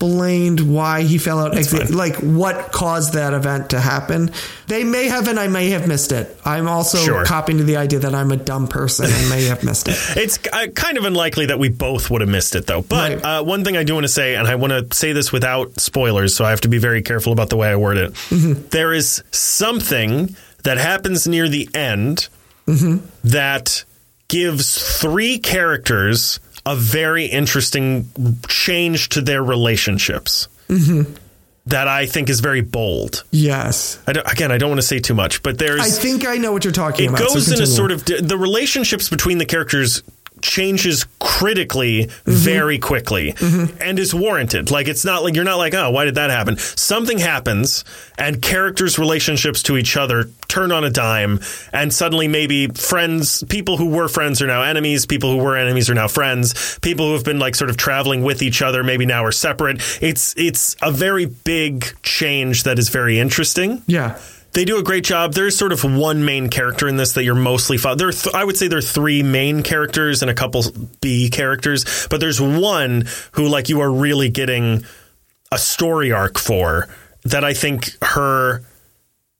explained 0.00 0.60
why 0.60 1.02
he 1.02 1.18
fell 1.18 1.38
out, 1.40 1.54
like 1.90 2.16
what 2.16 2.72
caused 2.72 3.12
that 3.14 3.34
event 3.34 3.70
to 3.70 3.80
happen. 3.80 4.30
They 4.66 4.82
may 4.82 5.08
have, 5.08 5.28
and 5.28 5.38
I 5.38 5.48
may 5.48 5.70
have 5.70 5.86
missed 5.86 6.12
it. 6.12 6.34
I'm 6.44 6.68
also 6.68 6.96
Sure. 6.98 7.24
copying 7.24 7.58
to 7.58 7.64
the 7.64 7.76
idea 7.76 7.98
that 8.00 8.14
I'm 8.14 8.30
a 8.32 8.36
dumb 8.36 8.66
person 8.66 9.06
and 9.10 9.28
may 9.28 9.44
have 9.44 9.62
missed 9.62 9.88
it. 9.88 9.96
It's 10.16 10.38
uh, 10.52 10.68
kind 10.74 10.96
of 10.96 11.04
unlikely 11.04 11.46
that 11.46 11.58
we 11.58 11.68
both 11.68 12.08
would 12.10 12.22
have 12.22 12.30
missed 12.30 12.54
it, 12.56 12.66
though. 12.66 12.80
But 12.82 13.12
Right. 13.12 13.24
uh, 13.24 13.42
one 13.44 13.62
thing 13.64 13.76
I 13.76 13.84
do 13.84 13.92
want 13.94 14.04
to 14.04 14.08
say, 14.08 14.36
and 14.36 14.48
I 14.48 14.54
want 14.54 14.72
to 14.90 14.96
say 14.96 15.12
this 15.12 15.32
without 15.32 15.78
spoilers, 15.80 16.34
so 16.34 16.44
I 16.46 16.50
have 16.50 16.62
to 16.62 16.68
be 16.68 16.78
very 16.78 17.02
careful 17.02 17.32
about 17.32 17.50
the 17.50 17.56
way 17.56 17.68
I 17.68 17.76
word 17.76 17.98
it. 17.98 18.12
Mm-hmm. 18.30 18.68
There 18.70 18.92
is 18.94 19.22
something 19.32 20.34
that 20.62 20.78
happens 20.78 21.26
near 21.28 21.48
the 21.48 21.68
end 21.74 22.28
Mm-hmm. 22.66 23.04
that 23.24 23.84
gives 24.28 24.78
three 25.00 25.38
characters 25.38 26.38
a 26.70 26.76
very 26.76 27.26
interesting 27.26 28.08
change 28.48 29.08
to 29.10 29.20
their 29.20 29.42
relationships. 29.42 30.48
Mm-hmm. 30.68 31.14
That 31.66 31.88
I 31.88 32.06
think 32.06 32.30
is 32.30 32.40
very 32.40 32.62
bold. 32.62 33.22
Yes. 33.30 33.98
I 34.06 34.12
don't, 34.14 34.26
again, 34.26 34.50
I 34.50 34.56
don't 34.56 34.70
want 34.70 34.80
to 34.80 34.86
say 34.86 34.98
too 34.98 35.14
much, 35.14 35.42
but 35.42 35.58
there's 35.58 35.80
I 35.80 35.88
think 35.90 36.26
I 36.26 36.36
know 36.36 36.52
what 36.52 36.64
you're 36.64 36.72
talking 36.72 37.04
it 37.04 37.08
about. 37.08 37.18
so 37.28 37.34
goes 37.34 37.52
in 37.52 37.62
a 37.62 37.66
sort 37.66 37.92
of 37.92 38.04
the 38.04 38.38
relationships 38.38 39.10
between 39.10 39.38
the 39.38 39.44
characters 39.44 40.02
changes 40.42 41.06
critically 41.18 41.90
Mm-hmm. 41.90 42.32
very 42.32 42.78
quickly 42.78 43.34
and 43.80 43.98
is 43.98 44.14
warranted 44.14 44.70
like 44.70 44.88
it's 44.88 45.04
not 45.04 45.22
like 45.24 45.34
you're 45.34 45.44
not 45.44 45.56
like 45.56 45.74
oh 45.74 45.90
why 45.90 46.04
did 46.04 46.14
that 46.16 46.30
happen 46.30 46.56
something 46.58 47.18
happens 47.18 47.84
and 48.18 48.40
characters 48.42 48.98
relationships 48.98 49.62
to 49.64 49.76
each 49.76 49.96
other 49.96 50.24
turn 50.48 50.70
on 50.70 50.84
a 50.84 50.90
dime 50.90 51.40
and 51.72 51.92
suddenly 51.92 52.28
maybe 52.28 52.66
friends 52.68 53.42
people 53.48 53.76
who 53.78 53.86
were 53.88 54.06
friends 54.08 54.42
are 54.42 54.46
now 54.46 54.62
enemies 54.62 55.06
people 55.06 55.30
who 55.30 55.38
were 55.38 55.56
enemies 55.56 55.88
are 55.90 55.94
now 55.94 56.08
friends 56.08 56.78
people 56.80 57.06
who 57.06 57.14
have 57.14 57.24
been 57.24 57.38
like 57.38 57.54
sort 57.54 57.70
of 57.70 57.76
traveling 57.76 58.22
with 58.22 58.42
each 58.42 58.60
other 58.62 58.82
maybe 58.84 59.06
now 59.06 59.24
are 59.24 59.32
separate 59.32 59.80
it's 60.02 60.34
it's 60.36 60.76
a 60.82 60.90
very 60.92 61.24
big 61.26 61.86
change 62.02 62.64
that 62.64 62.78
is 62.78 62.88
very 62.90 63.18
interesting 63.18 63.82
Yeah. 63.86 64.18
They 64.52 64.64
do 64.64 64.78
a 64.78 64.82
great 64.82 65.04
job. 65.04 65.32
There's 65.34 65.56
sort 65.56 65.72
of 65.72 65.84
one 65.84 66.24
main 66.24 66.48
character 66.48 66.88
in 66.88 66.96
this 66.96 67.12
that 67.12 67.24
you're 67.24 67.34
mostly 67.34 67.78
fo- 67.78 67.94
there. 67.94 68.10
Th- 68.10 68.34
I 68.34 68.44
would 68.44 68.56
say 68.56 68.68
there 68.68 68.78
are 68.78 68.82
three 68.82 69.22
main 69.22 69.62
characters 69.62 70.22
and 70.22 70.30
a 70.30 70.34
couple 70.34 70.64
B 71.00 71.30
characters, 71.30 72.06
but 72.10 72.20
there's 72.20 72.40
one 72.40 73.06
who 73.32 73.48
like 73.48 73.68
you 73.68 73.80
are 73.80 73.90
really 73.90 74.28
getting 74.28 74.84
a 75.52 75.58
story 75.58 76.12
arc 76.12 76.38
for 76.38 76.88
that. 77.24 77.44
I 77.44 77.54
think 77.54 77.90
her 78.02 78.62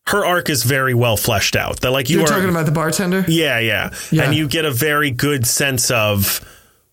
her 0.06 0.24
arc 0.24 0.50
is 0.50 0.64
very 0.64 0.94
well 0.94 1.16
fleshed 1.16 1.54
out. 1.56 1.80
That 1.82 1.90
like 1.90 2.10
you 2.10 2.16
You're 2.18 2.26
are 2.26 2.28
talking 2.28 2.48
about 2.50 2.66
the 2.66 2.72
bartender? 2.72 3.24
yeah, 3.28 3.58
yeah, 3.60 3.90
Yeah. 4.10 4.24
and 4.24 4.34
you 4.34 4.48
get 4.48 4.64
a 4.64 4.70
very 4.72 5.10
good 5.12 5.46
sense 5.46 5.90
of 5.90 6.40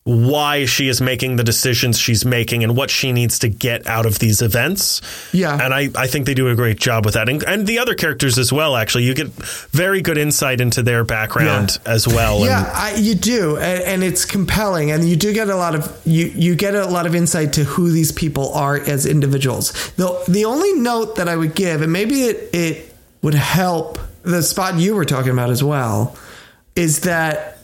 why 0.08 0.64
she 0.64 0.88
is 0.88 1.02
making 1.02 1.36
the 1.36 1.44
decisions 1.44 2.00
she's 2.00 2.24
making 2.24 2.64
and 2.64 2.78
what 2.78 2.90
she 2.90 3.12
needs 3.12 3.40
to 3.40 3.50
get 3.50 3.86
out 3.88 4.06
of 4.06 4.20
these 4.20 4.42
events. 4.42 5.02
Yeah. 5.34 5.62
And 5.62 5.74
I, 5.74 5.90
I 5.96 6.08
think 6.08 6.26
they 6.26 6.34
do 6.34 6.48
a 6.48 6.56
great 6.56 6.80
job 6.80 7.04
with 7.04 7.16
that. 7.16 7.28
And, 7.28 7.44
and 7.44 7.68
the 7.68 7.80
other 7.80 7.94
characters 7.94 8.38
as 8.38 8.54
well, 8.54 8.78
actually. 8.78 9.04
You 9.04 9.14
get 9.14 9.28
very 9.28 10.02
good 10.02 10.18
insight 10.18 10.62
into 10.62 10.82
their 10.82 11.04
background 11.04 11.78
as 11.86 12.08
well. 12.08 12.46
Yeah, 12.46 12.72
I, 12.74 12.96
you 12.96 13.16
do, 13.16 13.58
and, 13.58 13.84
and 13.84 14.04
it's 14.04 14.24
compelling, 14.24 14.92
and 14.92 15.08
you 15.10 15.18
do 15.18 15.34
get 15.34 15.50
a 15.50 15.58
lot 15.58 15.76
of 15.76 16.02
you 16.06 16.28
you 16.28 16.56
get 16.56 16.74
a 16.74 16.86
lot 16.86 17.06
of 17.06 17.14
insight 17.14 17.52
to 17.54 17.66
who 17.66 17.92
these 17.92 18.14
people 18.14 18.54
are 18.54 18.78
as 18.78 19.06
individuals. 19.06 19.92
the 19.96 20.24
The 20.30 20.46
only 20.46 20.72
note 20.74 21.18
that 21.18 21.28
I 21.28 21.36
would 21.36 21.54
give, 21.54 21.82
and 21.82 21.92
maybe 21.92 22.22
it 22.22 22.50
it 22.54 22.96
would 23.22 23.34
help 23.34 24.00
the 24.24 24.42
spot 24.42 24.76
you 24.76 24.96
were 24.96 25.06
talking 25.06 25.32
about 25.32 25.50
as 25.50 25.62
well 25.62 26.16
is 26.76 27.02
that 27.02 27.58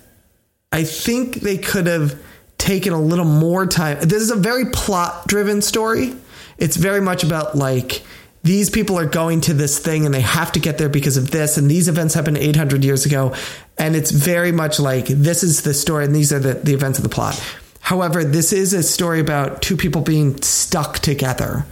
I 0.74 0.84
think 0.84 1.36
they 1.36 1.58
could 1.58 1.88
have 1.88 2.20
taken 2.64 2.94
a 2.94 3.00
little 3.00 3.26
more 3.26 3.68
time. 3.68 4.00
This 4.00 4.22
is 4.24 4.32
a 4.32 4.38
very 4.38 4.66
plot 4.72 5.28
driven 5.28 5.62
story. 5.62 6.16
It's 6.58 6.78
very 6.78 7.02
much 7.02 7.24
about 7.26 7.56
like 7.56 8.04
these 8.42 8.70
people 8.70 8.98
are 8.98 9.06
going 9.06 9.42
to 9.42 9.54
this 9.54 9.80
thing 9.80 10.06
and 10.06 10.14
they 10.14 10.22
have 10.22 10.54
to 10.54 10.60
get 10.60 10.78
there 10.78 10.88
because 10.88 11.18
of 11.18 11.30
this 11.30 11.58
and 11.58 11.70
these 11.70 11.90
events 11.90 12.14
happened 12.14 12.38
800 12.38 12.84
years 12.84 13.06
ago 13.06 13.36
and 13.78 13.96
it's 13.96 14.12
very 14.12 14.54
much 14.54 14.80
like 14.80 15.08
this 15.08 15.44
is 15.44 15.64
the 15.64 15.74
story 15.74 16.06
and 16.06 16.16
these 16.16 16.32
are 16.32 16.40
the, 16.40 16.54
the 16.54 16.74
events 16.74 17.00
of 17.00 17.04
the 17.04 17.10
plot 17.10 17.42
however 17.80 18.24
this 18.24 18.52
is 18.52 18.74
a 18.74 18.84
story 18.84 19.20
about 19.22 19.62
two 19.62 19.78
people 19.78 20.02
being 20.02 20.42
stuck 20.42 21.00
together 21.00 21.66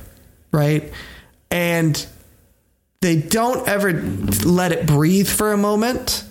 right 0.53 0.93
and 1.49 2.05
they 3.01 3.17
don't 3.17 3.67
ever 3.67 3.91
let 3.91 4.71
it 4.71 4.87
breathe 4.87 5.27
for 5.27 5.51
a 5.51 5.57
moment 5.57 6.23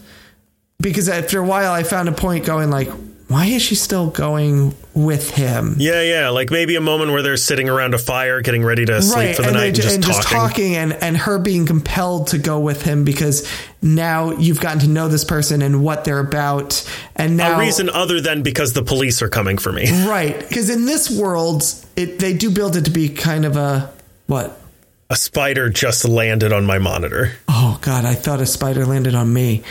because 0.80 1.06
after 1.06 1.38
a 1.38 1.44
while 1.44 1.72
i 1.72 1.82
found 1.82 2.08
a 2.08 2.12
point 2.12 2.46
going 2.46 2.70
like 2.70 2.88
why 3.30 3.46
is 3.46 3.62
she 3.62 3.76
still 3.76 4.10
going 4.10 4.74
with 4.92 5.30
him? 5.30 5.76
Yeah, 5.78 6.02
yeah. 6.02 6.30
Like 6.30 6.50
maybe 6.50 6.74
a 6.74 6.80
moment 6.80 7.12
where 7.12 7.22
they're 7.22 7.36
sitting 7.36 7.68
around 7.68 7.94
a 7.94 7.98
fire, 7.98 8.40
getting 8.40 8.64
ready 8.64 8.84
to 8.84 9.00
sleep 9.00 9.16
right. 9.16 9.36
for 9.36 9.42
the 9.42 9.48
and 9.48 9.56
night, 9.56 9.66
and, 9.66 9.76
just, 9.76 9.94
and 9.94 10.02
talking. 10.02 10.16
just 10.16 10.28
talking, 10.28 10.74
and 10.74 10.92
and 10.94 11.16
her 11.16 11.38
being 11.38 11.64
compelled 11.64 12.26
to 12.28 12.38
go 12.38 12.58
with 12.58 12.82
him 12.82 13.04
because 13.04 13.48
now 13.80 14.32
you've 14.32 14.60
gotten 14.60 14.80
to 14.80 14.88
know 14.88 15.06
this 15.06 15.24
person 15.24 15.62
and 15.62 15.84
what 15.84 16.04
they're 16.04 16.18
about, 16.18 16.84
and 17.14 17.36
now 17.36 17.56
a 17.56 17.60
reason 17.60 17.88
other 17.88 18.20
than 18.20 18.42
because 18.42 18.72
the 18.72 18.82
police 18.82 19.22
are 19.22 19.28
coming 19.28 19.58
for 19.58 19.70
me, 19.70 19.88
right? 20.08 20.36
Because 20.36 20.68
in 20.68 20.86
this 20.86 21.08
world, 21.08 21.62
it 21.94 22.18
they 22.18 22.32
do 22.32 22.50
build 22.50 22.74
it 22.74 22.86
to 22.86 22.90
be 22.90 23.10
kind 23.10 23.44
of 23.44 23.56
a 23.56 23.92
what 24.26 24.60
a 25.08 25.14
spider 25.14 25.70
just 25.70 26.04
landed 26.04 26.52
on 26.52 26.66
my 26.66 26.78
monitor. 26.80 27.34
Oh 27.46 27.78
God, 27.80 28.04
I 28.04 28.14
thought 28.14 28.40
a 28.40 28.46
spider 28.46 28.84
landed 28.84 29.14
on 29.14 29.32
me. 29.32 29.62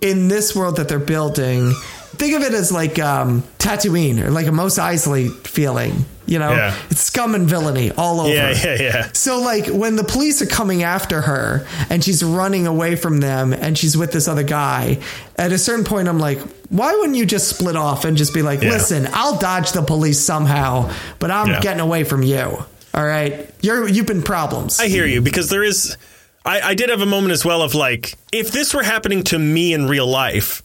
In 0.00 0.28
this 0.28 0.54
world 0.54 0.76
that 0.76 0.88
they're 0.88 1.00
building, 1.00 1.72
think 2.16 2.34
of 2.34 2.42
it 2.42 2.52
as 2.52 2.72
like 2.72 2.98
um, 2.98 3.42
Tatooine 3.58 4.22
or 4.22 4.30
like 4.30 4.46
a 4.46 4.52
Mos 4.52 4.78
Eisley 4.78 5.30
feeling. 5.46 6.04
You 6.26 6.38
know, 6.38 6.50
yeah. 6.50 6.76
it's 6.90 7.00
scum 7.00 7.34
and 7.34 7.48
villainy 7.48 7.90
all 7.92 8.20
over. 8.20 8.34
Yeah, 8.34 8.50
yeah, 8.50 8.76
yeah. 8.78 9.12
So 9.14 9.40
like 9.40 9.66
when 9.68 9.96
the 9.96 10.04
police 10.04 10.42
are 10.42 10.46
coming 10.46 10.82
after 10.82 11.22
her 11.22 11.66
and 11.88 12.04
she's 12.04 12.22
running 12.22 12.66
away 12.66 12.96
from 12.96 13.20
them 13.20 13.54
and 13.54 13.78
she's 13.78 13.96
with 13.96 14.12
this 14.12 14.28
other 14.28 14.42
guy, 14.42 15.00
at 15.36 15.52
a 15.52 15.58
certain 15.58 15.86
point 15.86 16.06
I'm 16.06 16.18
like, 16.18 16.38
why 16.68 16.94
wouldn't 16.94 17.16
you 17.16 17.24
just 17.24 17.48
split 17.48 17.76
off 17.76 18.04
and 18.04 18.18
just 18.18 18.34
be 18.34 18.42
like, 18.42 18.60
yeah. 18.60 18.68
listen, 18.68 19.08
I'll 19.12 19.38
dodge 19.38 19.72
the 19.72 19.80
police 19.80 20.20
somehow, 20.20 20.92
but 21.18 21.30
I'm 21.30 21.48
yeah. 21.48 21.60
getting 21.60 21.80
away 21.80 22.04
from 22.04 22.22
you. 22.22 22.62
All 22.92 23.06
right, 23.06 23.48
you're 23.62 23.88
you've 23.88 24.06
been 24.06 24.22
problems. 24.22 24.80
I 24.80 24.88
hear 24.88 25.06
you 25.06 25.22
because 25.22 25.48
there 25.48 25.64
is. 25.64 25.96
I, 26.44 26.60
I 26.60 26.74
did 26.74 26.90
have 26.90 27.00
a 27.00 27.06
moment 27.06 27.32
as 27.32 27.44
well 27.44 27.62
of 27.62 27.74
like, 27.74 28.16
if 28.32 28.50
this 28.50 28.74
were 28.74 28.82
happening 28.82 29.22
to 29.24 29.38
me 29.38 29.72
in 29.72 29.86
real 29.86 30.06
life, 30.06 30.62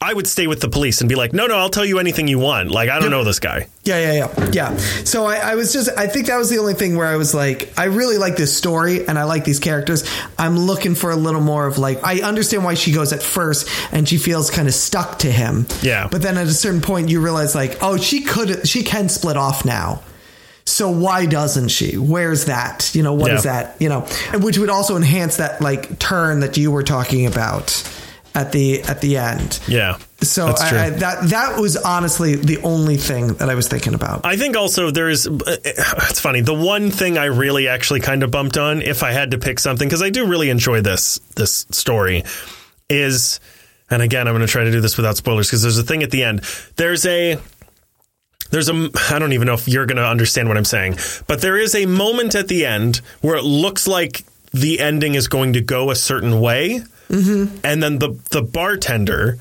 I 0.00 0.14
would 0.14 0.28
stay 0.28 0.46
with 0.46 0.60
the 0.60 0.68
police 0.68 1.00
and 1.00 1.08
be 1.08 1.16
like, 1.16 1.32
no, 1.32 1.48
no, 1.48 1.56
I'll 1.56 1.70
tell 1.70 1.84
you 1.84 1.98
anything 1.98 2.28
you 2.28 2.38
want. 2.38 2.70
Like, 2.70 2.88
I 2.88 3.00
don't 3.00 3.10
yep. 3.10 3.10
know 3.10 3.24
this 3.24 3.40
guy. 3.40 3.66
Yeah, 3.82 3.98
yeah, 3.98 4.12
yeah. 4.12 4.50
Yeah. 4.52 4.76
So 4.76 5.26
I, 5.26 5.38
I, 5.38 5.54
was 5.56 5.72
just, 5.72 5.90
I 5.98 6.06
think 6.06 6.28
that 6.28 6.36
was 6.36 6.50
the 6.50 6.58
only 6.58 6.74
thing 6.74 6.96
where 6.96 7.08
I 7.08 7.16
was 7.16 7.34
like, 7.34 7.76
I 7.76 7.86
really 7.86 8.16
like 8.16 8.36
this 8.36 8.56
story 8.56 9.08
and 9.08 9.18
I 9.18 9.24
like 9.24 9.44
these 9.44 9.58
characters. 9.58 10.08
I'm 10.38 10.56
looking 10.56 10.94
for 10.94 11.10
a 11.10 11.16
little 11.16 11.40
more 11.40 11.66
of 11.66 11.78
like, 11.78 11.98
I 12.04 12.20
understand 12.20 12.62
why 12.62 12.74
she 12.74 12.92
goes 12.92 13.12
at 13.12 13.24
first 13.24 13.68
and 13.90 14.08
she 14.08 14.18
feels 14.18 14.50
kind 14.50 14.68
of 14.68 14.74
stuck 14.74 15.18
to 15.20 15.32
him. 15.32 15.66
Yeah. 15.82 16.06
But 16.08 16.22
then 16.22 16.38
at 16.38 16.46
a 16.46 16.52
certain 16.52 16.80
point, 16.80 17.08
you 17.08 17.20
realize 17.20 17.56
like, 17.56 17.78
oh, 17.82 17.96
she 17.96 18.22
could, 18.22 18.68
she 18.68 18.84
can 18.84 19.08
split 19.08 19.36
off 19.36 19.64
now. 19.64 20.02
So 20.64 20.90
why 20.90 21.26
doesn't 21.26 21.68
she? 21.68 21.98
Where's 21.98 22.44
that? 22.44 22.94
You 22.94 23.02
know, 23.02 23.14
what 23.14 23.32
yeah. 23.32 23.36
is 23.36 23.42
that? 23.42 23.80
You 23.80 23.88
know, 23.88 24.02
which 24.34 24.58
would 24.58 24.70
also 24.70 24.96
enhance 24.96 25.38
that 25.38 25.60
like 25.60 25.98
turn 25.98 26.38
that 26.40 26.56
you 26.56 26.70
were 26.70 26.84
talking 26.84 27.26
about 27.26 27.82
at 28.34 28.52
the 28.52 28.82
at 28.82 29.00
the 29.00 29.16
end. 29.16 29.60
Yeah. 29.66 29.98
So 30.20 30.46
I, 30.46 30.86
I, 30.86 30.90
that 30.90 31.28
that 31.28 31.60
was 31.60 31.76
honestly 31.76 32.34
the 32.34 32.58
only 32.58 32.96
thing 32.96 33.34
that 33.34 33.48
I 33.48 33.54
was 33.54 33.68
thinking 33.68 33.94
about. 33.94 34.24
I 34.24 34.36
think 34.36 34.56
also 34.56 34.90
there's 34.90 35.26
uh, 35.26 35.32
it's 35.46 36.20
funny. 36.20 36.40
The 36.40 36.54
one 36.54 36.90
thing 36.90 37.18
I 37.18 37.26
really 37.26 37.68
actually 37.68 38.00
kind 38.00 38.22
of 38.22 38.30
bumped 38.30 38.56
on 38.56 38.82
if 38.82 39.02
I 39.02 39.12
had 39.12 39.30
to 39.32 39.38
pick 39.38 39.58
something 39.58 39.86
because 39.86 40.02
I 40.02 40.10
do 40.10 40.26
really 40.26 40.50
enjoy 40.50 40.80
this 40.80 41.18
this 41.36 41.66
story 41.70 42.24
is 42.88 43.40
and 43.90 44.02
again 44.02 44.26
I'm 44.26 44.34
going 44.34 44.46
to 44.46 44.50
try 44.50 44.64
to 44.64 44.70
do 44.70 44.80
this 44.80 44.96
without 44.96 45.16
spoilers 45.16 45.48
because 45.48 45.62
there's 45.62 45.78
a 45.78 45.84
thing 45.84 46.02
at 46.02 46.10
the 46.10 46.24
end. 46.24 46.40
There's 46.76 47.06
a 47.06 47.38
there's 48.50 48.68
a 48.68 48.90
I 49.10 49.18
don't 49.18 49.32
even 49.32 49.46
know 49.46 49.54
if 49.54 49.68
you're 49.68 49.86
going 49.86 49.96
to 49.98 50.06
understand 50.06 50.48
what 50.48 50.56
I'm 50.56 50.64
saying, 50.64 50.98
but 51.26 51.40
there 51.40 51.56
is 51.56 51.74
a 51.74 51.86
moment 51.86 52.34
at 52.34 52.48
the 52.48 52.66
end 52.66 53.02
where 53.20 53.36
it 53.36 53.44
looks 53.44 53.86
like 53.86 54.24
the 54.52 54.80
ending 54.80 55.14
is 55.14 55.28
going 55.28 55.52
to 55.52 55.60
go 55.60 55.90
a 55.90 55.96
certain 55.96 56.40
way 56.40 56.82
Mm-hmm. 57.08 57.58
And 57.64 57.82
then 57.82 57.98
the 57.98 58.10
the 58.30 58.42
bartender, 58.42 59.38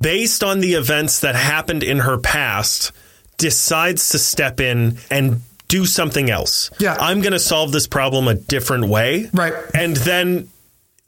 based 0.00 0.42
on 0.42 0.60
the 0.60 0.74
events 0.74 1.20
that 1.20 1.34
happened 1.34 1.82
in 1.82 2.00
her 2.00 2.18
past, 2.18 2.92
decides 3.36 4.10
to 4.10 4.18
step 4.18 4.60
in 4.60 4.98
and 5.10 5.42
do 5.68 5.84
something 5.84 6.30
else. 6.30 6.70
Yeah. 6.78 6.96
I'm 6.98 7.20
going 7.20 7.32
to 7.34 7.38
solve 7.38 7.72
this 7.72 7.86
problem 7.86 8.26
a 8.26 8.34
different 8.34 8.88
way. 8.88 9.28
Right. 9.32 9.54
And 9.74 9.96
then 9.96 10.48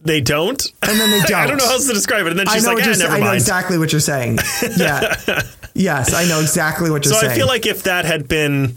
they 0.01 0.21
don't. 0.21 0.62
And 0.83 1.01
then 1.01 1.11
they 1.11 1.21
don't. 1.27 1.41
I 1.41 1.47
don't 1.47 1.57
know 1.57 1.67
how 1.67 1.73
else 1.73 1.87
to 1.89 1.95
describe 1.95 2.27
it. 2.27 2.31
And 2.31 2.39
then 2.39 2.47
she's 2.47 2.67
like, 2.67 2.79
ah, 2.83 2.95
never 2.99 3.15
I 3.15 3.21
know 3.21 3.33
exactly 3.33 3.79
what 3.79 3.93
you're 3.93 4.01
saying. 4.01 4.39
Yeah. 4.77 5.15
yes, 5.75 6.15
I 6.15 6.27
know 6.27 6.41
exactly 6.41 6.91
what 6.91 7.05
you're 7.05 7.15
so 7.15 7.21
saying. 7.21 7.31
So 7.31 7.35
I 7.35 7.39
feel 7.39 7.47
like 7.47 7.67
if 7.67 7.85
that 7.85 8.05
had 8.05 8.29
been 8.29 8.77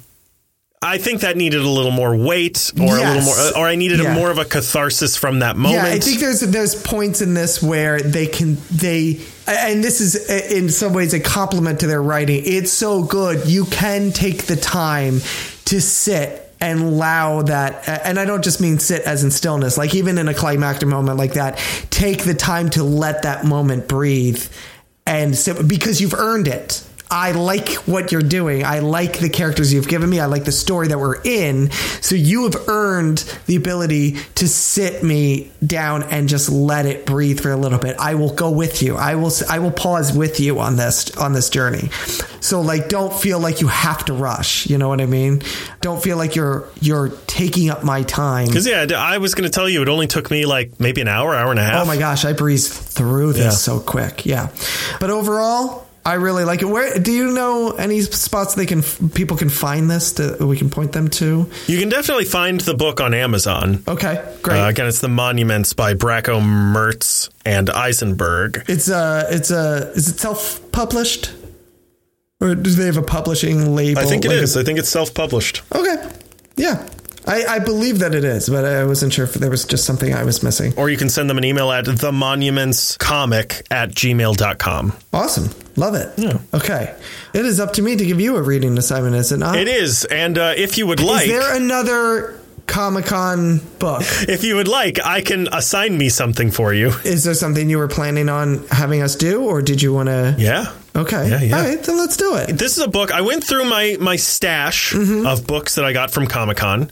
I 0.83 0.97
think 0.97 1.21
that 1.21 1.37
needed 1.37 1.61
a 1.61 1.69
little 1.69 1.91
more 1.91 2.15
weight, 2.15 2.71
or 2.77 2.85
yes. 2.85 2.99
a 2.99 3.13
little 3.13 3.23
more, 3.23 3.63
or 3.63 3.67
I 3.67 3.75
needed 3.75 3.99
yeah. 3.99 4.13
a 4.13 4.15
more 4.15 4.29
of 4.29 4.37
a 4.37 4.45
catharsis 4.45 5.15
from 5.15 5.39
that 5.39 5.55
moment. 5.55 5.83
Yeah, 5.83 5.93
I 5.93 5.99
think 5.99 6.19
there's 6.19 6.41
there's 6.41 6.81
points 6.81 7.21
in 7.21 7.33
this 7.33 7.63
where 7.63 8.01
they 8.01 8.27
can 8.27 8.57
they, 8.69 9.21
and 9.47 9.83
this 9.83 10.01
is 10.01 10.29
in 10.51 10.69
some 10.69 10.93
ways 10.93 11.13
a 11.13 11.19
compliment 11.19 11.79
to 11.79 11.87
their 11.87 12.03
writing. 12.03 12.43
It's 12.45 12.71
so 12.71 13.03
good 13.03 13.47
you 13.47 13.65
can 13.65 14.11
take 14.11 14.43
the 14.43 14.55
time 14.55 15.21
to 15.65 15.81
sit 15.81 16.43
and 16.59 16.79
allow 16.79 17.41
that 17.41 17.87
and 18.05 18.17
i 18.17 18.23
don't 18.23 18.43
just 18.43 18.61
mean 18.61 18.79
sit 18.79 19.01
as 19.01 19.23
in 19.23 19.31
stillness 19.31 19.77
like 19.77 19.93
even 19.93 20.17
in 20.17 20.29
a 20.29 20.33
climactic 20.33 20.87
moment 20.87 21.17
like 21.17 21.33
that 21.33 21.57
take 21.89 22.23
the 22.23 22.33
time 22.33 22.69
to 22.69 22.83
let 22.83 23.23
that 23.23 23.43
moment 23.43 23.87
breathe 23.89 24.41
and 25.05 25.35
sit 25.35 25.67
because 25.67 25.99
you've 25.99 26.13
earned 26.13 26.47
it 26.47 26.87
I 27.13 27.31
like 27.31 27.69
what 27.85 28.11
you're 28.11 28.23
doing. 28.23 28.65
I 28.65 28.79
like 28.79 29.19
the 29.19 29.29
characters 29.29 29.71
you've 29.71 29.87
given 29.87 30.09
me. 30.09 30.19
I 30.19 30.25
like 30.25 30.45
the 30.45 30.51
story 30.51 30.87
that 30.87 30.97
we're 30.97 31.21
in. 31.21 31.69
So 32.01 32.15
you 32.15 32.45
have 32.45 32.67
earned 32.67 33.19
the 33.45 33.55
ability 33.55 34.13
to 34.35 34.47
sit 34.47 35.03
me 35.03 35.51
down 35.63 36.01
and 36.03 36.27
just 36.27 36.49
let 36.49 36.87
it 36.87 37.05
breathe 37.05 37.39
for 37.39 37.51
a 37.51 37.55
little 37.55 37.77
bit. 37.77 37.97
I 37.99 38.15
will 38.15 38.33
go 38.33 38.49
with 38.49 38.81
you. 38.81 38.95
I 38.95 39.13
will 39.13 39.31
I 39.47 39.59
will 39.59 39.71
pause 39.71 40.11
with 40.11 40.39
you 40.39 40.59
on 40.59 40.75
this 40.75 41.15
on 41.15 41.33
this 41.33 41.51
journey. 41.51 41.89
So 42.39 42.61
like 42.61 42.89
don't 42.89 43.13
feel 43.13 43.39
like 43.39 43.61
you 43.61 43.67
have 43.67 44.03
to 44.05 44.13
rush, 44.13 44.65
you 44.65 44.79
know 44.79 44.89
what 44.89 44.99
I 44.99 45.05
mean? 45.05 45.43
Don't 45.81 46.01
feel 46.01 46.17
like 46.17 46.35
you're 46.35 46.67
you're 46.81 47.09
taking 47.27 47.69
up 47.69 47.83
my 47.83 48.01
time. 48.01 48.47
Cuz 48.47 48.65
yeah, 48.65 48.87
I 48.97 49.19
was 49.19 49.35
going 49.35 49.43
to 49.43 49.53
tell 49.53 49.69
you 49.69 49.83
it 49.83 49.87
only 49.87 50.07
took 50.07 50.31
me 50.31 50.47
like 50.47 50.79
maybe 50.79 51.01
an 51.01 51.07
hour, 51.07 51.35
hour 51.35 51.51
and 51.51 51.59
a 51.59 51.63
half. 51.63 51.83
Oh 51.83 51.85
my 51.85 51.97
gosh, 51.97 52.25
I 52.25 52.33
breezed 52.33 52.73
through 52.73 53.33
this 53.33 53.43
yeah. 53.43 53.49
so 53.51 53.79
quick. 53.79 54.25
Yeah. 54.25 54.49
But 54.99 55.11
overall, 55.11 55.85
I 56.05 56.15
really 56.15 56.43
like 56.43 56.61
it. 56.61 56.65
Where 56.65 56.99
do 56.99 57.11
you 57.13 57.31
know 57.33 57.71
any 57.71 58.01
spots 58.01 58.55
they 58.55 58.65
can 58.65 58.83
people 59.11 59.37
can 59.37 59.49
find 59.49 59.89
this? 59.89 60.13
To, 60.13 60.45
we 60.45 60.57
can 60.57 60.69
point 60.69 60.91
them 60.91 61.07
to. 61.11 61.49
You 61.67 61.79
can 61.79 61.87
definitely 61.89 62.25
find 62.25 62.59
the 62.59 62.73
book 62.73 62.99
on 62.99 63.13
Amazon. 63.13 63.83
Okay, 63.87 64.23
great. 64.41 64.59
Uh, 64.59 64.67
again, 64.67 64.87
it's 64.87 64.99
the 64.99 65.07
Monuments 65.07 65.71
by 65.73 65.93
Bracco 65.93 66.41
Mertz 66.41 67.29
and 67.45 67.69
Isenberg. 67.69 68.67
It's 68.67 68.89
uh 68.89 69.27
it's 69.29 69.51
a 69.51 69.91
is 69.95 70.09
it 70.09 70.19
self 70.19 70.59
published, 70.73 71.31
or 72.41 72.53
do 72.55 72.69
they 72.71 72.85
have 72.85 72.97
a 72.97 73.01
publishing 73.01 73.73
label? 73.73 74.01
I 74.01 74.05
think 74.05 74.25
it 74.25 74.29
like 74.29 74.37
is. 74.37 74.57
A, 74.57 74.59
I 74.59 74.63
think 74.63 74.79
it's 74.79 74.89
self 74.89 75.13
published. 75.13 75.61
Okay, 75.73 76.09
yeah. 76.57 76.85
I, 77.25 77.45
I, 77.45 77.59
believe 77.59 77.99
that 77.99 78.13
it 78.13 78.23
is, 78.23 78.49
but 78.49 78.65
I 78.65 78.83
wasn't 78.85 79.13
sure 79.13 79.25
if 79.25 79.33
there 79.33 79.49
was 79.49 79.65
just 79.65 79.85
something 79.85 80.13
I 80.13 80.23
was 80.23 80.43
missing. 80.43 80.73
Or 80.77 80.89
you 80.89 80.97
can 80.97 81.09
send 81.09 81.29
them 81.29 81.37
an 81.37 81.45
email 81.45 81.71
at 81.71 81.85
themonumentscomic 81.85 83.67
at 83.71 83.91
gmail.com. 83.91 84.93
Awesome. 85.13 85.49
Love 85.75 85.95
it. 85.95 86.13
Yeah. 86.17 86.39
Okay. 86.53 86.95
It 87.33 87.45
is 87.45 87.59
up 87.59 87.73
to 87.73 87.81
me 87.81 87.95
to 87.95 88.05
give 88.05 88.19
you 88.19 88.35
a 88.35 88.41
reading 88.41 88.77
assignment, 88.77 89.15
is 89.15 89.31
it 89.31 89.37
not? 89.37 89.57
It 89.57 89.67
is. 89.67 90.05
And 90.05 90.37
uh, 90.37 90.53
if 90.55 90.77
you 90.77 90.85
would 90.87 91.01
like. 91.01 91.27
Is 91.27 91.31
there 91.31 91.55
another 91.55 92.39
Comic 92.65 93.05
Con 93.05 93.59
book. 93.79 94.03
If 94.27 94.43
you 94.43 94.55
would 94.55 94.67
like, 94.67 95.03
I 95.05 95.21
can 95.21 95.47
assign 95.51 95.97
me 95.97 96.09
something 96.09 96.49
for 96.49 96.73
you. 96.73 96.89
Is 97.03 97.23
there 97.23 97.33
something 97.33 97.69
you 97.69 97.77
were 97.77 97.87
planning 97.87 98.29
on 98.29 98.65
having 98.67 99.01
us 99.01 99.15
do, 99.15 99.43
or 99.43 99.61
did 99.61 99.81
you 99.81 99.93
want 99.93 100.07
to? 100.07 100.35
Yeah. 100.37 100.71
Okay. 100.95 101.29
Yeah, 101.29 101.41
yeah. 101.41 101.57
All 101.57 101.63
right, 101.63 101.83
then 101.83 101.97
let's 101.97 102.17
do 102.17 102.35
it. 102.37 102.57
This 102.57 102.77
is 102.77 102.83
a 102.83 102.87
book. 102.87 103.11
I 103.11 103.21
went 103.21 103.43
through 103.43 103.65
my 103.65 103.97
my 103.99 104.15
stash 104.15 104.93
mm-hmm. 104.93 105.25
of 105.25 105.45
books 105.45 105.75
that 105.75 105.85
I 105.85 105.93
got 105.93 106.11
from 106.11 106.27
Comic 106.27 106.57
Con. 106.57 106.89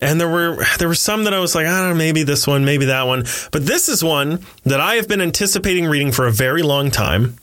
And 0.00 0.20
there 0.20 0.28
were 0.28 0.64
there 0.78 0.88
were 0.88 0.94
some 0.94 1.24
that 1.24 1.34
I 1.34 1.40
was 1.40 1.54
like, 1.54 1.66
I 1.66 1.80
don't 1.80 1.90
know, 1.90 1.94
maybe 1.94 2.22
this 2.22 2.46
one, 2.46 2.64
maybe 2.64 2.86
that 2.86 3.06
one. 3.06 3.24
But 3.52 3.66
this 3.66 3.88
is 3.88 4.02
one 4.02 4.44
that 4.64 4.80
I 4.80 4.94
have 4.94 5.08
been 5.08 5.20
anticipating 5.20 5.86
reading 5.86 6.12
for 6.12 6.26
a 6.26 6.32
very 6.32 6.62
long 6.62 6.90
time. 6.90 7.36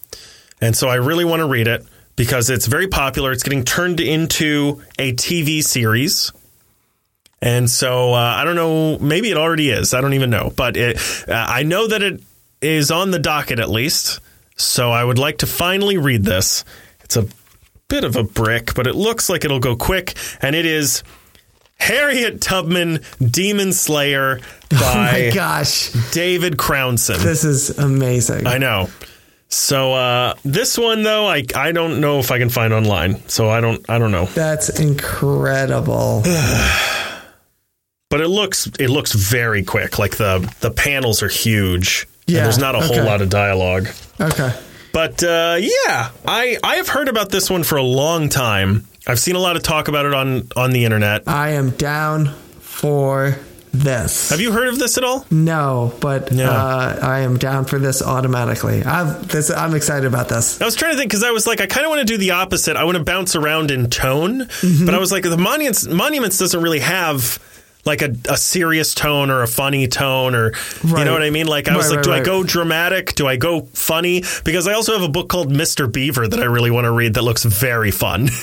And 0.59 0.75
so 0.75 0.87
I 0.87 0.95
really 0.95 1.25
want 1.25 1.41
to 1.41 1.47
read 1.47 1.67
it 1.67 1.85
because 2.15 2.49
it's 2.49 2.65
very 2.65 2.87
popular. 2.87 3.31
It's 3.31 3.43
getting 3.43 3.63
turned 3.63 3.99
into 3.99 4.81
a 4.97 5.13
TV 5.13 5.63
series. 5.63 6.31
And 7.41 7.69
so 7.69 8.13
uh, 8.13 8.17
I 8.17 8.43
don't 8.43 8.55
know. 8.55 8.97
Maybe 8.97 9.29
it 9.29 9.37
already 9.37 9.69
is. 9.69 9.93
I 9.93 10.01
don't 10.01 10.15
even 10.15 10.31
know. 10.31 10.51
But 10.55 10.75
it, 10.75 10.97
uh, 11.27 11.33
I 11.33 11.63
know 11.63 11.87
that 11.87 12.01
it 12.01 12.21
is 12.61 12.89
on 12.89 13.11
the 13.11 13.19
docket 13.19 13.59
at 13.59 13.69
least. 13.69 14.19
So 14.55 14.89
I 14.89 15.03
would 15.03 15.19
like 15.19 15.39
to 15.39 15.47
finally 15.47 15.97
read 15.97 16.23
this. 16.23 16.65
It's 17.03 17.15
a 17.15 17.27
bit 17.87 18.03
of 18.03 18.15
a 18.15 18.23
brick, 18.23 18.73
but 18.73 18.87
it 18.87 18.95
looks 18.95 19.29
like 19.29 19.45
it'll 19.45 19.59
go 19.59 19.75
quick. 19.75 20.17
And 20.41 20.55
it 20.55 20.65
is 20.65 21.03
Harriet 21.79 22.41
Tubman, 22.41 23.01
Demon 23.21 23.71
Slayer 23.73 24.39
Oh 24.73 24.79
by 24.79 25.11
my 25.11 25.31
gosh, 25.33 25.91
David 26.11 26.57
Crownson. 26.57 27.17
this 27.19 27.43
is 27.43 27.77
amazing. 27.77 28.45
I 28.47 28.57
know. 28.57 28.89
So 29.49 29.93
uh, 29.93 30.33
this 30.43 30.77
one 30.77 31.03
though, 31.03 31.25
I 31.27 31.43
I 31.55 31.71
don't 31.71 32.01
know 32.01 32.19
if 32.19 32.31
I 32.31 32.39
can 32.39 32.49
find 32.49 32.73
online. 32.73 33.25
So 33.29 33.49
I 33.49 33.61
don't 33.61 33.87
I 33.89 33.97
don't 33.99 34.11
know. 34.11 34.25
That's 34.25 34.79
incredible. 34.79 36.23
But 38.09 38.21
it 38.21 38.29
looks 38.29 38.67
it 38.79 38.89
looks 38.89 39.11
very 39.11 39.63
quick. 39.63 39.99
Like 39.99 40.15
the 40.15 40.39
the 40.61 40.71
panels 40.71 41.21
are 41.23 41.27
huge. 41.27 42.07
and 42.27 42.35
Yeah, 42.37 42.43
there's 42.43 42.57
not 42.57 42.73
a 42.73 42.79
whole 42.79 43.03
lot 43.03 43.21
of 43.21 43.27
dialogue. 43.29 43.89
Okay. 44.19 44.53
But 44.93 45.21
uh, 45.23 45.57
yeah, 45.59 46.11
I 46.25 46.57
I 46.63 46.75
have 46.77 46.87
heard 46.87 47.09
about 47.09 47.31
this 47.31 47.49
one 47.49 47.63
for 47.63 47.75
a 47.77 47.83
long 47.83 48.29
time. 48.29 48.85
I've 49.07 49.19
seen 49.19 49.35
a 49.35 49.39
lot 49.39 49.55
of 49.55 49.63
talk 49.63 49.87
about 49.87 50.05
it 50.05 50.13
on 50.13 50.47
on 50.55 50.71
the 50.71 50.85
internet. 50.85 51.23
I 51.27 51.49
am 51.51 51.71
down 51.71 52.33
for 52.59 53.37
this. 53.73 54.29
Have 54.31 54.39
you 54.41 54.51
heard 54.51 54.67
of 54.69 54.79
this 54.79 54.97
at 54.97 55.03
all? 55.03 55.25
No, 55.29 55.93
but 56.01 56.31
uh, 56.37 56.99
I 57.01 57.19
am 57.19 57.37
down 57.37 57.65
for 57.65 57.77
this 57.79 58.01
automatically. 58.01 58.83
I've 58.83 59.27
this. 59.27 59.49
I'm 59.51 59.75
excited 59.75 60.05
about 60.07 60.29
this. 60.29 60.59
I 60.61 60.65
was 60.65 60.75
trying 60.75 60.93
to 60.93 60.97
think 60.97 61.09
because 61.11 61.23
I 61.23 61.31
was 61.31 61.45
like, 61.47 61.61
I 61.61 61.67
kind 61.67 61.85
of 61.85 61.89
want 61.89 61.99
to 61.99 62.05
do 62.05 62.17
the 62.17 62.31
opposite. 62.31 62.75
I 62.75 62.83
want 62.85 62.97
to 62.97 63.03
bounce 63.03 63.35
around 63.35 63.71
in 63.71 63.89
tone, 63.89 64.39
Mm-hmm. 64.41 64.85
but 64.85 64.95
I 64.95 64.99
was 64.99 65.11
like, 65.11 65.23
the 65.23 65.37
monuments 65.37 65.87
monuments 65.87 66.37
doesn't 66.39 66.61
really 66.61 66.79
have 66.79 67.39
like 67.87 68.03
a, 68.03 68.13
a 68.29 68.37
serious 68.37 68.93
tone 68.93 69.31
or 69.31 69.41
a 69.41 69.47
funny 69.47 69.87
tone 69.87 70.35
or 70.35 70.51
you 70.83 71.03
know 71.05 71.13
what 71.13 71.23
I 71.23 71.31
mean. 71.31 71.47
Like 71.47 71.67
I 71.67 71.75
was 71.75 71.87
Right, 71.87 71.97
like, 72.05 72.05
right, 72.07 72.23
do 72.25 72.31
I 72.31 72.37
go 72.37 72.43
dramatic? 72.43 73.15
Do 73.15 73.25
I 73.27 73.37
go 73.37 73.61
funny? 73.73 74.23
Because 74.43 74.67
I 74.67 74.73
also 74.73 74.93
have 74.93 75.01
a 75.01 75.07
book 75.09 75.29
called 75.29 75.51
Mr. 75.51 75.91
Beaver 75.91 76.27
that 76.27 76.39
I 76.39 76.45
really 76.45 76.69
want 76.69 76.85
to 76.85 76.91
read 76.91 77.15
that 77.15 77.23
looks 77.23 77.43
very 77.43 77.89
fun. 77.91 78.29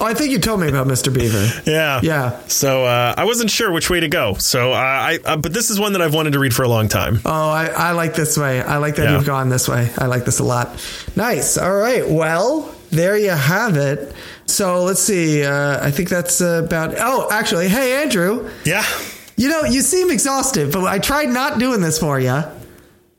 Oh, 0.00 0.04
I 0.04 0.14
think 0.14 0.32
you 0.32 0.38
told 0.38 0.60
me 0.60 0.68
about 0.68 0.86
Mr. 0.88 1.14
Beaver. 1.14 1.70
yeah, 1.70 2.00
Yeah. 2.02 2.40
So 2.48 2.84
uh, 2.84 3.14
I 3.16 3.24
wasn't 3.24 3.50
sure 3.50 3.70
which 3.70 3.88
way 3.88 4.00
to 4.00 4.08
go. 4.08 4.34
So 4.34 4.72
uh, 4.72 4.76
I, 4.76 5.18
uh, 5.24 5.36
but 5.36 5.52
this 5.52 5.70
is 5.70 5.78
one 5.78 5.92
that 5.92 6.02
I've 6.02 6.12
wanted 6.14 6.32
to 6.32 6.38
read 6.38 6.54
for 6.54 6.64
a 6.64 6.68
long 6.68 6.88
time. 6.88 7.20
Oh, 7.24 7.30
I, 7.50 7.66
I 7.66 7.92
like 7.92 8.14
this 8.14 8.36
way. 8.36 8.60
I 8.60 8.78
like 8.78 8.96
that 8.96 9.04
Yeah. 9.04 9.16
you've 9.16 9.26
gone 9.26 9.48
this 9.48 9.68
way. 9.68 9.90
I 9.96 10.06
like 10.06 10.24
this 10.24 10.38
a 10.40 10.44
lot. 10.44 10.68
Nice. 11.14 11.56
All 11.56 11.74
right. 11.74 12.08
Well, 12.08 12.74
there 12.90 13.16
you 13.16 13.30
have 13.30 13.76
it. 13.76 14.14
So 14.46 14.84
let's 14.84 15.00
see. 15.00 15.44
Uh, 15.44 15.84
I 15.84 15.90
think 15.90 16.08
that's 16.08 16.40
about. 16.40 16.94
Oh, 16.98 17.28
actually, 17.30 17.68
hey 17.68 18.02
Andrew. 18.02 18.50
Yeah. 18.64 18.84
You 19.36 19.48
know, 19.50 19.64
you 19.64 19.82
seem 19.82 20.10
exhausted, 20.10 20.72
but 20.72 20.84
I 20.84 20.98
tried 20.98 21.28
not 21.28 21.58
doing 21.58 21.80
this 21.82 21.98
for 21.98 22.18
you, 22.18 22.42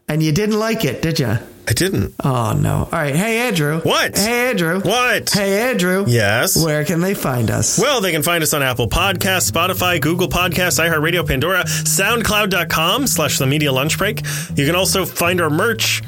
and 0.07 0.23
you 0.23 0.31
didn't 0.31 0.57
like 0.57 0.83
it, 0.83 1.01
did 1.01 1.19
you? 1.19 1.37
I 1.69 1.73
didn't. 1.73 2.15
Oh 2.23 2.53
no! 2.53 2.77
All 2.85 2.89
right, 2.91 3.13
hey 3.13 3.39
Andrew. 3.39 3.81
What? 3.81 4.17
Hey 4.17 4.49
Andrew. 4.49 4.79
What? 4.79 5.29
Hey 5.29 5.69
Andrew. 5.69 6.05
Yes. 6.07 6.55
Where 6.63 6.85
can 6.85 7.01
they 7.01 7.13
find 7.13 7.51
us? 7.51 7.77
Well, 7.77 7.99
they 7.99 8.13
can 8.13 8.23
find 8.23 8.41
us 8.41 8.53
on 8.53 8.63
Apple 8.63 8.87
Podcasts, 8.87 9.51
Spotify, 9.51 10.01
Google 10.01 10.29
Podcasts, 10.29 10.79
iHeartRadio, 10.79 11.27
Pandora, 11.27 11.65
SoundCloud.com 11.65 13.05
slash 13.05 13.37
The 13.37 13.47
Media 13.47 13.73
Lunch 13.73 13.97
Break. 13.97 14.21
You 14.55 14.65
can 14.65 14.75
also 14.75 15.05
find 15.05 15.41
our 15.41 15.49
merch 15.49 16.01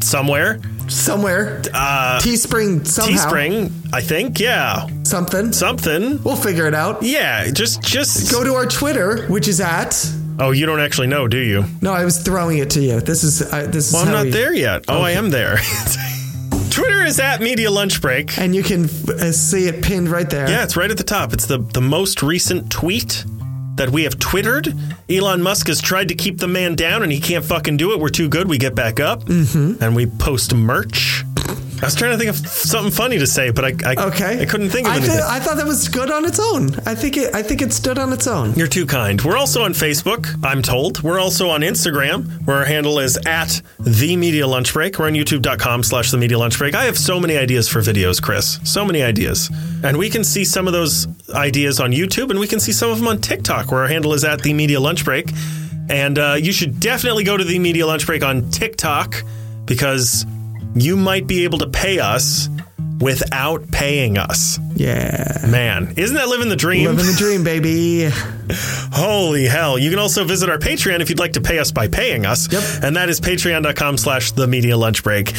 somewhere. 0.00 0.60
Somewhere. 0.88 1.62
Uh, 1.72 2.20
Teespring 2.22 2.86
somehow. 2.86 3.16
Teespring, 3.30 3.70
I 3.92 4.00
think. 4.00 4.40
Yeah. 4.40 4.86
Something. 5.04 5.52
Something. 5.52 6.22
We'll 6.22 6.36
figure 6.36 6.66
it 6.66 6.74
out. 6.74 7.02
Yeah. 7.02 7.50
Just, 7.50 7.82
just. 7.82 8.30
Go 8.32 8.42
to 8.44 8.54
our 8.54 8.66
Twitter, 8.66 9.26
which 9.26 9.46
is 9.48 9.60
at. 9.60 9.94
Oh, 10.38 10.52
you 10.52 10.64
don't 10.66 10.80
actually 10.80 11.06
know, 11.08 11.28
do 11.28 11.38
you? 11.38 11.64
No, 11.82 11.92
I 11.92 12.04
was 12.04 12.22
throwing 12.22 12.58
it 12.58 12.70
to 12.70 12.80
you. 12.80 13.00
This 13.00 13.22
is 13.24 13.42
uh, 13.52 13.66
this 13.70 13.88
is 13.88 13.92
Well, 13.92 14.02
I'm 14.02 14.08
how 14.08 14.14
not 14.14 14.24
we- 14.26 14.30
there 14.30 14.54
yet. 14.54 14.84
Oh, 14.88 15.02
I 15.02 15.10
am 15.12 15.30
there. 15.30 15.58
Twitter 16.70 17.04
is 17.04 17.18
at 17.20 17.40
Media 17.40 17.70
Lunch 17.70 18.00
Break. 18.00 18.38
and 18.38 18.54
you 18.54 18.62
can 18.62 18.84
uh, 18.84 19.32
see 19.32 19.66
it 19.66 19.82
pinned 19.82 20.08
right 20.08 20.30
there. 20.30 20.48
Yeah, 20.48 20.62
it's 20.62 20.76
right 20.76 20.90
at 20.90 20.96
the 20.96 21.04
top. 21.04 21.32
It's 21.32 21.46
the, 21.46 21.58
the 21.58 21.80
most 21.80 22.22
recent 22.22 22.70
tweet 22.70 23.24
that 23.80 23.88
we 23.88 24.02
have 24.04 24.18
twittered. 24.18 24.74
Elon 25.08 25.40
Musk 25.40 25.68
has 25.68 25.80
tried 25.80 26.08
to 26.08 26.14
keep 26.14 26.36
the 26.36 26.46
man 26.46 26.74
down 26.74 27.02
and 27.02 27.10
he 27.10 27.18
can't 27.18 27.42
fucking 27.42 27.78
do 27.78 27.92
it. 27.92 27.98
We're 27.98 28.10
too 28.10 28.28
good. 28.28 28.46
We 28.46 28.58
get 28.58 28.74
back 28.74 29.00
up 29.00 29.24
Mm-hmm. 29.24 29.82
and 29.82 29.96
we 29.96 30.04
post 30.04 30.52
merch. 30.54 31.24
I 31.82 31.86
was 31.86 31.94
trying 31.94 32.12
to 32.12 32.18
think 32.18 32.28
of 32.30 32.36
something 32.46 32.92
funny 32.92 33.18
to 33.18 33.26
say, 33.26 33.50
but 33.50 33.64
I, 33.64 33.68
I, 33.92 34.06
Okay. 34.08 34.42
I 34.42 34.44
couldn't 34.44 34.68
think 34.70 34.86
of 34.86 34.92
I, 34.92 34.96
anything. 34.96 35.16
thi- 35.16 35.22
I 35.26 35.40
thought 35.40 35.56
that 35.56 35.66
was 35.66 35.88
good 35.88 36.10
on 36.10 36.24
its 36.26 36.38
own. 36.38 36.74
I 36.86 36.94
think 36.94 37.16
it. 37.16 37.34
I 37.34 37.42
think 37.42 37.62
it 37.62 37.72
stood 37.72 37.98
on 37.98 38.12
its 38.12 38.26
own. 38.26 38.52
You're 38.54 38.66
too 38.66 38.84
kind. 38.86 39.20
We're 39.22 39.36
also 39.38 39.62
on 39.64 39.72
Facebook, 39.72 40.28
I'm 40.44 40.60
told. 40.62 41.02
We're 41.02 41.18
also 41.18 41.48
on 41.48 41.62
Instagram, 41.62 42.46
where 42.46 42.56
our 42.58 42.64
handle 42.66 42.98
is 42.98 43.16
at 43.26 43.62
the 43.78 44.16
Media 44.16 44.46
Lunch 44.46 44.72
Break. 44.74 44.98
We're 44.98 45.06
on 45.06 45.14
youtube.com 45.14 45.82
slash 45.82 46.10
the 46.10 46.18
Media 46.18 46.38
Lunch 46.38 46.58
Break. 46.58 46.74
I 46.74 46.84
have 46.84 46.98
so 46.98 47.18
many 47.18 47.36
ideas 47.38 47.68
for 47.68 47.80
videos, 47.80 48.20
Chris. 48.20 48.60
So 48.64 48.84
many 48.84 49.02
ideas. 49.02 49.50
And 49.82 49.96
we 49.96 50.10
can 50.10 50.22
see 50.22 50.44
some 50.44 50.66
of 50.66 50.72
those 50.74 51.06
ideas 51.34 51.80
on 51.80 51.92
YouTube, 51.92 52.30
and 52.30 52.38
we 52.38 52.46
can 52.46 52.60
see 52.60 52.72
some 52.72 52.90
of 52.90 52.98
them 52.98 53.08
on 53.08 53.20
TikTok, 53.20 53.72
where 53.72 53.80
our 53.82 53.88
handle 53.88 54.12
is 54.12 54.22
at 54.24 54.42
the 54.42 54.52
Media 54.52 54.80
Lunch 54.80 55.04
Break. 55.04 55.30
And 55.88 56.18
uh, 56.18 56.36
you 56.38 56.52
should 56.52 56.78
definitely 56.78 57.24
go 57.24 57.36
to 57.36 57.42
the 57.44 57.58
Media 57.58 57.86
Lunch 57.86 58.04
Break 58.06 58.22
on 58.22 58.50
TikTok 58.50 59.24
because 59.64 60.24
you 60.74 60.96
might 60.96 61.26
be 61.26 61.44
able 61.44 61.58
to 61.58 61.68
pay 61.68 61.98
us 61.98 62.48
without 63.00 63.70
paying 63.70 64.18
us. 64.18 64.58
Yeah. 64.74 65.46
Man, 65.48 65.94
isn't 65.96 66.16
that 66.16 66.28
living 66.28 66.48
the 66.48 66.56
dream? 66.56 66.84
Living 66.84 67.06
the 67.06 67.16
dream, 67.16 67.44
baby. 67.44 68.10
Holy 68.92 69.46
hell. 69.46 69.78
You 69.78 69.90
can 69.90 69.98
also 69.98 70.24
visit 70.24 70.50
our 70.50 70.58
Patreon 70.58 71.00
if 71.00 71.08
you'd 71.08 71.18
like 71.18 71.32
to 71.32 71.40
pay 71.40 71.58
us 71.58 71.72
by 71.72 71.88
paying 71.88 72.26
us. 72.26 72.52
Yep. 72.52 72.84
And 72.84 72.96
that 72.96 73.08
is 73.08 73.20
patreon.com 73.20 73.98
slash 73.98 74.32
the 74.32 74.46
media 74.46 74.76
lunch 74.76 75.02
break. 75.02 75.32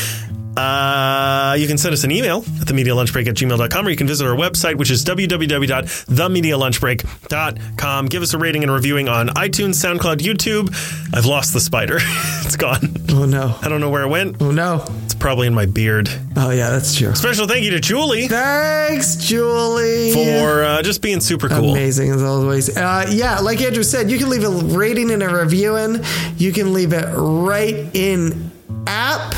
Uh, 0.57 1.55
you 1.57 1.65
can 1.67 1.77
send 1.77 1.93
us 1.93 2.03
an 2.03 2.11
email 2.11 2.39
at 2.39 2.67
themedialunchbreak 2.67 3.25
at 3.27 3.35
gmail.com 3.35 3.87
or 3.87 3.89
you 3.89 3.95
can 3.95 4.07
visit 4.07 4.27
our 4.27 4.35
website, 4.35 4.75
which 4.75 4.91
is 4.91 5.05
www.themedialunchbreak.com. 5.05 8.05
Give 8.07 8.21
us 8.21 8.33
a 8.33 8.37
rating 8.37 8.63
and 8.63 8.71
reviewing 8.71 9.07
on 9.07 9.29
iTunes, 9.29 9.75
SoundCloud, 9.75 10.17
YouTube. 10.17 10.67
I've 11.15 11.25
lost 11.25 11.53
the 11.53 11.61
spider. 11.61 11.99
it's 12.01 12.57
gone. 12.57 12.93
Oh 13.21 13.25
no. 13.25 13.55
I 13.61 13.69
don't 13.69 13.81
know 13.81 13.91
where 13.91 14.01
it 14.01 14.07
went. 14.07 14.41
Oh 14.41 14.49
no. 14.49 14.83
It's 15.05 15.13
probably 15.13 15.45
in 15.45 15.53
my 15.53 15.67
beard. 15.67 16.09
Oh 16.35 16.49
yeah, 16.49 16.71
that's 16.71 16.97
true. 16.97 17.13
Special 17.13 17.45
thank 17.47 17.63
you 17.63 17.69
to 17.69 17.79
Julie 17.79 18.27
Thanks, 18.27 19.15
Julie. 19.15 20.11
for 20.11 20.63
uh, 20.63 20.81
just 20.81 21.03
being 21.03 21.19
super 21.21 21.47
cool. 21.47 21.69
Amazing 21.69 22.09
as 22.09 22.23
always. 22.23 22.75
Uh, 22.75 23.05
yeah, 23.11 23.37
like 23.37 23.61
Andrew 23.61 23.83
said, 23.83 24.09
you 24.09 24.17
can 24.17 24.27
leave 24.31 24.43
a 24.43 24.49
rating 24.75 25.11
and 25.11 25.21
a 25.21 25.29
review 25.29 25.75
in. 25.75 26.03
You 26.37 26.51
can 26.51 26.73
leave 26.73 26.93
it 26.93 27.05
right 27.13 27.95
in 27.95 28.49
app. 28.87 29.35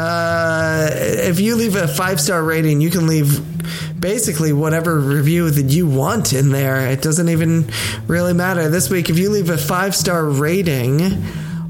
Uh, 0.00 0.88
if 0.92 1.38
you 1.38 1.54
leave 1.54 1.76
a 1.76 1.86
five 1.86 2.20
star 2.20 2.42
rating, 2.42 2.80
you 2.80 2.90
can 2.90 3.06
leave 3.06 3.40
basically 4.00 4.52
whatever 4.52 4.98
review 4.98 5.48
that 5.48 5.66
you 5.66 5.86
want 5.86 6.32
in 6.32 6.50
there. 6.50 6.88
It 6.88 7.02
doesn't 7.02 7.28
even 7.28 7.70
really 8.08 8.32
matter. 8.32 8.68
This 8.68 8.90
week, 8.90 9.10
if 9.10 9.16
you 9.16 9.30
leave 9.30 9.48
a 9.48 9.56
five 9.56 9.94
star 9.94 10.24
rating, 10.24 11.22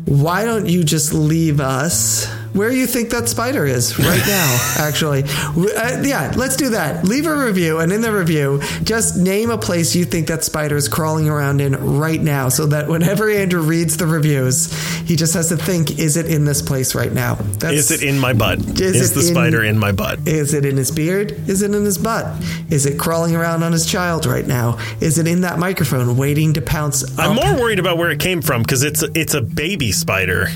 why 0.07 0.45
don't 0.45 0.67
you 0.67 0.85
just 0.85 1.13
leave 1.13 1.61
us 1.61 2.27
where 2.57 2.71
you 2.73 2.87
think 2.87 3.11
that 3.11 3.29
spider 3.29 3.65
is 3.67 3.99
right 3.99 4.23
now? 4.27 4.75
actually, 4.79 5.25
uh, 5.25 6.03
yeah, 6.03 6.33
let's 6.37 6.57
do 6.57 6.71
that. 6.71 7.05
Leave 7.05 7.27
a 7.27 7.37
review, 7.37 7.79
and 7.81 7.93
in 7.93 8.01
the 8.01 8.13
review, 8.13 8.61
just 8.83 9.17
name 9.17 9.51
a 9.51 9.59
place 9.59 9.95
you 9.95 10.05
think 10.05 10.27
that 10.29 10.43
spider 10.45 10.77
is 10.77 10.89
crawling 10.89 11.29
around 11.29 11.61
in 11.61 11.99
right 11.99 12.21
now, 12.21 12.49
so 12.49 12.67
that 12.67 12.89
whenever 12.89 13.29
Andrew 13.31 13.61
reads 13.63 13.97
the 13.97 14.07
reviews, 14.07 14.73
he 15.03 15.17
just 15.17 15.35
has 15.35 15.49
to 15.51 15.57
think: 15.57 15.99
Is 15.99 16.17
it 16.17 16.27
in 16.27 16.45
this 16.45 16.63
place 16.63 16.95
right 16.95 17.13
now? 17.13 17.35
That's, 17.35 17.75
Is 17.75 17.91
it 17.91 18.03
in 18.03 18.19
my 18.19 18.33
butt? 18.33 18.59
Is, 18.59 18.81
Is 18.81 19.13
the 19.13 19.21
in- 19.21 19.27
spider 19.27 19.63
in 19.63 19.79
my 19.79 19.93
butt? 19.93 20.27
Is 20.27 20.55
it 20.55 20.65
in 20.65 20.77
his 20.77 20.91
beard? 20.91 21.33
Is 21.49 21.63
it 21.63 21.75
in 21.75 21.85
his 21.85 21.99
butt? 21.99 22.27
Is 22.71 22.87
it 22.87 22.99
crawling 22.99 23.37
around 23.37 23.63
on 23.63 23.73
his 23.73 23.87
child 23.87 24.27
right 24.27 24.47
now? 24.47 24.79
Is 25.01 25.19
it 25.19 25.27
in 25.27 25.43
that 25.43 25.59
microphone 25.59 26.17
waiting 26.17 26.55
to 26.55 26.63
pounce? 26.63 27.19
I'm 27.19 27.37
more 27.37 27.61
worried 27.61 27.79
about 27.79 27.99
where 27.99 28.11
it 28.11 28.19
came 28.21 28.41
from 28.43 28.63
because 28.63 28.83
it's 28.83 29.03
it's 29.15 29.35
a 29.35 29.43
baby 29.43 29.93
spider. 29.93 30.49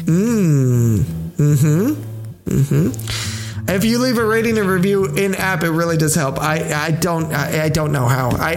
If 3.69 3.85
you 3.85 3.99
leave 3.99 4.19
a 4.19 4.25
rating 4.25 4.59
and 4.59 4.69
review 4.69 5.07
in 5.15 5.35
app, 5.37 5.63
it 5.63 5.71
really 5.71 5.97
does 5.97 6.15
help. 6.15 6.39
I, 6.41 6.87
I 6.87 6.91
don't 6.91 7.33
I, 7.33 7.65
I 7.65 7.69
don't 7.69 7.93
know 7.93 8.09
how. 8.09 8.31
I 8.31 8.55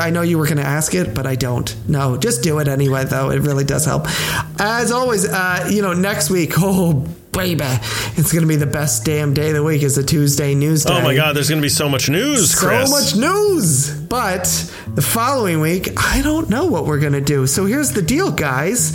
I, 0.00 0.06
I 0.06 0.10
know 0.10 0.22
you 0.22 0.38
were 0.38 0.44
going 0.44 0.58
to 0.58 0.62
ask 0.66 0.94
it, 0.94 1.14
but 1.14 1.26
I 1.26 1.34
don't. 1.34 1.74
No, 1.88 2.16
just 2.16 2.42
do 2.42 2.58
it 2.60 2.68
anyway. 2.68 3.04
Though 3.04 3.30
it 3.30 3.40
really 3.40 3.64
does 3.64 3.84
help. 3.84 4.06
As 4.60 4.92
always, 4.92 5.26
uh, 5.28 5.68
you 5.70 5.82
know, 5.82 5.94
next 5.94 6.30
week, 6.30 6.52
oh 6.58 6.92
baby, 7.32 7.64
it's 8.16 8.32
going 8.32 8.42
to 8.42 8.48
be 8.48 8.56
the 8.56 8.66
best 8.66 9.04
damn 9.04 9.34
day 9.34 9.48
of 9.48 9.54
the 9.54 9.62
week. 9.64 9.82
Is 9.82 9.98
a 9.98 10.04
Tuesday 10.04 10.54
news 10.54 10.84
day. 10.84 10.94
Oh 10.96 11.02
my 11.02 11.14
God, 11.16 11.34
there's 11.34 11.48
going 11.48 11.60
to 11.60 11.66
be 11.66 11.68
so 11.68 11.88
much 11.88 12.08
news, 12.08 12.52
So 12.52 12.66
Chris. 12.68 12.90
much 12.90 13.16
news. 13.20 13.90
But 14.06 14.44
the 14.94 15.02
following 15.02 15.60
week, 15.60 15.88
I 15.96 16.22
don't 16.22 16.48
know 16.48 16.66
what 16.66 16.86
we're 16.86 17.00
going 17.00 17.14
to 17.14 17.20
do. 17.20 17.46
So 17.48 17.66
here's 17.66 17.92
the 17.92 18.02
deal, 18.02 18.30
guys. 18.30 18.94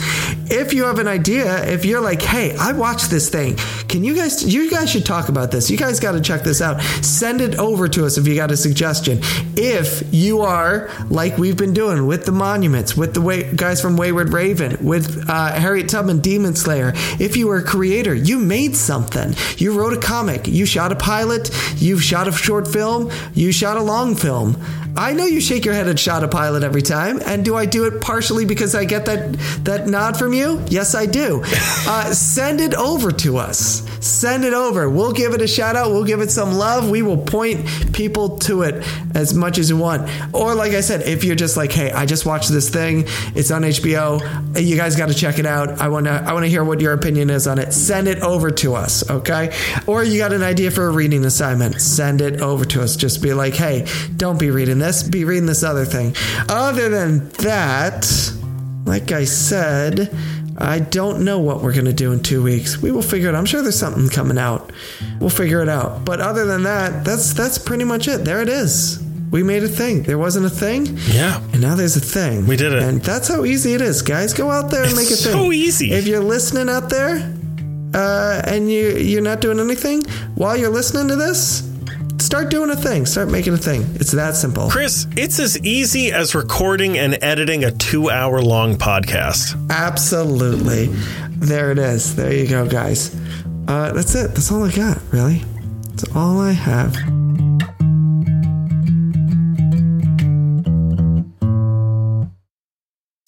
If 0.52 0.74
you 0.74 0.84
have 0.86 1.00
an 1.00 1.08
idea, 1.08 1.66
if 1.66 1.86
you're 1.86 2.02
like, 2.02 2.22
hey, 2.22 2.56
I 2.58 2.74
watched 2.74 3.10
this 3.10 3.30
thing, 3.30 3.56
can 3.88 4.04
you 4.04 4.14
guys, 4.16 4.44
you 4.54 4.70
guys 4.70 4.90
should 4.90 5.06
talk 5.06 5.30
about 5.30 5.52
this. 5.52 5.70
You 5.70 5.78
guys 5.78 6.00
got 6.00 6.12
to 6.14 6.22
check 6.22 6.44
this 6.44 6.62
out. 6.62 6.82
Send 7.04 7.42
it 7.42 7.58
over 7.58 7.88
to 7.88 8.06
us 8.06 8.18
if 8.18 8.28
you 8.28 8.36
got 8.36 8.52
a 8.52 8.58
suggestion. 8.58 9.20
If 9.56 10.04
you 10.14 10.42
are 10.42 10.90
like 11.10 11.38
we've 11.38 11.58
been 11.58 11.74
doing 11.74 12.08
with 12.08 12.26
the 12.26 12.32
monuments, 12.32 12.96
with 12.96 13.14
the 13.14 13.22
way, 13.22 13.52
guys 13.54 13.82
from 13.82 13.98
Wayward 13.98 14.34
Raven, 14.34 14.78
with 14.86 15.30
uh, 15.30 15.54
Harriet 15.54 15.90
Tubman, 15.90 16.20
Demon 16.20 16.56
Slayer, 16.56 16.94
if 17.20 17.38
you 17.38 17.48
were 17.48 17.58
a 17.58 17.64
creator, 17.64 18.14
you 18.14 18.40
made 18.40 18.76
something. 18.76 19.34
You 19.58 19.78
wrote 19.78 19.94
a 19.94 20.00
comic, 20.00 20.48
you 20.48 20.66
shot 20.66 20.92
a 20.92 20.96
pilot, 20.96 21.50
you 21.78 21.98
shot 22.00 22.28
a 22.28 22.32
short 22.32 22.68
film, 22.68 23.12
you 23.34 23.52
shot 23.52 23.78
a 23.78 23.82
long 23.82 24.16
film. 24.16 24.62
I 24.96 25.14
know 25.14 25.26
you 25.26 25.40
shake 25.40 25.66
your 25.66 25.74
head 25.74 25.88
at 25.88 26.00
shot 26.00 26.24
a 26.24 26.28
pilot 26.28 26.64
every 26.64 26.82
time, 26.82 27.22
and 27.26 27.46
do 27.46 27.56
I 27.56 27.66
do 27.66 27.86
it 27.86 28.02
partially 28.02 28.46
because 28.46 28.76
I 28.76 28.86
get 28.86 29.06
that 29.06 29.34
that 29.64 29.88
nod 29.88 30.18
from 30.18 30.34
you? 30.34 30.64
Yes, 30.68 30.96
I 30.96 31.06
do. 31.06 31.44
Uh, 31.84 32.14
send 32.14 32.62
it 32.62 32.74
over 32.76 33.12
to 33.12 33.38
us. 33.38 33.86
Send 34.06 34.46
it 34.46 34.54
over. 34.54 34.90
We'll 34.90 35.12
give 35.12 35.34
it 35.34 35.42
a 35.42 35.48
shout 35.48 35.76
out. 35.76 35.90
We'll 35.92 36.06
give 36.06 36.22
it 36.22 36.32
some 36.32 36.54
love. 36.54 36.90
We 36.90 37.02
will 37.02 37.18
point 37.18 37.94
people 37.94 38.38
to 38.40 38.64
it 38.64 38.86
as 39.16 39.34
much 39.34 39.58
as 39.58 39.70
you 39.70 39.78
want. 39.78 40.10
Or 40.34 40.56
like 40.56 40.74
I 40.74 40.82
said, 40.82 41.02
if 41.02 41.24
you're 41.24 41.36
just 41.36 41.58
like, 41.58 41.72
hey, 41.72 41.92
I 41.92 42.06
just 42.06 42.26
watched 42.26 42.50
this 42.50 42.70
thing. 42.70 43.06
It's 43.36 43.52
on 43.52 43.64
HBO. 43.64 44.22
You 44.60 44.76
guys 44.76 44.96
got 44.96 45.10
to 45.10 45.14
check 45.14 45.38
it 45.40 45.46
out. 45.46 45.82
I 45.82 45.88
want 45.90 46.06
to 46.06 46.12
I 46.12 46.34
want 46.34 46.46
to 46.46 46.50
hear 46.50 46.64
what 46.64 46.82
your 46.82 46.94
opinion 46.94 47.30
is 47.30 47.48
on 47.48 47.60
it. 47.60 47.74
Send 47.74 48.08
it 48.08 48.20
over 48.20 48.52
to 48.52 48.76
us, 48.76 49.08
okay? 49.10 49.54
Or 49.88 50.04
you 50.04 50.18
got 50.18 50.34
an 50.34 50.44
idea 50.44 50.72
for 50.72 50.88
a 50.88 50.92
reading 50.92 51.26
assignment. 51.26 51.82
Send 51.82 52.22
it 52.22 52.42
over 52.42 52.66
to 52.66 52.82
us. 52.82 52.96
Just 52.96 53.22
be 53.22 53.34
like, 53.34 53.54
hey, 53.54 53.88
don't 54.16 54.40
be 54.40 54.50
reading 54.50 54.80
this. 54.82 55.04
Be 55.04 55.24
reading 55.24 55.46
this 55.46 55.64
other 55.64 55.86
thing. 55.86 56.16
Other 56.50 56.90
than 56.90 57.30
that, 57.40 58.06
like 58.86 59.12
I 59.12 59.24
said, 59.24 60.14
I 60.58 60.80
don't 60.80 61.24
know 61.24 61.40
what 61.40 61.62
we're 61.62 61.74
going 61.74 61.86
to 61.86 61.94
do 61.94 62.12
in 62.12 62.22
two 62.22 62.44
weeks. 62.44 62.82
We 62.82 62.92
will 62.92 63.02
figure 63.02 63.30
it 63.30 63.36
out. 63.36 63.38
I'm 63.38 63.46
sure 63.46 63.62
there's 63.62 63.80
something 63.80 64.10
coming 64.10 64.38
out. 64.38 64.72
We'll 65.20 65.30
figure 65.30 65.62
it 65.62 65.70
out. 65.70 66.04
But 66.06 66.20
other 66.20 66.46
than 66.46 66.64
that, 66.64 67.06
that's 67.06 67.34
that's 67.34 67.58
pretty 67.58 67.84
much 67.86 68.08
it. 68.08 68.26
There 68.26 68.42
it 68.42 68.50
is. 68.50 69.02
We 69.32 69.44
made 69.44 69.64
a 69.64 69.70
thing. 69.70 70.04
There 70.04 70.18
wasn't 70.18 70.46
a 70.46 70.50
thing. 70.50 70.98
Yeah. 71.08 71.42
And 71.54 71.62
now 71.62 71.76
there's 71.76 71.96
a 71.96 72.02
thing. 72.02 72.48
We 72.48 72.58
did 72.58 72.74
it. 72.74 72.84
And 72.84 73.02
that's 73.02 73.30
how 73.30 73.46
easy 73.46 73.74
it 73.74 73.80
is, 73.82 74.02
guys. 74.02 74.34
Go 74.34 74.52
out 74.52 74.70
there 74.72 74.84
and 74.84 74.94
make 74.94 75.08
a 75.08 75.14
It's 75.14 75.24
thing. 75.24 75.32
so 75.34 75.52
easy. 75.54 75.94
If 75.94 76.06
you're 76.06 76.20
listening 76.20 76.68
out 76.68 76.90
there 76.90 77.34
uh, 77.94 78.42
and 78.46 78.70
you 78.70 78.90
you're 78.98 79.22
not 79.22 79.40
doing 79.40 79.60
anything 79.60 80.04
while 80.36 80.58
you're 80.58 80.70
listening 80.70 81.08
to 81.08 81.16
this, 81.16 81.62
start 82.22 82.50
doing 82.50 82.70
a 82.70 82.76
thing. 82.76 83.06
Start 83.06 83.30
making 83.30 83.54
a 83.54 83.58
thing. 83.58 83.82
It's 83.96 84.12
that 84.12 84.36
simple. 84.36 84.70
Chris, 84.70 85.08
it's 85.18 85.40
as 85.40 85.60
easy 85.64 86.12
as 86.12 86.36
recording 86.36 86.98
and 86.98 87.18
editing 87.22 87.64
a 87.64 87.72
two 87.72 88.10
hour 88.10 88.42
long 88.42 88.76
podcast. 88.76 89.70
Absolutely. 89.70 90.88
There 91.30 91.72
it 91.72 91.80
is. 91.80 92.16
There 92.16 92.34
you 92.34 92.48
go, 92.48 92.68
guys. 92.68 93.16
Uh, 93.68 93.92
that's 93.94 94.16
it. 94.16 94.30
That's 94.30 94.52
all 94.52 94.64
I 94.64 94.72
got, 94.72 95.00
really. 95.12 95.44
That's 95.90 96.16
all 96.16 96.40
I 96.40 96.52
have. 96.52 96.96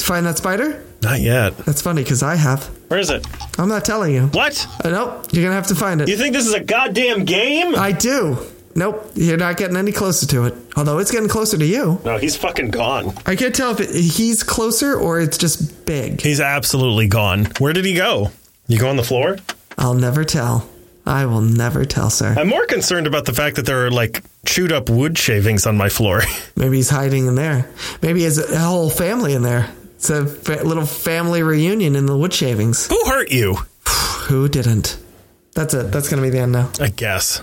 Find 0.01 0.25
that 0.25 0.37
spider? 0.37 0.83
Not 1.01 1.21
yet. 1.21 1.57
That's 1.59 1.81
funny 1.81 2.03
because 2.03 2.23
I 2.23 2.35
have. 2.35 2.65
Where 2.89 2.99
is 2.99 3.09
it? 3.09 3.25
I'm 3.57 3.69
not 3.69 3.83
telling 3.85 4.13
you. 4.13 4.27
What? 4.27 4.67
Uh, 4.83 4.89
nope. 4.89 5.09
You're 5.31 5.43
going 5.43 5.51
to 5.51 5.55
have 5.55 5.67
to 5.67 5.75
find 5.75 6.01
it. 6.01 6.09
You 6.09 6.17
think 6.17 6.33
this 6.33 6.45
is 6.45 6.53
a 6.53 6.59
goddamn 6.59 7.25
game? 7.25 7.75
I 7.75 7.91
do. 7.91 8.37
Nope. 8.75 9.11
You're 9.15 9.37
not 9.37 9.57
getting 9.57 9.77
any 9.77 9.91
closer 9.91 10.25
to 10.27 10.45
it. 10.45 10.55
Although 10.75 10.97
it's 10.99 11.11
getting 11.11 11.29
closer 11.29 11.57
to 11.57 11.65
you. 11.65 12.01
No, 12.03 12.17
he's 12.17 12.35
fucking 12.35 12.71
gone. 12.71 13.13
I 13.25 13.35
can't 13.35 13.53
tell 13.53 13.71
if 13.71 13.79
it, 13.79 13.89
he's 13.89 14.43
closer 14.43 14.95
or 14.95 15.19
it's 15.19 15.37
just 15.37 15.85
big. 15.85 16.21
He's 16.21 16.39
absolutely 16.39 17.07
gone. 17.07 17.45
Where 17.59 17.73
did 17.73 17.85
he 17.85 17.93
go? 17.93 18.31
You 18.67 18.79
go 18.79 18.89
on 18.89 18.95
the 18.97 19.03
floor? 19.03 19.37
I'll 19.77 19.93
never 19.93 20.23
tell. 20.23 20.67
I 21.05 21.25
will 21.25 21.41
never 21.41 21.83
tell, 21.83 22.09
sir. 22.09 22.33
I'm 22.37 22.47
more 22.47 22.65
concerned 22.65 23.07
about 23.07 23.25
the 23.25 23.33
fact 23.33 23.57
that 23.57 23.65
there 23.65 23.85
are 23.85 23.91
like 23.91 24.23
chewed 24.45 24.71
up 24.71 24.89
wood 24.89 25.17
shavings 25.17 25.67
on 25.67 25.75
my 25.77 25.89
floor. 25.89 26.21
Maybe 26.55 26.77
he's 26.77 26.89
hiding 26.89 27.27
in 27.27 27.35
there. 27.35 27.69
Maybe 28.01 28.19
he 28.19 28.25
has 28.25 28.37
a 28.37 28.57
whole 28.59 28.89
family 28.89 29.33
in 29.33 29.41
there. 29.41 29.69
It's 29.95 30.09
a 30.09 30.25
fa- 30.25 30.63
little 30.63 30.85
family 30.85 31.43
reunion 31.43 31.95
in 31.95 32.05
the 32.05 32.17
wood 32.17 32.33
shavings. 32.33 32.87
Who 32.87 33.01
hurt 33.05 33.31
you? 33.31 33.55
Who 34.27 34.47
didn't? 34.47 34.97
That's 35.55 35.73
it. 35.73 35.91
That's 35.91 36.09
going 36.09 36.23
to 36.23 36.25
be 36.25 36.29
the 36.31 36.39
end 36.39 36.53
now. 36.53 36.71
I 36.79 36.87
guess. 36.87 37.41